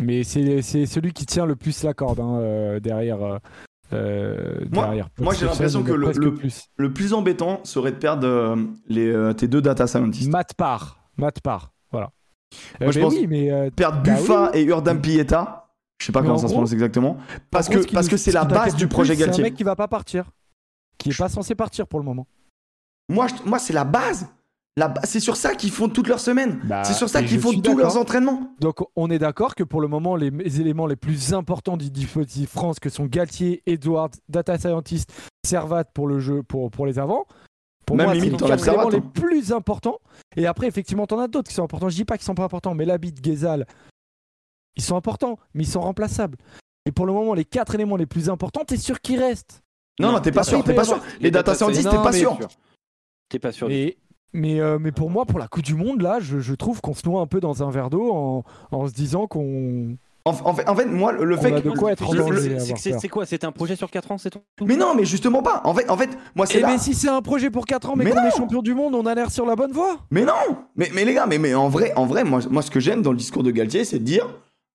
[0.00, 3.22] Mais c'est celui qui tient le plus la corde hein, euh, derrière.
[3.22, 3.38] euh,
[3.92, 6.68] euh, Moi- derrière moi, j'ai l'impression que le- plus.
[6.76, 8.56] Le plus embêtant serait de perdre euh,
[8.88, 10.30] les, euh, tes deux data scientists.
[10.30, 10.98] Matt Parr.
[11.16, 12.10] Matt Parr, voilà.
[12.80, 15.68] Moi, je pense- oui, mais Perdre Bah Buffa et Urdam Pieta.
[16.00, 17.18] Je sais pas Mais comment en ça se prononce exactement.
[17.50, 19.44] Parce que parce que c'est ce la base du projet plus, C'est Galtier.
[19.44, 20.30] un mec qui va pas partir,
[20.96, 22.26] qui est pas censé partir pour le moment.
[23.10, 24.26] Moi, je- moi c'est la base.
[24.76, 26.60] La ba- c'est sur ça qu'ils font toute leur semaine.
[26.64, 28.54] Bah, c'est sur ça qu'ils font tous leurs entraînements.
[28.60, 31.90] Donc on est d'accord que pour le moment, les, les éléments les plus importants du
[31.90, 35.12] dispositif France, que sont Galtier, Edward, Data Scientist,
[35.44, 37.26] Servat pour le jeu, pour, pour les avants,
[37.84, 39.10] pour Même moi, limite, c'est les éléments Servat, les hein.
[39.12, 39.98] plus importants.
[40.36, 41.88] Et après, effectivement, t'en as d'autres qui sont importants.
[41.88, 43.66] Je dis pas qu'ils sont pas importants, mais Labit, Gezal,
[44.76, 46.38] ils sont importants, mais ils sont remplaçables.
[46.86, 49.60] Et pour le moment, les quatre éléments les plus importants, t'es sûr qu'ils restent.
[49.98, 51.00] Non, non, t'es pas sûr, t'es pas sûr.
[51.20, 52.38] Les data scientists, t'es pas sûr.
[53.28, 53.68] T'es pas sûr.
[54.32, 56.94] Mais, euh, mais pour moi, pour la Coupe du Monde, là, je, je trouve qu'on
[56.94, 59.96] se noie un peu dans un verre d'eau en, en se disant qu'on.
[60.26, 61.60] En, en fait, en fait, moi, le fait que.
[61.60, 64.12] de quoi être en C'est- c'est- c'est- C'est c'est quoi C'était un projet sur 4
[64.12, 65.62] ans, c'est tout Mais non, mais justement pas.
[65.64, 67.94] En fait, en fait moi, c'est Eh mais si c'est un projet pour 4 ans,
[67.96, 69.96] mais, Mais qu'on est champion du monde, on a l'air sur la bonne voie.
[70.10, 70.34] Mais non
[70.76, 73.00] mais, mais les gars, mais, mais en vrai, en vrai moi, moi ce que j'aime
[73.00, 74.26] dans le discours de Galtier, c'est de dire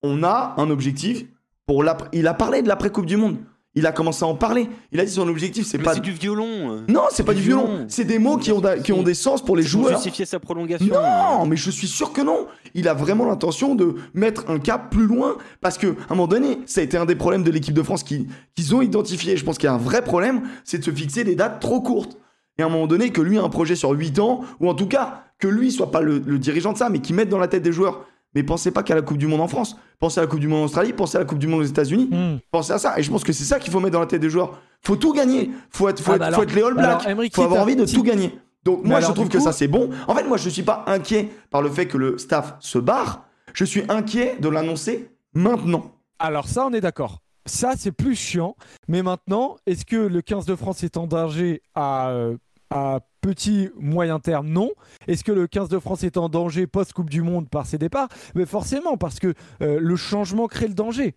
[0.02, 1.26] on a un objectif
[1.68, 2.10] pour l'après.
[2.12, 3.38] Il a parlé de l'après-Coupe du Monde.
[3.78, 4.70] Il a commencé à en parler.
[4.94, 5.94] Il a dit son objectif, c'est pas.
[5.96, 6.72] c'est du violon.
[6.72, 6.82] euh.
[6.88, 7.66] Non, c'est pas du violon.
[7.66, 7.86] violon.
[7.90, 9.94] C'est des mots qui ont, qui ont des sens pour les C'est pour joueurs.
[9.96, 10.88] justifier sa prolongation.
[10.94, 12.48] Non, mais je suis sûr que non.
[12.74, 16.28] Il a vraiment l'intention de mettre un cap plus loin parce que à un moment
[16.28, 19.36] donné, ça a été un des problèmes de l'équipe de France qui- qu'ils ont identifié.
[19.36, 21.82] Je pense qu'il y a un vrai problème, c'est de se fixer des dates trop
[21.82, 22.18] courtes.
[22.58, 24.74] Et à un moment donné, que lui ait un projet sur 8 ans, ou en
[24.74, 27.38] tout cas, que lui soit pas le, le dirigeant de ça, mais qu'il mette dans
[27.40, 28.06] la tête des joueurs.
[28.36, 29.78] Mais pensez pas qu'à la Coupe du Monde en France.
[29.98, 31.66] Pensez à la Coupe du Monde en Australie, pensez à la Coupe du Monde aux
[31.66, 32.10] États-Unis.
[32.52, 33.00] Pensez à ça.
[33.00, 34.60] Et je pense que c'est ça qu'il faut mettre dans la tête des joueurs.
[34.84, 35.52] Faut tout gagner.
[35.70, 37.34] Faut être, faut Ah être, bah faut être les All Blacks.
[37.34, 38.38] Faut avoir envie de tout gagner.
[38.64, 39.90] Donc moi, je trouve que coup- ça c'est bon.
[40.08, 43.26] En fait, moi, je suis pas inquiet par le fait que le staff se barre.
[43.54, 45.92] Je suis inquiet de l'annoncer maintenant.
[46.20, 47.20] Alors ça, on est d'accord.
[47.46, 48.56] Ça, c'est plus chiant.
[48.88, 52.38] Mais maintenant, est-ce que le 15 de France est en danger à, euh,
[52.76, 54.72] à petit, moyen terme, non.
[55.08, 58.10] Est-ce que le 15 de France est en danger post-Coupe du Monde par ses départs?
[58.36, 61.16] Mais forcément, parce que euh, le changement crée le danger.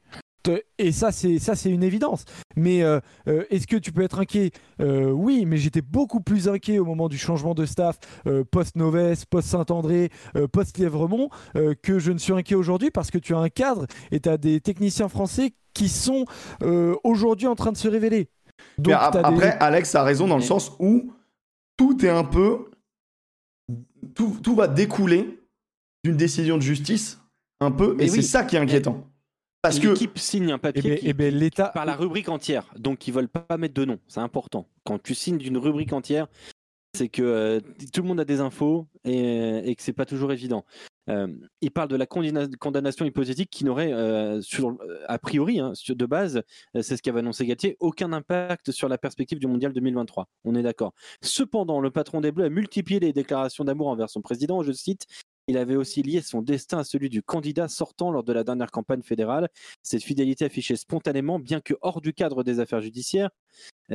[0.79, 2.25] Et ça, c'est ça, c'est une évidence.
[2.57, 4.53] Mais euh, euh, est-ce que tu peux être inquiet?
[4.81, 9.27] Euh, Oui, mais j'étais beaucoup plus inquiet au moment du changement de staff euh, post-Novès,
[9.27, 13.51] post-Saint-André, euh, post-Lièvremont euh, que je ne suis inquiet aujourd'hui parce que tu as un
[13.51, 16.25] cadre et tu as des techniciens français qui sont
[17.05, 18.31] aujourd'hui en train de se révéler.
[18.79, 21.13] Mais des- après, Alex a raison dans le sens où
[21.79, 22.71] tout est un peu.
[24.15, 25.41] Tout, tout va découler
[26.05, 27.19] d'une décision de justice,
[27.61, 29.07] un peu, Mais et c'est ça qui est inquiétant.
[29.63, 29.89] Parce que.
[29.89, 31.69] L'équipe signe un Eh papier ben, qui, eh ben, qui- l'État.
[31.69, 34.69] par la rubrique entière, donc ils veulent pas mettre de nom, c'est important.
[34.85, 36.29] Quand tu signes d'une rubrique entière,
[36.99, 37.61] c'est que euh,
[37.93, 40.65] tout le monde a des infos et, et que c'est pas toujours évident.
[41.09, 41.29] Euh,
[41.61, 44.41] il parle de la condamna- condamnation hypothétique qui n'aurait, euh,
[45.07, 46.43] a priori, hein, de base,
[46.75, 50.29] c'est ce qu'avait annoncé Galtier, aucun impact sur la perspective du mondial 2023.
[50.45, 50.93] On est d'accord.
[51.23, 54.63] Cependant, le patron des Bleus a multiplié les déclarations d'amour envers son président.
[54.63, 55.07] Je cite
[55.49, 58.71] il avait aussi lié son destin à celui du candidat sortant lors de la dernière
[58.71, 59.49] campagne fédérale.
[59.83, 63.31] Cette fidélité affichée spontanément, bien que hors du cadre des affaires judiciaires,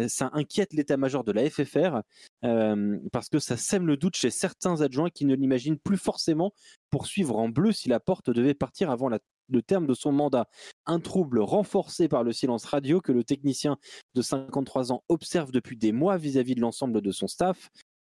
[0.07, 2.01] ça inquiète l'état-major de la FFR
[2.43, 6.53] euh, parce que ça sème le doute chez certains adjoints qui ne l'imaginent plus forcément
[6.89, 10.47] poursuivre en bleu si la porte devait partir avant le terme de son mandat.
[10.85, 13.77] Un trouble renforcé par le silence radio que le technicien
[14.15, 17.69] de 53 ans observe depuis des mois vis-à-vis de l'ensemble de son staff.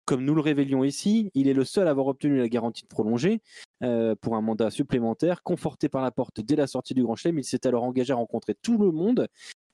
[0.06, 2.88] Comme nous le révélions ici, il est le seul à avoir obtenu la garantie de
[2.88, 3.42] prolonger
[3.82, 5.42] euh, pour un mandat supplémentaire.
[5.42, 8.16] Conforté par la porte dès la sortie du Grand Chelem, il s'est alors engagé à
[8.16, 9.28] rencontrer tout le monde,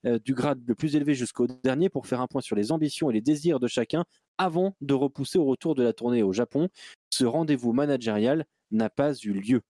[0.05, 3.09] euh, du grade le plus élevé jusqu'au dernier, pour faire un point sur les ambitions
[3.09, 4.05] et les désirs de chacun
[4.37, 6.69] avant de repousser au retour de la tournée au Japon.
[7.09, 9.61] Ce rendez-vous managérial n'a pas eu lieu.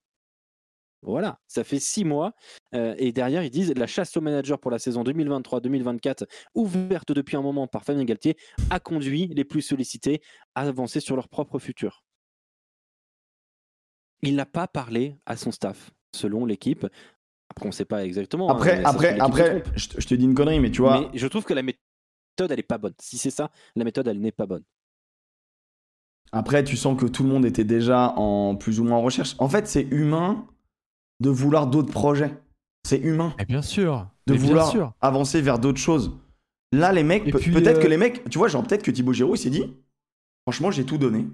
[1.04, 2.34] Voilà, ça fait six mois.
[2.76, 7.36] euh, et derrière, ils disent la chasse au manager pour la saison 2023-2024, ouverte depuis
[7.36, 8.38] un moment par Fabien Galtier,
[8.70, 10.22] a conduit les plus sollicités
[10.54, 12.04] à avancer sur leur propre futur.
[14.22, 16.86] Il n'a pas parlé à son staff, selon l'équipe.
[17.52, 18.50] Après, on ne sait pas exactement.
[18.50, 21.02] hein, Après, après, après, je, te- je te dis une connerie, mais tu vois.
[21.12, 21.80] Mais je trouve que la méthode,
[22.50, 22.94] elle n'est pas bonne.
[23.00, 24.64] Si c'est ça, la méthode, elle n'est pas bonne.
[26.32, 29.36] Après, tu sens que tout le monde était déjà en plus ou moins en recherche.
[29.38, 30.48] En fait, c'est humain
[31.20, 32.34] de vouloir d'autres projets.
[32.88, 34.08] C'est humain bien sûr.
[34.28, 34.94] de vouloir sûr.
[35.02, 36.18] avancer vers d'autres choses.
[36.72, 38.82] Là, les mecs, Et peut- puis, peut-être euh, que les mecs, tu vois, genre peut-être
[38.82, 39.76] que Thibaut Giroud il s'est dit,
[40.48, 41.28] franchement, j'ai tout donné.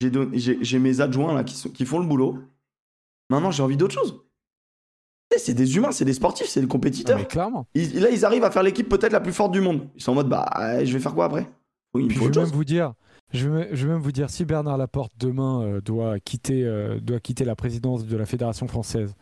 [0.00, 0.30] J'ai don-
[0.80, 2.38] mes adjoints là qui, sont- qui font le boulot.
[3.28, 4.22] Maintenant, j'ai envie d'autre chose.
[5.32, 7.18] Sais, C'est des humains, c'est des sportifs, c'est des compétiteurs.
[7.18, 7.66] mais clairement.
[7.74, 9.86] Ils- là, ils arrivent à faire l'équipe peut-être la plus forte du monde.
[9.94, 11.48] Ils sont en mode, bah, euh, je vais faire quoi après?
[11.94, 12.94] Oui, Puis je vais même vous dire,
[13.32, 16.98] je vais, je vais même vous dire, si Bernard Laporte demain euh, doit quitter, euh,
[17.00, 19.14] doit quitter la présidence de la fédération française,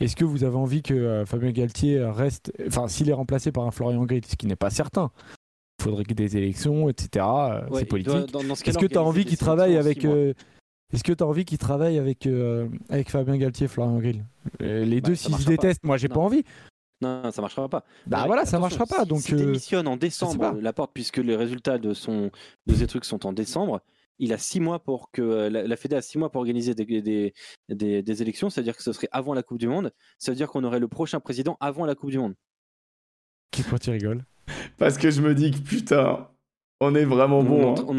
[0.00, 3.64] est-ce que vous avez envie que euh, Fabien Galtier reste, enfin, s'il est remplacé par
[3.66, 5.10] un Florian Grill, ce qui n'est pas certain,
[5.78, 7.24] il faudrait que des élections, etc.
[7.26, 8.14] euh, Ouais, c'est politique.
[8.66, 10.32] Est-ce que tu as envie qu'il travaille avec euh,
[10.92, 14.24] Est-ce que tu as envie qu'il travaille avec, euh, avec Fabien Galtier et Florian Grill?
[14.62, 15.50] Euh, Les Bah, deux, s'ils se pas.
[15.50, 16.14] détestent, moi, j'ai Non.
[16.14, 16.44] pas envie.
[17.02, 17.84] Non, ça marchera pas.
[18.06, 19.04] Bah Mais voilà, ça marchera pas.
[19.04, 22.30] Donc, s'il euh, démissionne en décembre, la porte, puisque les résultats de son
[22.66, 23.82] de ces trucs sont en décembre,
[24.18, 27.02] il a six mois pour que la, la Fédé a six mois pour organiser des,
[27.02, 27.34] des,
[27.68, 28.48] des, des élections.
[28.48, 29.92] C'est-à-dire que ce serait avant la Coupe du Monde.
[30.18, 32.34] Ça veut dire qu'on aurait le prochain président avant la Coupe du Monde.
[33.50, 34.24] qui pourquoi tu rigoles?
[34.78, 36.28] Parce que je me dis que putain,
[36.80, 37.74] on est vraiment bon.
[37.74, 37.84] hein.
[37.88, 37.94] on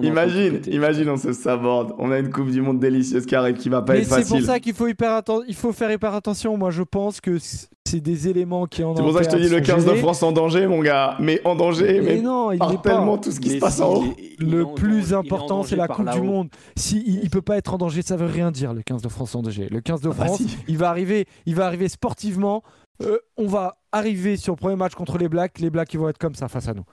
[0.00, 1.92] de Imagine, imagine, on se saborde.
[1.98, 4.14] On a une Coupe du Monde délicieuse qui arrive qui va pas Mais être c'est
[4.22, 4.36] facile.
[4.38, 6.56] pour ça qu'il faut, hyper il faut faire hyper attention.
[6.56, 9.36] Moi, je pense que c'est des éléments qui en C'est pour ça que je te
[9.42, 11.16] dis le 15 de France en danger, mon gars.
[11.18, 12.90] Mais en danger, mais, Mais non, il par n'est pas.
[12.90, 14.04] tellement tout ce qui Mais se passe si, en haut.
[14.38, 16.20] Le plus important, c'est la Coupe du.
[16.22, 16.48] Monde.
[16.76, 18.72] Si il, il peut pas être en danger, ça veut rien dire.
[18.72, 19.68] Le 15 de France en danger.
[19.68, 20.56] Le 15 de Ah bah France, si.
[20.68, 22.62] il va arriver, il va arriver sportivement.
[23.02, 25.58] Euh, on va arriver sur le premier match contre les Blacks.
[25.58, 26.84] Les Blacks, ils vont être comme ça face à nous.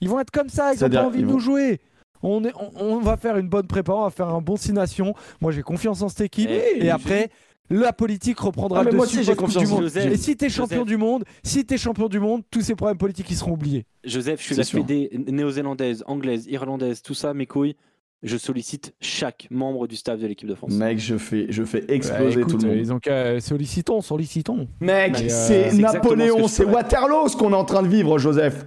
[0.00, 0.72] Ils vont être comme ça.
[0.74, 1.80] Ils ont pas envie de vont- nous jouer.
[2.22, 4.72] On, est, on, on va faire une bonne prépa, on va faire un bon six
[4.72, 5.14] nations.
[5.40, 6.48] Moi, j'ai confiance en cette équipe.
[6.50, 7.30] Eh, et après,
[7.68, 9.82] la politique reprendra Ah, mais le moi dessus aussi, j'ai confiance du en monde.
[9.84, 10.12] Joseph.
[10.12, 10.88] Et si t'es champion Joseph.
[10.88, 13.84] du monde, si t'es champion du monde, tous ces problèmes politiques ils seront oubliés.
[14.04, 14.80] Joseph, je suis la sûr.
[14.80, 17.76] Fédé néo-zélandaise, anglaise, irlandaise, tout ça, mes couilles.
[18.22, 20.72] Je sollicite chaque membre du staff de l'équipe de France.
[20.72, 22.78] Mec, je fais, je fais exploser écoute, tout le monde.
[22.78, 24.66] Ils ont qu'à sollicitons, sollicitons.
[24.80, 26.64] Mec, euh, c'est c'est exactement ce Napoléon, c'est.
[26.64, 28.64] Waterloo ce qu'on est en train de vivre, Joseph.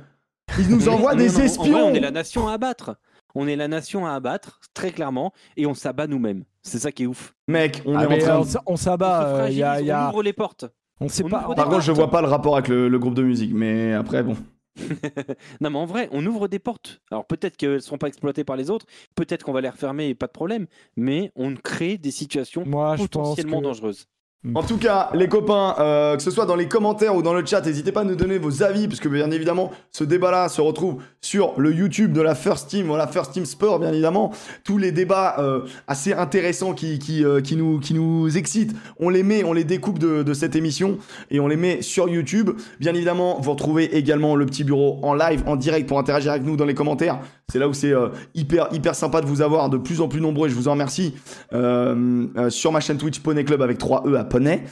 [0.58, 1.86] Ils nous On est- envoient des non, en vrai, espions.
[1.88, 2.96] on est la nation à abattre.
[3.36, 6.44] On est la nation à abattre, très clairement, et on s'abat nous-mêmes.
[6.64, 7.36] C'est ça qui est ouf.
[7.48, 8.78] Mec, on Ah, est en mais train on, de...
[8.80, 9.22] s'abat.
[9.22, 10.66] se euh, il y a, fragilise, il y a- on ouvre les portes.
[11.00, 11.42] on sait on pas.
[11.42, 11.98] ouvre des Par contre, je portes.
[12.00, 14.36] vois pas le rapport avec le, le groupe de musique, mais après, bon.
[15.62, 17.02] non, mais en vrai, on ouvre des portes.
[17.12, 18.86] Alors peut-être qu'elles ne seront pas exploitées par les autres,
[19.16, 20.66] peut-être qu'on va les refermer et pas de problème,
[20.96, 24.08] mais on crée des situations Moi, je pense potentiellement que dangereuses.
[24.56, 27.46] En tout cas, les copains, euh, que ce soit dans les commentaires ou dans le
[27.46, 31.04] chat, n'hésitez pas à nous donner vos avis, puisque bien évidemment, ce débat-là se retrouve
[31.20, 34.32] sur le YouTube de la First Team, voilà, First Team Sport, bien évidemment.
[34.64, 39.44] Tous les débats euh, assez intéressants euh, qui, nous, qui nous excitent, on les met,
[39.44, 41.00] on les découpe de cette émission
[41.32, 42.52] et on les met sur YouTube.
[42.80, 46.46] Bien évidemment, vous retrouvez également le petit bureau en live, en direct pour interagir avec
[46.46, 47.20] nous dans les commentaires.
[47.50, 50.22] C'est là où c'est euh, hyper, hyper sympa de vous avoir de plus en plus
[50.22, 51.16] nombreux et je vous en remercie
[51.54, 54.64] euh, euh, sur ma chaîne Twitch Poney Club avec 3 E à Poney.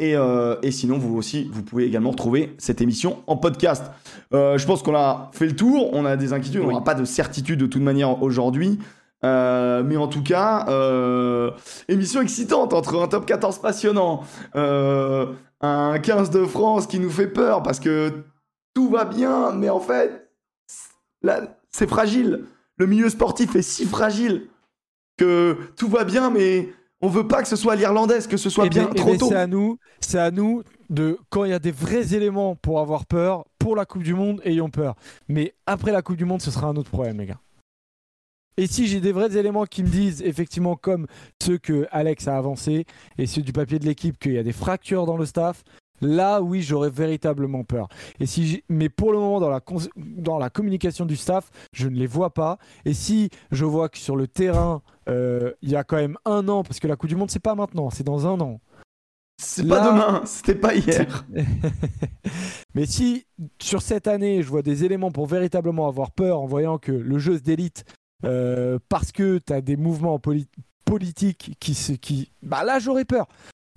[0.00, 0.14] Et,
[0.62, 3.84] et sinon, vous aussi, vous pouvez également retrouver cette émission en podcast.
[4.32, 7.04] Je pense qu'on a fait le tour, on a des inquiétudes, on n'aura pas de
[7.04, 8.78] certitude de toute manière aujourd'hui.
[9.24, 11.50] Euh, mais en tout cas, euh,
[11.88, 14.22] émission excitante entre un top 14 passionnant,
[14.54, 18.12] euh, un 15 de France qui nous fait peur parce que
[18.74, 20.30] tout va bien, mais en fait,
[21.22, 22.44] là, c'est fragile.
[22.76, 24.48] Le milieu sportif est si fragile
[25.16, 26.68] que tout va bien, mais
[27.00, 29.18] on veut pas que ce soit l'irlandaise, que ce soit Eh bien eh trop ben,
[29.18, 29.28] tôt.
[29.28, 32.80] C'est à nous, c'est à nous de quand il y a des vrais éléments pour
[32.80, 34.94] avoir peur pour la Coupe du Monde, ayons peur.
[35.28, 37.40] Mais après la Coupe du Monde, ce sera un autre problème, les gars.
[38.56, 41.06] Et si j'ai des vrais éléments qui me disent effectivement comme
[41.40, 42.86] ceux que Alex a avancé
[43.16, 45.62] et ceux du papier de l'équipe qu'il y a des fractures dans le staff,
[46.00, 47.88] là oui j'aurais véritablement peur.
[48.20, 51.88] Et si mais pour le moment dans la cons- dans la communication du staff, je
[51.88, 52.58] ne les vois pas.
[52.84, 56.48] Et si je vois que sur le terrain euh, il y a quand même un
[56.48, 58.60] an parce que la Coupe du Monde c'est pas maintenant, c'est dans un an.
[59.40, 61.24] C'est pas demain, c'était pas hier.
[62.74, 63.24] Mais si
[63.60, 67.18] sur cette année, je vois des éléments pour véritablement avoir peur en voyant que le
[67.18, 67.84] jeu se délite
[68.24, 70.48] euh, parce que tu as des mouvements poli-
[70.84, 71.92] politiques qui se.
[71.92, 72.32] Qui...
[72.42, 73.28] Bah là, j'aurais peur.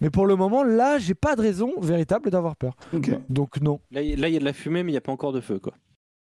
[0.02, 2.74] Mais pour le moment, là, j'ai pas de raison véritable d'avoir peur.
[3.30, 3.80] Donc non.
[3.92, 5.60] Là, il y a de la fumée, mais il n'y a pas encore de feu,
[5.60, 5.74] quoi.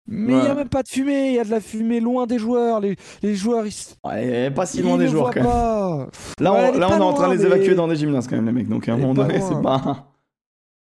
[0.06, 0.44] Mais il Ouais.
[0.44, 2.78] y a même pas de fumée, il y a de la fumée loin des joueurs.
[2.80, 3.72] Les, les joueurs, ils,
[4.05, 5.44] Ouais, pas si ils loin des joueurs quand même.
[5.51, 6.09] pas.
[6.40, 7.96] Là, Ouais, on, là, pas on est en train de les mais- évacuer dans des
[7.96, 8.68] gymnases quand même, les mecs.
[8.68, 10.10] Donc à un moment donné, c'est pas.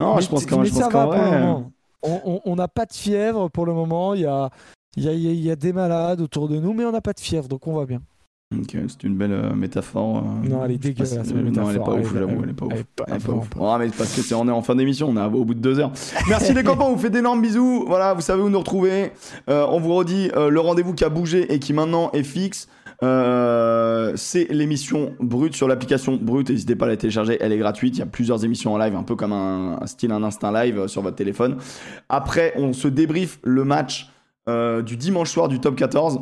[0.01, 0.55] Non, Mais je pense le
[1.07, 1.39] vrai.
[1.39, 1.71] moment.
[2.03, 4.13] On- n'a pas de fièvre pour le moment.
[4.13, 4.49] Il y a,
[4.97, 7.13] il y, a, il y a des malades autour de nous, mais on n'a pas
[7.13, 8.01] de fièvre, donc on va bien.
[8.55, 10.19] Ok, c'est une belle euh, métaphore.
[10.19, 12.73] euh, Non, elle est dégueulasse, Non, elle est pas ouf, j'avoue, elle est pas elle
[12.77, 12.79] ouf.
[12.79, 13.49] est pas- Elle est pas vraiment ouf.
[13.49, 13.77] pas.
[13.77, 15.59] Ouais, mais parce que c'est on est en fin d'émission, on est au bout de
[15.59, 15.91] deux heures.
[16.29, 17.83] Merci les copains, on vous fait d'énormes bisous.
[17.87, 19.11] Voilà, vous savez où nous retrouver.
[19.49, 22.69] Euh, on vous redit euh, le rendez-vous qui a bougé et qui maintenant est fixe.
[23.03, 26.49] Euh, c'est l'émission brute sur l'application brute.
[26.49, 27.97] N'hésitez pas à la télécharger, elle est gratuite.
[27.97, 30.53] Il y a plusieurs émissions en live, un peu comme un, un style un instinct
[30.53, 31.57] live euh, sur votre téléphone.
[32.07, 34.09] Après, on se débrief le match
[34.47, 36.21] euh, du dimanche soir du top 14.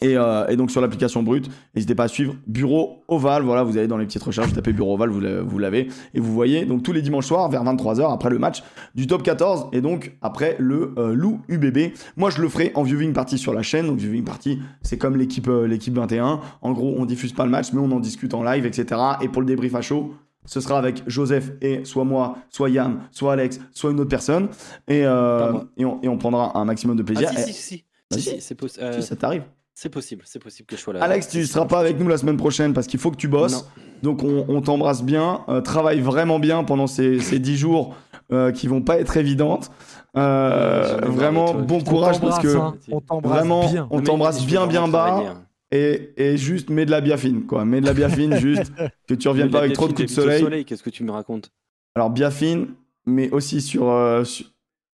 [0.00, 3.42] Et, euh, et donc sur l'application brute, n'hésitez pas à suivre Bureau Oval.
[3.44, 5.88] Voilà, vous allez dans les petites recherches, vous tapez Bureau Oval, vous l'avez-.
[6.14, 8.62] Et vous voyez, donc tous les dimanches soirs, vers 23h, après le match
[8.96, 11.92] du top 14, et donc après le euh, Loup UBB.
[12.16, 13.86] Moi, je le ferai en viewing party sur la chaîne.
[13.86, 16.40] Donc viewing party, c'est comme l'équipe euh, l'équipe 21.
[16.60, 19.00] En gros, on diffuse pas le match, mais on en discute en live, etc.
[19.22, 20.12] Et pour le débrief à chaud,
[20.44, 24.48] ce sera avec Joseph et soit moi, soit Yann, soit Alex, soit une autre personne.
[24.88, 27.30] Et, euh, et, on, et on prendra un maximum de plaisir.
[27.32, 27.84] Ah, si, si, si.
[28.10, 28.20] Vas-y.
[28.20, 29.44] Si, si, possi- euh, si ça t'arrive.
[29.74, 31.02] C'est possible, c'est possible que je sois là.
[31.02, 33.68] Alex, tu seras pas avec nous la semaine prochaine parce qu'il faut que tu bosses.
[34.02, 35.40] Donc on, on t'embrasse bien.
[35.48, 37.96] Euh, travaille vraiment bien pendant ces, ces 10 jours
[38.32, 39.70] euh, qui vont pas être évidentes.
[40.16, 41.62] Euh, vraiment toi.
[41.62, 42.74] bon On courage parce que hein.
[43.10, 43.88] on vraiment bien.
[43.90, 45.44] on t'embrasse bien bien bas hein.
[45.72, 47.64] et, et juste mets de la biafine quoi.
[47.64, 48.72] Mets de la biafine juste
[49.08, 50.64] que tu reviennes pas avec trop de coups de soleil.
[50.64, 51.50] Qu'est-ce que tu me racontes?
[51.96, 52.68] Alors biafine
[53.06, 54.46] mais aussi sur euh, sur,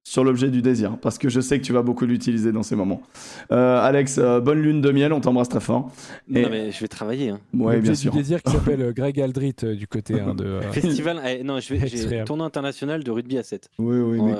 [0.03, 2.75] sur l'objet du désir parce que je sais que tu vas beaucoup l'utiliser dans ces
[2.75, 3.03] moments.
[3.53, 5.91] Euh, Alex, euh, bonne lune de miel, on t'embrasse très fort.
[6.35, 7.29] Et- Non, mais je vais travailler.
[7.31, 7.41] hein.
[7.55, 8.13] Ouais, bien du sûr.
[8.13, 10.45] désir qui s'appelle euh, Greg Aldrit euh, du côté hein, de.
[10.45, 11.21] euh, Festival.
[11.29, 12.25] eh, non, je vais.
[12.25, 13.69] Tournoi international de rugby à 7.
[13.79, 14.39] Oui oui, hein.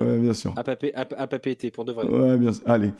[0.00, 0.54] Ouais, bien sûr.
[0.56, 2.06] À Papé, à, à Papé été, pour de vrai.
[2.06, 2.62] Ouais, bien sûr.
[2.66, 2.90] Allez.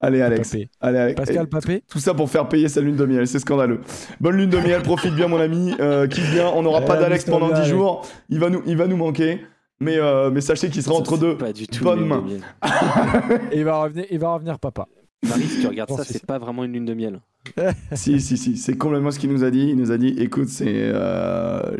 [0.00, 0.50] Allez, Alex.
[0.50, 0.68] Papé.
[0.82, 1.16] Allez, Alex.
[1.16, 1.82] Pascal Et Papé.
[1.88, 3.80] Tout ça pour faire payer sa lune de miel, c'est scandaleux.
[4.20, 5.72] Bonne lune de miel, profite bien, mon ami.
[5.80, 6.48] Euh, kiffe bien.
[6.54, 7.70] On n'aura pas d'Alex pendant bien, 10 Alex.
[7.70, 8.06] jours.
[8.28, 9.40] Il va nous, il va nous manquer.
[9.84, 11.36] Mais, euh, mais sachez qu'il sera Ça, entre deux.
[11.36, 11.84] Pas du tout.
[11.84, 12.24] bonnes mains.
[13.52, 14.88] Et il va revenir, il va revenir papa.
[15.28, 17.20] Marie, si tu regardes Bon, ça, c'est pas vraiment une lune de miel.
[17.92, 18.56] si, si, si.
[18.56, 19.68] C'est complètement ce qu'il nous a dit.
[19.68, 21.76] Il nous a dit écoute, c'est euh,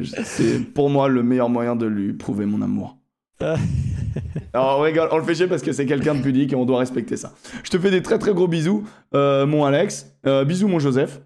[0.74, 2.98] pour moi le meilleur moyen de lui prouver mon amour.
[4.52, 6.64] Alors on rigole, on le fait chier parce que c'est quelqu'un de pudique et on
[6.64, 7.32] doit respecter ça.
[7.64, 10.14] Je te fais des très très gros bisous, euh, mon Alex.
[10.26, 11.20] Euh, bisous, mon Joseph.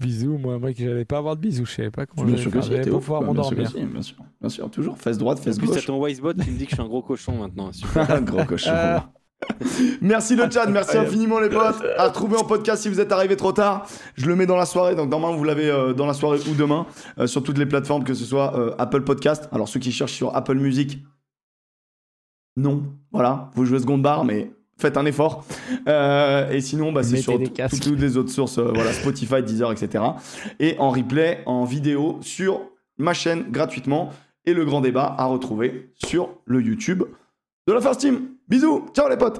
[0.00, 2.50] Bisous, moi, moi que j'allais pas avoir de bisous, je savais pas comment Bien sûr
[2.50, 3.70] que faire, si, pas ouf, pouvoir bien que m'endormir.
[3.70, 5.84] si, bien sûr, bien sûr, toujours fesse droite, En fesse plus, gauche.
[5.84, 7.70] ton Wisebot qui me dit que je suis un gros cochon maintenant.
[7.72, 8.10] Super.
[8.10, 8.70] Un gros cochon.
[10.00, 11.82] merci le chat, merci infiniment les potes.
[11.96, 13.86] À retrouver en podcast si vous êtes arrivés trop tard.
[14.14, 16.54] Je le mets dans la soirée, donc normalement vous l'avez euh, dans la soirée ou
[16.54, 16.86] demain
[17.18, 19.48] euh, sur toutes les plateformes, que ce soit euh, Apple Podcast.
[19.52, 21.02] Alors ceux qui cherchent sur Apple Music,
[22.56, 24.50] non, voilà, vous jouez seconde barre, mais
[24.80, 25.44] faites un effort.
[25.86, 30.04] Euh, et sinon, bah, c'est sur toutes les autres sources, euh, voilà, Spotify, Deezer, etc.
[30.58, 32.62] Et en replay, en vidéo sur
[32.98, 34.10] ma chaîne gratuitement
[34.46, 37.04] et le grand débat à retrouver sur le YouTube
[37.66, 38.30] de la First Team.
[38.48, 39.38] Bisous, ciao les potes